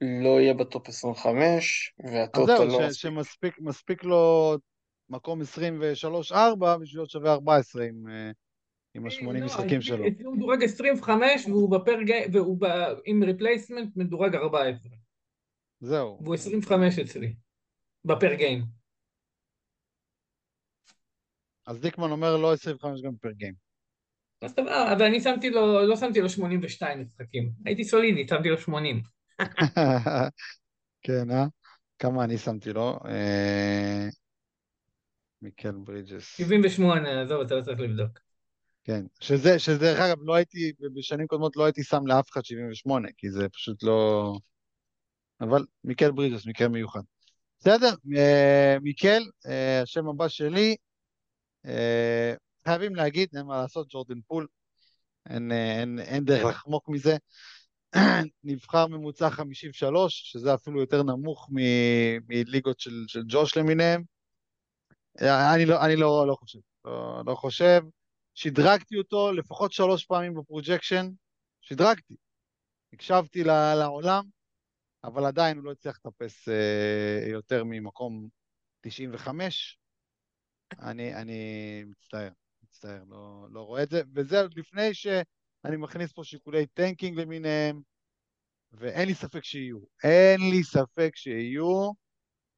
לא 0.01 0.41
יהיה 0.41 0.53
ב 0.53 0.62
top 0.62 0.89
25, 0.89 1.93
אז 2.03 2.13
וה 2.13 2.26
total 2.26 2.57
זהו, 2.57 2.79
לא. 2.79 2.91
שמספיק 2.91 3.55
מספיק 3.59 4.03
לו 4.03 4.55
מקום 5.09 5.41
23-4 5.41 5.45
בשביל 6.81 6.99
להיות 6.99 7.09
שווה 7.09 7.33
14 7.33 7.83
עם, 7.83 8.07
אה, 8.09 8.31
עם 8.93 9.05
ה-80 9.05 9.39
לא, 9.39 9.45
משחקים 9.45 9.81
שלו. 9.81 10.05
הוא 10.23 10.35
מדורג 10.35 10.63
25 10.63 11.45
והוא 11.47 11.71
ב 11.71 11.79
per 11.79 12.01
game, 12.01 12.29
והוא. 12.33 12.57
עם 13.05 13.23
replacement 13.23 13.97
מדורג 13.97 14.35
14. 14.35 14.91
זהו. 15.79 16.19
והוא 16.23 16.35
25 16.35 16.99
אצלי, 16.99 17.35
ב 18.05 18.12
per 18.12 18.33
game. 18.33 18.63
אז 21.67 21.81
דיקמן 21.81 22.11
אומר 22.11 22.37
לא 22.37 22.53
25 22.53 23.01
גם 23.01 23.15
per 23.21 23.31
game. 23.31 23.53
אז 24.41 24.51
סבבה, 24.51 24.93
אבל 24.93 25.05
אני 25.05 25.21
שמתי 25.21 25.49
לו, 25.49 25.87
לא 25.87 25.95
שמתי 25.95 26.21
לו 26.21 26.29
82 26.29 27.01
משחקים. 27.01 27.51
הייתי 27.65 27.83
סולידי, 27.83 28.27
שמתי 28.27 28.49
לו 28.49 28.57
80. 28.57 29.01
כן, 31.05 31.31
אה? 31.31 31.45
כמה 31.99 32.23
אני 32.23 32.37
שמתי 32.37 32.73
לו? 32.73 32.99
אה, 33.05 34.07
מיקל 35.41 35.71
ברידג'ס. 35.71 36.37
78, 36.37 37.21
עזוב, 37.21 37.41
אתה 37.41 37.55
לא 37.55 37.61
צריך 37.61 37.79
לבדוק. 37.79 38.19
כן, 38.83 39.05
שזה, 39.19 39.59
שזה, 39.59 39.79
דרך 39.79 39.99
אגב, 39.99 40.17
לא 40.21 40.35
הייתי, 40.35 40.71
בשנים 40.95 41.27
קודמות 41.27 41.55
לא 41.55 41.65
הייתי 41.65 41.83
שם 41.83 42.07
לאף 42.07 42.29
אחד 42.31 42.45
78, 42.45 43.07
כי 43.17 43.31
זה 43.31 43.49
פשוט 43.49 43.83
לא... 43.83 44.33
אבל 45.41 45.65
מיקל 45.83 46.11
ברידג'ס, 46.11 46.45
מקרה 46.45 46.67
מיוחד. 46.67 47.01
בסדר, 47.59 47.93
אה, 48.17 48.77
מיקל, 48.81 49.23
אה, 49.45 49.81
השם 49.81 50.07
הבא 50.07 50.27
שלי, 50.27 50.75
אה, 51.65 52.33
חייבים 52.67 52.95
להגיד, 52.95 53.29
אין 53.37 53.45
מה 53.45 53.61
לעשות, 53.61 53.87
ג'ורדן 53.89 54.21
פול, 54.27 54.47
אין, 55.29 55.51
אין, 55.51 55.99
אין 55.99 56.25
דרך 56.25 56.45
לחמוק 56.45 56.89
מזה. 56.89 57.17
נבחר 58.43 58.87
ממוצע 58.87 59.29
53, 59.29 60.31
שזה 60.31 60.53
אפילו 60.53 60.79
יותר 60.79 61.03
נמוך 61.03 61.49
מליגות 62.27 62.79
של, 62.79 63.03
של 63.07 63.21
ג'וש 63.27 63.57
למיניהם. 63.57 64.03
אני 65.21 65.65
לא, 65.65 65.85
אני 65.85 65.95
לא, 65.95 66.27
לא 66.27 66.35
חושב, 66.35 66.59
לא, 66.85 67.21
לא 67.25 67.35
חושב. 67.35 67.81
שדרגתי 68.33 68.97
אותו 68.97 69.31
לפחות 69.31 69.71
שלוש 69.71 70.05
פעמים 70.05 70.33
ב 70.33 70.39
projection, 70.39 71.09
שדרגתי. 71.61 72.15
הקשבתי 72.93 73.43
לעולם, 73.43 74.23
אבל 75.03 75.25
עדיין 75.25 75.57
הוא 75.57 75.65
לא 75.65 75.71
הצליח 75.71 75.99
לטפס 76.05 76.49
אה, 76.49 77.25
יותר 77.31 77.63
ממקום 77.63 78.27
95. 78.81 79.79
אני, 80.79 81.15
אני 81.15 81.83
מצטער, 81.87 82.29
מצטער, 82.63 83.03
לא, 83.07 83.47
לא 83.51 83.61
רואה 83.61 83.83
את 83.83 83.89
זה, 83.89 84.01
וזה 84.15 84.37
לפני 84.55 84.93
שאני 84.93 85.77
מכניס 85.77 86.11
פה 86.11 86.23
שיקולי 86.23 86.67
tanking 86.67 87.19
למיניהם, 87.19 87.81
ואין 88.71 89.07
לי 89.07 89.13
ספק 89.13 89.43
שיהיו. 89.43 89.79
אין 90.03 90.41
לי 90.51 90.63
ספק 90.63 91.11
שיהיו 91.15 91.91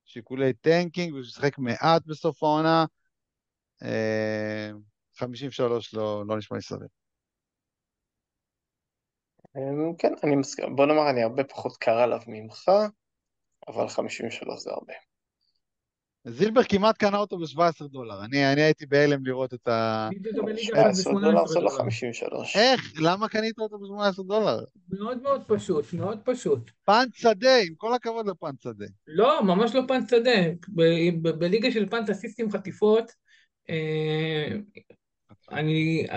שיקולי 0.06 0.54
tanking, 0.54 1.14
וששחק 1.14 1.58
מעט 1.58 2.02
בסוף 2.06 2.44
העונה. 2.44 2.86
אה, 5.22 5.28
53 5.28 5.94
לא, 5.94 6.24
לא 6.28 6.38
נשמע 6.38 6.58
לי 6.58 6.64
סביר. 6.64 6.88
אמ, 9.58 9.96
כן, 9.98 10.14
אני 10.24 10.36
מסכים. 10.36 10.76
בוא 10.76 10.86
נאמר, 10.86 11.10
אני 11.10 11.24
הרבה 11.24 11.44
פחות 11.44 11.78
קר 11.78 11.98
עליו 11.98 12.20
ממך, 12.28 12.70
אבל 13.68 13.88
53 13.88 14.62
זה 14.62 14.72
הרבה. 14.72 14.94
זילבר 16.28 16.64
כמעט 16.64 16.98
קנה 16.98 17.18
אותו 17.18 17.38
ב-17 17.38 17.88
דולר. 17.88 18.26
אני, 18.26 18.54
אני 18.54 18.62
הייתי 18.62 18.86
בהלם 18.86 19.26
לראות 19.26 19.54
את 19.54 19.68
ה... 19.68 20.10
17 20.58 21.14
דולר 21.14 21.48
זה 21.48 21.60
לא 21.60 21.70
53. 21.70 22.56
איך? 22.56 22.94
למה 23.02 23.28
קנית 23.28 23.60
אותו 23.60 23.80
ב-18 23.80 24.24
דולר? 24.24 24.60
מאוד 24.90 25.22
מאוד 25.22 25.42
פשוט, 25.48 25.94
מאוד 25.94 26.20
פשוט. 26.26 26.72
פאנץ 26.86 27.10
שדה, 27.14 27.58
עם 27.68 27.76
כל 27.76 27.94
הכבוד 27.94 28.28
לפאנץ 28.28 28.64
שדה. 28.64 28.86
לא, 29.08 29.44
ממש 29.44 29.76
לא 29.76 29.82
פאנץ 29.88 30.10
שדה. 30.10 30.42
בליגה 31.40 31.72
של 31.72 31.90
פאנץ 31.90 32.10
אסיסטים 32.10 32.52
חטיפות, 32.52 33.12
אה, 33.70 34.58
אני 35.52 36.08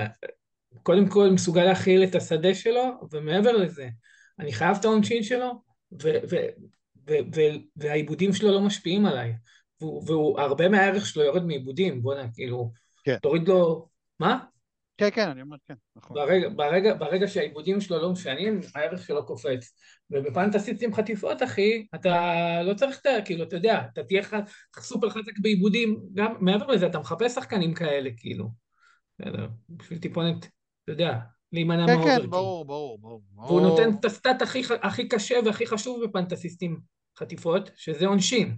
קודם 0.83 1.09
כל 1.09 1.31
מסוגל 1.31 1.65
להכיל 1.65 2.05
את 2.05 2.15
השדה 2.15 2.55
שלו, 2.55 2.83
ומעבר 3.13 3.53
לזה, 3.53 3.89
אני 4.39 4.53
חייב 4.53 4.77
את 4.81 4.85
העונשין 4.85 5.23
שלו, 5.23 5.63
והעיבודים 7.77 8.33
שלו 8.33 8.51
לא 8.51 8.61
משפיעים 8.61 9.07
עליי. 9.07 9.33
והוא, 9.81 10.41
הרבה 10.41 10.69
מהערך 10.69 11.07
שלו 11.07 11.23
יורד 11.23 11.45
מעיבודים, 11.45 12.03
בוא'נה, 12.03 12.27
כאילו, 12.35 12.73
כן. 13.05 13.17
תוריד 13.23 13.49
לו... 13.49 13.89
מה? 14.21 14.39
כן, 14.97 15.09
כן, 15.13 15.29
אני 15.29 15.43
אומר 15.43 15.57
כן, 15.69 15.75
נכון. 15.97 16.17
ברגע, 16.17 16.49
ברגע, 16.49 16.95
ברגע 16.95 17.29
שהעיבודים 17.29 17.81
שלו 17.81 18.03
לא 18.03 18.13
משנים, 18.13 18.61
הערך 18.75 19.07
שלו 19.07 19.27
קופץ. 19.27 19.73
ובפנטסית 20.11 20.83
עם 20.83 20.95
חטיפות, 20.95 21.43
אחי, 21.43 21.87
אתה 21.95 22.33
לא 22.63 22.75
צריך, 22.75 23.01
את 23.01 23.07
כאילו, 23.25 23.45
אתה 23.45 23.57
יודע, 23.57 23.83
אתה 23.93 24.03
תהיה 24.03 24.23
סופר 24.79 25.11
חזק 25.11 25.39
בעיבודים, 25.43 26.01
גם 26.15 26.35
מעבר 26.41 26.67
לזה, 26.67 26.87
אתה 26.87 26.99
מחפש 26.99 27.35
שחקנים 27.35 27.75
כאלה, 27.75 28.11
כאילו. 28.17 28.68
בסדר, 29.19 29.49
בשביל 29.69 29.99
טיפונת, 29.99 30.45
אתה 30.85 30.93
יודע, 30.93 31.19
להימנע 31.53 31.87
כן, 31.87 31.95
מהאוברטים. 31.95 32.23
כן, 32.23 32.31
ברור, 32.31 32.65
ברור, 32.65 32.99
ברור. 33.01 33.23
והוא 33.47 33.61
נותן 33.61 33.91
את 34.01 34.05
הסטאט 34.05 34.43
הכי, 34.43 34.63
הכי 34.83 35.09
קשה 35.09 35.39
והכי 35.45 35.67
חשוב 35.67 36.05
ב 36.05 36.11
punt 36.11 36.36
אסיסטים 36.36 36.81
חטיפות, 37.19 37.71
שזה 37.77 38.07
עונשין. 38.07 38.57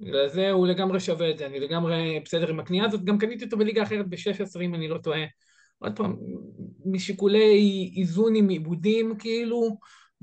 בגלל 0.00 0.28
זה 0.28 0.50
הוא 0.50 0.66
לגמרי 0.66 1.00
שווה 1.00 1.30
את 1.30 1.38
זה, 1.38 1.46
אני 1.46 1.60
לגמרי 1.60 2.20
בסדר 2.24 2.50
עם 2.50 2.60
הקנייה 2.60 2.84
הזאת, 2.84 3.04
גם 3.04 3.18
קניתי 3.18 3.44
אותו 3.44 3.56
בליגה 3.56 3.82
אחרת 3.82 4.08
ב-16 4.08 4.60
אם 4.62 4.74
אני 4.74 4.88
לא 4.88 4.98
טועה. 4.98 5.24
עוד 5.78 5.96
פעם, 5.96 6.16
משיקולי 6.86 7.92
איזון 7.96 8.34
עם 8.34 8.48
איבודים 8.48 9.18
כאילו, 9.18 9.76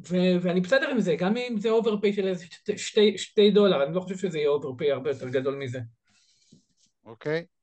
ו- 0.10 0.42
ואני 0.42 0.62
בסדר 0.62 0.90
עם 0.90 1.00
זה, 1.00 1.16
גם 1.16 1.38
אם 1.38 1.56
זה 1.60 1.70
overpay 1.70 2.14
של 2.14 2.28
איזה 2.28 2.46
שתי, 2.76 3.18
שתי 3.18 3.52
דולר, 3.52 3.84
אני 3.84 3.96
לא 3.96 4.02
חושב 4.02 4.18
שזה 4.18 4.38
יהיה 4.38 4.50
overpay 4.50 4.92
הרבה 4.92 5.10
יותר 5.10 5.30
גדול 5.30 5.56
מזה. 5.56 5.80
אוקיי. 7.06 7.40
Okay. 7.40 7.61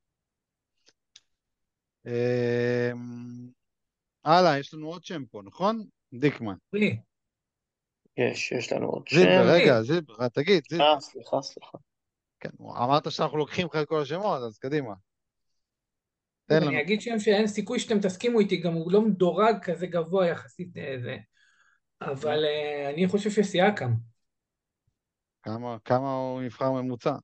אמ, 2.08 3.50
הלאה, 4.24 4.58
יש 4.58 4.74
לנו 4.74 4.88
עוד 4.88 5.04
שם 5.04 5.24
פה, 5.24 5.42
נכון? 5.44 5.84
דיקמן. 6.12 6.54
יש, 8.16 8.52
יש 8.52 8.72
לנו 8.72 8.86
עוד 8.86 9.08
שם. 9.08 9.16
זילבר, 9.16 9.52
רגע, 9.52 9.82
זילבר, 9.82 10.28
תגיד. 10.28 10.62
אה, 10.80 11.00
סליחה, 11.00 11.42
סליחה. 11.42 11.78
כן, 12.40 12.50
אמרת 12.60 13.10
שאנחנו 13.10 13.38
לוקחים 13.38 13.66
לך 13.66 13.76
את 13.82 13.88
כל 13.88 14.02
השמות, 14.02 14.42
אז 14.42 14.58
קדימה. 14.58 14.94
תן 16.46 16.60
לנו. 16.60 16.68
אני 16.68 16.80
אגיד 16.80 17.00
שם 17.00 17.18
שאין 17.18 17.46
סיכוי 17.46 17.78
שאתם 17.78 18.00
תסכימו 18.00 18.40
איתי, 18.40 18.56
גם 18.56 18.72
הוא 18.72 18.92
לא 18.92 19.02
מדורג 19.02 19.56
כזה 19.62 19.86
גבוה 19.86 20.26
יחסית 20.26 20.68
לזה, 20.74 21.16
אבל 22.00 22.44
אה, 22.44 22.90
אני 22.90 23.08
חושב 23.08 23.30
שסיאקם. 23.30 23.92
כמה 25.84 26.12
הוא 26.12 26.42
נבחר 26.42 26.72
ממוצע? 26.72 27.14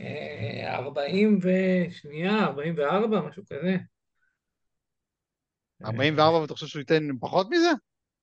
40 0.00 1.38
ושנייה, 1.42 2.44
44, 2.44 3.20
משהו 3.20 3.42
כזה. 3.46 3.76
44 5.84 6.38
ואתה 6.38 6.54
חושב 6.54 6.66
שהוא 6.66 6.80
ייתן 6.80 7.08
פחות 7.20 7.46
מזה? 7.50 7.70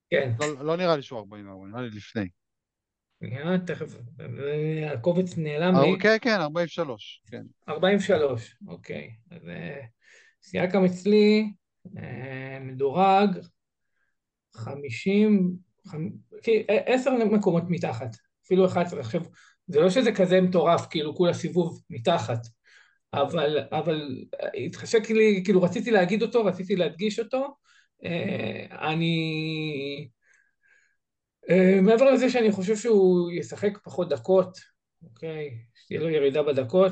כן. 0.09 0.31
לא, 0.39 0.65
לא 0.65 0.77
נראה 0.77 0.95
לי 0.95 1.01
שהוא 1.01 1.19
44, 1.19 1.67
נראה 1.67 1.81
לי 1.81 1.89
לפני. 1.89 2.27
שנייה, 3.19 3.57
תכף, 3.67 3.95
הקובץ 4.91 5.37
נעלם 5.37 5.73
לי. 5.75 5.99
כן, 5.99 6.17
כן, 6.21 6.39
43, 6.41 7.23
כן. 7.27 7.43
43, 7.69 8.55
אוקיי. 8.67 9.09
אז 9.31 9.47
אה, 9.49 9.81
סייקם 10.43 10.85
אצלי 10.85 11.53
אה, 11.97 12.57
מדורג 12.61 13.29
50, 14.53 15.55
10 16.67 17.11
מקומות 17.31 17.63
מתחת, 17.69 18.15
אפילו 18.45 18.65
11. 18.65 18.99
עכשיו, 18.99 19.21
זה 19.71 19.79
לא 19.79 19.89
שזה 19.89 20.11
כזה 20.11 20.41
מטורף, 20.41 20.87
כאילו 20.89 21.15
כולה 21.15 21.33
סיבוב 21.33 21.81
מתחת, 21.89 22.39
אבל, 23.13 23.57
אבל 23.71 24.25
התחשק 24.65 25.09
לי, 25.09 25.41
כאילו 25.45 25.61
רציתי 25.61 25.91
להגיד 25.91 26.21
אותו, 26.21 26.45
רציתי 26.45 26.75
להדגיש 26.75 27.19
אותו. 27.19 27.55
אה, 28.05 28.65
אני... 28.89 30.09
אה, 31.49 31.81
מעבר 31.81 32.11
לזה 32.11 32.29
שאני 32.29 32.51
חושב 32.51 32.75
שהוא 32.75 33.31
ישחק 33.31 33.77
פחות 33.83 34.09
דקות, 34.09 34.57
אוקיי? 35.03 35.57
שתהיה 35.75 35.99
לו 35.99 36.09
ירידה 36.09 36.43
בדקות. 36.43 36.91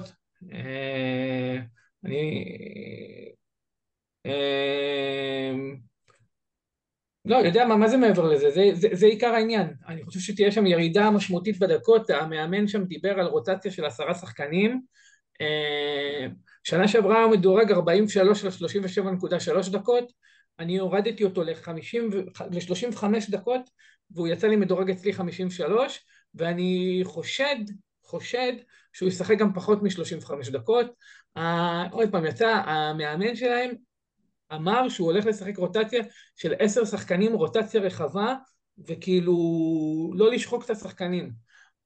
אה, 0.54 1.58
אני... 2.06 2.46
לא, 7.26 7.36
יודע 7.36 7.66
מה, 7.66 7.76
מה 7.76 7.88
זה 7.88 7.98
מעבר 7.98 8.30
לזה? 8.30 8.50
זה, 8.52 8.70
זה, 8.74 8.88
זה 8.92 9.06
עיקר 9.06 9.28
העניין. 9.28 9.74
אני 9.88 10.04
חושב 10.04 10.20
שתהיה 10.20 10.52
שם 10.52 10.66
ירידה 10.66 11.12
משמעותית 11.12 11.60
בדקות, 11.60 12.10
המאמן 12.10 12.68
שם 12.68 12.84
דיבר 12.84 13.20
על 13.20 13.26
רוטציה 13.26 13.72
של 13.72 13.86
עשרה 13.86 14.14
שחקנים. 14.14 14.82
אה, 15.42 16.28
שנה 16.64 16.88
שעברה 16.88 17.24
הוא 17.24 17.32
מדורג 17.32 17.72
43 17.72 18.44
על 18.44 18.52
37.3 18.52 19.72
דקות, 19.72 20.12
אני 20.60 20.80
הורדתי 20.80 21.24
אותו 21.24 21.44
ל-35 21.44 23.04
דקות, 23.30 23.62
והוא 24.12 24.28
יצא 24.28 24.48
לי 24.48 24.56
מדורג 24.56 24.90
אצלי 24.90 25.14
53, 25.14 26.06
ואני 26.36 27.02
חושד, 27.04 27.56
חושד 28.04 28.54
שהוא 28.94 29.10
ישחק 29.10 29.38
גם 29.38 29.54
פחות 29.54 29.84
מ-35 29.84 30.52
דקות. 30.52 30.88
Uh, 31.38 31.42
עוד 31.92 32.12
פעם, 32.12 32.26
יצא 32.26 32.48
המאמן 32.66 33.36
שלהם 33.36 33.72
אמר 34.54 34.90
שהוא 34.90 35.12
הולך 35.12 35.26
לשחק 35.26 35.58
רוטציה 35.58 36.04
של 36.36 36.54
עשר 36.60 36.86
שחקנים, 36.86 37.34
רוטציה 37.34 37.82
רחבה, 37.82 38.36
וכאילו 38.88 39.34
לא 40.16 40.32
לשחוק 40.32 40.66
את 40.66 40.70
השחקנים. 40.70 41.32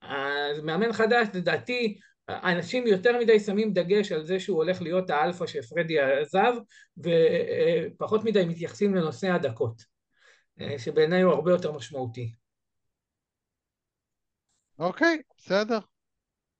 אז 0.01 0.59
מאמן 0.59 0.93
חדש, 0.93 1.27
לדעתי, 1.33 1.99
אנשים 2.29 2.87
יותר 2.87 3.19
מדי 3.19 3.39
שמים 3.39 3.73
דגש 3.73 4.11
על 4.11 4.25
זה 4.25 4.39
שהוא 4.39 4.57
הולך 4.57 4.81
להיות 4.81 5.09
האלפא 5.09 5.47
שפרדי 5.47 5.99
עזב, 5.99 6.53
ופחות 6.97 8.23
מדי 8.23 8.45
מתייחסים 8.45 8.95
לנושא 8.95 9.31
הדקות, 9.31 9.81
שבעיניי 10.77 11.21
הוא 11.21 11.33
הרבה 11.33 11.51
יותר 11.51 11.71
משמעותי. 11.71 12.33
אוקיי, 14.79 15.21
בסדר. 15.37 15.79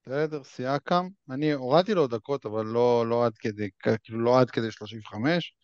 בסדר, 0.06 0.44
סייקם. 0.44 1.08
אני 1.30 1.52
הורדתי 1.52 1.94
לו 1.94 2.06
דקות, 2.06 2.46
אבל 2.46 2.66
לא, 2.66 3.04
לא 3.08 3.26
עד 3.26 3.38
כדי, 3.38 3.68
כאילו 4.04 4.20
לא 4.20 4.40
עד 4.40 4.50
כדי 4.50 4.70
35. 4.70 5.54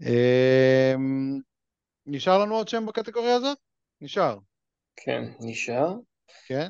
אמ, 0.00 1.40
נשאר 2.06 2.38
לנו 2.38 2.54
עוד 2.54 2.68
שם 2.68 2.86
בקטגוריה 2.86 3.34
הזאת? 3.34 3.58
נשאר. 4.00 4.38
כן, 4.96 5.22
נשאר. 5.40 5.94
כן. 6.46 6.68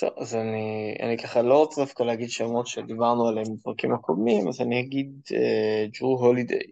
טוב, 0.00 0.10
אז 0.16 0.34
אני, 0.34 0.96
אני 1.02 1.18
ככה 1.18 1.42
לא 1.42 1.58
רוצה 1.58 1.80
דווקא 1.80 2.02
להגיד 2.02 2.30
שמות 2.30 2.66
שדיברנו 2.66 3.28
עליהם 3.28 3.46
בפרקים 3.56 3.94
הקודמים, 3.94 4.48
אז 4.48 4.60
אני 4.60 4.80
אגיד 4.80 5.08
ג'רו 6.00 6.16
uh, 6.16 6.20
הולידיי, 6.20 6.70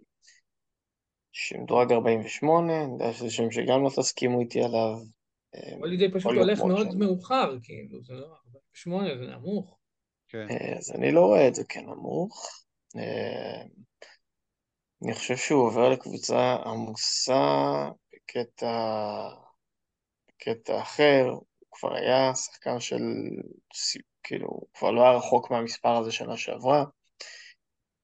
שמדורג 1.31 1.91
48, 1.91 2.83
אני 2.83 2.93
יודע 2.93 3.13
שזה 3.13 3.29
שם 3.29 3.51
שגם 3.51 3.83
לא 3.83 3.89
תסכימו 3.95 4.39
איתי 4.39 4.63
עליו. 4.63 4.93
הולידיי 5.79 6.11
פשוט 6.11 6.31
הולך 6.31 6.59
מאוד 6.59 6.91
שם. 6.91 6.99
מאוחר, 6.99 7.57
כאילו, 7.63 8.03
זה 8.03 8.13
לא 8.13 8.25
48, 8.85 9.17
זה 9.17 9.35
נמוך. 9.35 9.77
כן. 10.27 10.47
אז 10.77 10.95
אני 10.95 11.11
לא 11.11 11.21
רואה 11.21 11.47
את 11.47 11.55
זה 11.55 11.63
כנמוך. 11.69 12.63
אני 15.03 15.13
חושב 15.13 15.37
שהוא 15.37 15.67
עובר 15.67 15.89
לקבוצה 15.89 16.55
עמוסה 16.65 17.89
בקטע, 18.13 18.71
בקטע 20.27 20.81
אחר, 20.81 21.27
הוא 21.29 21.45
כבר 21.71 21.95
היה 21.95 22.35
שחקן 22.35 22.79
של, 22.79 23.01
כאילו, 24.23 24.47
הוא 24.47 24.67
כבר 24.73 24.91
לא 24.91 25.01
היה 25.01 25.11
רחוק 25.11 25.51
מהמספר 25.51 25.97
הזה 25.97 26.11
שנה 26.11 26.37
שעברה, 26.37 26.83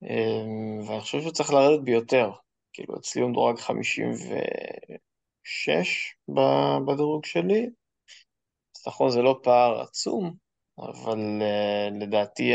אמ, 0.03 0.79
ואני 0.87 1.01
חושב 1.01 1.21
שהוא 1.21 1.31
צריך 1.31 1.53
לרדת 1.53 1.83
ביותר, 1.83 2.31
כאילו, 2.73 2.97
אצלי 2.97 3.21
הוא 3.21 3.31
מדורג 3.31 3.59
56 3.59 6.15
בדירוג 6.85 7.25
שלי, 7.25 7.69
אז 8.75 8.87
נכון, 8.87 9.09
זה 9.09 9.21
לא 9.21 9.39
פער 9.43 9.81
עצום, 9.81 10.33
אבל 10.77 11.41
uh, 11.41 11.93
לדעתי 12.01 12.51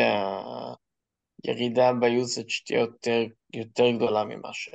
הירידה 1.43 1.93
ביוזג' 2.01 2.49
תהיה 2.66 2.80
יותר, 2.80 3.20
יותר 3.55 3.84
גדולה 3.97 4.24
ממה, 4.24 4.53
ש... 4.53 4.68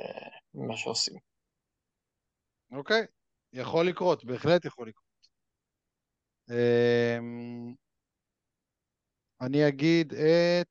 ממה 0.54 0.76
שעושים. 0.76 1.18
אוקיי, 2.72 3.06
יכול 3.52 3.86
לקרות, 3.86 4.24
בהחלט 4.24 4.64
יכול 4.64 4.88
לקרות. 4.88 5.08
Um, 6.50 7.74
אני 9.40 9.68
אגיד 9.68 10.14
את... 10.14 10.68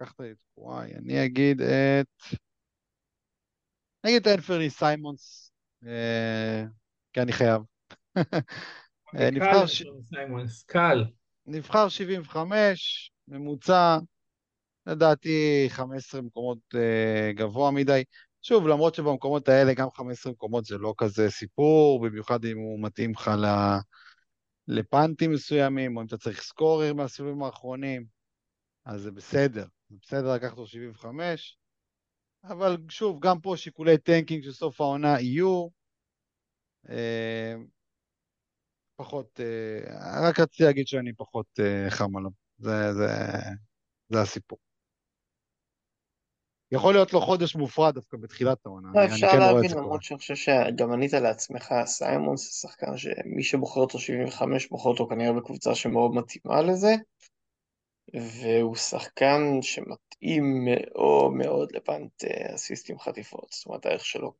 לקחת 0.00 0.20
את 0.20 0.36
וואי, 0.56 0.94
אני 0.94 1.26
אגיד 1.26 1.60
את... 1.60 2.36
אני 4.04 4.12
אגיד 4.12 4.26
את 4.26 4.34
אנפרני 4.36 4.70
סיימונס, 4.70 5.52
אה, 5.84 5.88
כי 7.12 7.20
אני 7.20 7.32
חייב. 7.32 7.62
נבחר 9.32 9.66
ש... 9.66 9.84
סיימונס, 10.02 10.62
קל. 10.62 11.04
נבחר 11.46 11.88
75, 11.88 13.12
ממוצע, 13.28 13.98
לדעתי 14.86 15.66
15 15.68 16.22
מקומות 16.22 16.58
אה, 16.74 17.36
גבוה 17.36 17.70
מדי. 17.70 18.04
שוב, 18.42 18.68
למרות 18.68 18.94
שבמקומות 18.94 19.48
האלה 19.48 19.74
גם 19.74 19.90
15 19.90 20.32
מקומות 20.32 20.64
זה 20.64 20.78
לא 20.78 20.94
כזה 20.98 21.30
סיפור, 21.30 22.00
במיוחד 22.02 22.44
אם 22.44 22.58
הוא 22.58 22.82
מתאים 22.82 23.12
לך 23.12 23.30
לפאנטים 24.68 25.30
מסוימים, 25.32 25.96
או 25.96 26.02
אם 26.02 26.06
אתה 26.06 26.18
צריך 26.18 26.42
scorer 26.42 26.94
מהסיבובים 26.94 27.42
האחרונים, 27.42 28.04
אז 28.84 29.00
זה 29.00 29.10
בסדר. 29.10 29.66
זה 29.90 29.96
בסדר 30.02 30.34
לקחת 30.34 30.56
לו 30.56 30.66
75, 30.66 31.58
אבל 32.44 32.76
שוב, 32.88 33.20
גם 33.20 33.40
פה 33.40 33.54
שיקולי 33.56 33.98
tanking 33.98 34.44
של 34.44 34.52
סוף 34.52 34.80
העונה 34.80 35.20
יהיו. 35.20 35.68
אה, 36.88 37.54
פחות, 38.96 39.40
אה, 39.40 40.28
רק 40.28 40.40
רציתי 40.40 40.62
להגיד 40.62 40.86
שאני 40.86 41.12
פחות 41.12 41.46
אה, 41.60 41.90
חם 41.90 42.16
עליו. 42.16 42.30
זה, 42.58 42.92
זה, 42.92 43.08
זה 44.08 44.20
הסיפור. 44.20 44.63
יכול 46.74 46.94
להיות 46.94 47.12
לו 47.12 47.20
חודש 47.20 47.56
מופרד 47.56 47.94
דווקא 47.94 48.16
בתחילת 48.16 48.66
העונה. 48.66 48.88
לא, 48.94 49.04
אפשר 49.04 49.30
כן 49.30 49.38
להבין, 49.38 49.70
למרות 49.70 50.02
שאני 50.02 50.18
חושב 50.18 50.34
שגם 50.34 50.92
ענית 50.92 51.12
לעצמך, 51.12 51.74
סיימון 51.84 52.36
זה 52.36 52.44
שחקן 52.44 52.96
שמי 52.96 53.42
שבוחר 53.42 53.80
אותו 53.80 53.98
75 53.98 54.68
בוחר 54.68 54.88
אותו 54.88 55.08
כנראה 55.08 55.32
בקבוצה 55.32 55.74
שמאוד 55.74 56.14
מתאימה 56.14 56.62
לזה, 56.62 56.94
והוא 58.14 58.76
שחקן 58.76 59.40
שמתאים 59.62 60.64
מאוד 60.64 61.32
מאוד 61.32 61.72
ל 61.72 61.82
punt 61.82 62.24
אה, 62.24 62.54
אסיסטים 62.54 62.98
חטיפות, 62.98 63.46
זאת 63.50 63.66
אומרת 63.66 63.86
הערך 63.86 64.04
שלו 64.04 64.32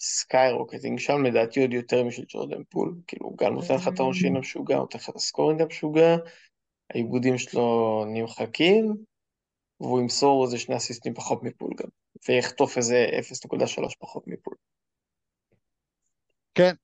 skyrocketing 0.00 0.98
שם 0.98 1.24
לדעתי 1.24 1.60
עוד 1.60 1.72
יותר 1.72 2.04
משל 2.04 2.24
ג'ורדן 2.28 2.62
פול, 2.68 2.94
כאילו 3.06 3.26
הוא 3.26 3.38
גם 3.38 3.54
נותן 3.54 3.74
לך 3.74 3.88
את 3.88 3.98
העונשין 3.98 4.36
המשוגע, 4.36 4.76
נותן 4.76 4.98
לך 4.98 5.10
את 5.10 5.16
ה 5.16 5.22
scoring 5.22 5.62
המשוגע, 5.62 6.16
האיבודים 6.90 7.38
שלו 7.38 8.04
נמחקים, 8.08 8.96
והוא 9.80 10.00
ימסור 10.00 10.44
איזה 10.44 10.58
שני 10.58 10.76
אסיסטים 10.76 11.14
פחות 11.14 11.42
מפול 11.42 11.70
גם, 11.76 11.88
ויחטוף 12.28 12.76
איזה 12.76 13.06
0.3 13.12 13.94
פחות 13.98 14.22
מפול. 14.26 14.54
כן, 16.54 16.74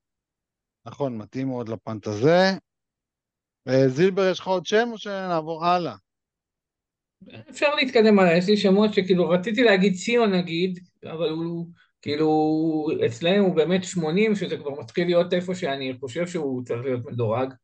נכון, 0.87 1.19
מתאים 1.19 1.49
מאוד 1.49 1.69
לפנט 1.69 2.07
הזה. 2.07 2.51
אה, 3.69 3.89
זילבר, 3.89 4.31
יש 4.31 4.41
לך 4.41 4.47
עוד 4.47 4.67
שם 4.67 4.89
או 4.93 4.99
שנעבור 4.99 5.67
הלאה? 5.67 5.95
אפשר 7.51 7.75
להתקדם 7.75 8.19
הלאה, 8.19 8.37
יש 8.37 8.49
לי 8.49 8.57
שמות 8.57 8.95
שכאילו 8.95 9.29
רציתי 9.29 9.63
להגיד 9.63 9.95
ציון 9.95 10.35
נגיד, 10.35 10.79
אבל 11.05 11.31
הוא 11.31 11.67
כאילו 12.03 12.87
אצלנו 13.07 13.45
הוא 13.45 13.57
באמת 13.57 13.85
80, 13.85 14.35
שזה 14.35 14.57
כבר 14.57 14.81
מתחיל 14.81 15.07
להיות 15.07 15.33
איפה 15.33 15.55
שאני 15.55 15.95
חושב 16.01 16.27
שהוא 16.27 16.65
צריך 16.65 16.85
להיות 16.85 17.05
מדורג, 17.05 17.55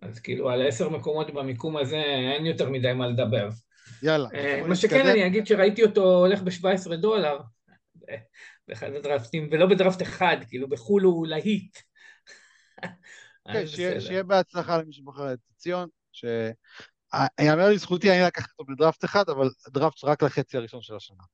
אז 0.00 0.20
כאילו 0.20 0.50
על 0.50 0.66
עשר 0.66 0.88
מקומות 0.88 1.34
במיקום 1.34 1.76
הזה 1.76 2.02
אין 2.36 2.46
יותר 2.46 2.70
מדי 2.70 2.92
מה 2.92 3.08
לדבר. 3.08 3.48
יאללה. 4.02 4.28
אה, 4.34 4.62
מה 4.68 4.76
שכן, 4.76 5.06
אני 5.06 5.26
אגיד 5.26 5.46
שראיתי 5.46 5.82
אותו 5.82 6.18
הולך 6.18 6.42
ב-17 6.42 6.96
דולר 6.96 7.38
באחד 8.68 8.92
הדרפטים, 8.92 9.48
ולא 9.50 9.66
בדרפט 9.66 10.02
אחד, 10.02 10.36
כאילו 10.48 10.68
בחו"ל 10.68 11.02
הוא 11.02 11.26
להיט. 11.26 11.78
כן, 13.52 13.66
שיהיה 13.66 14.22
בהצלחה 14.22 14.78
למי 14.78 14.92
שבוחר 14.92 15.32
את 15.32 15.38
ציון, 15.56 15.88
שיאמר 16.12 17.68
לזכותי, 17.70 18.10
אני 18.10 18.22
לקחתי 18.22 18.52
אותו 18.58 18.72
בדרפט 18.72 19.04
אחד, 19.04 19.28
אבל 19.28 19.50
דרפט 19.68 20.04
רק 20.04 20.22
לחצי 20.22 20.56
הראשון 20.56 20.82
של 20.82 20.96
השנה. 20.96 21.24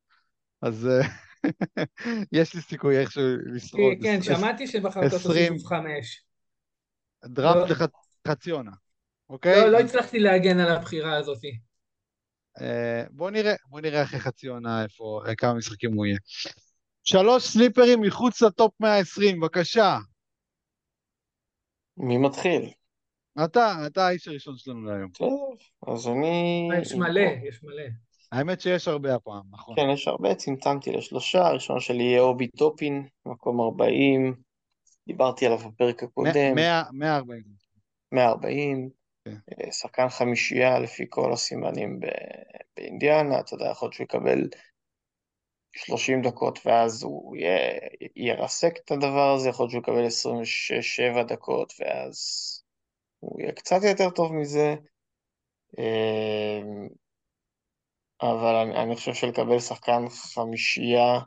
אז 0.63 0.89
אה, 0.89 1.09
יש 2.33 2.55
לי 2.55 2.61
סיכוי 2.61 2.99
איכשהו 3.01 3.23
לשרוד. 3.55 3.93
כן, 4.03 4.23
שמעתי 4.23 4.67
שבחרת 4.67 5.13
אותו 5.13 5.33
סיבוב 5.33 5.67
חמש. 5.67 6.25
דראפט 7.25 7.89
לחצי 8.27 8.51
עונה, 8.51 8.71
אוקיי? 9.29 9.61
לא, 9.61 9.69
לא 9.69 9.79
הצלחתי 9.79 10.19
להגן 10.19 10.59
על 10.59 10.77
הבחירה 10.77 11.17
הזאת. 11.17 11.39
אה, 12.61 13.05
בוא 13.11 13.31
נראה, 13.31 13.55
בוא 13.67 13.81
נראה 13.81 14.03
אחרי 14.03 14.21
חצי 14.21 14.47
עונה 14.47 14.83
איפה, 14.83 15.21
אה, 15.27 15.35
כמה 15.35 15.55
משחקים 15.55 15.93
הוא 15.93 16.07
יהיה. 16.07 16.19
שלוש 17.03 17.47
סליפרים 17.47 18.01
מחוץ 18.01 18.43
לטופ 18.43 18.73
120, 18.81 19.41
בבקשה. 19.41 19.99
מי 21.97 22.19
מתחיל? 22.19 22.71
אתה, 23.45 23.87
אתה 23.87 24.07
האיש 24.07 24.29
הראשון 24.29 24.57
שלנו 24.57 24.85
להיום. 24.85 25.11
טוב, 25.11 25.59
אז 25.87 26.09
אני... 26.09 26.69
יש 26.83 26.95
מלא, 26.95 27.21
יש 27.49 27.63
מלא. 27.63 27.83
האמת 28.33 28.61
שיש 28.61 28.89
הרבה 28.89 29.15
הפעם, 29.15 29.43
נכון. 29.51 29.77
כן, 29.77 29.91
יש 29.93 30.09
הרבה, 30.09 30.35
צמצמתי 30.35 30.93
לשלושה, 30.93 31.47
הראשון 31.47 31.81
שלי 31.81 32.03
יהיה 32.03 32.21
אובי 32.21 32.47
טופין, 32.49 33.07
מקום 33.27 33.61
40, 33.61 34.35
דיברתי 35.07 35.47
עליו 35.47 35.59
בפרק 35.59 36.03
הקודם. 36.03 36.55
140. 36.93 37.43
140, 38.13 38.91
כן. 39.25 39.35
אה, 39.65 39.73
שחקן 39.73 40.09
חמישייה 40.09 40.79
לפי 40.79 41.07
כל 41.09 41.33
הסימנים 41.33 42.01
באינדיאנה, 42.77 43.41
אתה 43.41 43.55
יודע, 43.55 43.71
יכול 43.71 43.87
להיות 43.87 43.95
שהוא 43.95 44.05
יקבל 44.05 44.49
30 45.73 46.23
דקות 46.23 46.59
ואז 46.65 47.03
הוא 47.03 47.37
ירסק 48.17 48.73
את 48.85 48.91
הדבר 48.91 49.35
הזה, 49.35 49.49
יכול 49.49 49.65
להיות 49.65 49.71
שהוא 49.71 49.83
יקבל 49.83 50.07
26-7 51.21 51.23
דקות 51.23 51.73
ואז 51.79 52.17
הוא 53.19 53.41
יהיה 53.41 53.53
קצת 53.53 53.81
יותר 53.89 54.11
טוב 54.11 54.33
מזה. 54.33 54.75
אה, 55.79 56.61
אבל 58.23 58.55
אני, 58.55 58.83
אני 58.83 58.97
חושב 58.97 59.15
שלקבל 59.15 59.59
שחקן 59.59 60.09
חמישייה 60.09 61.19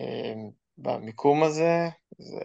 אה, 0.00 0.34
במיקום 0.78 1.42
הזה, 1.42 1.88
זה 2.18 2.40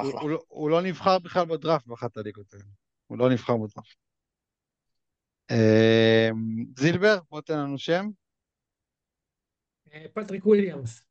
אחלה. 0.00 0.10
הוא, 0.10 0.20
הוא, 0.20 0.30
לא, 0.30 0.38
הוא 0.48 0.70
לא 0.70 0.82
נבחר 0.82 1.18
בכלל 1.18 1.44
בדראפט 1.44 1.86
באחת 1.86 2.16
הליגות 2.16 2.54
האלה. 2.54 2.64
הוא 3.06 3.18
לא 3.18 3.30
נבחר 3.30 3.56
בדראפט. 3.56 3.94
אה, 5.50 6.28
זילבר, 6.78 7.18
בוא 7.30 7.40
תן 7.40 7.58
לנו 7.58 7.78
שם. 7.78 8.08
אה, 9.92 10.04
פטריק 10.14 10.46
וויליאמס. 10.46 11.04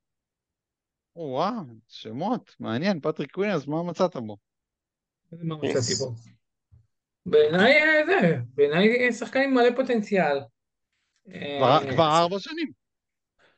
וואו, 1.16 1.64
שמות, 1.88 2.56
מעניין, 2.60 3.00
פטריק 3.00 3.38
וויליאמס, 3.38 3.68
מה 3.68 3.84
מצאת 3.84 4.16
בו? 4.16 4.38
מה 5.32 5.56
מצאתי 5.56 5.96
בו? 6.00 6.14
בעיניי 7.26 7.74
אה, 7.74 8.06
זה, 8.06 8.38
בעיניי 8.54 9.14
שחקן 9.14 9.40
עם 9.40 9.54
מלא 9.54 9.76
פוטנציאל. 9.76 10.40
כבר 11.90 12.20
ארבע 12.22 12.40
שנים. 12.40 12.72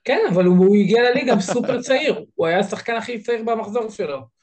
כן, 0.04 0.20
אבל 0.34 0.46
הוא 0.46 0.76
הגיע 0.76 1.04
לליגה 1.04 1.40
סופר 1.40 1.82
צעיר, 1.82 2.26
הוא 2.36 2.48
היה 2.48 2.60
השחקן 2.60 2.96
הכי 2.96 3.22
צעיר 3.22 3.44
במחזור 3.44 3.90
שלו. 3.90 4.35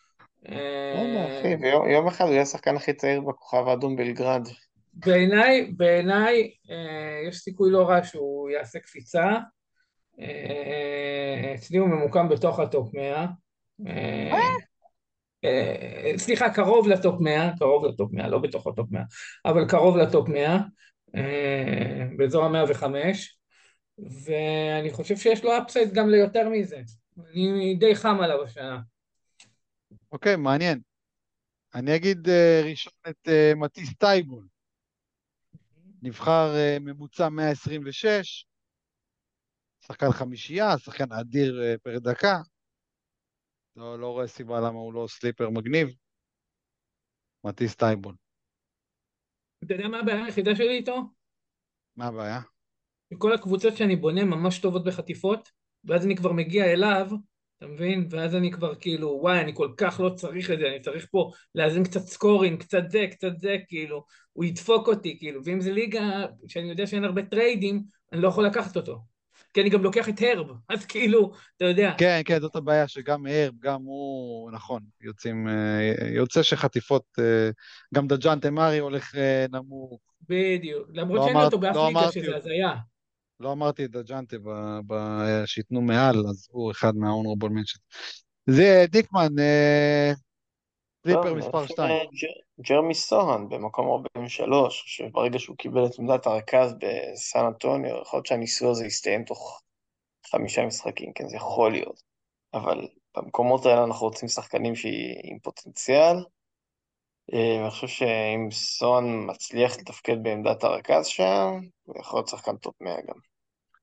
יום 1.92 2.06
אחד 2.08 2.24
הוא 2.24 2.32
יהיה 2.32 2.42
השחקן 2.42 2.76
הכי 2.76 2.92
צעיר 2.92 3.20
בכוכב 3.20 3.68
האדום 3.68 3.96
בלגרד. 3.96 4.48
בעיניי, 4.94 5.72
בעיניי 5.76 6.50
יש 7.28 7.38
סיכוי 7.38 7.70
לא 7.70 7.88
רע 7.88 8.04
שהוא 8.04 8.50
יעשה 8.50 8.78
קפיצה. 8.78 9.38
אצלי 11.54 11.78
הוא 11.78 11.88
ממוקם 11.88 12.28
בתוך 12.28 12.58
ה 12.58 12.67
top 12.67 12.94
100. 12.94 13.26
אה, 15.44 16.18
סליחה, 16.18 16.50
קרוב 16.50 16.88
ל 16.88 16.96
top 16.96 17.20
100, 17.20 17.50
קרוב 17.58 17.84
ל 17.84 17.91
top 17.91 18.12
100, 18.12 18.28
לא 18.28 18.38
בתוך 18.38 18.66
ה 18.66 18.72
top 18.72 18.90
100, 18.90 19.02
אבל 19.44 19.68
קרוב 19.68 19.96
ל 19.96 20.04
top 20.04 20.28
100, 20.28 20.58
אה, 21.16 22.04
באזור 22.16 22.44
ה-105, 22.44 22.84
ואני 23.98 24.90
חושב 24.90 25.16
שיש 25.16 25.44
לו 25.44 25.58
upside 25.58 25.92
גם 25.92 26.08
ליותר 26.08 26.48
מזה. 26.48 26.80
אני 27.32 27.74
די 27.74 27.94
חם 27.94 28.20
עליו 28.20 28.42
השנה. 28.42 28.78
אוקיי, 30.12 30.36
מעניין. 30.36 30.80
אני 31.74 31.96
אגיד 31.96 32.28
אה, 32.28 32.60
ראשון 32.70 32.92
את 33.10 33.28
אה, 33.28 33.52
מטיס 33.56 33.94
טייבול. 33.94 34.48
נבחר 36.02 36.54
אה, 36.56 36.76
ממוצע 36.80 37.28
126, 37.28 38.46
שחקן 39.86 40.10
חמישייה, 40.10 40.78
שחקן 40.78 41.12
אדיר 41.12 41.78
פר 41.82 41.98
דקה. 41.98 42.36
לא, 43.76 43.98
לא 43.98 44.10
רואה 44.10 44.26
סיבה 44.26 44.60
למה 44.60 44.78
הוא 44.78 44.94
לא 44.94 45.06
sleeper 45.08 45.50
מגניב. 45.50 45.88
מטיס 47.44 47.76
טייבול. 47.76 48.14
אתה 49.64 49.74
יודע 49.74 49.88
מה 49.88 49.98
הבעיה 49.98 50.24
היחידה 50.24 50.56
שלי 50.56 50.76
איתו? 50.76 50.96
מה 51.96 52.06
הבעיה? 52.06 52.40
כל 53.18 53.32
הקבוצות 53.32 53.76
שאני 53.76 53.96
בונה 53.96 54.24
ממש 54.24 54.60
טובות 54.60 54.84
בחטיפות, 54.84 55.48
ואז 55.84 56.06
אני 56.06 56.16
כבר 56.16 56.32
מגיע 56.32 56.64
אליו, 56.64 57.06
אתה 57.62 57.70
מבין? 57.70 58.06
ואז 58.10 58.34
אני 58.34 58.50
כבר 58.50 58.74
כאילו, 58.74 59.18
וואי, 59.22 59.40
אני 59.40 59.52
כל 59.54 59.68
כך 59.76 60.00
לא 60.00 60.08
צריך 60.08 60.50
את 60.50 60.58
זה, 60.58 60.68
אני 60.68 60.80
צריך 60.80 61.06
פה 61.10 61.30
לאזן 61.54 61.84
קצת 61.84 62.00
scoring, 62.00 62.60
קצת 62.60 62.82
זה, 62.90 63.06
קצת 63.10 63.32
זה, 63.38 63.56
כאילו, 63.68 64.04
הוא 64.32 64.44
ידפוק 64.44 64.88
אותי, 64.88 65.18
כאילו, 65.18 65.40
ואם 65.44 65.60
זה 65.60 65.72
ליגה 65.72 66.02
שאני 66.48 66.68
יודע 66.70 66.86
שאין 66.86 67.04
הרבה 67.04 67.22
טריידים, 67.22 67.82
אני 68.12 68.20
לא 68.22 68.28
יכול 68.28 68.46
לקחת 68.46 68.76
אותו. 68.76 68.98
כי 69.54 69.60
אני 69.60 69.70
גם 69.70 69.82
לוקח 69.82 70.08
את 70.08 70.14
הרב, 70.22 70.46
אז 70.68 70.86
כאילו, 70.86 71.32
אתה 71.56 71.64
יודע. 71.64 71.94
כן, 71.98 72.20
כן, 72.24 72.40
זאת 72.40 72.56
הבעיה, 72.56 72.88
שגם 72.88 73.26
הרב, 73.26 73.52
גם 73.60 73.82
הוא, 73.82 74.50
נכון, 74.50 74.82
יוצאים, 75.00 75.48
אה, 75.48 75.90
יוצא 76.14 76.42
שחטיפות, 76.42 77.02
אה, 77.18 77.50
גם 77.94 78.06
דג'אן 78.08 78.38
תמרי 78.40 78.78
הולך 78.78 79.14
אה, 79.16 79.46
נמוך. 79.52 80.00
בדיוק, 80.28 80.88
למרות 80.94 81.16
לא 81.18 81.24
שאין 81.24 81.36
לי 81.36 81.40
אמרת- 81.42 81.52
אותו 81.52 81.58
באף 81.58 81.76
לא 81.76 81.88
ליגה 81.88 82.12
שזה. 82.12 82.36
הזיה. 82.36 82.72
לא 83.40 83.52
אמרתי 83.52 83.84
את 83.84 83.90
ב- 84.86 85.42
שייתנו 85.46 85.80
מעל, 85.80 86.16
אז 86.30 86.48
הוא 86.50 86.70
אחד 86.70 86.92
מה-honorable 86.96 87.48
mention. 87.48 87.80
זה 88.46 88.84
דיקמן, 88.90 89.38
אה, 89.38 90.12
סליפר 91.06 91.22
טוב, 91.22 91.38
מספר 91.38 91.62
לפי 91.62 91.72
2. 91.72 92.06
ג'- 92.06 92.62
ג'רמי 92.68 92.94
סוהן 92.94 93.48
במקום 93.48 93.86
43, 93.88 94.82
שברגע 94.86 95.38
שהוא 95.38 95.56
קיבל 95.56 95.86
את 95.86 95.98
עמדת 95.98 96.26
הרכז 96.26 96.74
בסן 96.78 97.44
אנטוניו, 97.46 98.02
יכול 98.02 98.16
להיות 98.16 98.26
שהניסוי 98.26 98.70
הזה 98.70 98.86
יסתיים 98.86 99.24
תוך 99.24 99.62
חמישה 100.30 100.66
משחקים, 100.66 101.12
כן, 101.14 101.28
זה 101.28 101.36
יכול 101.36 101.72
להיות. 101.72 102.02
אבל 102.54 102.88
במקומות 103.16 103.66
האלה 103.66 103.84
אנחנו 103.84 104.06
רוצים 104.06 104.28
שחקנים 104.28 104.76
שהיא 104.76 105.14
עם 105.24 105.38
פוטנציאל. 105.38 106.16
אה, 107.32 107.58
ואני 107.60 107.70
חושב 107.70 107.86
שאם 107.86 108.50
סון 108.50 109.30
מצליח 109.30 109.76
לתפקד 109.78 110.22
בעמדת 110.22 110.64
הרכז 110.64 111.06
שם, 111.06 111.60
הוא 111.82 111.96
יכול 112.00 112.18
להיות 112.18 112.28
שחקן 112.28 112.56
טופ 112.56 112.74
100 112.80 112.96
גם. 113.08 113.14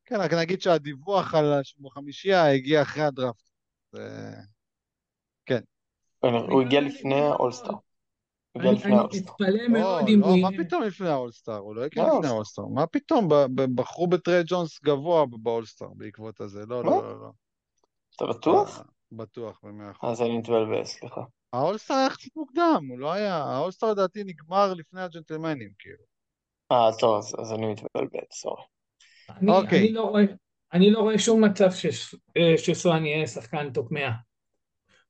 כן, 0.05 0.15
רק 0.15 0.33
נגיד 0.33 0.61
שהדיווח 0.61 1.35
על 1.35 1.53
השבוע 1.53 1.91
חמישייה 1.91 2.51
הגיע 2.51 2.81
אחרי 2.81 3.03
הדראפט. 3.03 3.49
זה- 3.91 5.59
הוא 6.21 6.61
הגיע 6.61 6.81
לפני 6.81 7.21
האולסטאר. 7.21 7.73
אני 8.55 8.69
אני. 8.69 9.19
אתפלא 9.19 9.49
לא, 9.49 9.67
מאוד 9.79 10.05
אם 10.07 10.19
לא, 10.21 10.25
הוא 10.25 10.37
מה. 10.41 10.49
פתאום 10.57 10.83
לפני 10.83 11.09
האולסטאר? 11.09 11.57
הוא 11.57 11.75
לא 11.75 11.83
הגיע 11.83 12.03
לא, 12.03 12.15
לפני 12.15 12.27
האולסטאר. 12.27 12.65
מה 12.65 12.87
פתאום? 12.87 13.27
בחרו 13.75 14.07
בטרי 14.07 14.41
ג'ונס 14.47 14.83
גבוה 14.83 15.25
באולסטאר 15.25 15.87
בעקבות 15.95 16.41
הזה. 16.41 16.65
לא, 16.65 16.83
לא, 16.83 16.91
לא? 16.91 17.01
לא, 17.01 17.21
לא. 17.21 17.29
אתה 18.15 18.25
בטוח? 18.25 18.79
אה, 18.79 18.83
בטוח, 19.11 19.59
במאה 19.63 19.91
אחוז. 19.91 20.11
אז 20.11 20.21
אני 20.21 20.37
מתבלבל, 20.37 20.85
סליחה. 20.85 21.21
האולסטאר 21.53 21.95
היה 21.95 22.05
יחסית 22.05 22.35
מוקדם, 22.35 22.85
הוא 22.89 22.99
לא 22.99 23.11
היה... 23.11 23.35
האולסטאר 23.35 23.91
לדעתי 23.91 24.23
נגמר 24.23 24.73
לפני 24.73 25.01
הג'נטלמנים, 25.01 25.69
כאילו. 25.79 26.03
אה, 26.71 26.89
טוב, 26.99 27.17
אז, 27.17 27.35
אז 27.39 27.53
אני 27.53 27.67
מתבלבל, 27.67 28.25
sorry. 28.31 28.63
אני, 29.29 29.51
אוקיי. 29.51 29.79
אני, 29.79 29.91
לא 29.91 30.01
רואה, 30.01 30.23
אני 30.73 30.91
לא 30.91 30.99
רואה 30.99 31.19
שום 31.19 31.43
מצב 31.43 31.69
אה, 32.37 32.57
שסוהאן 32.57 33.05
יהיה 33.05 33.27
שחקן 33.27 33.73
top 33.73 33.91
100, 33.91 34.11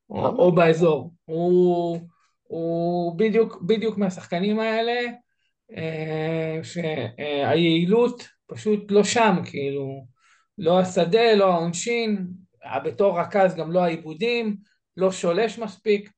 או, 0.09 0.55
באזור. 0.55 1.13
הוא, 1.25 1.99
הוא 2.43 3.17
בדיוק, 3.17 3.61
בדיוק 3.61 3.97
מהשחקנים 3.97 4.59
האלה, 4.59 5.01
אה, 5.77 6.59
שהיעילות 6.63 8.27
פשוט 8.47 8.91
לא 8.91 9.03
שם, 9.03 9.35
כאילו, 9.45 10.05
לא 10.57 10.79
השדה, 10.79 11.35
לא 11.35 11.53
העונשין, 11.53 12.27
אה, 12.65 12.79
בתור 12.79 13.19
רכז 13.19 13.55
גם 13.55 13.71
לא 13.71 13.83
האיבודים, 13.83 14.57
לא 14.97 15.11
שולש 15.11 15.59
מספיק, 15.59 16.11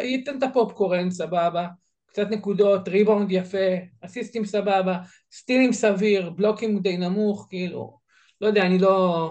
ייתן 0.00 0.38
את 0.38 0.42
הפופקורן, 0.42 1.10
סבבה. 1.10 1.66
קצת 2.06 2.26
נקודות, 2.30 2.88
ריבאונד 2.88 3.32
יפה, 3.32 3.74
אסיסטים 4.00 4.44
סבבה, 4.44 4.98
סטילים 5.32 5.72
סביר, 5.72 6.30
בלוקים 6.30 6.78
די 6.78 6.96
נמוך, 6.96 7.46
כאילו, 7.50 7.98
לא 8.40 8.46
יודע, 8.46 8.62
אני 8.66 8.78
לא, 8.78 9.30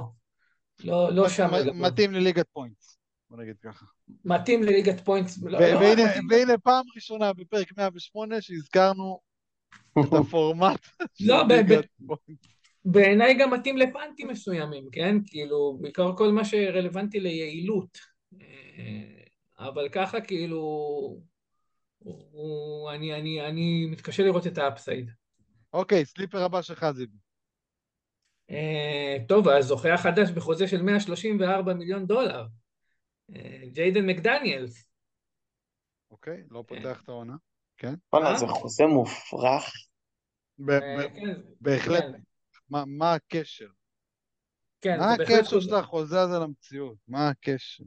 לא, 0.84 1.12
לא 1.12 1.30
שם. 1.30 1.50
מתאים 1.74 2.14
לליגת 2.14 2.46
points, 2.54 2.98
בוא 3.30 3.38
נגיד 3.38 3.56
ככה. 3.64 3.86
מתאים 4.26 4.64
לליגת 4.64 5.00
points, 5.00 5.38
לא, 5.44 5.58
ו- 5.58 5.62
לא 5.62 5.80
והנה, 5.80 6.06
מתאים, 6.06 6.28
והנה 6.30 6.58
פעם 6.58 6.86
ראשונה 6.96 7.34
בפרק 7.34 7.78
108 7.78 8.42
שהזכרנו 8.42 9.20
את 10.00 10.14
הפורמט 10.14 10.80
של 11.14 11.26
לא, 11.28 11.44
ב- 11.44 11.52
ליגת 11.52 11.86
points. 12.08 12.48
בעיניי 12.86 13.34
גם 13.34 13.54
מתאים 13.54 13.78
לפאנטים 13.78 14.28
מסוימים, 14.28 14.88
כן? 14.92 15.16
כאילו, 15.26 15.78
בעיקר 15.82 16.16
כל 16.18 16.32
מה 16.32 16.46
שרלוונטי 16.46 17.20
ליעילות. 17.20 18.13
אה, 18.42 19.24
אבל 19.60 19.90
ככה 19.90 20.22
כאילו, 20.22 20.58
הוא- 20.58 21.22
הוא- 22.32 22.92
אני, 22.92 23.14
אני, 23.16 23.48
אני 23.48 23.86
מתקשה 23.92 24.24
לראות 24.24 24.48
את 24.48 24.58
האפסייד. 24.58 25.12
אוקיי, 25.74 26.06
sleeper 26.06 26.44
הבא 26.44 26.62
שלך 26.62 26.86
זיבי. 26.92 27.18
אה, 28.50 29.18
טוב, 29.28 29.48
הזוכה 29.48 29.94
החדש 29.94 30.30
בחוזה 30.30 30.68
של 30.68 30.82
134 30.82 31.74
מיליון 31.74 32.06
דולר, 32.08 32.46
אה, 33.36 33.62
ג'יידן 33.72 34.06
מקדניאלס. 34.06 34.86
אוקיי, 36.12 36.44
לא 36.52 36.64
פותח 36.68 37.02
את 37.04 37.10
העונה. 37.10 37.36
כן? 37.78 37.94
וואלה? 38.14 38.38
זה 38.38 38.46
חוזה 38.48 38.84
מופרך. 38.86 39.74
כן, 40.68 41.42
בהחלט. 41.62 42.04
כן, 42.04 42.12
מה 42.70 42.84
מה 42.88 43.14
הקשר? 43.14 43.68
כן, 44.82 45.00
מה 45.00 45.14
הקשר 45.14 45.44
חוזה- 45.44 45.62
של 45.70 45.76
החוזה 45.76 46.22
הזה 46.22 46.40
למציאות? 46.40 46.98
מה 47.08 47.30
הקשר? 47.30 47.84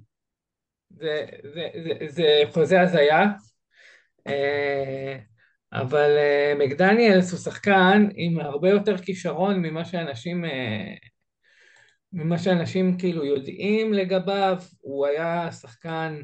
זה, 0.91 1.26
זה, 1.55 1.68
זה, 1.84 2.07
זה 2.09 2.43
חוזה 2.53 2.80
הזיה, 2.80 3.24
אה, 4.26 5.18
אבל 5.72 6.11
אה, 6.16 6.55
מקדניאלס 6.59 7.32
הוא 7.32 7.41
שחקן 7.41 8.09
עם 8.14 8.41
הרבה 8.41 8.70
יותר 8.70 8.99
כישרון 8.99 9.62
ממה 9.62 9.84
שאנשים, 9.84 10.45
אה, 10.45 10.95
ממה 12.12 12.39
שאנשים 12.39 12.99
כאילו 12.99 13.24
יודעים 13.24 13.93
לגביו, 13.93 14.57
הוא 14.80 15.07
היה 15.07 15.53
שחקן, 15.53 16.20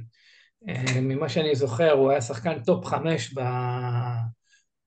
ממה 1.03 1.29
שאני 1.29 1.55
זוכר, 1.55 1.91
הוא 1.91 2.11
היה 2.11 2.21
שחקן 2.21 2.63
top 2.63 2.85
חמש 2.85 3.35
ב, 3.35 3.41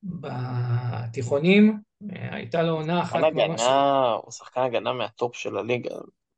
בתיכונים, 0.03 1.79
הייתה 2.09 2.63
לו 2.63 2.73
עונה 2.73 3.01
אחת 3.01 3.19
ממש... 3.33 3.61
הוא 4.23 4.31
שחקן 4.31 4.61
הגנה 4.61 4.93
מה 4.93 5.10
top 5.10 5.35
של 5.35 5.57
הליגה. 5.57 5.95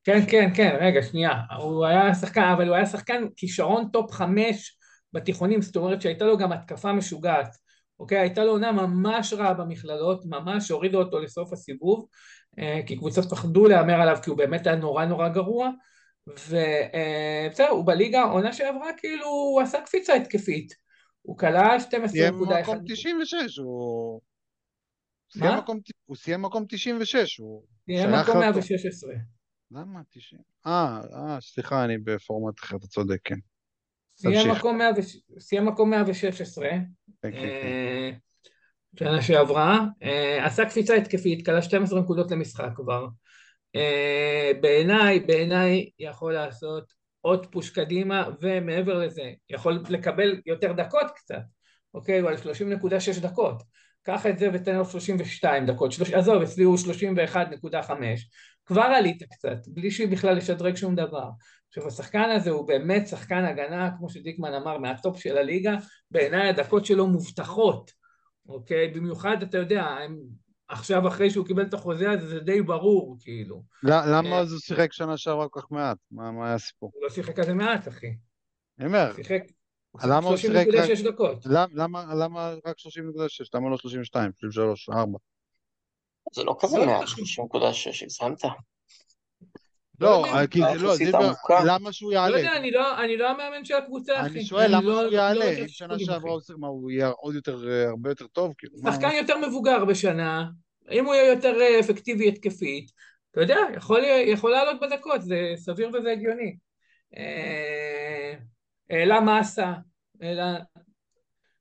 כן, 0.08 0.20
כן, 0.30 0.50
כן, 0.56 0.78
רגע, 0.82 1.02
שנייה. 1.04 1.32
הוא 1.60 1.86
היה 1.86 2.16
שחקן, 2.16 2.44
אבל 2.58 2.68
הוא 2.68 2.76
היה 2.76 2.86
שחקן 2.86 3.24
כישרון 3.36 3.90
top 3.94 4.12
חמש 4.12 4.78
בתיכונים, 5.14 5.62
זאת 5.62 5.76
אומרת 5.76 6.02
שהייתה 6.02 6.26
לו 6.26 6.38
גם 6.38 6.52
התקפה 6.52 6.94
משוגעת. 6.94 7.58
אוקיי? 8.00 8.18
הייתה 8.18 8.44
לו 8.44 8.52
עונה 8.52 8.72
ממש 8.72 9.34
רעה 9.34 9.54
במכללות, 9.54 10.26
ממש 10.26 10.72
הורידו 10.72 11.00
אותו 11.00 11.20
לסוף 11.20 11.54
הסיבוב, 11.54 12.08
אה, 12.60 12.80
כי 12.86 12.98
קבוצות 12.98 13.30
פחדו 13.30 13.66
להמר 13.68 14.02
עליו, 14.02 14.18
כי 14.24 14.30
הוא 14.30 14.38
באמת 14.38 14.68
היה 14.68 14.76
נורא 14.76 15.06
נורא 15.06 15.30
גרוע. 15.30 15.70
ובסדר, 16.28 17.68
הוא 17.70 17.86
בליגה, 17.88 18.24
עונה 18.24 18.54
שעברה, 18.54 18.90
כאילו, 18.98 19.26
הוא 19.26 19.62
עשה 19.62 19.82
קפיצה 19.82 20.14
התקפית. 20.14 20.74
הוא 21.22 21.38
כלה 21.38 21.76
12.1. 21.80 22.08
סיים 22.08 22.34
מקום 22.50 22.80
96, 22.88 23.58
הוא... 23.58 24.22
סיים 25.34 25.52
מה? 25.52 25.58
מקום- 25.62 25.80
הוא 26.06 26.16
סיים 26.16 26.42
מקום 26.42 26.66
96, 26.70 27.38
הוא 27.38 27.64
שייך 27.90 28.10
מקום 28.10 28.42
לטופ. 28.42 28.56
116. 28.72 29.14
למה 29.72 30.02
90? 30.10 30.42
אה, 30.66 31.02
אה, 31.14 31.38
סליחה, 31.42 31.86
אני 31.86 31.98
בפורמט 31.98 32.60
אחר, 32.60 32.76
אתה 32.76 32.88
צודק, 32.88 33.20
כן. 33.24 33.36
סיים. 34.18 34.52
מקום 34.52 34.78
100 34.78 34.90
סיים 35.40 35.66
מקום 35.66 35.90
116. 35.90 36.70
כן, 36.70 36.82
כן, 37.22 37.32
כן. 37.32 37.38
אה, 37.38 38.12
שנה 39.00 39.22
שעברה, 39.22 39.80
אה, 40.04 40.46
עשה 40.46 40.66
קפיצה 40.66 40.96
התקפית, 40.96 41.46
כלה 41.46 41.62
12 41.62 42.00
נקודות 42.00 42.32
למשחק 42.32 42.70
כבר. 42.76 43.08
אה, 43.76 44.52
בעיניי, 44.62 45.20
בעיניי 45.20 45.90
יכול 46.00 46.34
לעשות 46.34 46.94
עוד 47.22 47.46
פוש 47.46 47.70
קדימה, 47.70 48.30
ומעבר 48.42 49.00
לזה, 49.00 49.32
יכול 49.50 49.84
לקבל 49.90 50.42
יותר 50.46 50.72
דקות 50.74 51.12
קצת, 51.16 51.42
אוקיי? 51.94 52.20
הוא 52.20 52.30
על 52.30 52.38
30.6 52.38 53.20
דקות. 53.22 53.64
קח 54.04 54.26
את 54.26 54.40
זה 54.40 54.50
ותן 54.54 54.76
לו 54.76 54.86
32 54.86 55.66
דקות, 55.66 55.92
עזוב, 56.14 56.42
אצלי 56.42 56.64
הוא 56.64 56.78
31.5, 56.78 57.92
כבר 58.68 58.82
עלית 58.82 59.24
קצת, 59.24 59.68
בלי 59.68 59.92
שהיא 59.92 60.08
בכלל 60.08 60.38
לשדרג 60.38 60.76
שום 60.76 60.96
דבר. 60.96 61.30
עכשיו 61.70 61.88
השחקן 61.88 62.30
הזה 62.30 62.50
הוא 62.52 62.68
באמת 62.68 63.08
שחקן 63.08 63.46
הגנה, 63.46 63.90
כמו 63.98 64.10
שדיקמן 64.10 64.54
אמר, 64.54 64.78
מהטופ 64.78 65.20
של 65.20 65.38
הליגה, 65.38 65.76
בעיניי 66.12 66.50
הדקות 66.50 66.86
שלו 66.86 67.08
מובטחות, 67.08 67.92
אוקיי? 68.50 68.88
במיוחד, 68.88 69.38
אתה 69.44 69.58
יודע, 69.58 69.84
הם 69.84 70.18
עכשיו 70.68 71.08
אחרי 71.08 71.30
שהוא 71.30 71.46
קיבל 71.46 71.64
את 71.64 71.74
החוזה 71.74 72.12
הזה, 72.12 72.28
זה 72.28 72.40
די 72.40 72.62
ברור, 72.62 73.18
כאילו. 73.20 73.64
למה 73.84 74.30
אה, 74.36 74.40
אז 74.40 74.52
הוא 74.52 74.60
שיחק 74.60 74.94
שנה 74.94 75.18
שעברה 75.18 75.50
כל 75.50 75.62
כך 75.62 75.72
מעט? 75.72 75.98
מה 76.12 76.32
מה 76.32 76.46
היה 76.46 76.54
הסיפור? 76.56 76.92
הוא 76.94 77.04
לא 77.04 77.10
שיחק 77.10 77.40
כזה 77.40 77.54
מעט, 77.54 77.88
אחי. 77.88 78.16
אני 78.80 78.88
אומר, 78.88 79.14
שיחק 79.16 79.42
למה 80.04 80.28
הוא 80.28 80.38
שיחק 80.38 80.56
רק... 80.56 80.90
30.6 81.00 81.12
דקות. 81.12 81.46
למ- 81.46 81.70
למה 81.74 82.16
למה 82.16 82.54
רק 82.66 82.76
30.6? 82.80 83.46
למה 83.54 83.70
לא 83.70 83.78
32, 83.78 84.32
33, 84.40 84.90
4? 84.90 85.18
זה 86.34 86.44
לא 86.44 86.58
כזה 86.60 86.78
לא 86.78 86.86
מעט, 86.86 87.02
יודע. 87.02 87.70
30.6, 87.70 88.04
הגזמת. 88.04 88.44
לא 90.00 90.24
לא. 90.42 90.48
כי 90.48 90.60
זה 90.60 91.12
לא. 91.12 91.30
למה 91.66 91.94
שהוא 91.94 92.12
לא 92.12 92.16
יעלה? 92.16 92.38
יודע, 92.40 92.56
אני 92.56 92.72
לא, 92.72 93.04
אני 93.04 93.18
לא 93.18 93.30
המאמן 93.30 93.66
של 93.66 93.74
הקבוצה, 93.74 94.22
אחי. 94.22 94.30
אני 94.30 94.46
שואל 94.46 94.68
למה 94.68 94.82
לא- 94.82 94.94
שהוא 95.02 95.12
לא 95.12 95.18
יעלה, 95.18 95.52
אם 95.62 95.68
שנה 95.68 96.00
שעברה. 96.00 96.32
הוא 96.32 96.42
מה 96.58 96.68
הוא 96.68 96.92
יהיה 96.92 97.08
עוד 97.08 97.36
יותר, 97.36 97.70
אה, 97.70 97.90
הרבה 97.90 98.10
יותר 98.10 98.28
טוב? 98.28 98.54
כאילו, 98.58 98.78
שחקן 98.78 99.12
יותר 99.12 99.38
מבוגר 99.48 99.86
בשנה, 99.86 100.46
אם 100.92 101.06
הוא 101.06 101.16
יהיה 101.16 101.30
יותר 101.34 101.62
אה, 101.62 101.80
אפקטיבי 101.80 102.28
התקפית, 102.28 102.92
אתה 103.32 103.42
יודע, 103.42 103.58
יכול, 103.76 104.52
לעלות 104.52 104.82
בדקות, 104.82 105.22
זה 105.22 105.54
סביר 105.56 105.90
וזה 105.94 106.12
הגיוני. 106.12 106.58
אה, 107.18 108.34
העלה 108.90 109.20
מסה, 109.22 109.74
העלה... 110.22 110.58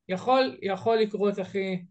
יכול, 0.08 0.56
יכול 0.62 0.96
לקרות, 0.96 1.40
אחי. 1.40 1.82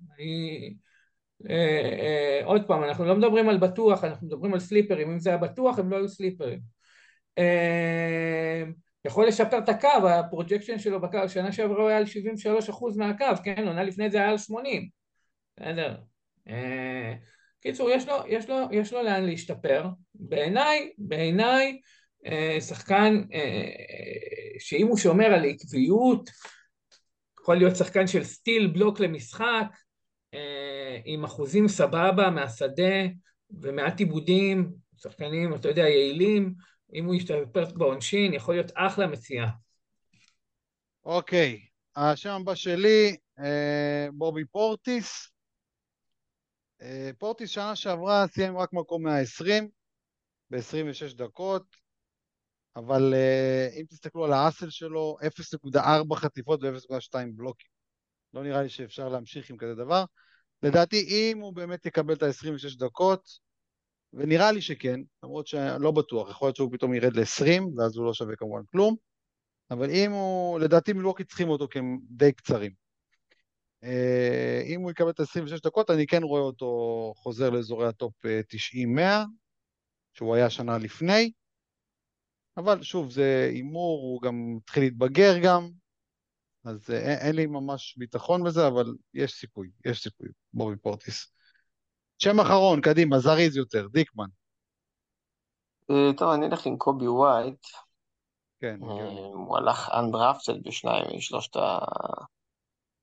אה, 1.49 1.99
אה, 1.99 2.41
עוד 2.45 2.67
פעם, 2.67 2.83
אנחנו 2.83 3.05
לא 3.05 3.15
מדברים 3.15 3.49
על 3.49 3.57
בטוח, 3.57 4.03
אנחנו 4.03 4.27
מדברים 4.27 4.53
על 4.53 4.59
סליפרים. 4.59 5.11
אם 5.11 5.19
זה 5.19 5.29
היה 5.29 5.37
בטוח, 5.37 5.79
הם 5.79 5.91
לא 5.91 5.95
היו 5.97 6.09
סליפרים. 6.09 6.59
אה, 7.37 8.63
יכול 9.05 9.27
לשפר 9.27 9.57
את 9.57 9.69
הקו, 9.69 10.09
ה 10.09 10.16
projection 10.16 10.79
שלו 10.79 11.01
בקו, 11.01 11.29
שנה 11.29 11.51
שעברה 11.51 11.81
הוא 11.81 11.89
היה 11.89 11.97
על 11.97 12.05
73% 12.05 12.97
מהקו, 12.97 13.25
כן? 13.43 13.67
עונה 13.67 13.83
לפני 13.83 14.09
זה 14.09 14.17
היה 14.17 14.29
על 14.29 14.37
80. 14.37 14.89
בסדר. 15.59 15.95
אה, 16.49 17.13
קיצור, 17.61 17.89
יש 17.89 18.07
לו, 18.07 18.15
יש 18.27 18.49
לו, 18.49 18.57
יש 18.71 18.93
לו 18.93 19.03
לאן 19.03 19.25
להשתפר. 19.25 19.85
בעיניי, 20.15 20.91
בעיניי, 20.97 21.79
אה, 22.25 22.57
שחקן 22.61 23.21
שאם 24.59 24.87
הוא 24.87 24.97
שומר 24.97 25.25
על 25.25 25.45
עקביות, 25.45 26.29
יכול 27.39 27.57
להיות 27.57 27.75
שחקן 27.75 28.07
של 28.07 28.23
סטיל 28.23 28.67
בלוק 28.67 28.99
למשחק, 28.99 29.65
עם 31.05 31.23
אחוזים 31.23 31.67
סבבה 31.67 32.29
מהשדה 32.29 33.05
ומעט 33.51 33.99
עיבודים, 33.99 34.71
שחקנים, 34.97 35.55
אתה 35.55 35.67
יודע, 35.67 35.81
יעילים, 35.81 36.53
אם 36.93 37.05
הוא 37.05 37.15
ישתפר 37.15 37.65
בעונשין, 37.65 38.33
יכול 38.33 38.55
להיות 38.55 38.71
אחלה 38.75 39.07
מציאה. 39.07 39.49
אוקיי, 41.05 41.65
השם 41.95 42.29
הבא 42.29 42.55
שלי, 42.55 43.17
אה, 43.39 44.07
בובי 44.13 44.45
פורטיס. 44.45 45.31
אה, 46.81 47.09
פורטיס 47.17 47.49
שנה 47.49 47.75
שעברה 47.75 48.25
סיים 48.27 48.57
רק 48.57 48.73
מקום 48.73 49.03
120 49.03 49.69
ב-26 50.49 51.15
דקות, 51.15 51.75
אבל 52.75 53.13
אה, 53.13 53.67
אם 53.79 53.85
תסתכלו 53.89 54.25
על 54.25 54.33
האסל 54.33 54.69
שלו, 54.69 55.17
0.4 55.21 56.15
חטיפות 56.15 56.63
ו-0.2 56.63 57.15
בלוקים. 57.35 57.74
לא 58.35 58.43
נראה 58.43 58.61
לי 58.61 58.69
שאפשר 58.69 59.09
להמשיך 59.09 59.49
עם 59.49 59.57
כזה 59.57 59.75
דבר. 59.75 60.05
לדעתי, 60.63 61.05
אם 61.09 61.39
הוא 61.39 61.53
באמת 61.53 61.85
יקבל 61.85 62.13
את 62.13 62.23
ה-26 62.23 62.79
דקות, 62.79 63.29
ונראה 64.13 64.51
לי 64.51 64.61
שכן, 64.61 64.99
למרות 65.23 65.47
שלא 65.47 65.91
בטוח, 65.91 66.29
יכול 66.29 66.47
להיות 66.47 66.55
שהוא 66.55 66.71
פתאום 66.71 66.93
ירד 66.93 67.15
ל-20, 67.15 67.61
ואז 67.77 67.97
הוא 67.97 68.05
לא 68.05 68.13
שווה 68.13 68.35
כמובן 68.35 68.61
כלום, 68.71 68.95
אבל 69.71 69.89
אם 69.89 70.11
הוא, 70.11 70.59
לדעתי 70.59 70.93
מילווקי 70.93 71.23
צריכים 71.23 71.49
אותו 71.49 71.67
כי 71.67 71.79
הם 71.79 71.99
די 72.09 72.31
קצרים. 72.31 72.71
אה, 73.83 74.61
אם 74.65 74.81
הוא 74.81 74.91
יקבל 74.91 75.09
את 75.09 75.19
ה-26 75.19 75.63
דקות, 75.63 75.89
אני 75.89 76.07
כן 76.07 76.23
רואה 76.23 76.41
אותו 76.41 77.13
חוזר 77.17 77.49
לאזורי 77.49 77.87
ה 77.87 77.97
top 77.97 78.25
אה, 78.25 78.41
90-100, 78.97 79.25
שהוא 80.13 80.35
היה 80.35 80.49
שנה 80.49 80.77
לפני, 80.77 81.31
אבל 82.57 82.83
שוב, 82.83 83.11
זה 83.11 83.49
הימור, 83.53 84.01
הוא 84.01 84.21
גם 84.21 84.57
התחיל 84.61 84.83
להתבגר 84.83 85.33
גם, 85.43 85.69
אז 86.65 86.89
אה, 86.89 86.97
אין, 86.97 87.17
אין 87.19 87.35
לי 87.35 87.45
ממש 87.45 87.95
ביטחון 87.97 88.43
בזה, 88.43 88.67
אבל 88.67 88.85
יש 89.13 89.33
סיכוי, 89.33 89.69
יש 89.85 90.03
סיכוי, 90.03 90.27
בובי 90.53 90.75
פורטיס. 90.75 91.31
שם 92.17 92.39
אחרון, 92.39 92.81
קדימה, 92.81 93.19
זריז 93.19 93.57
יותר, 93.57 93.87
דיקמן. 93.87 94.27
אה, 95.91 96.13
טוב, 96.17 96.31
אני 96.31 96.45
אלך 96.45 96.65
עם 96.65 96.77
קובי 96.77 97.07
ווייט. 97.07 97.65
כן, 98.59 98.79
אה, 98.83 98.93
הגיוני. 98.93 99.21
הוא 99.21 99.57
הלך 99.57 99.89
undrafted 99.89 100.63
בשניים 100.63 101.17
משלושת 101.17 101.55
ה... 101.55 101.77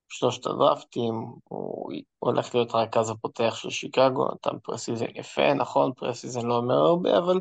שלושת 0.08 0.46
הדרפטים, 0.46 1.14
הוא 1.44 1.92
הולך 2.18 2.54
להיות 2.54 2.74
הרכז 2.74 3.10
הפותח 3.10 3.54
של 3.54 3.70
שיקגו, 3.70 4.28
נתן 4.34 4.58
preseason 4.62 5.07
יפה, 5.14 5.54
נכון, 5.54 5.92
preseason 5.96 6.46
לא 6.46 6.56
אומר 6.56 6.74
הרבה, 6.74 7.18
אבל 7.18 7.40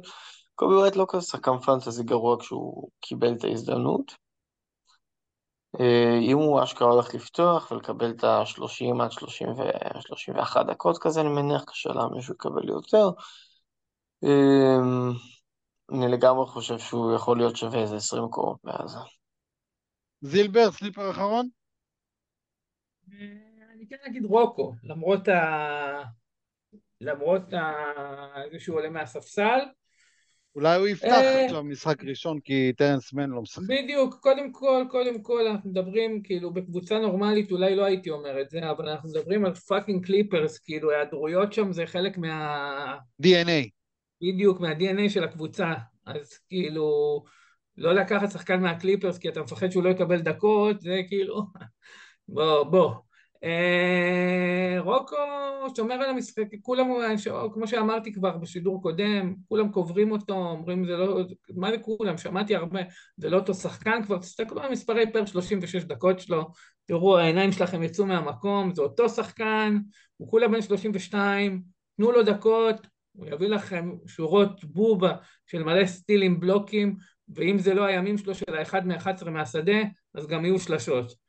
קובי 0.55 0.75
ווייט 0.75 0.95
לא 0.95 1.05
כזה 1.09 1.27
שחקן 1.27 1.59
פנטזי 1.65 2.03
גרוע 2.03 2.39
כשהוא 2.39 2.89
קיבל 3.01 3.33
את 3.33 3.43
ההזדמנות. 3.43 4.15
אה, 5.79 6.17
אם 6.21 6.37
הוא 6.37 6.63
אשכרה 6.63 6.87
הולך 6.91 7.13
לפתוח 7.13 7.71
ולקבל 7.71 8.11
את 8.11 8.23
ה-30 8.23 9.03
עד 9.03 9.11
30 9.11 9.49
ו- 9.49 10.01
31 10.01 10.65
דקות 10.65 10.97
כזה, 11.01 11.21
אני 11.21 11.29
מניח 11.29 11.63
קשה 11.63 11.89
להאמין 11.89 12.21
שהוא 12.21 12.35
יקבל 12.35 12.69
יותר. 12.69 13.09
אה, 14.23 14.79
אני 15.91 16.11
לגמרי 16.11 16.45
חושב 16.47 16.77
שהוא 16.77 17.15
יכול 17.15 17.37
להיות 17.37 17.55
שווה 17.55 17.81
איזה 17.81 17.95
20 17.95 18.23
מקומות 18.23 18.63
מאז. 18.63 18.97
זילבר, 20.21 20.71
sleeper 20.71 21.11
אחרון? 21.11 21.49
אני 23.73 23.87
כן 23.89 23.97
אגיד 24.07 24.25
רוקו, 24.25 24.73
למרות 24.83 25.27
ה... 25.27 26.03
למרות 27.01 27.53
ה... 27.53 27.73
זה 28.51 28.59
שהוא 28.59 28.77
עולה 28.77 28.89
מהספסל. 28.89 29.59
אולי 30.55 30.79
הוא 30.79 30.87
יפתח 30.87 31.07
אה. 31.07 31.45
עכשיו 31.45 31.63
משחק 31.63 32.03
ראשון 32.03 32.39
כי 32.39 32.73
טרנס 32.77 33.13
מן 33.13 33.29
לא 33.29 33.41
משחק. 33.41 33.63
בדיוק, 33.67 34.15
קודם 34.15 34.51
כל, 34.51 34.85
קודם 34.89 35.21
כל, 35.21 35.47
אנחנו 35.47 35.69
מדברים, 35.69 36.21
כאילו, 36.23 36.53
בקבוצה 36.53 36.99
נורמלית, 36.99 37.51
אולי 37.51 37.75
לא 37.75 37.85
הייתי 37.85 38.09
אומר 38.09 38.41
את 38.41 38.49
זה, 38.49 38.71
אבל 38.71 38.89
אנחנו 38.89 39.09
מדברים 39.09 39.45
על 39.45 39.55
fucking 39.55 40.05
קליפרס, 40.05 40.59
כאילו, 40.59 40.91
היעדרויות 40.91 41.53
שם 41.53 41.73
זה 41.73 41.85
חלק 41.85 42.17
מה... 42.17 42.97
DNA. 43.23 43.69
בדיוק, 44.21 44.59
מה-DNA 44.59 45.09
של 45.09 45.23
הקבוצה. 45.23 45.73
אז 46.05 46.39
כאילו, 46.49 47.23
לא 47.77 47.93
לקחת 47.93 48.31
שחקן 48.31 48.61
מהקליפרס 48.61 49.17
כי 49.17 49.29
אתה 49.29 49.41
מפחד 49.41 49.71
שהוא 49.71 49.83
לא 49.83 49.89
יקבל 49.89 50.21
דקות, 50.21 50.81
זה 50.81 51.01
כאילו... 51.07 51.41
בוא, 52.27 52.63
בוא. 52.63 52.93
אה, 53.43 54.79
רוקו 54.79 55.15
שומר 55.75 55.95
על 55.95 56.09
המשחק, 56.09 56.43
כולם, 56.61 56.87
כמו 57.53 57.67
שאמרתי 57.67 58.13
כבר 58.13 58.37
בשידור 58.37 58.81
קודם, 58.81 59.35
כולם 59.47 59.71
קוברים 59.71 60.11
אותו, 60.11 60.33
אומרים 60.33 60.85
זה 60.85 60.97
לא, 60.97 61.23
מה 61.55 61.71
זה 61.71 61.77
כולם, 61.77 62.17
שמעתי 62.17 62.55
הרבה, 62.55 62.79
זה 63.17 63.29
לא 63.29 63.37
אותו 63.37 63.53
שחקן 63.53 64.03
כבר, 64.03 64.17
תסתכלו 64.17 64.61
על 64.61 64.71
מספרי 64.71 65.11
פר 65.11 65.25
36 65.25 65.83
דקות 65.83 66.19
שלו, 66.19 66.51
תראו 66.85 67.17
העיניים 67.17 67.51
שלכם 67.51 67.83
יצאו 67.83 68.05
מהמקום, 68.05 68.75
זה 68.75 68.81
אותו 68.81 69.09
שחקן, 69.09 69.77
הוא 70.17 70.29
כולה 70.29 70.47
בן 70.47 70.61
32, 70.61 71.61
תנו 71.97 72.11
לו 72.11 72.23
דקות, 72.23 72.87
הוא 73.11 73.27
יביא 73.27 73.47
לכם 73.47 73.91
שורות 74.07 74.63
בובה 74.63 75.13
של 75.47 75.63
מלא 75.63 75.85
סטילים, 75.85 76.39
בלוקים, 76.39 76.95
ואם 77.29 77.59
זה 77.59 77.73
לא 77.73 77.85
הימים 77.85 78.17
שלו 78.17 78.35
של 78.35 78.55
האחד 78.55 78.87
מ-11 78.87 79.29
מהשדה, 79.29 79.77
אז 80.13 80.27
גם 80.27 80.45
יהיו 80.45 80.59
שלשות. 80.59 81.20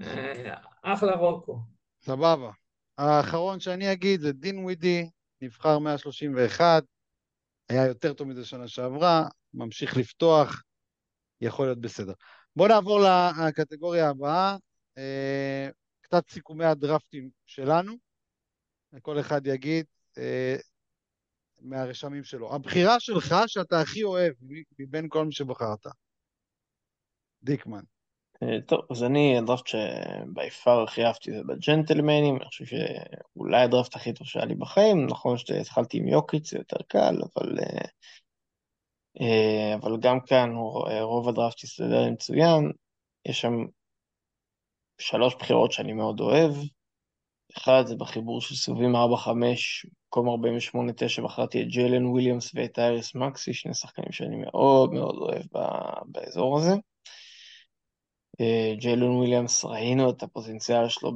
אה, 0.00 0.54
אחלה 0.82 1.16
רוקו. 1.16 1.58
סבבה. 2.00 2.50
האחרון 2.98 3.60
שאני 3.60 3.92
אגיד 3.92 4.20
זה 4.20 4.32
דין 4.32 4.64
ווידי, 4.64 5.10
נבחר 5.40 5.78
131, 5.78 6.82
היה 7.68 7.86
יותר 7.86 8.14
טוב 8.14 8.28
מזה 8.28 8.44
שנה 8.44 8.68
שעברה, 8.68 9.28
ממשיך 9.54 9.96
לפתוח, 9.96 10.62
יכול 11.40 11.66
להיות 11.66 11.80
בסדר. 11.80 12.12
בואו 12.56 12.68
נעבור 12.68 13.00
לקטגוריה 13.48 14.08
הבאה, 14.08 14.56
אה, 14.98 15.68
קצת 16.00 16.28
סיכומי 16.30 16.64
הדרפטים 16.64 17.30
שלנו, 17.46 17.92
כל 19.02 19.20
אחד 19.20 19.46
יגיד 19.46 19.86
אה, 20.18 20.56
מהרשמים 21.60 22.24
שלו. 22.24 22.54
הבחירה 22.54 23.00
שלך 23.00 23.34
שאתה 23.46 23.80
הכי 23.80 24.02
אוהב 24.02 24.34
מבין 24.78 25.06
כל 25.08 25.24
מי 25.24 25.32
שבחרת. 25.32 25.86
דיקמן. 27.42 27.82
אה, 28.42 28.60
טוב, 28.66 28.80
אז 28.90 29.04
אני, 29.04 29.38
הדראפט 29.38 29.66
שבי 29.66 30.50
פאר 30.64 30.82
הכי 30.82 31.04
אהבתי 31.04 31.32
זה 31.32 31.42
בג'נטלמנים, 31.46 32.36
אני 32.36 32.44
חושב 32.44 32.64
שאולי 32.64 33.62
הדראפט 33.62 33.96
הכי 33.96 34.12
טוב 34.12 34.26
שהיה 34.26 34.44
לי 34.44 34.54
בחיים, 34.54 35.06
נכון 35.06 35.38
שהתחלתי 35.38 35.98
עם 35.98 36.08
יוקיץ, 36.08 36.50
זה 36.50 36.58
יותר 36.58 36.76
קל, 36.88 37.14
אבל, 37.14 37.58
אה, 37.60 37.84
אה, 39.20 39.74
אבל 39.74 39.96
גם 40.00 40.20
כאן 40.20 40.50
רוב 41.00 41.28
הדראפט 41.28 41.64
הסתדר 41.64 42.04
לי 42.04 42.10
מצוין, 42.10 42.72
יש 43.28 43.40
שם 43.40 43.52
שלוש 44.98 45.34
בחירות 45.34 45.72
שאני 45.72 45.92
מאוד 45.92 46.20
אוהב, 46.20 46.52
אחד 47.56 47.86
זה 47.86 47.96
בחיבור 47.96 48.40
של 48.40 48.54
סיבובים 48.54 48.96
4-5 48.96 48.96
במקום 50.08 50.28
48-9 50.28 51.22
בחרתי 51.24 51.62
את 51.62 51.66
ג'יילן 51.66 52.06
וויליאמס 52.06 52.50
ואת 52.54 52.78
טייריס 52.78 53.14
מקסי, 53.14 53.54
שני 53.54 53.74
שחקנים 53.74 54.12
שאני 54.12 54.36
מאוד 54.36 54.92
מאוד 54.92 55.16
אוהב 55.16 55.46
באזור 56.06 56.58
הזה. 56.58 56.72
אה, 58.40 58.74
ג'יילון 58.78 59.16
וויליאמס, 59.16 59.64
ראינו 59.64 60.10
את 60.10 60.22
הפוטנציאל 60.22 60.88
שלו 60.88 61.12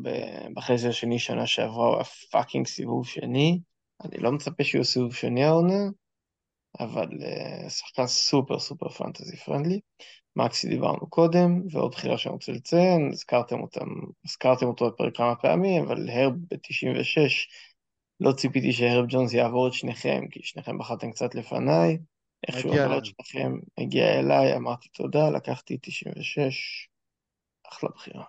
בחצי 0.55 0.89
השני 0.89 1.19
שנה 1.19 1.47
שעברה, 1.47 1.87
הוא 1.87 1.95
היה 1.95 2.05
fucking 2.05 2.67
סיבוב 2.67 3.07
שני. 3.07 3.61
אני 4.05 4.19
לא 4.19 4.33
מצפה 4.33 4.65
שהוא 4.65 4.85
סיבוב 4.85 5.15
שני 5.15 5.45
העונה, 5.45 5.83
אבל 6.81 7.09
uh, 7.09 7.71
שחקן 7.71 8.07
סופר 8.07 8.59
סופר 8.59 8.89
פנטזי 8.89 9.37
פרנדלי. 9.37 9.81
מקסי 10.37 10.69
דיברנו 10.69 11.11
קודם, 11.11 11.63
ועוד 11.71 11.93
בחירה 11.93 12.19
שאני 12.19 12.33
רוצה 12.33 12.53
לציין, 12.53 13.11
הזכרתם 13.13 13.61
אותם, 13.61 13.87
הזכרתם 14.25 14.67
אותו 14.67 14.91
בפרק 14.91 15.17
כמה 15.17 15.37
פעמים, 15.37 15.85
אבל 15.85 16.11
הרב 16.11 16.33
ב-96, 16.33 17.21
לא 18.21 18.33
ציפיתי 18.33 18.73
שהרב 18.73 19.05
ג'ונס 19.09 19.33
יעבור 19.33 19.69
את 19.69 19.73
שניכם, 19.73 20.25
כי 20.31 20.41
שניכם 20.43 20.79
בחרתם 20.79 21.11
קצת 21.11 21.35
לפניי. 21.35 21.99
איכשהו 22.49 22.73
עבר 22.73 22.99
את 22.99 23.05
שניכם, 23.05 23.53
הגיע 23.79 24.19
אליי, 24.19 24.57
אמרתי 24.57 24.89
תודה, 24.89 25.31
לקחתי 25.31 25.79
96, 25.83 26.89
אחלה 27.73 27.91
בחירה. 27.95 28.25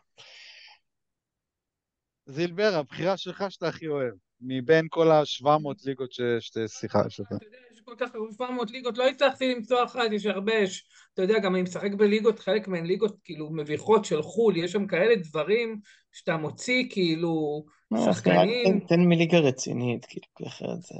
זילבר, 2.25 2.71
הבחירה 2.75 3.17
שלך 3.17 3.45
שאתה 3.49 3.67
הכי 3.67 3.87
אוהב, 3.87 4.13
מבין 4.41 4.87
כל 4.89 5.11
ה-700 5.11 5.85
ליגות 5.85 6.11
ששיחה 6.39 7.09
שלך. 7.09 7.27
אתה 7.27 7.45
יודע, 7.45 7.57
יש 7.73 7.81
כל 7.81 7.95
כך 7.97 8.09
700 8.33 8.71
ליגות, 8.71 8.97
לא 8.97 9.07
הצלחתי 9.07 9.55
למצוא 9.55 9.83
אחת, 9.83 10.11
יש 10.11 10.25
הרבה, 10.25 10.53
יש, 10.53 10.85
אתה 11.13 11.21
יודע, 11.21 11.39
גם 11.39 11.55
אני 11.55 11.63
משחק 11.63 11.93
בליגות, 11.97 12.39
חלק 12.39 12.67
מהן 12.67 12.85
ליגות 12.85 13.17
כאילו 13.23 13.49
מביכות 13.53 14.05
של 14.05 14.21
חו"ל, 14.21 14.57
יש 14.57 14.71
שם 14.71 14.87
כאלה 14.87 15.15
דברים 15.15 15.79
שאתה 16.11 16.37
מוציא 16.37 16.87
כאילו 16.89 17.65
לא, 17.91 18.13
שחקנים. 18.13 18.79
תן 18.79 18.99
מליגה 18.99 19.37
רצינית, 19.37 20.05
כאילו, 20.05 20.27
אחרת 20.47 20.81
זה... 20.81 20.95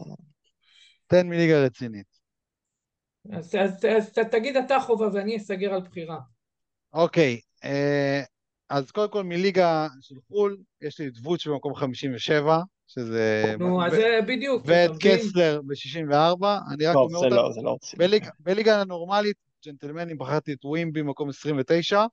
תן 1.08 1.28
מליגה 1.28 1.66
רצינית. 1.66 2.24
אז 3.32 3.56
תגיד 4.32 4.58
אתה 4.58 4.80
חובה 4.80 5.08
ואני 5.14 5.38
אסגר 5.38 5.74
על 5.74 5.82
בחירה. 5.82 6.20
אוקיי, 6.94 7.40
אה, 7.64 8.22
אז 8.74 8.92
קודם 8.92 9.12
כל 9.12 9.24
מליגה 9.24 9.88
של 10.02 10.16
חו"ל, 10.28 10.58
יש 10.82 11.00
לי 11.00 11.08
את 11.08 11.14
ווצ' 11.22 11.48
במקום 11.48 11.76
57, 11.76 12.60
שזה... 12.88 13.56
נו, 13.60 13.86
אז 13.86 13.92
זה 13.92 14.20
בדיוק. 14.28 14.64
ואת 14.66 14.92
קסלר 15.00 15.62
ב-64, 15.62 16.46
אני 16.74 16.86
רק 16.86 16.96
לא, 16.96 17.00
אומר 17.00 17.18
אותה. 17.18 17.36
לא, 17.36 17.52
זה 17.52 17.62
לא 17.62 17.78
בליג, 17.98 18.28
בליגה 18.40 18.82
הנורמלית, 18.82 19.38
ג'נטלמנים, 19.66 20.18
בחרתי 20.18 20.54
את 20.54 20.66
ווימבי 20.66 21.04
במקום 21.04 21.30
29, 21.30 22.06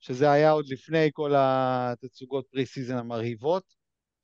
שזה 0.00 0.30
היה 0.30 0.50
עוד 0.50 0.64
לפני 0.68 1.10
כל 1.12 1.32
התצוגות 1.36 2.46
preseason 2.46 2.96
המרהיבות, 2.96 3.64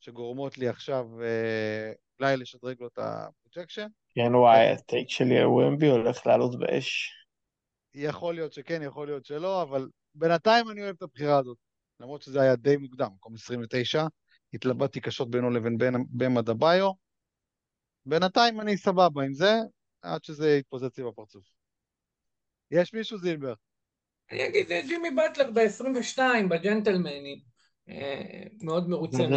שגורמות 0.01 0.59
לי 0.59 0.69
עכשיו 0.69 1.07
אה, 1.23 1.93
אולי 2.21 2.37
לשדרג 2.37 2.77
לו 2.81 2.87
את 2.87 2.99
ה 2.99 3.06
projection. 3.06 3.87
כן, 4.15 4.35
וואי, 4.35 4.69
ה 4.69 4.77
take 4.77 5.11
שלי 5.11 5.39
על 5.39 5.47
ווימבי 5.47 5.89
הולך 5.89 6.27
לעלות 6.27 6.59
באש. 6.59 7.13
יכול 7.95 8.35
להיות 8.35 8.53
שכן, 8.53 8.83
יכול 8.83 9.07
להיות 9.07 9.25
שלא, 9.25 9.63
אבל 9.63 9.89
בינתיים 10.15 10.71
אני 10.71 10.83
אוהב 10.83 10.97
את 10.97 11.03
הבחירה 11.03 11.39
הזאת, 11.39 11.59
למרות 12.01 12.23
שזה 12.23 12.41
היה 12.41 12.57
די 12.57 12.77
מוקדם, 12.77 13.09
מקום 13.15 13.35
29, 13.35 14.07
התלבטתי 14.55 15.01
קשות 15.01 15.31
בינו 15.31 15.51
לבין 15.51 15.79
במה 16.11 16.43
דביו. 16.43 16.91
בינתיים 18.07 18.61
אני 18.61 18.77
סבבה 18.77 19.23
עם 19.23 19.35
זה, 19.35 19.55
עד 20.03 20.25
שזה 20.25 20.57
יתפוצץ 20.57 20.99
לי 20.99 21.05
בפרצוף. 21.05 21.45
יש 22.71 22.95
מישהו 22.95 23.19
זילבר? 23.19 23.55
אני 24.33 24.47
אגיד 24.47 24.69
זה 24.69 24.81
ג'ימי 24.89 25.11
באטלר 25.11 25.51
ב-22 25.51 26.19
בג'נטלמנים. 26.51 27.51
אה, 27.89 28.43
מאוד 28.63 28.89
מרוצה 28.89 29.19
מזה. 29.19 29.29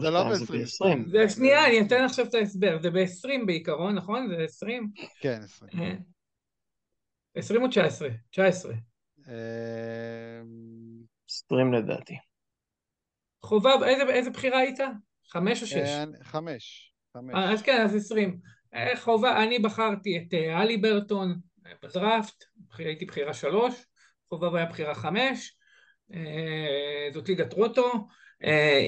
זה 0.00 0.10
לא 0.10 0.22
ב-22, 0.24 1.10
זה 1.10 1.18
ב-20. 1.18 1.28
שנייה, 1.28 1.66
אני 1.66 1.80
אתן 1.80 2.04
עכשיו 2.04 2.26
את 2.26 2.34
ההסבר. 2.34 2.78
זה 2.82 2.90
ב-20 2.90 3.46
בעיקרון, 3.46 3.94
נכון? 3.94 4.28
זה 4.28 4.44
20? 4.44 4.90
כן, 5.20 5.40
20. 5.42 5.70
20 7.34 7.62
או 7.62 7.68
19? 7.68 8.08
19. 8.30 8.72
20 11.28 11.72
לדעתי. 11.72 12.16
חובב, 13.42 13.82
איזה, 13.82 14.02
איזה 14.02 14.30
בחירה 14.30 14.58
היית? 14.58 14.78
חמש 15.28 15.62
או 15.62 15.66
שש? 15.66 15.76
אה, 15.76 16.04
חמש. 16.22 16.92
חמש. 17.16 17.34
אה, 17.34 17.52
אז 17.52 17.62
כן, 17.62 17.82
אז 17.84 17.96
עשרים. 17.96 18.38
אה, 18.74 18.96
חובב, 18.96 19.24
אני 19.24 19.58
בחרתי 19.58 20.18
את 20.18 20.34
אלי 20.34 20.76
ברטון 20.76 21.36
בדראפט, 21.82 22.44
הייתי 22.78 23.04
בחירה 23.04 23.34
שלוש, 23.34 23.74
חובב 24.28 24.54
היה 24.54 24.66
בחירה 24.66 24.94
חמש, 24.94 25.56
זאת 27.14 27.28
ליגת 27.28 27.52
רוטו, 27.52 27.92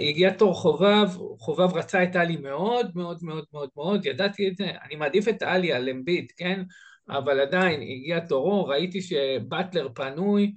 הגיע 0.08 0.32
תור 0.32 0.54
חובב, 0.54 1.08
חובב 1.38 1.76
רצה 1.76 2.02
את 2.02 2.16
אלי 2.16 2.36
מאוד 2.36 2.90
מאוד 2.94 3.18
מאוד 3.22 3.44
מאוד 3.52 3.68
מאוד, 3.76 4.06
ידעתי 4.06 4.48
את 4.48 4.56
זה, 4.56 4.70
אני 4.82 4.96
מעדיף 4.96 5.28
את 5.28 5.42
אלי 5.42 5.72
על 5.72 5.88
אמביט, 5.88 6.32
כן? 6.36 6.62
אבל 7.08 7.40
עדיין 7.40 7.80
הגיע 7.80 8.20
תורו, 8.20 8.64
ראיתי 8.64 9.02
שבטלר 9.02 9.88
פנוי, 9.94 10.54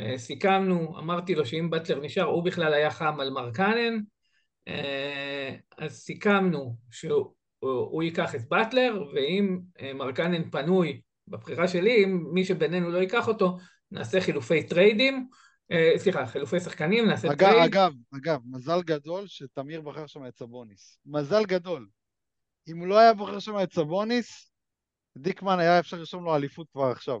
אה, 0.00 0.18
סיכמנו, 0.18 0.98
אמרתי 0.98 1.34
לו 1.34 1.46
שאם 1.46 1.70
בטלר 1.70 2.00
נשאר, 2.00 2.22
הוא 2.22 2.44
בכלל 2.44 2.74
היה 2.74 2.90
חם 2.90 3.20
על 3.20 3.30
מרקנן, 3.30 3.98
אה, 4.68 5.54
אז 5.78 5.96
סיכמנו 5.96 6.76
שהוא 6.90 8.02
ייקח 8.02 8.34
את 8.34 8.48
בטלר, 8.48 9.04
ואם 9.14 9.58
אה, 9.80 9.92
מרקנן 9.94 10.50
פנוי 10.50 11.00
בבחירה 11.28 11.68
שלי, 11.68 12.04
אם 12.04 12.24
מי 12.32 12.44
שבינינו 12.44 12.90
לא 12.90 12.98
ייקח 12.98 13.28
אותו, 13.28 13.56
נעשה 13.90 14.20
חילופי 14.20 14.62
טריידים, 14.62 15.28
סליחה, 15.96 16.26
חילופי 16.26 16.60
שחקנים, 16.60 17.06
נעשה 17.06 17.28
אגב, 17.28 17.50
טרייד. 17.50 17.74
אגב, 17.74 17.92
אגב, 18.14 18.40
מזל 18.50 18.82
גדול 18.82 19.24
שתמיר 19.26 19.80
בחר 19.80 20.06
שם 20.06 20.26
את 20.26 20.36
סבוניס. 20.36 20.98
מזל 21.06 21.44
גדול. 21.44 21.88
אם 22.68 22.78
הוא 22.78 22.86
לא 22.86 22.98
היה 22.98 23.14
בוחר 23.14 23.38
שם 23.38 23.62
את 23.62 23.72
סבוניס, 23.72 24.50
דיקמן 25.22 25.58
היה 25.58 25.78
אפשר 25.78 25.96
לרשום 25.96 26.24
לו 26.24 26.36
אליפות 26.36 26.66
כבר 26.72 26.90
עכשיו. 26.90 27.20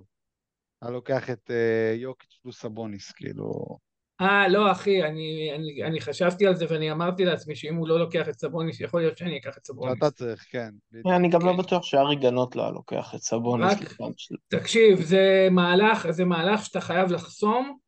היה 0.82 0.90
לוקח 0.90 1.30
את 1.30 1.50
אה, 1.50 1.96
יוקיץ' 1.96 2.38
פלוס 2.42 2.60
סבוניס, 2.60 3.12
כאילו... 3.12 3.78
אה, 4.20 4.48
לא, 4.48 4.72
אחי, 4.72 5.02
אני, 5.02 5.52
אני, 5.54 5.84
אני 5.84 6.00
חשבתי 6.00 6.46
על 6.46 6.56
זה 6.56 6.66
ואני 6.68 6.92
אמרתי 6.92 7.24
לעצמי 7.24 7.56
שאם 7.56 7.74
הוא 7.74 7.88
לא 7.88 7.98
לוקח 7.98 8.28
את 8.28 8.38
סבוניס, 8.38 8.80
יכול 8.80 9.00
להיות 9.00 9.18
שאני 9.18 9.38
אקח 9.38 9.58
את 9.58 9.66
סבוניס. 9.66 9.98
אתה 9.98 10.10
צריך, 10.10 10.46
כן. 10.50 10.70
אני 11.14 11.28
גם 11.28 11.46
לא 11.46 11.52
כן. 11.52 11.58
בטוח 11.58 11.82
שארי 11.82 12.16
גנות 12.16 12.56
לא 12.56 12.72
לוקח 12.72 13.14
את 13.14 13.20
סבוניס. 13.20 13.72
רק, 13.72 14.12
תקשיב, 14.48 15.00
זה 15.00 15.48
מהלך, 15.50 16.10
זה 16.10 16.24
מהלך 16.24 16.64
שאתה 16.64 16.80
חייב 16.80 17.12
לחסום, 17.12 17.78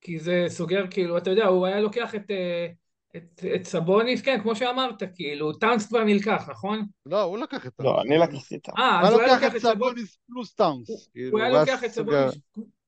כי 0.00 0.18
זה 0.18 0.44
סוגר, 0.48 0.84
כאילו, 0.90 1.18
אתה 1.18 1.30
יודע, 1.30 1.46
הוא 1.46 1.66
היה 1.66 1.80
לוקח 1.80 2.14
את... 2.14 2.30
Uh, 2.30 2.87
את, 3.18 3.44
את 3.54 3.64
סבוניס, 3.64 4.22
כן, 4.22 4.40
כמו 4.42 4.56
שאמרת, 4.56 5.02
כאילו, 5.14 5.52
טאונס 5.52 5.86
כבר 5.86 6.04
נלקח, 6.04 6.48
נכון? 6.50 6.86
לא, 7.06 7.22
הוא 7.22 7.38
לקח 7.38 7.66
את 7.66 7.72
טאונס. 7.76 7.96
לא, 7.96 8.02
אני 8.02 8.18
לקחתי 8.18 8.56
את 8.56 8.62
טאונס. 8.62 8.78
אה, 8.78 9.00
אז 9.00 9.12
הוא 9.12 9.20
היה 9.20 9.34
לוקח 9.34 9.56
את 9.56 9.60
סבוניס 9.60 10.18
פלוס 10.26 10.54
טאונס. 10.54 10.88
הוא 10.88 10.98
כאילו, 11.12 11.38
היה 11.38 11.60
לוקח 11.60 11.84
את 11.84 11.90
סבוניס 11.90 12.34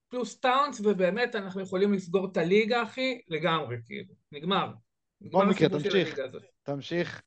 פלוס 0.08 0.40
טאונס, 0.40 0.80
ובאמת 0.80 1.36
אנחנו 1.36 1.60
יכולים 1.60 1.92
לסגור 1.92 2.28
את 2.32 2.36
הליגה, 2.36 2.82
אחי, 2.82 3.20
לגמרי, 3.28 3.76
כאילו. 3.86 4.14
נגמר. 4.32 4.72
בוא 5.20 5.44
מקרה, 5.44 5.68
תמשיך. 5.68 6.18
תמשיך. 6.62 7.22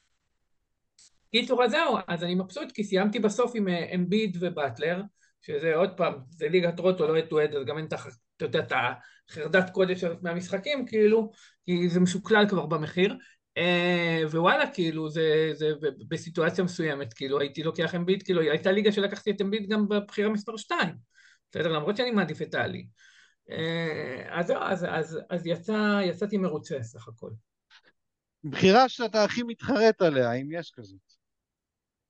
קיצור, 1.31 1.63
אז 1.63 1.71
זהו, 1.71 1.97
אז 2.07 2.23
אני 2.23 2.35
מבסוט, 2.35 2.71
כי 2.71 2.83
סיימתי 2.83 3.19
בסוף 3.19 3.51
עם 3.55 3.67
אה, 3.67 3.95
אמביד 3.95 4.37
ובטלר, 4.39 5.01
שזה 5.43 5.75
עוד 5.75 5.97
פעם, 5.97 6.13
זה 6.29 6.49
ליגת 6.49 6.79
רוטו, 6.79 7.07
לא 7.07 7.19
אד 7.19 7.55
אז 7.55 7.65
גם 7.65 7.77
אין 7.77 7.87
את 8.43 8.71
החרדת 8.71 9.69
קודש 9.69 10.03
מהמשחקים, 10.21 10.85
כאילו, 10.85 11.31
כי 11.65 11.89
זה 11.89 11.99
משוקלל 11.99 12.49
כבר 12.49 12.65
במחיר. 12.65 13.17
אה, 13.57 14.21
ווואלה, 14.31 14.73
כאילו, 14.73 15.09
זה, 15.09 15.49
זה 15.53 15.71
בסיטואציה 16.07 16.63
מסוימת, 16.63 17.13
כאילו, 17.13 17.39
הייתי 17.39 17.63
לוקח 17.63 17.95
אמביט, 17.95 18.23
כאילו, 18.23 18.41
הייתה 18.41 18.71
ליגה 18.71 18.91
שלקחתי 18.91 19.31
את 19.31 19.41
אמביט 19.41 19.69
גם 19.69 19.87
בבחירה 19.87 20.29
מספר 20.29 20.57
2. 20.57 20.95
בסדר, 21.51 21.71
למרות 21.71 21.97
שאני 21.97 22.11
מעדיף 22.11 22.41
את 22.41 22.51
טלי. 22.51 22.87
אה, 23.49 24.39
אז 24.39 24.47
זהו, 24.47 24.61
אז, 24.61 24.85
אז, 24.89 25.19
אז 25.29 25.45
יצא, 25.45 25.99
יצאתי 26.03 26.37
מרוצה 26.37 26.83
סך 26.83 27.07
הכל. 27.07 27.29
בחירה 28.43 28.89
שאתה 28.89 29.23
הכי 29.23 29.43
מתחרט 29.43 30.01
עליה, 30.01 30.33
אם 30.33 30.47
יש 30.51 30.71
כזאת. 30.75 31.12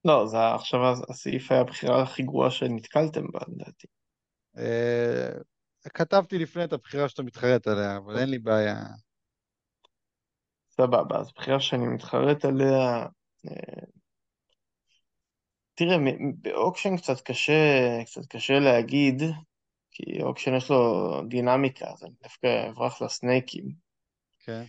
לא, 0.06 0.28
זה 0.28 0.38
עכשיו 0.56 0.80
הסעיף 1.10 1.52
היה 1.52 1.62
הבחירה 1.62 2.04
הכי 2.04 2.24
גרועה 2.24 2.52
שנתקלתם 2.52 3.28
בה, 3.32 3.40
לדעתי. 3.48 3.88
אה, 4.58 5.30
כתבתי 5.90 6.38
לפני 6.38 6.64
את 6.64 6.74
הבחירה 6.74 7.10
שאתה 7.10 7.24
מתחרט 7.24 7.68
עליה, 7.68 7.98
אבל 7.98 8.18
אין 8.18 8.30
לי 8.30 8.40
בעיה. 8.40 8.76
סבבה, 10.70 11.20
אז 11.20 11.32
בחירה 11.36 11.60
שאני 11.60 11.88
מתחרט 11.88 12.46
עליה... 12.46 13.06
אה, 13.48 13.84
תראה, 15.76 15.98
באוקשן 16.42 16.98
קצת 16.98 17.22
קשה, 17.22 17.54
קצת 18.06 18.26
קשה 18.26 18.60
להגיד, 18.60 19.22
כי 19.92 20.22
אוקשן 20.22 20.56
יש 20.56 20.70
לו 20.70 21.22
דינמיקה, 21.28 21.86
אז 21.92 22.04
אני 22.04 22.14
דווקא 22.24 22.70
אברח 22.70 23.02
לסנייקים. 23.02 23.70
כן. 24.40 24.64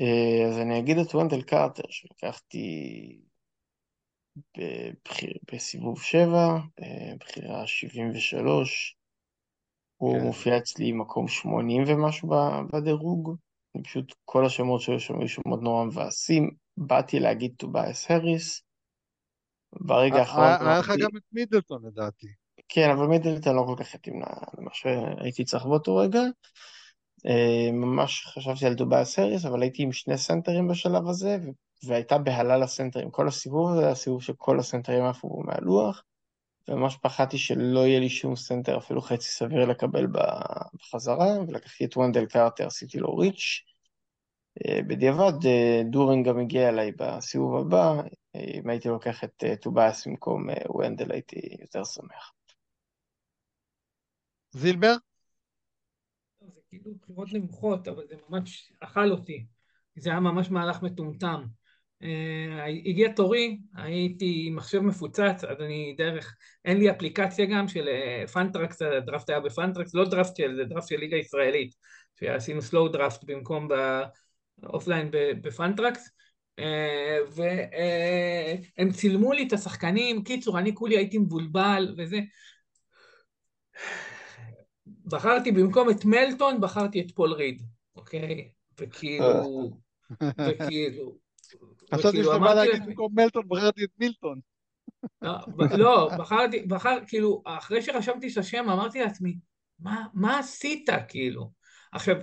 אה, 0.00 0.48
אז 0.48 0.58
אני 0.58 0.78
אגיד 0.78 0.98
את 0.98 1.14
וונדל 1.14 1.42
קרטר, 1.42 1.82
שלקחתי 1.90 3.20
בבחיר, 4.36 5.32
בסיבוב 5.52 6.02
7, 6.02 6.58
בבחירה 7.14 7.66
73, 7.66 8.96
הוא 9.96 10.18
כן. 10.18 10.24
מופיע 10.24 10.58
אצלי 10.58 10.92
מקום 10.92 11.28
80 11.28 11.84
ומשהו 11.86 12.28
בדירוג. 12.72 13.36
פשוט 13.84 14.14
כל 14.24 14.46
השמות 14.46 14.80
שהיו 14.80 15.00
שם 15.00 15.20
היו 15.20 15.28
שמות 15.28 15.62
נורא 15.62 15.84
מבאסים. 15.84 16.50
באתי 16.76 17.20
להגיד 17.20 17.54
טוביאס 17.56 18.10
הריס, 18.10 18.62
ברגע 19.80 20.16
האחרון... 20.16 20.44
היה 20.44 20.70
היה 20.70 20.78
לך 20.78 20.92
גם 21.00 21.16
את 21.16 21.22
מידלטון 21.32 21.86
לדעתי. 21.86 22.26
כן, 22.68 22.90
אבל 22.90 23.06
מידלטון 23.06 23.56
לא 23.56 23.64
כל 23.66 23.84
כך 23.84 23.94
התאים 23.94 24.22
למה 24.58 24.70
שהייתי 24.72 25.44
צריך 25.44 25.64
באותו 25.64 25.96
רגע. 25.96 26.20
אה, 27.26 27.72
ממש 27.72 28.26
חשבתי 28.26 28.66
על 28.66 28.74
טוביאס 28.74 29.04
הריס, 29.04 29.44
אבל 29.44 29.62
הייתי 29.62 29.82
עם 29.82 29.92
שני 29.92 30.18
סנטרים 30.18 30.68
בשלב 30.68 31.08
הזה, 31.08 31.38
והייתה 31.86 32.18
בהלה 32.18 32.56
לסנטרים. 32.56 33.10
כל 33.10 33.28
הסיבוב 33.28 33.70
הזה 33.70 33.86
היה 33.86 33.94
סיבוב 33.94 34.22
שכל 34.22 34.58
הסנטרים 34.58 35.04
עפו 35.04 35.42
מהלוח, 35.44 36.02
וממש 36.68 36.96
פחדתי 36.96 37.38
שלא 37.38 37.86
יהיה 37.86 38.00
לי 38.00 38.08
שום 38.08 38.36
סנטר, 38.36 38.78
אפילו 38.78 39.00
חצי 39.00 39.28
סביר 39.28 39.64
לקבל 39.64 40.06
בחזרה, 40.06 41.40
ולקחתי 41.48 41.84
את 41.84 41.96
וונדל 41.96 42.26
קרטר, 42.26 42.66
עשיתי 42.66 42.98
לו 42.98 43.16
reach. 43.16 43.62
אה, 44.66 44.82
בדיעבד, 44.82 45.46
אה, 45.46 45.82
דורן 45.90 46.22
גם 46.22 46.38
הגיע 46.38 46.68
אליי 46.68 46.92
בסיבוב 46.92 47.56
הבא, 47.56 48.02
אה, 48.36 48.40
אם 48.40 48.70
הייתי 48.70 48.88
לוקח 48.88 49.24
את 49.24 49.44
טוביאס 49.60 50.06
במקום 50.06 50.46
וונדל 50.68 51.12
הייתי 51.12 51.40
יותר 51.60 51.84
שמח. 51.84 52.32
זילבר? 54.50 54.94
זה 56.40 56.60
כאילו 56.68 56.94
בחירות 57.00 57.28
נמוכות, 57.32 57.88
אבל 57.88 58.06
זה 58.08 58.14
ממש 58.28 58.72
אכל 58.80 59.10
אותי. 59.10 59.46
זה 59.96 60.10
היה 60.10 60.20
ממש 60.20 60.50
מהלך 60.50 60.82
מטומטם. 60.82 61.44
אה, 62.04 62.64
הגיע 62.66 63.12
תורי, 63.12 63.58
הייתי 63.74 64.50
מחשב 64.50 64.80
מפוצץ, 64.80 65.44
אז 65.48 65.60
אני 65.60 65.94
דרך, 65.98 66.36
אין 66.64 66.78
לי 66.78 66.90
אפליקציה 66.90 67.46
גם 67.46 67.68
של 67.68 67.88
אה, 67.88 68.26
פנטרקס, 68.26 68.82
הדראפט 68.82 69.30
היה 69.30 69.40
בפנטרקס, 69.40 69.94
לא 69.94 70.04
דראפט 70.08 70.36
של, 70.36 70.56
זה 70.56 70.64
דראפט 70.64 70.88
של 70.88 70.96
ליגה 70.96 71.16
ישראלית, 71.16 71.74
שעשינו 72.20 72.62
slow 72.62 72.88
דראפט 72.88 73.24
במקום 73.24 73.68
ב 74.58 74.64
offline 74.64 75.08
בפנטרקס, 75.42 76.10
אה, 76.58 77.18
והם 77.34 78.92
צילמו 78.92 79.32
לי 79.32 79.46
את 79.46 79.52
השחקנים, 79.52 80.24
קיצור, 80.24 80.58
אני 80.58 80.74
כולי 80.74 80.96
הייתי 80.96 81.18
מבולבל 81.18 81.94
וזה. 81.98 82.20
בחרתי 85.04 85.52
במקום 85.52 85.90
את 85.90 86.04
מלטון, 86.04 86.60
בחרתי 86.60 87.00
את 87.00 87.10
פול 87.14 87.32
ריד, 87.32 87.62
אוקיי? 87.96 88.48
וכאילו, 88.80 89.70
וכאילו, 90.20 91.23
חשבתי 91.94 92.24
שאתה 92.24 92.38
בא 92.38 92.54
להגיד 92.54 92.86
במקום 92.86 93.12
מלטון 93.14 93.42
בחרתי 93.48 93.84
את 93.84 93.90
מילטון. 94.00 94.40
לא, 95.22 95.36
לא, 95.78 96.10
בחרתי, 96.18 96.62
בחר, 96.62 96.98
כאילו, 97.06 97.42
אחרי 97.44 97.82
שרשמתי 97.82 98.28
את 98.32 98.38
השם, 98.38 98.70
אמרתי 98.70 99.00
לעצמי, 99.00 99.36
מה, 99.78 100.06
מה 100.14 100.38
עשית, 100.38 100.88
כאילו? 101.08 101.50
עכשיו, 101.92 102.16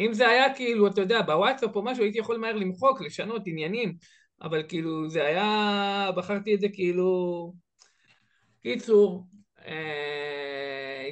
אם 0.00 0.12
זה 0.12 0.28
היה 0.28 0.54
כאילו, 0.54 0.86
אתה 0.86 1.00
יודע, 1.00 1.22
בוואטסאפ 1.22 1.76
או 1.76 1.84
משהו, 1.84 2.02
הייתי 2.04 2.18
יכול 2.18 2.36
מהר 2.38 2.56
למחוק, 2.56 3.00
לשנות 3.00 3.42
עניינים, 3.46 3.96
אבל 4.42 4.62
כאילו, 4.68 5.10
זה 5.10 5.24
היה, 5.26 6.10
בחרתי 6.16 6.54
את 6.54 6.60
זה 6.60 6.68
כאילו... 6.72 7.52
קיצור, 8.62 9.26
אה, 9.66 10.33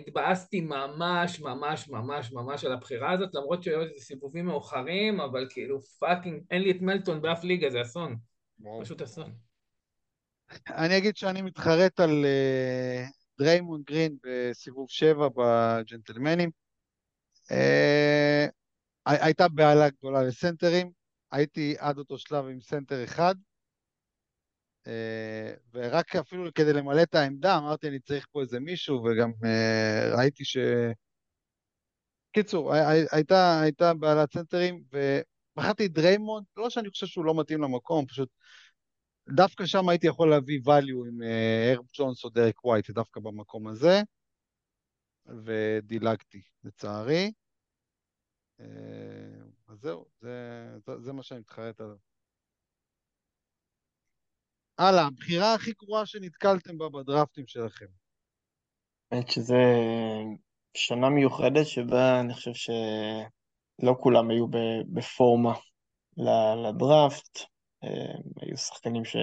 התבאסתי 0.06 0.60
ממש, 0.60 1.40
ממש, 1.40 1.88
ממש, 1.88 2.32
ממש 2.32 2.64
על 2.64 2.72
הבחירה 2.72 3.12
הזאת, 3.12 3.34
למרות 3.34 3.62
שהיו 3.62 3.82
איזה 3.82 3.94
סיבובים 3.98 4.46
מאוחרים, 4.46 5.20
אבל 5.20 5.46
כאילו, 5.50 5.82
fucking, 5.82 6.42
אין 6.50 6.62
לי 6.62 6.70
את 6.70 6.80
מידלטון 6.80 7.22
באף 7.22 7.44
ליגה, 7.44 7.70
זה 7.70 7.82
אסון, 7.82 8.16
פשוט 8.82 9.02
אסון. 9.02 9.34
אני 10.68 10.98
אגיד 10.98 11.16
שאני 11.16 11.42
מתחרט 11.42 12.00
על 12.00 12.24
אה, 12.24 13.04
דריימונד 13.38 13.84
גרין 13.84 14.16
בסיבוב 14.24 14.90
7 14.90 15.28
בג'נטלמנים. 15.36 16.50
הי- 17.50 19.18
הייתה 19.20 19.48
בהלה 19.48 19.88
גדולה 19.88 20.22
לסנטרים, 20.22 20.90
הייתי 21.32 21.74
עד 21.78 21.98
אותו 21.98 22.18
שלב 22.18 22.44
עם 22.44 22.60
סנטר 22.60 23.04
אחד, 23.04 23.34
ורק 25.74 26.16
אפילו 26.16 26.54
כדי 26.54 26.72
למלא 26.72 27.02
את 27.02 27.14
העמדה 27.14 27.58
אמרתי 27.58 27.88
אני 27.88 28.00
צריך 28.00 28.26
פה 28.32 28.40
איזה 28.40 28.60
מישהו, 28.60 29.04
וגם 29.04 29.32
אה, 29.44 30.16
ראיתי 30.16 30.44
ש... 30.44 30.56
קיצור, 32.32 32.74
הי- 32.74 32.84
הי- 32.86 33.06
הייתה, 33.12 33.60
הייתה 33.60 33.94
בהלת 33.94 34.32
סנטרים, 34.32 34.84
ובחרתי 34.92 35.86
את 35.86 35.92
דריימונד, 35.92 36.46
לא 36.56 36.70
שאני 36.70 36.90
חושב 36.90 37.06
שהוא 37.06 37.24
לא 37.24 37.34
מתאים 37.40 37.62
למקום, 37.62 38.06
פשוט 38.06 38.28
דווקא 39.28 39.66
שם 39.66 39.88
הייתי 39.88 40.06
יכול 40.06 40.30
להביא 40.30 40.60
value 40.60 41.08
עם 41.08 41.22
אה, 41.22 41.72
הרב 41.72 41.84
ג'ונס 41.98 42.24
או 42.24 42.28
דריק 42.28 42.64
ווייט, 42.64 42.90
דווקא 42.90 43.20
במקום 43.20 43.68
הזה, 43.68 44.02
ודילגתי, 45.44 46.42
לצערי. 46.64 47.32
אה, 48.60 48.66
אז 49.68 49.78
זהו, 49.78 50.06
זה, 50.20 50.64
זה, 50.86 51.00
זה 51.00 51.12
מה 51.12 51.22
שאני 51.22 51.40
מתחרט 51.40 51.80
עליו. 51.80 52.11
הלאה, 54.82 55.06
הבחירה 55.06 55.54
הכי 55.54 55.72
גרועה 55.72 56.06
שנתקלתם 56.06 56.78
בה 56.78 56.88
בדרפטים 56.88 57.44
שלכם. 57.46 57.86
האמת 59.12 59.30
שזה 59.30 59.62
שנה 60.74 61.08
מיוחדת 61.08 61.66
שבה 61.66 62.20
אני 62.20 62.34
חושב 62.34 62.54
שלא 62.54 63.94
כולם 64.00 64.30
היו 64.30 64.46
בפורמה 64.92 65.52
לדראפט. 66.66 67.38
היו 68.40 68.56
שחקנים 68.56 69.04
ש... 69.04 69.16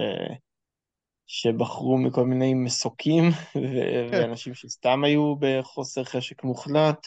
שבחרו 1.26 1.98
מכל 1.98 2.24
מיני 2.24 2.54
מסוקים, 2.54 3.24
ו- 3.56 4.12
ואנשים 4.12 4.54
שסתם 4.54 5.04
היו 5.04 5.34
בחוסר 5.38 6.04
חשק 6.04 6.44
מוחלט. 6.44 7.06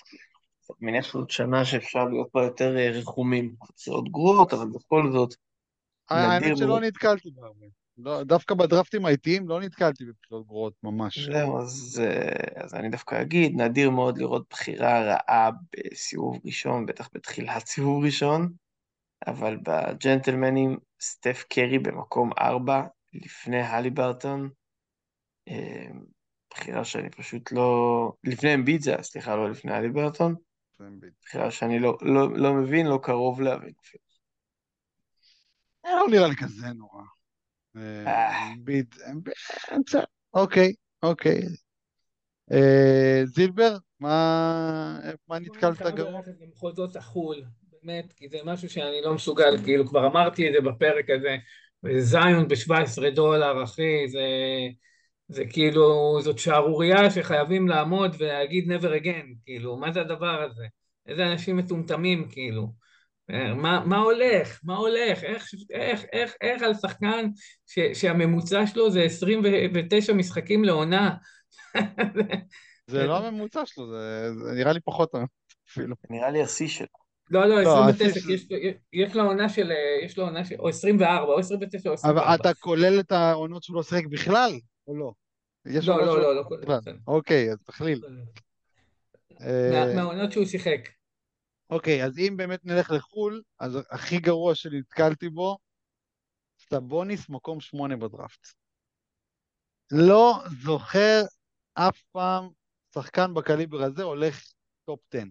אני 0.69 0.91
מניח 0.91 1.05
שזאת 1.05 1.29
שנה 1.29 1.65
שאפשר 1.65 2.05
להיות 2.05 2.27
בה 2.33 2.43
יותר 2.43 2.77
אה, 2.77 2.89
רחומים. 2.89 3.55
תוצאות 3.67 4.11
גרועות, 4.11 4.53
אבל 4.53 4.67
בכל 4.67 5.11
זאת, 5.11 5.33
האמת 6.09 6.57
שלא. 6.57 6.79
נתקלתי 6.79 7.31
בהרבה. 7.31 7.65
לא, 7.97 8.23
דווקא 8.23 8.55
בדרפטים 8.55 9.05
האיטיים 9.05 9.49
לא 9.49 9.61
נתקלתי 9.61 10.05
בבחירות 10.05 10.47
גרועות 10.47 10.73
ממש. 10.83 11.19
זהו, 11.19 11.61
אז, 11.61 12.01
אה, 12.03 12.63
אז 12.63 12.73
אני 12.73 12.89
דווקא 12.89 13.21
אגיד, 13.21 13.61
נדיר 13.61 13.89
מאוד 13.89 14.17
לראות 14.17 14.45
בחירה 14.49 15.01
רעה 15.01 15.49
בסיבוב 15.73 16.39
ראשון, 16.45 16.85
בטח 16.85 17.09
בתחילת 17.13 17.67
סיבוב 17.67 18.03
ראשון, 18.05 18.53
אבל 19.27 19.57
בג'נטלמנים, 19.57 20.77
סטף 21.01 21.43
קרי 21.49 21.79
במקום 21.79 22.31
ארבע, 22.39 22.83
לפני 23.13 23.61
הליברטון, 23.61 24.49
אה, 25.47 25.87
בחירה 26.53 26.85
שאני 26.85 27.09
פשוט 27.09 27.51
לא... 27.51 28.11
לפני 28.23 28.79
זה 28.79 28.91
היה, 28.93 29.03
סליחה, 29.03 29.35
לא 29.35 29.49
לפני 29.49 29.73
הליברטון, 29.73 30.35
זה 30.77 30.87
אמביט. 30.87 31.13
בחירה 31.21 31.51
שאני 31.51 31.79
לא, 31.79 31.97
לא, 32.01 32.37
לא 32.37 32.53
מבין, 32.53 32.87
לא 32.87 32.99
קרוב 33.03 33.41
להבין. 33.41 33.73
לא 35.85 36.05
נראה 36.11 36.27
לי 36.27 36.35
כזה 36.35 36.67
נורא. 36.67 37.03
אה, 37.77 38.07
אה. 38.07 38.53
בסדר. 39.85 40.03
אוקיי, 40.33 40.73
אוקיי. 41.03 41.41
אה, 42.51 43.21
זילבר, 43.25 43.77
מה 43.99 44.99
נתקלת 45.29 45.81
גרוע? 45.81 46.11
ללכת 46.11 46.31
למחוזות 46.41 46.95
החו"ל, 46.95 47.43
באמת, 47.83 48.13
כי 48.13 48.29
זה 48.29 48.37
משהו 48.45 48.69
שאני 48.69 49.01
לא 49.03 49.13
מסוגל, 49.13 49.57
כאילו 49.63 49.87
כבר 49.87 50.07
אמרתי 50.07 50.47
את 50.47 50.53
זה 50.53 50.69
בפרק 50.69 51.05
הזה, 51.09 51.37
זיון 51.99 52.47
ב-17 52.47 53.09
דולר, 53.15 53.63
אחי, 53.63 54.07
זה, 54.07 54.27
זה 55.27 55.45
כאילו, 55.45 56.17
זאת 56.21 56.39
שערורייה 56.39 57.11
שחייבים 57.11 57.67
לעמוד 57.67 58.15
ולהגיד 58.19 58.71
never 58.71 59.03
again, 59.03 59.25
כאילו, 59.45 59.77
מה 59.77 59.91
זה 59.91 60.01
הדבר 60.01 60.41
הזה? 60.41 60.65
איזה 61.07 61.31
אנשים 61.31 61.57
מטומטמים, 61.57 62.29
כאילו. 62.29 62.82
אה, 63.33 63.53
מה, 63.53 63.83
מה 63.85 63.97
הולך? 63.97 64.59
מה 64.63 64.75
הולך? 64.75 65.23
איך, 65.23 65.47
איך, 65.71 66.03
איך, 66.13 66.33
איך 66.41 66.61
על 66.63 66.73
שחקן 66.73 67.29
ש, 67.65 67.79
שהממוצע 67.93 68.67
שלו 68.67 68.91
זה 68.91 69.03
29 69.03 70.13
משחקים 70.13 70.63
לעונה? 70.63 71.15
זה 72.87 73.05
לא 73.05 73.17
הממוצע 73.17 73.61
שלו, 73.65 73.87
זה 73.87 74.29
זה 74.43 74.51
נראה 74.51 74.73
לי 74.73 74.79
פחות 74.79 75.11
אפילו. 75.69 75.95
נראה 76.09 76.29
לי 76.29 76.41
השיא 76.41 76.67
שלו. 76.67 76.87
לא, 77.29 77.45
לא, 77.45 77.63
לא, 77.63 77.85
29, 77.89 78.05
השיא 78.05 78.47
כי 78.47 78.73
יש, 78.93 79.15
לו 79.15 79.23
עונה 79.23 79.49
של, 79.49 79.71
יש 80.05 80.17
לו 80.17 80.23
עונה 80.23 80.45
של, 80.45 80.55
או 80.59 80.69
24, 80.69 81.23
או 81.23 81.39
29 81.39 81.89
או 81.89 81.93
24. 81.93 82.25
אבל 82.25 82.35
אתה 82.35 82.53
כולל 82.53 82.99
את 82.99 83.11
העונות 83.11 83.63
שהוא 83.63 83.75
לא 83.75 83.83
שיחק 83.83 84.05
בכלל, 84.05 84.51
או 84.87 84.97
לא? 84.97 85.11
יש 85.65 85.87
לא, 85.87 86.05
לא, 86.05 86.21
לא, 86.21 86.35
לא. 86.35 86.43
בסדר. 86.61 86.95
אוקיי, 87.07 87.51
אז 87.51 87.57
תכליל. 87.63 88.01
אה, 89.41 89.69
מה- 89.71 89.93
מהעונות 89.95 90.31
שהוא 90.31 90.45
שיחק. 90.45 90.89
אוקיי, 91.73 92.05
אז 92.05 92.19
אם 92.19 92.33
באמת 92.37 92.65
נלך 92.65 92.91
לחו"ל, 92.91 93.41
אז 93.59 93.79
הכי 93.89 94.19
גרוע 94.19 94.55
שנתקלתי 94.55 95.29
בו, 95.29 95.57
סבוניס 96.69 97.29
מקום 97.29 97.59
שמונה 97.59 97.95
בדראפט. 97.97 98.47
לא 99.91 100.33
זוכר 100.63 101.21
אף 101.73 102.01
פעם 102.11 102.49
שחקן 102.93 103.33
בקליבר 103.33 103.83
הזה 103.83 104.03
הולך 104.03 104.43
top 104.85 104.99
10. 105.13 105.23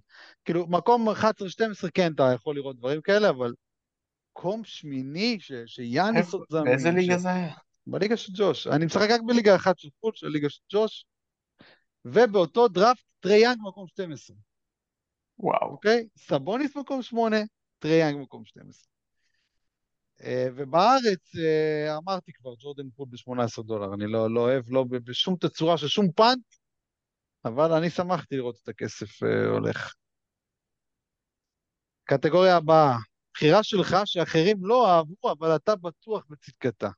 כאילו, 0.44 0.66
מקום 0.66 1.08
11-12 1.08 1.12
כן 1.94 2.12
אתה 2.14 2.30
יכול 2.34 2.56
לראות 2.56 2.76
דברים 2.76 3.00
כאלה, 3.02 3.30
אבל 3.30 3.52
מקום 4.32 4.64
שמיני 4.64 5.36
ש- 5.40 5.52
שיאניס 5.66 6.32
עוד 6.34 6.46
זמין. 6.50 6.64
באיזה 6.64 6.90
ליגה 6.90 7.18
ש- 7.18 7.22
זה 7.22 7.28
היה? 7.28 7.54
בליגה 7.86 8.16
של 8.16 8.32
ג'וש. 8.36 8.66
אני 8.66 8.86
משחק 8.86 9.08
רק 9.10 9.20
בליגה 9.26 9.56
אחת 9.56 9.78
של 9.78 9.88
חו"ל, 10.00 10.12
של 10.14 10.28
ליגה 10.28 10.50
של 10.50 10.62
ג'וש, 10.72 11.04
ובאותו 12.04 12.68
דראפט 12.68 13.04
טריי 13.20 13.39
יאנג 13.39 13.58
מקום 13.62 13.86
12. 13.86 14.36
וואו. 15.42 15.70
אוקיי? 15.70 16.08
סבוניס 16.16 16.76
מקום 16.76 17.02
8, 17.02 17.36
טריי 17.78 18.00
יאנג 18.00 18.22
מקום 18.22 18.44
12. 18.44 18.92
אה, 20.22 20.46
ובארץ, 20.56 21.36
אה, 21.36 21.96
אמרתי 21.96 22.32
כבר, 22.32 22.54
ג'ורדן 22.58 22.90
פול 22.90 23.08
ב-18 23.10 23.62
דולר, 23.62 23.94
אני 23.94 24.06
לא, 24.06 24.34
לא 24.34 24.40
אוהב, 24.40 24.64
לא 24.68 24.84
בשום 24.84 25.36
תצורה 25.36 25.78
של 25.78 25.88
שום 25.88 26.12
punt, 26.12 26.44
אבל 27.44 27.72
אני 27.72 27.90
שמחתי 27.90 28.36
לראות 28.36 28.58
את 28.62 28.68
הכסף 28.68 29.22
אה, 29.22 29.48
הולך. 29.48 29.94
קטגוריה 32.04 32.56
הבאה, 32.56 32.96
בחירה 33.34 33.62
שלך 33.62 33.96
שאחרים 34.04 34.56
לא 34.60 34.90
אהבו, 34.90 35.32
אבל 35.32 35.56
אתה 35.56 35.76
בטוח 35.76 36.24
בצדקתה. 36.30 36.88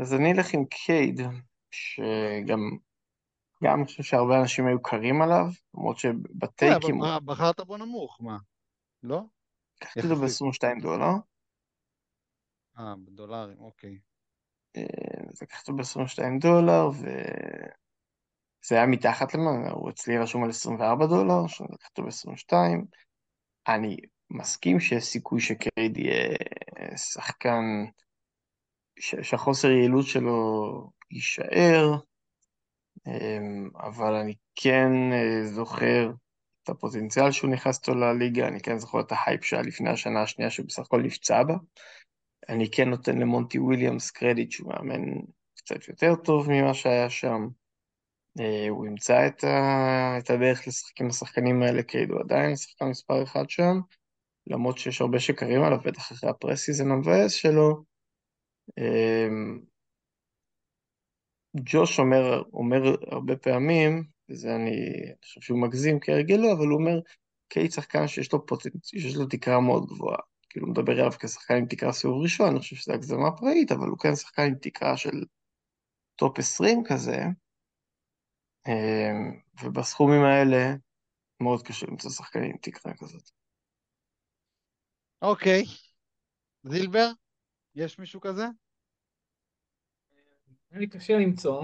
אז 0.00 0.14
אני 0.14 0.32
אלך 0.32 0.54
עם 0.54 0.64
קייד, 0.64 1.20
שגם 1.70 2.60
גם 3.64 3.78
אני 3.78 3.84
חושב 3.84 4.02
שהרבה 4.02 4.40
אנשים 4.40 4.66
היו 4.66 4.82
קרים 4.82 5.22
עליו, 5.22 5.46
למרות 5.74 5.98
שבטייקים... 5.98 7.02
אבל 7.02 7.24
בחרת 7.24 7.60
בו 7.60 7.76
נמוך, 7.76 8.18
מה? 8.20 8.38
לא? 9.02 9.22
לקחתי 9.82 10.00
אותו 10.00 10.16
ב-22 10.16 10.82
דולר. 10.82 11.12
אה, 12.78 12.94
בדולרים, 13.04 13.60
אוקיי. 13.60 13.98
אז 14.76 14.82
אה, 14.82 15.42
לקחתי 15.42 15.70
אותו 15.70 15.82
ב-22 15.82 16.40
דולר, 16.40 16.88
וזה 16.88 18.74
היה 18.74 18.86
מתחת 18.86 19.34
למה, 19.34 19.70
הוא 19.70 19.90
אצלי 19.90 20.18
רשום 20.18 20.44
על 20.44 20.50
24 20.50 21.06
דולר, 21.06 21.46
שלקחתי 21.46 22.00
אותו 22.00 22.02
ב-22. 22.02 22.52
אני 23.68 23.96
מסכים 24.30 24.80
שיש 24.80 25.04
סיכוי 25.04 25.40
שקייד 25.40 25.96
יהיה 25.96 26.36
שחקן 26.96 27.64
שהחוסר 29.00 29.68
יעילות 29.68 30.06
שלו 30.06 30.90
יישאר, 31.10 31.98
אבל 33.76 34.14
אני 34.14 34.34
כן 34.54 34.92
אה, 35.12 35.44
זוכר 35.44 36.10
את 36.62 36.68
הפוטנציאל 36.68 37.30
שהוא 37.30 37.50
נכנס 37.50 37.78
איתו 37.78 37.94
לליגה, 37.94 38.48
אני 38.48 38.60
כן 38.60 38.78
זוכר 38.78 39.00
את 39.00 39.12
ההייפ 39.12 39.44
שהיה 39.44 39.62
לפני 39.62 39.90
השנה 39.90 40.22
השנייה 40.22 40.50
שהוא 40.50 40.66
בסך 40.66 40.82
הכל 40.82 41.02
נפצע 41.02 41.42
בה. 41.42 41.54
אני 42.48 42.70
כן 42.70 42.88
נותן 42.88 43.18
למונטי 43.18 43.58
וויליאמס 43.58 44.10
קרדיט 44.10 44.50
שהוא 44.50 44.72
מאמן 44.72 45.20
קצת 45.56 45.88
יותר 45.88 46.14
טוב 46.14 46.50
ממה 46.50 46.74
שהיה 46.74 47.10
שם. 47.10 47.48
אה, 48.40 48.68
הוא 48.68 48.86
ימצא 48.86 49.26
את, 49.26 49.44
ה... 49.44 50.18
את 50.18 50.30
הדרך 50.30 50.68
לשחק 50.68 51.00
עם 51.00 51.08
השחקנים 51.08 51.62
האלה, 51.62 51.82
הוא 52.08 52.20
עדיין 52.20 52.56
שחקן 52.56 52.86
מספר 52.86 53.22
אחד 53.22 53.50
שם, 53.50 53.80
למרות 54.46 54.78
שיש 54.78 55.00
הרבה 55.00 55.20
שקרים 55.20 55.62
עליו, 55.62 55.78
בטח 55.84 56.12
אחרי 56.12 56.30
ה 56.30 56.36
preseason 56.36 56.90
המבאס 56.90 57.32
שלו. 57.32 57.84
ג'וש 61.64 61.98
אומר, 61.98 62.42
אומר 62.52 62.96
הרבה 63.12 63.36
פעמים, 63.36 64.04
וזה 64.30 64.54
אני 64.54 64.76
חושב 65.24 65.40
שהוא 65.40 65.62
מגזים 65.62 66.00
כהרגלו, 66.00 66.52
אבל 66.52 66.66
הוא 66.66 66.80
אומר, 66.80 67.00
קייד 67.48 67.72
שחקן 67.72 68.08
שיש 68.08 68.32
לו 68.32 68.46
פוטנציאל, 68.46 69.02
שיש 69.02 69.16
לו 69.16 69.26
תקרה 69.26 69.60
מאוד 69.60 69.86
גבוהה. 69.86 70.18
כאילו 70.50 70.66
הוא 70.66 70.72
מדבר 70.72 70.92
עליו 70.92 71.10
כשחקן 71.20 71.54
עם 71.54 71.66
תקרה 71.66 71.92
סיבוב 71.92 72.22
ראשון, 72.22 72.50
אני 72.50 72.58
חושב 72.58 72.76
שזו 72.76 72.92
הגזמה 72.92 73.36
פראית, 73.36 73.72
אבל 73.72 73.88
הוא 73.88 73.98
כן 73.98 74.16
שחקן 74.16 74.42
עם 74.42 74.54
תקרה 74.54 74.96
של 74.96 75.24
top 76.16 76.38
20 76.38 76.82
כזה, 76.88 77.24
אמ, 78.68 79.40
ובסכומים 79.62 80.22
האלה 80.22 80.74
מאוד 81.42 81.62
קשה 81.62 81.86
למצוא 81.86 82.10
שחקנים 82.10 82.50
עם 82.50 82.56
תקרה 82.62 82.92
כזאת. 82.98 83.30
אוקיי. 85.22 85.64
זילבר? 86.62 87.10
יש 87.74 87.98
מישהו 87.98 88.20
כזה? 88.20 88.44
לי 90.72 90.86
קשה 90.86 91.18
למצוא. 91.18 91.62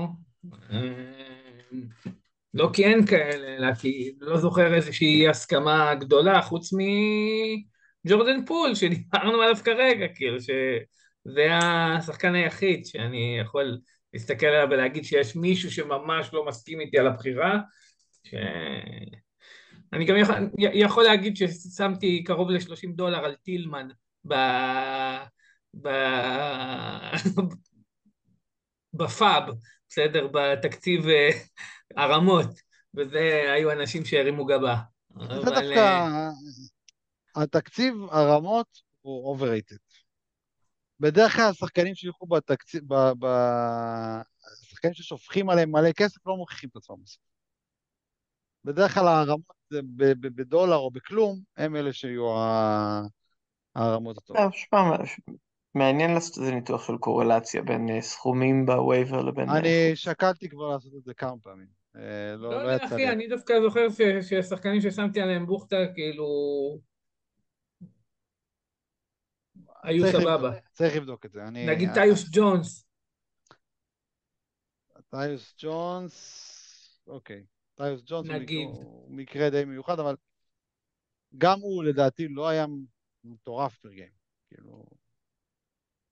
לא 2.55 2.71
כי 2.73 2.85
אין 2.85 3.07
כאלה, 3.07 3.57
אלא 3.57 3.75
כי 3.75 4.15
לא 4.21 4.37
זוכר 4.37 4.75
איזושהי 4.75 5.29
הסכמה 5.29 5.95
גדולה, 5.95 6.43
חוץ 6.43 6.71
מג'ורדן 6.73 8.45
פול, 8.47 8.75
שדיברנו 8.75 9.43
עליו 9.43 9.57
כרגע, 9.65 10.07
כאילו 10.15 10.41
שזה 10.41 11.49
השחקן 11.63 12.35
היחיד 12.35 12.87
שאני 12.87 13.39
יכול 13.41 13.79
להסתכל 14.13 14.47
עליו 14.47 14.69
ולהגיד 14.71 15.05
שיש 15.05 15.37
מישהו 15.37 15.71
שממש 15.71 16.31
לא 16.33 16.47
מסכים 16.47 16.81
איתי 16.81 16.99
על 16.99 17.07
הבחירה. 17.07 17.59
ש... 18.25 18.35
אני 19.93 20.05
גם 20.05 20.17
יכול, 20.17 20.35
יכול 20.59 21.05
להגיד 21.05 21.37
ששמתי 21.37 22.25
קרוב 22.25 22.51
ל-30 22.51 22.89
דולר 22.95 23.25
על 23.25 23.35
טילמן 23.35 23.89
ב... 24.29 24.35
ב... 25.83 25.89
בפאב, 28.97 29.45
בסדר? 29.89 30.27
בתקציב 30.33 31.09
אה, 31.09 31.31
הרמות, 31.97 32.47
וזה 32.95 33.53
היו 33.55 33.73
אנשים 33.73 34.05
שהרימו 34.05 34.47
גבה. 34.47 34.77
זה 35.11 35.25
אבל... 35.25 35.45
דווקא, 35.45 35.79
אה, 35.79 37.43
התקציב 37.43 37.95
הרמות 38.11 38.67
הוא 39.01 39.39
overrated. 39.39 40.05
בדרך 41.01 41.37
כלל 41.37 41.51
השחקנים 41.51 41.95
שילכו 41.95 42.27
בתקציב, 42.27 42.83
ב, 42.87 42.95
ב... 43.19 43.27
השחקנים 44.63 44.95
ששופכים 44.95 45.51
עליהם 45.51 45.71
מלא 45.71 45.93
כסף 45.93 46.27
לא 46.27 46.37
מוכיחים 46.37 46.69
את 46.73 46.77
עצמם 46.77 46.97
בסוף. 47.03 47.23
בדרך 48.65 48.95
כלל 48.95 49.09
הרמות 49.09 49.45
בדולר 50.21 50.77
או 50.77 50.91
בכלום, 50.91 51.41
הם 51.57 51.77
אלה 51.77 51.93
שיהיו 51.93 52.37
הרמות 53.75 54.19
הטובות. 54.19 54.43
מעניין 55.75 56.15
לעשות 56.15 56.39
איזה 56.39 56.55
ניתוח 56.55 56.87
של 56.87 56.97
קורלציה 56.97 57.63
בין 57.63 57.89
אה, 57.91 58.01
סכומים 58.01 58.67
בווייבר 58.67 59.23
לבין... 59.23 59.49
אני 59.49 59.97
שקלתי 59.97 60.49
כבר 60.49 60.69
לעשות 60.69 60.93
את 60.99 61.05
זה 61.05 61.15
כמה 61.15 61.39
פעמים. 61.43 61.67
אה, 61.97 62.37
לא, 62.37 62.51
לא 62.51 62.57
יודע, 62.57 62.85
אחי, 62.85 63.09
אני 63.09 63.29
דווקא 63.29 63.55
זוכר 63.63 63.87
ששחקנים 64.23 64.81
ששמתי 64.81 65.21
עליהם 65.21 65.47
בוכטה, 65.47 65.77
כאילו... 65.95 66.27
היו 69.83 70.07
סבבה. 70.13 70.53
צריך 70.73 70.97
לבדוק 70.97 71.27
את 71.27 71.33
זה. 71.33 71.41
נגיד 71.51 71.89
טיוס 71.95 72.29
ג'ונס. 72.33 72.87
טיוס 75.11 75.55
ג'ונס, 75.59 77.05
אוקיי. 77.07 77.45
טיוס 77.75 78.03
ג'ונס 78.07 78.29
הוא 78.51 79.11
מקרה 79.11 79.51
די 79.51 79.65
מיוחד, 79.65 80.01
אבל 80.01 80.17
גם 81.39 81.61
הוא 81.61 81.85
לדעתי 81.85 82.29
לא 82.29 82.49
היה 82.49 82.67
מטורף 83.25 83.79
פר 83.79 83.89
גיים. 83.89 84.13
כאילו... 84.49 84.85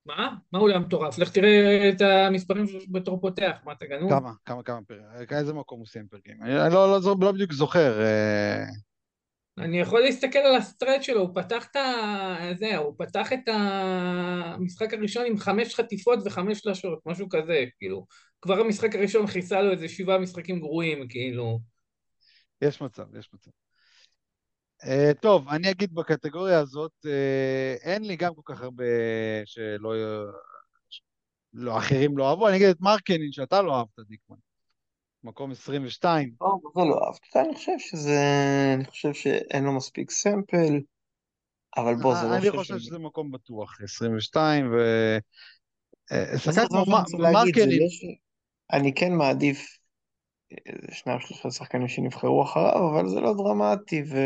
מה? 0.07 0.35
מה 0.53 0.59
הוא 0.59 0.69
היה 0.69 0.79
מטורף? 0.79 1.19
לך 1.19 1.31
תראה 1.31 1.89
את 1.89 2.01
המספרים 2.01 2.66
בתור 2.91 3.20
פותח, 3.20 3.57
מה 3.65 3.73
אתה 3.73 3.87
גנוב? 3.87 4.11
כמה, 4.11 4.33
כמה, 4.45 4.62
כמה 4.62 4.83
פר... 4.83 5.01
איזה 5.31 5.55
מקום 5.55 5.79
הוא 5.79 5.87
סיים 5.87 6.09
פרקים? 6.09 6.43
אני 6.43 6.55
לא, 6.55 6.70
לא, 6.70 6.99
לא, 7.05 7.16
לא 7.20 7.33
בדיוק 7.33 7.53
זוכר. 7.53 8.01
אה. 8.01 8.65
אני 9.59 9.81
יכול 9.81 10.01
להסתכל 10.01 10.39
על 10.39 10.57
הסטרט 10.57 11.03
שלו, 11.03 11.20
הוא 11.20 11.31
פתח 11.35 11.66
את 11.70 11.77
ה... 11.77 12.37
זה, 12.59 12.77
הוא 12.77 12.95
פתח 12.99 13.33
את 13.33 13.49
המשחק 13.49 14.95
הראשון 14.95 15.27
עם 15.27 15.39
חמש 15.39 15.74
חטיפות 15.74 16.19
וחמש 16.24 16.59
שלשות, 16.59 16.99
משהו 17.07 17.29
כזה, 17.29 17.65
כאילו. 17.79 18.07
כבר 18.41 18.61
המשחק 18.61 18.95
הראשון 18.95 19.27
חיסה 19.27 19.62
לו 19.62 19.73
איזה 19.73 19.89
שבעה 19.89 20.19
משחקים 20.19 20.61
גרועים, 20.61 21.09
כאילו. 21.09 21.61
יש 22.62 22.83
מצב, 22.83 23.16
יש 23.19 23.31
מצב. 23.35 23.51
Uh, 24.83 25.15
טוב, 25.21 25.49
אני 25.49 25.71
אגיד 25.71 25.95
בקטגוריה 25.95 26.59
הזאת, 26.59 26.93
uh, 27.05 27.83
אין 27.83 28.05
לי 28.05 28.17
גם 28.17 28.35
כל 28.35 28.55
כך 28.55 28.63
הרבה 28.63 28.85
שלא... 29.45 29.95
לא, 31.53 31.79
אחרים 31.79 32.19
לא 32.19 32.31
אהבו, 32.31 32.49
אני 32.49 32.57
אגיד 32.57 32.69
את 32.69 32.81
מרקנין 32.81 33.33
שאתה 33.33 33.63
לא 33.63 33.77
אהבת, 33.77 34.09
דיקמן. 34.09 34.37
מקום 35.25 35.51
22. 35.51 36.35
לא, 36.41 36.49
זה 36.75 36.81
לא 36.81 37.07
אהבתי, 37.07 37.39
אני 37.41 37.55
חושב 37.55 37.79
שזה... 37.79 38.21
אני 38.75 38.85
חושב 38.85 39.13
שאין 39.13 39.65
לו 39.65 39.73
מספיק 39.73 40.11
סמפל, 40.11 40.81
אבל 41.77 41.95
בוא, 41.95 42.15
זה 42.15 42.27
לא... 42.27 42.37
אני 42.37 42.51
חושב 42.51 42.79
שזה 42.79 42.99
מקום 42.99 43.31
בטוח, 43.31 43.81
22, 43.83 44.73
ו... 44.73 44.77
שחקן 46.39 46.67
כמו 46.69 46.85
מרקנין... 47.19 47.89
אני 48.73 48.95
כן 48.95 49.13
מעדיף 49.13 49.82
שניים 50.91 51.20
שלושה 51.20 51.51
שחקנים 51.51 51.89
שנבחרו 51.89 52.45
אחריו, 52.45 52.91
אבל 52.91 53.09
זה 53.09 53.20
לא 53.20 53.35
דרמטי, 53.35 54.03
ו... 54.03 54.16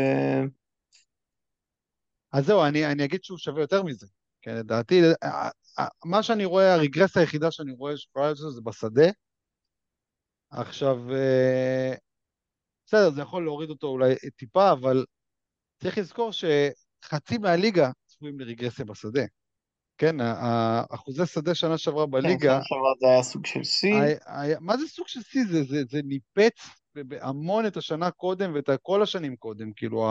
אז 2.33 2.45
זהו, 2.45 2.63
אני, 2.65 2.85
אני 2.85 3.05
אגיד 3.05 3.23
שהוא 3.23 3.37
שווה 3.37 3.61
יותר 3.61 3.83
מזה. 3.83 4.07
כן, 4.41 4.55
לדעתי, 4.55 5.01
אה, 5.23 5.49
אה, 5.79 5.87
מה 6.05 6.23
שאני 6.23 6.45
רואה, 6.45 6.73
הרגרסיה 6.73 7.21
היחידה 7.21 7.51
שאני 7.51 7.71
רואה 7.71 7.97
שקורה 7.97 8.31
לזה 8.31 8.49
זה 8.49 8.61
בשדה. 8.61 9.07
עכשיו, 10.49 11.13
אה, 11.13 11.93
בסדר, 12.85 13.11
זה 13.11 13.21
יכול 13.21 13.43
להוריד 13.43 13.69
אותו 13.69 13.87
אולי 13.87 14.15
טיפה, 14.35 14.71
אבל 14.71 15.05
צריך 15.81 15.97
לזכור 15.97 16.31
שחצי 16.31 17.37
מהליגה 17.37 17.91
צפויים 18.05 18.39
לרגרסיה 18.39 18.85
בשדה. 18.85 19.21
כן, 19.97 20.15
אחוזי 20.89 21.25
שדה 21.25 21.55
שנה 21.55 21.77
שעברה 21.77 22.05
כן, 22.05 22.11
בליגה... 22.11 22.37
כן, 22.37 22.63
שנה 22.63 22.63
שעברה 22.63 22.91
זה 22.99 23.07
היה 23.07 23.23
סוג 23.23 23.45
של 23.45 23.63
שיא. 23.63 23.93
מה 24.59 24.77
זה 24.77 24.87
סוג 24.87 25.07
של 25.07 25.21
שיא? 25.21 25.43
זה, 25.51 25.63
זה, 25.63 25.83
זה 25.89 25.99
ניפץ 26.03 26.69
המון 27.21 27.65
את 27.65 27.77
השנה 27.77 28.11
קודם 28.11 28.51
ואת 28.55 28.69
כל 28.81 29.01
השנים 29.03 29.35
קודם, 29.35 29.71
כאילו, 29.75 30.09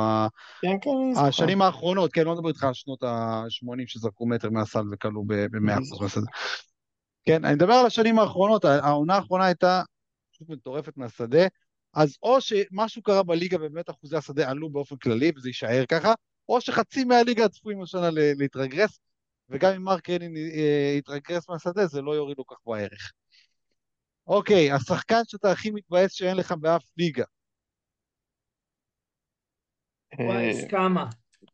כן, 0.63 0.77
כן, 0.83 1.21
השנים 1.21 1.63
האחרונות, 1.63 2.13
כן, 2.13 2.25
לא 2.25 2.35
מדבר 2.35 2.49
איתך 2.49 2.65
על 2.65 2.75
שנות 2.75 3.03
ה-80 3.03 3.83
שזרקו 3.87 4.27
מטר 4.27 4.51
מהסל 4.51 4.85
וכלו 4.93 5.25
ב-100% 5.27 6.03
מהשדה. 6.03 6.31
כן, 7.25 7.45
אני 7.45 7.55
מדבר 7.55 7.73
על 7.73 7.87
השנים 7.87 8.19
האחרונות, 8.19 8.65
העונה 8.65 9.15
האחרונה 9.15 9.45
הייתה 9.45 9.83
פשוט 10.33 10.49
מטורפת 10.49 10.97
מהשדה, 10.97 11.47
אז 11.95 12.17
או 12.23 12.41
שמשהו 12.41 13.03
קרה 13.03 13.23
בליגה 13.23 13.57
ובאמת 13.57 13.91
אחוזי 13.91 14.17
השדה 14.17 14.51
עלו 14.51 14.71
באופן 14.71 14.97
כללי, 14.97 15.33
וזה 15.37 15.49
יישאר 15.49 15.85
ככה, 15.89 16.15
או 16.49 16.61
שחצי 16.61 17.05
מהליגה 17.05 17.49
צפויים 17.49 17.83
השנה 17.83 18.11
להתרגרס, 18.13 18.99
וגם 19.49 19.73
אם 19.73 19.83
מרק 19.83 20.11
רנין 20.11 20.37
אה, 20.37 20.95
יתרגרס 20.99 21.49
מהשדה, 21.49 21.87
זה 21.87 22.03
לא 22.03 22.13
יוריד 22.13 22.39
לו 22.39 22.47
כך 22.47 22.57
בערך. 22.67 23.13
אוקיי, 24.27 24.73
השחקן 24.73 25.21
שאתה 25.25 25.53
הכי 25.53 25.71
מתבאס 25.71 26.13
שאין 26.13 26.37
לך 26.37 26.53
באף 26.53 26.85
ליגה. 26.97 27.25
וואי, 30.19 30.63
אה, 30.63 30.69
כמה. 30.69 31.07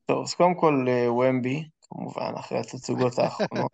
טוב, 0.07 0.25
אז 0.25 0.35
קודם 0.35 0.55
כל 0.55 0.87
אה, 0.89 1.13
ומבי, 1.13 1.65
כמובן, 1.83 2.33
אחרי 2.39 2.59
התצוגות 2.59 3.19
האחרונות. 3.19 3.73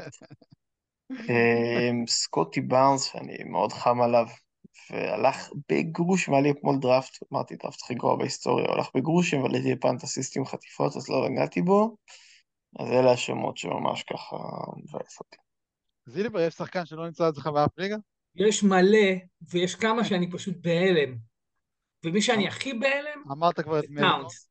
סקוטי 2.07 2.61
בארנס, 2.61 3.05
שאני 3.05 3.45
מאוד 3.45 3.73
חם 3.73 4.01
עליו, 4.01 4.27
והלך 4.90 5.51
בגרוש, 5.70 6.28
והיה 6.28 6.43
לי 6.43 6.51
אתמול 6.51 6.78
דראפט, 6.81 7.19
אמרתי 7.32 7.57
דראפט 7.57 7.82
הכי 7.82 7.95
גרוע 7.95 8.16
בהיסטוריה, 8.16 8.66
הוא 8.66 8.74
הלך 8.74 8.89
בגרושים, 8.95 9.43
ועליתי 9.43 9.73
לפנטסיסט 9.73 10.36
עם 10.36 10.45
חטיפות, 10.45 10.97
אז 10.97 11.09
לא 11.09 11.28
נגעתי 11.28 11.62
בו. 11.62 11.97
אז 12.78 12.90
אלה 12.93 13.12
השמות 13.12 13.57
שממש 13.57 14.03
ככה 14.03 14.36
מבאס 14.77 15.20
אותי. 15.20 15.36
זילבר, 16.07 16.40
יש 16.40 16.55
שחקן 16.55 16.86
שלא 16.86 17.07
נמצא 17.07 17.28
אצלך 17.28 17.47
באף 17.47 17.78
ליגה? 17.78 17.97
יש 18.35 18.62
מלא, 18.62 19.09
ויש 19.53 19.74
כמה 19.74 20.05
שאני 20.05 20.31
פשוט 20.31 20.57
בהלם. 20.61 21.16
ומי 22.05 22.23
שאני 22.23 22.45
אה? 22.45 22.49
הכי 22.49 22.74
בהלם, 22.74 23.23
אמרת 23.32 23.61
כבר 23.61 23.78
את 23.78 23.85
טאונס. 23.99 24.51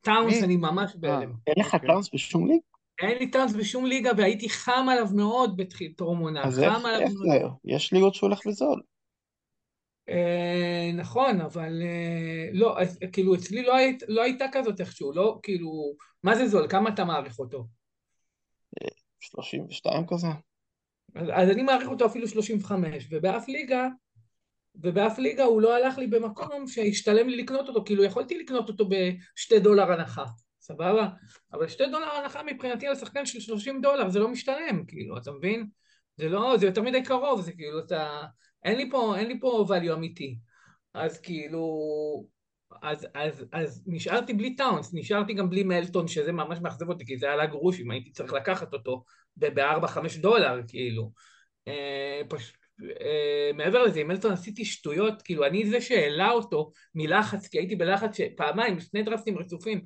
טאונס 0.00 0.42
אני 0.42 0.56
ממש 0.56 0.94
אה, 0.94 1.00
בהלם. 1.00 1.32
אין 1.46 1.54
לך 1.58 1.74
אוקיי. 1.74 1.88
טאונס 1.88 2.14
בשום 2.14 2.46
ליגה? 2.46 2.62
אין 3.02 3.18
לי 3.18 3.30
טאונס 3.30 3.54
בשום 3.54 3.86
ליגה, 3.86 4.10
והייתי 4.16 4.48
חם 4.48 4.86
עליו 4.90 5.06
מאוד 5.16 5.56
בתחיל 5.56 5.92
טרום 5.96 6.18
עונה. 6.18 6.44
אז 6.44 6.58
איך 6.58 6.78
זה? 7.08 7.40
יש 7.64 7.92
ליגות 7.92 8.14
שהוא 8.14 8.28
הולך 8.28 8.46
לזול. 8.46 8.82
אה, 10.08 10.90
נכון, 10.94 11.40
אבל 11.40 11.82
אה, 11.82 12.48
לא, 12.52 12.76
כאילו 13.12 13.34
אצלי 13.34 13.62
לא, 13.62 13.74
לא 14.08 14.22
הייתה 14.22 14.44
כזאת 14.52 14.80
איכשהו, 14.80 15.12
לא, 15.12 15.40
כאילו, 15.42 15.92
מה 16.22 16.34
זה 16.34 16.46
זול? 16.46 16.68
כמה 16.68 16.90
אתה 16.90 17.04
מעריך 17.04 17.38
אותו? 17.38 17.66
32 19.20 20.06
כזה. 20.08 20.26
אז, 21.14 21.28
אז 21.32 21.50
אני 21.50 21.62
מעריך 21.62 21.88
אותו 21.88 22.06
אפילו 22.06 22.28
35, 22.28 23.08
ובאף 23.10 23.48
ליגה, 23.48 23.88
ובאף 24.74 25.18
ליגה 25.18 25.44
הוא 25.44 25.62
לא 25.62 25.76
הלך 25.76 25.98
לי 25.98 26.06
במקום 26.06 26.66
שהשתלם 26.66 27.28
לי 27.28 27.36
לקנות 27.36 27.68
אותו, 27.68 27.84
כאילו 27.84 28.04
יכולתי 28.04 28.38
לקנות 28.38 28.68
אותו 28.68 28.88
בשתי 28.88 29.60
דולר 29.60 29.92
הנחה, 29.92 30.24
סבבה? 30.60 31.08
אבל 31.52 31.68
שתי 31.68 31.86
דולר 31.86 32.10
הנחה 32.10 32.42
מבחינתי 32.42 32.86
על 32.86 32.94
שחקן 32.94 33.26
של 33.26 33.40
30 33.40 33.80
דולר 33.80 34.08
זה 34.08 34.18
לא 34.18 34.28
משתלם, 34.28 34.84
כאילו, 34.86 35.18
אתה 35.18 35.32
מבין? 35.32 35.68
זה 36.16 36.28
לא, 36.28 36.56
זה 36.58 36.66
יותר 36.66 36.82
מדי 36.82 37.02
קרוב, 37.02 37.40
זה 37.40 37.52
כאילו, 37.52 37.78
אתה... 37.78 38.22
אין 38.64 38.76
לי 38.76 38.90
פה, 38.90 39.14
אין 39.18 39.26
לי 39.26 39.40
פה 39.40 39.66
value 39.68 39.92
אמיתי. 39.92 40.38
אז 40.94 41.20
כאילו, 41.20 41.68
אז, 42.82 43.06
אז, 43.14 43.44
אז 43.52 43.84
נשארתי 43.86 44.32
בלי 44.32 44.56
טאונס, 44.56 44.90
נשארתי 44.94 45.34
גם 45.34 45.50
בלי 45.50 45.62
מלטון, 45.62 46.08
שזה 46.08 46.32
ממש 46.32 46.58
מאכזב 46.62 46.88
אותי, 46.88 47.06
כי 47.06 47.18
זה 47.18 47.30
עלה 47.30 47.46
גרושים, 47.46 47.90
הייתי 47.90 48.10
צריך 48.10 48.32
לקחת 48.32 48.72
אותו 48.72 49.04
ב-4-5 49.36 50.20
דולר, 50.20 50.60
כאילו. 50.68 51.12
אה, 51.68 52.20
פש... 52.28 52.52
אה, 53.00 53.50
מעבר 53.54 53.82
לזה, 53.82 54.00
עם 54.00 54.08
מלטון 54.08 54.32
עשיתי 54.32 54.64
שטויות, 54.64 55.22
כאילו 55.22 55.46
אני 55.46 55.66
זה 55.66 55.80
שהעלה 55.80 56.30
אותו 56.30 56.72
מלחץ, 56.94 57.48
כי 57.48 57.58
הייתי 57.58 57.76
בלחץ 57.76 58.16
פעמיים, 58.36 58.80
שני 58.80 59.02
דרפטים 59.02 59.38
רצופים, 59.38 59.80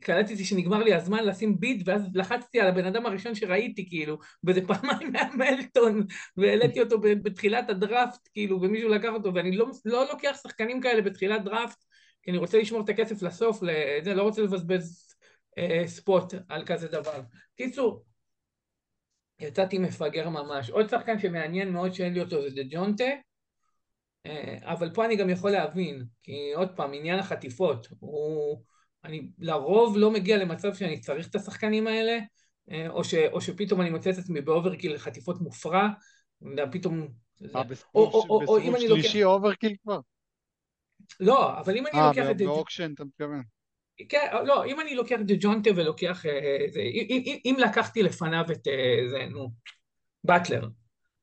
קלטתי 0.00 0.44
שנגמר 0.44 0.82
לי 0.82 0.94
הזמן 0.94 1.24
לשים 1.24 1.60
ביט, 1.60 1.88
ואז 1.88 2.02
לחצתי 2.14 2.60
על 2.60 2.66
הבן 2.66 2.86
אדם 2.86 3.06
הראשון 3.06 3.34
שראיתי, 3.34 3.88
כאילו, 3.88 4.18
וזה 4.46 4.60
פעמיים 4.66 5.12
מהמלטון, 5.12 6.06
והעליתי 6.36 6.80
אותו 6.80 7.00
בתחילת 7.00 7.70
הדראפט, 7.70 8.28
כאילו, 8.32 8.62
ומישהו 8.62 8.88
לקח 8.88 9.10
אותו, 9.12 9.34
ואני 9.34 9.56
לא, 9.56 9.66
לא 9.84 10.06
לוקח 10.08 10.36
שחקנים 10.42 10.80
כאלה 10.80 11.02
בתחילת 11.02 11.44
דראפט, 11.44 11.84
כי 12.22 12.30
אני 12.30 12.38
רוצה 12.38 12.58
לשמור 12.58 12.80
את 12.80 12.88
הכסף 12.88 13.22
לסוף, 13.22 13.62
לזה, 13.62 14.14
לא 14.14 14.22
רוצה 14.22 14.42
לבזבז 14.42 15.14
אה, 15.58 15.82
ספוט 15.86 16.34
על 16.48 16.66
כזה 16.66 16.88
דבר. 16.88 17.20
קיצור, 17.56 18.04
יצאתי 19.40 19.78
מפגר 19.78 20.28
ממש. 20.28 20.70
עוד 20.70 20.88
שחקן 20.88 21.18
שמעניין 21.18 21.72
מאוד 21.72 21.94
שאין 21.94 22.14
לי 22.14 22.20
אותו 22.20 22.42
זה 22.42 22.50
דה 22.50 22.62
ג'ונטה, 22.70 23.10
אה, 24.26 24.58
אבל 24.62 24.90
פה 24.94 25.04
אני 25.04 25.16
גם 25.16 25.30
יכול 25.30 25.50
להבין, 25.50 26.04
כי 26.22 26.52
עוד 26.54 26.76
פעם, 26.76 26.92
עניין 26.94 27.18
החטיפות, 27.18 27.88
הוא... 27.98 28.73
אני 29.04 29.28
לרוב 29.38 29.96
לא 29.96 30.10
מגיע 30.10 30.36
למצב 30.36 30.74
שאני 30.74 31.00
צריך 31.00 31.28
את 31.28 31.34
השחקנים 31.34 31.86
האלה, 31.86 32.18
אה, 32.70 32.88
או, 32.88 33.04
ש, 33.04 33.14
או 33.14 33.40
שפתאום 33.40 33.80
אני 33.80 33.90
מוצא 33.90 34.10
את 34.10 34.18
עצמי 34.18 34.40
ב 34.40 34.46
overkill 34.46 34.94
לחטיפות 34.94 35.40
מופרע, 35.40 35.88
פתאום... 36.72 37.08
אה, 37.56 37.62
בסיבוב 37.62 38.78
שלישי 38.78 39.24
overkill 39.24 39.76
כבר? 39.82 40.00
לא, 41.20 41.58
אבל 41.58 41.76
אם 41.76 41.86
אני 41.86 42.00
אה, 42.00 42.08
לוקח 42.08 42.30
את... 42.30 42.40
אה, 42.40 42.46
באוקשן 42.46 42.92
אתה 42.94 43.04
מתכוון. 43.04 43.42
כן, 44.08 44.26
לא, 44.44 44.64
אם 44.64 44.80
אני 44.80 44.94
לוקח 44.94 45.16
את 45.20 45.26
ג'ונטה 45.40 45.70
ולוקח... 45.76 46.22
זה, 46.72 46.80
אם, 46.80 47.22
אם, 47.26 47.38
אם 47.44 47.56
לקחתי 47.58 48.02
לפניו 48.02 48.44
את 48.52 48.68
זה, 49.10 49.26
נו, 49.30 49.50
באטלר, 50.24 50.68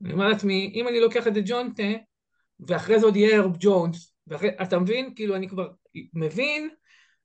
אני 0.03 0.14
אומר 0.14 0.28
לעצמי, 0.28 0.72
אם 0.76 0.88
אני 0.88 0.99
לוקח 0.99 1.28
את 1.28 1.34
ג'ונטה, 1.45 1.84
ואחרי 2.60 2.99
זה 2.99 3.06
עוד 3.06 3.16
יהיה 3.16 3.40
הרב 3.40 3.58
ג'ונס, 3.60 4.16
אתה 4.62 4.80
מבין? 4.80 5.14
כאילו, 5.16 5.36
אני 5.36 5.49
כבר 5.49 5.68
מבין 6.14 6.70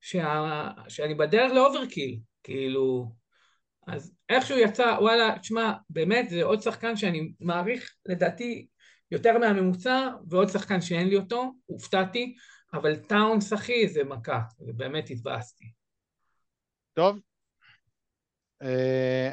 שה... 0.00 0.68
שאני 0.88 1.14
בדרך 1.14 1.52
ל 1.52 1.59
overkill, 1.59 2.18
כאילו... 2.42 3.12
אז 3.86 4.14
איכשהו 4.28 4.58
יצא, 4.58 4.96
וואלה, 5.00 5.38
תשמע, 5.38 5.72
באמת 5.90 6.28
זה 6.28 6.42
עוד 6.42 6.62
שחקן 6.62 6.96
שאני 6.96 7.32
מעריך 7.40 7.94
לדעתי 8.06 8.66
יותר 9.10 9.38
מהממוצע, 9.38 10.08
ועוד 10.28 10.48
שחקן 10.48 10.80
שאין 10.80 11.08
לי 11.08 11.16
אותו, 11.16 11.52
הופתעתי, 11.66 12.36
אבל 12.72 12.96
טאונס 12.96 13.52
אחי 13.52 13.88
זה 13.88 14.04
מכה, 14.04 14.40
ובאמת 14.60 15.10
התבאסתי. 15.10 15.72
טוב, 16.92 17.18
uh, 18.62 18.66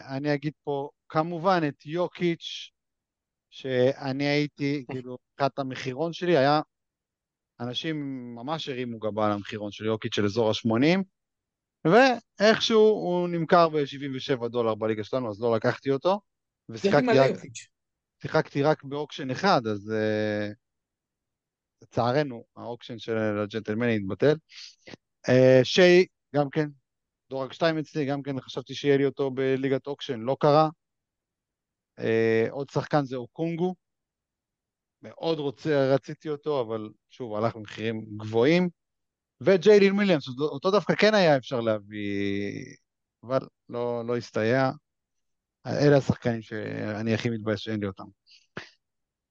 אני 0.07 0.34
אגיד 0.34 0.53
פה 0.64 0.90
כמובן 1.10 1.61
את 1.68 1.85
יוקיץ', 1.85 2.72
שאני 3.49 4.23
הייתי, 4.23 4.85
כאילו, 4.91 5.18
מבחינת 5.31 5.60
המחירון 5.60 6.14
שלי 6.14 6.38
היה 6.38 6.61
אנשים 7.64 7.95
ממש 8.35 8.69
הרימו 8.69 8.99
גבה 8.99 9.26
על 9.26 9.31
המחירון 9.31 9.72
של 9.72 9.85
יוקיץ' 9.85 10.15
של 10.15 10.26
אזור 10.26 10.49
ה-80, 10.49 10.99
ואיכשהו 11.85 12.80
הוא 12.80 13.30
נמכר 13.30 13.69
ב-77 13.69 14.48
דולר 14.48 14.76
בליגה 14.76 15.03
שלנו, 15.03 15.30
אז 15.30 15.41
לא 15.41 15.56
לקחתי 15.56 15.91
אותו, 15.91 16.22
ושיחקתי 16.69 17.19
רק, 17.19 17.31
שיחקתי 18.22 18.64
רק 18.64 18.84
ב 18.84 18.90
auction 18.90 19.32
אחד, 19.31 19.68
אז 19.68 19.91
uh, 19.91 20.53
לצערנו, 21.81 22.44
ה 22.56 22.61
auction 22.61 23.00
של 22.99 23.18
הג'נטלמני 23.18 23.95
התבטל. 23.95 24.35
Uh, 25.27 25.64
שי, 25.64 26.06
גם 26.35 26.49
כן, 26.49 26.69
דורג 27.30 27.52
2 27.52 27.77
אצלי, 27.77 28.06
גם 28.06 28.23
כן 28.23 28.41
חשבתי 28.41 28.76
שיהיה 28.76 28.98
לי 28.98 29.06
אותו 29.06 29.31
בליגת 29.31 29.88
auction, 29.88 30.20
לא 30.19 30.38
קרה. 30.40 30.69
Uh, 31.99 32.52
עוד 32.52 32.69
שחקן 32.69 33.06
זה 33.06 33.15
אוקונגו, 33.15 33.76
מאוד 35.04 35.40
רוצה, 35.40 35.94
רציתי 35.94 36.30
אותו, 36.30 36.62
אבל 36.62 36.90
שוב, 37.10 37.36
הלך 37.36 37.56
במחירים 37.56 38.06
גבוהים. 38.18 38.70
וג'יילין 39.42 39.94
וויליאמס, 39.94 40.28
אותו 40.40 40.72
דווקא 40.72 40.96
כן 40.96 41.14
היה 41.14 41.38
אפשר 41.38 41.60
להביא, 41.60 42.76
אבל 43.24 43.40
לא, 43.70 44.04
לא 44.08 44.18
הסתייע. 44.18 44.72
אלה 45.68 45.98
השחקנים 45.98 46.42
שאני 46.42 47.14
הכי 47.14 47.30
מתבייש 47.30 47.64
שאין 47.64 47.80
לי 47.80 47.88
אותם. 47.88 48.04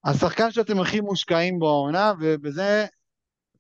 השחקן 0.05 0.51
שאתם 0.51 0.81
הכי 0.81 1.01
מושקעים 1.01 1.59
בעונה, 1.59 2.13
ובזה 2.21 2.87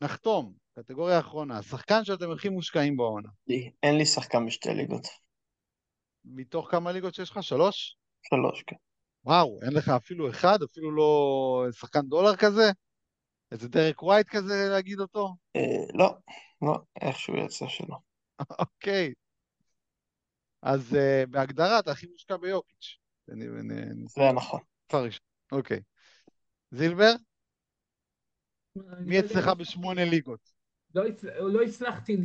נחתום, 0.00 0.52
קטגוריה 0.78 1.18
אחרונה, 1.18 1.58
השחקן 1.58 2.04
שאתם 2.04 2.30
הכי 2.30 2.48
מושקעים 2.48 2.96
בעונה. 2.96 3.28
אין 3.82 3.98
לי 3.98 4.06
שחקן 4.06 4.46
בשתי 4.46 4.68
ליגות. 4.68 5.06
מתוך 6.24 6.70
כמה 6.70 6.92
ליגות 6.92 7.14
שיש 7.14 7.30
לך? 7.30 7.42
שלוש? 7.42 7.96
שלוש, 8.22 8.62
כן. 8.66 8.76
וואו, 9.24 9.58
אין 9.62 9.72
לך 9.72 9.88
אפילו 9.88 10.30
אחד, 10.30 10.62
אפילו 10.62 10.90
לא 10.90 11.66
שחקן 11.72 12.00
דולר 12.08 12.36
כזה? 12.36 12.70
איזה 13.52 13.68
דרק 13.68 14.02
ווייט 14.02 14.28
כזה 14.28 14.68
להגיד 14.70 15.00
אותו? 15.00 15.34
אה, 15.56 15.84
לא, 15.94 16.14
לא, 16.62 16.78
איכשהו 17.00 17.36
יצא 17.36 17.66
שלא. 17.68 17.96
אוקיי. 18.58 19.12
אז 20.62 20.94
אה, 20.94 21.24
בהגדרה 21.30 21.78
אתה 21.78 21.90
הכי 21.90 22.06
מושקע 22.06 22.36
ביוקיץ'. 22.36 22.98
זה 23.26 23.34
נכון. 24.34 24.60
אוקיי. 25.52 25.80
זילבר? 26.70 27.12
מי 29.00 29.20
אצלך 29.20 29.48
בשמונה 29.58 30.04
ליגות? 30.04 30.40
לא, 30.94 31.04
לא 31.52 31.62
הצלחתי 31.62 32.16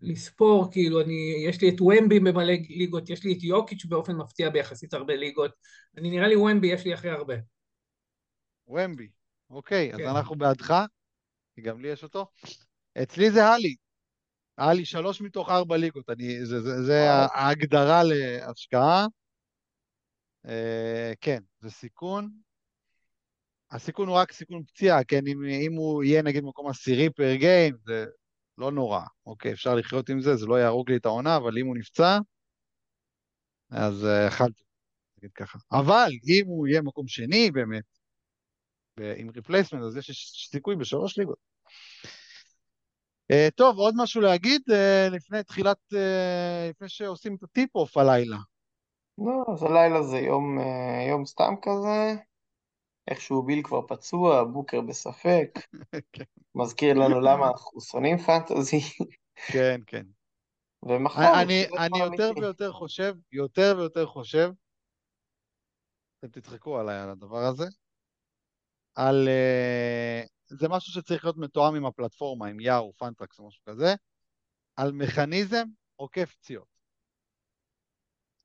לספור, 0.00 0.72
כאילו, 0.72 1.00
אני, 1.00 1.44
יש 1.48 1.62
לי 1.62 1.68
את 1.68 1.80
ומבי 1.80 2.20
במלא 2.20 2.52
ליגות, 2.68 3.10
יש 3.10 3.24
לי 3.24 3.32
את 3.32 3.42
יוקיץ' 3.42 3.84
באופן 3.84 4.16
מפתיע 4.16 4.50
ביחסית 4.50 4.94
הרבה 4.94 5.16
ליגות. 5.16 5.50
אני 5.96 6.10
נראה 6.10 6.28
לי 6.28 6.36
ומבי 6.36 6.66
יש 6.66 6.84
לי 6.84 6.94
הכי 6.94 7.08
הרבה. 7.08 7.34
ומבי, 8.68 9.08
אוקיי, 9.50 9.92
כן. 9.92 10.08
אז 10.08 10.16
אנחנו 10.16 10.36
בעדך, 10.36 10.74
כי 11.54 11.60
גם 11.60 11.80
לי 11.80 11.88
יש 11.88 12.02
אותו. 12.02 12.26
אצלי 13.02 13.30
זה 13.30 13.44
הלי. 13.44 13.76
הלי 14.58 14.84
שלוש 14.84 15.20
מתוך 15.20 15.50
ארבע 15.50 15.76
ליגות, 15.76 16.10
אני, 16.10 16.44
זה, 16.44 16.60
זה, 16.60 16.82
זה 16.82 17.10
ההגדרה 17.10 18.02
להשקעה. 18.04 19.06
אה, 20.46 21.12
כן, 21.20 21.38
זה 21.60 21.70
סיכון. 21.70 22.30
הסיכון 23.70 24.08
הוא 24.08 24.16
רק 24.16 24.32
סיכון 24.32 24.64
פציעה, 24.64 25.04
כן, 25.04 25.26
אם, 25.26 25.44
אם 25.44 25.72
הוא 25.72 26.04
יהיה 26.04 26.22
נגיד 26.22 26.44
מקום 26.44 26.68
עשירי 26.68 27.10
per 27.10 27.34
game, 27.34 27.76
זה 27.84 28.06
לא 28.58 28.72
נורא, 28.72 29.00
אוקיי, 29.26 29.52
אפשר 29.52 29.74
לחיות 29.74 30.08
עם 30.08 30.20
זה, 30.20 30.36
זה 30.36 30.46
לא 30.46 30.54
יהרוג 30.54 30.90
לי 30.90 30.96
את 30.96 31.06
העונה, 31.06 31.36
אבל 31.36 31.58
אם 31.58 31.66
הוא 31.66 31.76
נפצע, 31.76 32.18
אז 33.70 34.04
אה, 34.04 34.28
אכלתי, 34.28 34.62
נגיד 35.18 35.32
ככה. 35.32 35.58
אבל 35.72 36.08
אם 36.28 36.46
הוא 36.46 36.66
יהיה 36.66 36.82
מקום 36.82 37.08
שני 37.08 37.50
באמת, 37.50 37.84
עם 39.16 39.30
replacement, 39.34 39.82
אז 39.82 39.96
יש 39.96 40.32
סיכוי 40.50 40.76
בשלוש 40.76 41.18
ליגות. 41.18 41.38
Uh, 43.32 43.50
טוב, 43.54 43.78
עוד 43.78 43.94
משהו 43.96 44.20
להגיד 44.20 44.62
uh, 44.70 45.14
לפני 45.14 45.42
תחילת, 45.42 45.78
לפני 46.70 46.88
שעושים 46.88 47.34
את 47.34 47.42
ה 47.42 47.49
tip-off 47.49 47.96
הלילה. 47.96 48.36
לא, 49.18 49.52
אז 49.52 49.62
הלילה 49.62 50.02
זה 50.02 50.18
יום, 50.18 50.58
יום 51.10 51.26
סתם 51.26 51.54
כזה, 51.62 52.14
איכשהו 53.08 53.42
ביל 53.42 53.62
כבר 53.62 53.86
פצוע, 53.86 54.44
בוקר 54.44 54.80
בספק. 54.80 55.58
מזכיר 56.54 56.94
לנו 56.94 57.20
למה 57.20 57.48
אנחנו 57.48 57.80
שונאים 57.80 58.18
פנטזי. 58.18 58.80
כן, 59.52 59.80
כן. 59.86 60.06
ומחר... 60.82 61.42
אני, 61.42 61.66
אני 61.78 61.98
יותר 61.98 62.30
ויותר 62.36 62.72
חושב, 62.72 63.14
יותר 63.32 63.74
ויותר 63.78 64.06
חושב, 64.06 64.50
אתם 66.18 66.28
תצחקו 66.28 66.78
עליי 66.78 66.98
על 66.98 67.10
הדבר 67.10 67.44
הזה, 67.44 67.66
על... 68.94 69.28
Uh, 69.28 70.28
זה 70.50 70.68
משהו 70.68 70.92
שצריך 70.92 71.24
להיות 71.24 71.36
מתואם 71.36 71.74
עם 71.74 71.86
הפלטפורמה, 71.86 72.46
עם 72.46 72.60
יאו, 72.60 72.92
פנטרקס 72.96 73.38
או 73.38 73.46
משהו 73.48 73.62
כזה, 73.64 73.94
על 74.76 74.92
מכניזם 74.92 75.64
עוקף 75.96 76.34
פציעות. 76.34 76.68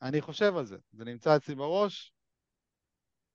אני 0.01 0.21
חושב 0.21 0.55
על 0.57 0.65
זה, 0.65 0.77
זה 0.91 1.05
נמצא 1.05 1.35
אצלי 1.35 1.55
בראש. 1.55 2.12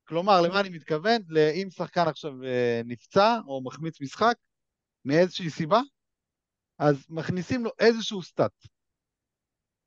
כלומר, 0.09 0.41
למה 0.41 0.59
אני 0.59 0.69
מתכוון? 0.69 1.21
אם 1.53 1.67
שחקן 1.69 2.07
עכשיו 2.07 2.43
אה, 2.43 2.81
נפצע 2.85 3.37
או 3.47 3.61
מחמיץ 3.63 4.01
משחק, 4.01 4.35
מאיזושהי 5.05 5.49
סיבה, 5.49 5.79
אז 6.79 7.05
מכניסים 7.09 7.63
לו 7.63 7.71
איזשהו 7.79 8.23
סטאט. 8.23 8.51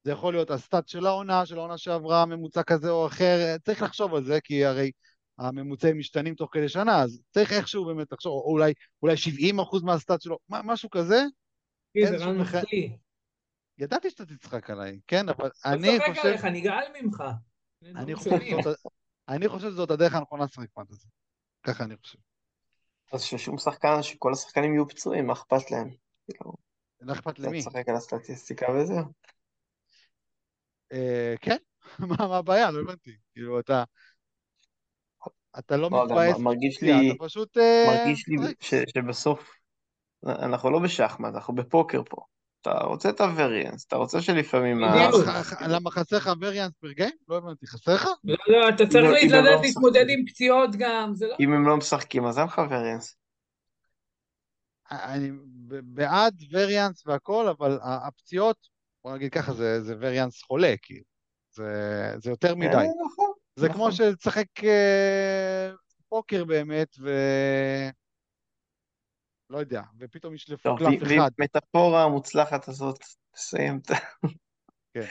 זה 0.04 0.12
יכול 0.12 0.34
להיות 0.34 0.50
הסטאט 0.50 0.88
של 0.88 1.06
העונה, 1.06 1.46
של 1.46 1.58
העונה 1.58 1.78
שעברה, 1.78 2.26
ממוצע 2.26 2.62
כזה 2.62 2.90
או 2.90 3.06
אחר, 3.06 3.56
צריך 3.64 3.82
לחשוב 3.82 4.14
על 4.14 4.24
זה, 4.24 4.40
כי 4.44 4.64
הרי 4.64 4.90
הממוצעים 5.38 5.98
משתנים 5.98 6.34
תוך 6.34 6.50
כדי 6.52 6.68
שנה, 6.68 7.02
אז 7.02 7.22
צריך 7.30 7.52
איכשהו 7.52 7.84
באמת 7.84 8.12
לחשוב, 8.12 8.32
או 8.32 8.52
אולי, 8.52 8.72
אולי 9.02 9.16
70 9.16 9.58
אחוז 9.58 9.82
מהסטאט 9.82 10.20
שלו, 10.20 10.38
משהו 10.48 10.90
כזה. 10.90 11.22
זה 12.04 12.16
רעיון 12.16 12.38
מח... 12.38 12.52
ידעתי 13.78 14.10
שאתה 14.10 14.26
תצחק 14.26 14.70
עליי, 14.70 15.00
כן, 15.06 15.28
אבל 15.28 15.50
אני 15.64 15.98
חושב... 15.98 16.04
אני 16.04 16.14
צוחק 16.14 16.26
עליך, 16.26 16.44
אני 16.44 16.60
גאל 16.60 17.02
ממך. 17.02 17.22
אני 17.96 18.14
חושב, 18.14 18.30
שזאת, 18.60 18.76
אני 19.28 19.48
חושב 19.48 19.70
שזאת 19.70 19.90
הדרך 19.90 20.14
הנכונה 20.14 20.44
לשחק 20.44 20.70
פנטזי. 20.74 21.08
ככה 21.62 21.84
אני 21.84 21.96
חושב. 21.96 22.18
אז 23.12 23.22
ששום 23.22 23.58
שחקן, 23.58 24.02
שכל 24.02 24.32
השחקנים 24.32 24.74
יהיו 24.74 24.88
פצועים, 24.88 25.26
מה 25.26 25.32
אכפת 25.32 25.70
להם? 25.70 25.90
כאילו, 26.30 26.52
לא 27.00 27.12
אכפת 27.12 27.38
למי? 27.38 27.60
אתה 27.60 27.70
תשחק 27.70 27.88
על 27.88 27.96
הסטטיסטיקה 27.96 28.66
וזהו. 28.72 29.04
אה, 30.92 31.34
כן, 31.40 31.56
מה 32.18 32.36
הבעיה? 32.36 32.70
לא 32.70 32.80
הבנתי. 32.80 33.16
כאילו, 33.32 33.60
אתה... 33.60 33.84
אתה 35.58 35.76
לא, 35.76 35.90
לא 35.90 36.04
מתבאס, 36.04 36.38
מרגיש 36.38 36.82
לי, 36.82 37.10
אתה 37.10 37.24
פשוט... 37.24 37.58
אה, 37.58 37.84
מרגיש 37.86 38.28
לי 38.28 38.36
שבסוף, 38.94 39.50
אנחנו 40.26 40.70
לא 40.70 40.78
בשחמט, 40.78 41.34
אנחנו 41.34 41.54
בפוקר 41.54 42.02
פה. 42.10 42.24
אתה 42.62 42.84
רוצה 42.84 43.08
את 43.08 43.20
הווריאנס, 43.20 43.84
אתה 43.86 43.96
רוצה 43.96 44.22
שלפעמים... 44.22 44.80
למה 45.68 45.90
חסר 45.90 46.16
לך 46.16 46.30
ווריאנס 46.40 46.72
פר 46.80 46.92
גיים? 46.92 47.10
לא 47.28 47.36
הבנתי, 47.36 47.66
חסר 47.66 47.94
לך? 47.94 48.08
לא, 48.24 48.36
לא, 48.48 48.68
אתה 48.68 48.86
צריך 48.86 49.04
לא, 49.32 49.40
לא 49.40 49.60
להתמודד 49.62 50.04
עם 50.08 50.26
פציעות 50.26 50.70
גם, 50.78 51.14
זה 51.14 51.26
לא... 51.26 51.36
אם 51.40 51.52
הם 51.52 51.66
לא 51.66 51.76
משחקים, 51.76 52.26
אז 52.26 52.38
אין 52.38 52.46
לך 52.46 52.58
ווריאנס. 52.58 53.16
אני 54.90 55.30
בעד 55.82 56.34
ווריאנס 56.52 57.06
והכל, 57.06 57.48
אבל 57.48 57.78
הפציעות, 57.82 58.56
בוא 59.04 59.14
נגיד 59.14 59.32
ככה, 59.32 59.52
זה 59.52 59.96
ווריאנס 59.96 60.42
חולה, 60.42 60.74
כאילו. 60.82 61.04
זה 62.22 62.30
יותר 62.30 62.54
מדי. 62.54 62.72
כן, 62.72 63.04
נכון. 63.06 63.32
זה 63.56 63.68
נכון. 63.68 63.90
כמו 63.90 64.06
לשחק 64.12 64.64
אה, 64.64 65.70
פוקר 66.08 66.44
באמת, 66.44 66.96
ו... 67.00 67.10
לא 69.52 69.58
יודע, 69.58 69.82
ופתאום 69.98 70.34
ישלפו 70.34 70.76
קלף 70.76 71.02
אחד. 71.02 71.30
והמטאפורה 71.38 72.04
המוצלחת 72.04 72.68
הזאת, 72.68 72.98
תסיים 73.30 73.78
את 73.78 73.90
כן. 74.94 75.06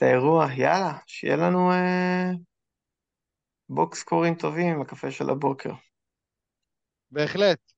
האירוע. 0.00 0.46
יאללה, 0.52 0.98
שיהיה 1.06 1.36
לנו 1.36 1.70
אה, 1.70 2.30
בוקס 3.68 4.00
סקורים 4.00 4.34
טובים 4.34 4.74
עם 4.74 4.80
הקפה 4.80 5.10
של 5.10 5.30
הבוקר. 5.30 5.70
בהחלט. 7.10 7.72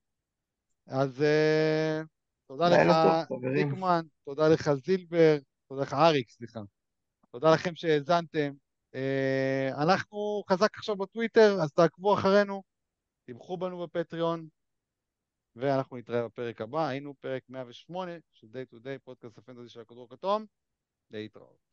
אז 0.87 1.23
אה, 1.23 2.01
תודה 2.49 2.65
לך, 2.69 3.29
דיקמן, 3.55 4.03
תודה 4.25 4.49
לך 4.49 4.71
זילבר, 4.75 5.37
תודה 5.69 5.83
לך 5.83 5.93
אריק, 5.93 6.31
סליחה. 6.31 6.61
תודה 7.31 7.55
לכם 7.55 7.75
שהאזנתם. 7.75 8.53
אה, 8.95 9.71
אנחנו 9.83 10.43
חזק 10.51 10.75
עכשיו 10.75 10.97
בטוויטר, 10.97 11.57
אז 11.63 11.73
תעקבו 11.73 12.15
אחרינו, 12.15 12.63
תמכו 13.27 13.57
בנו 13.57 13.87
בפטריון, 13.87 14.49
ואנחנו 15.57 15.97
נתראה 15.97 16.25
בפרק 16.25 16.61
הבא. 16.61 16.89
היינו 16.89 17.15
פרק 17.21 17.43
108 17.49 18.13
של 18.33 18.47
Day 18.47 18.75
to 18.75 18.77
Day, 18.77 18.99
פודקאסט 19.05 19.39
הפנטזי 19.39 19.69
של 19.69 19.81
הכדור 19.81 20.09
הכתום. 20.11 20.47
להתראות. 21.11 21.72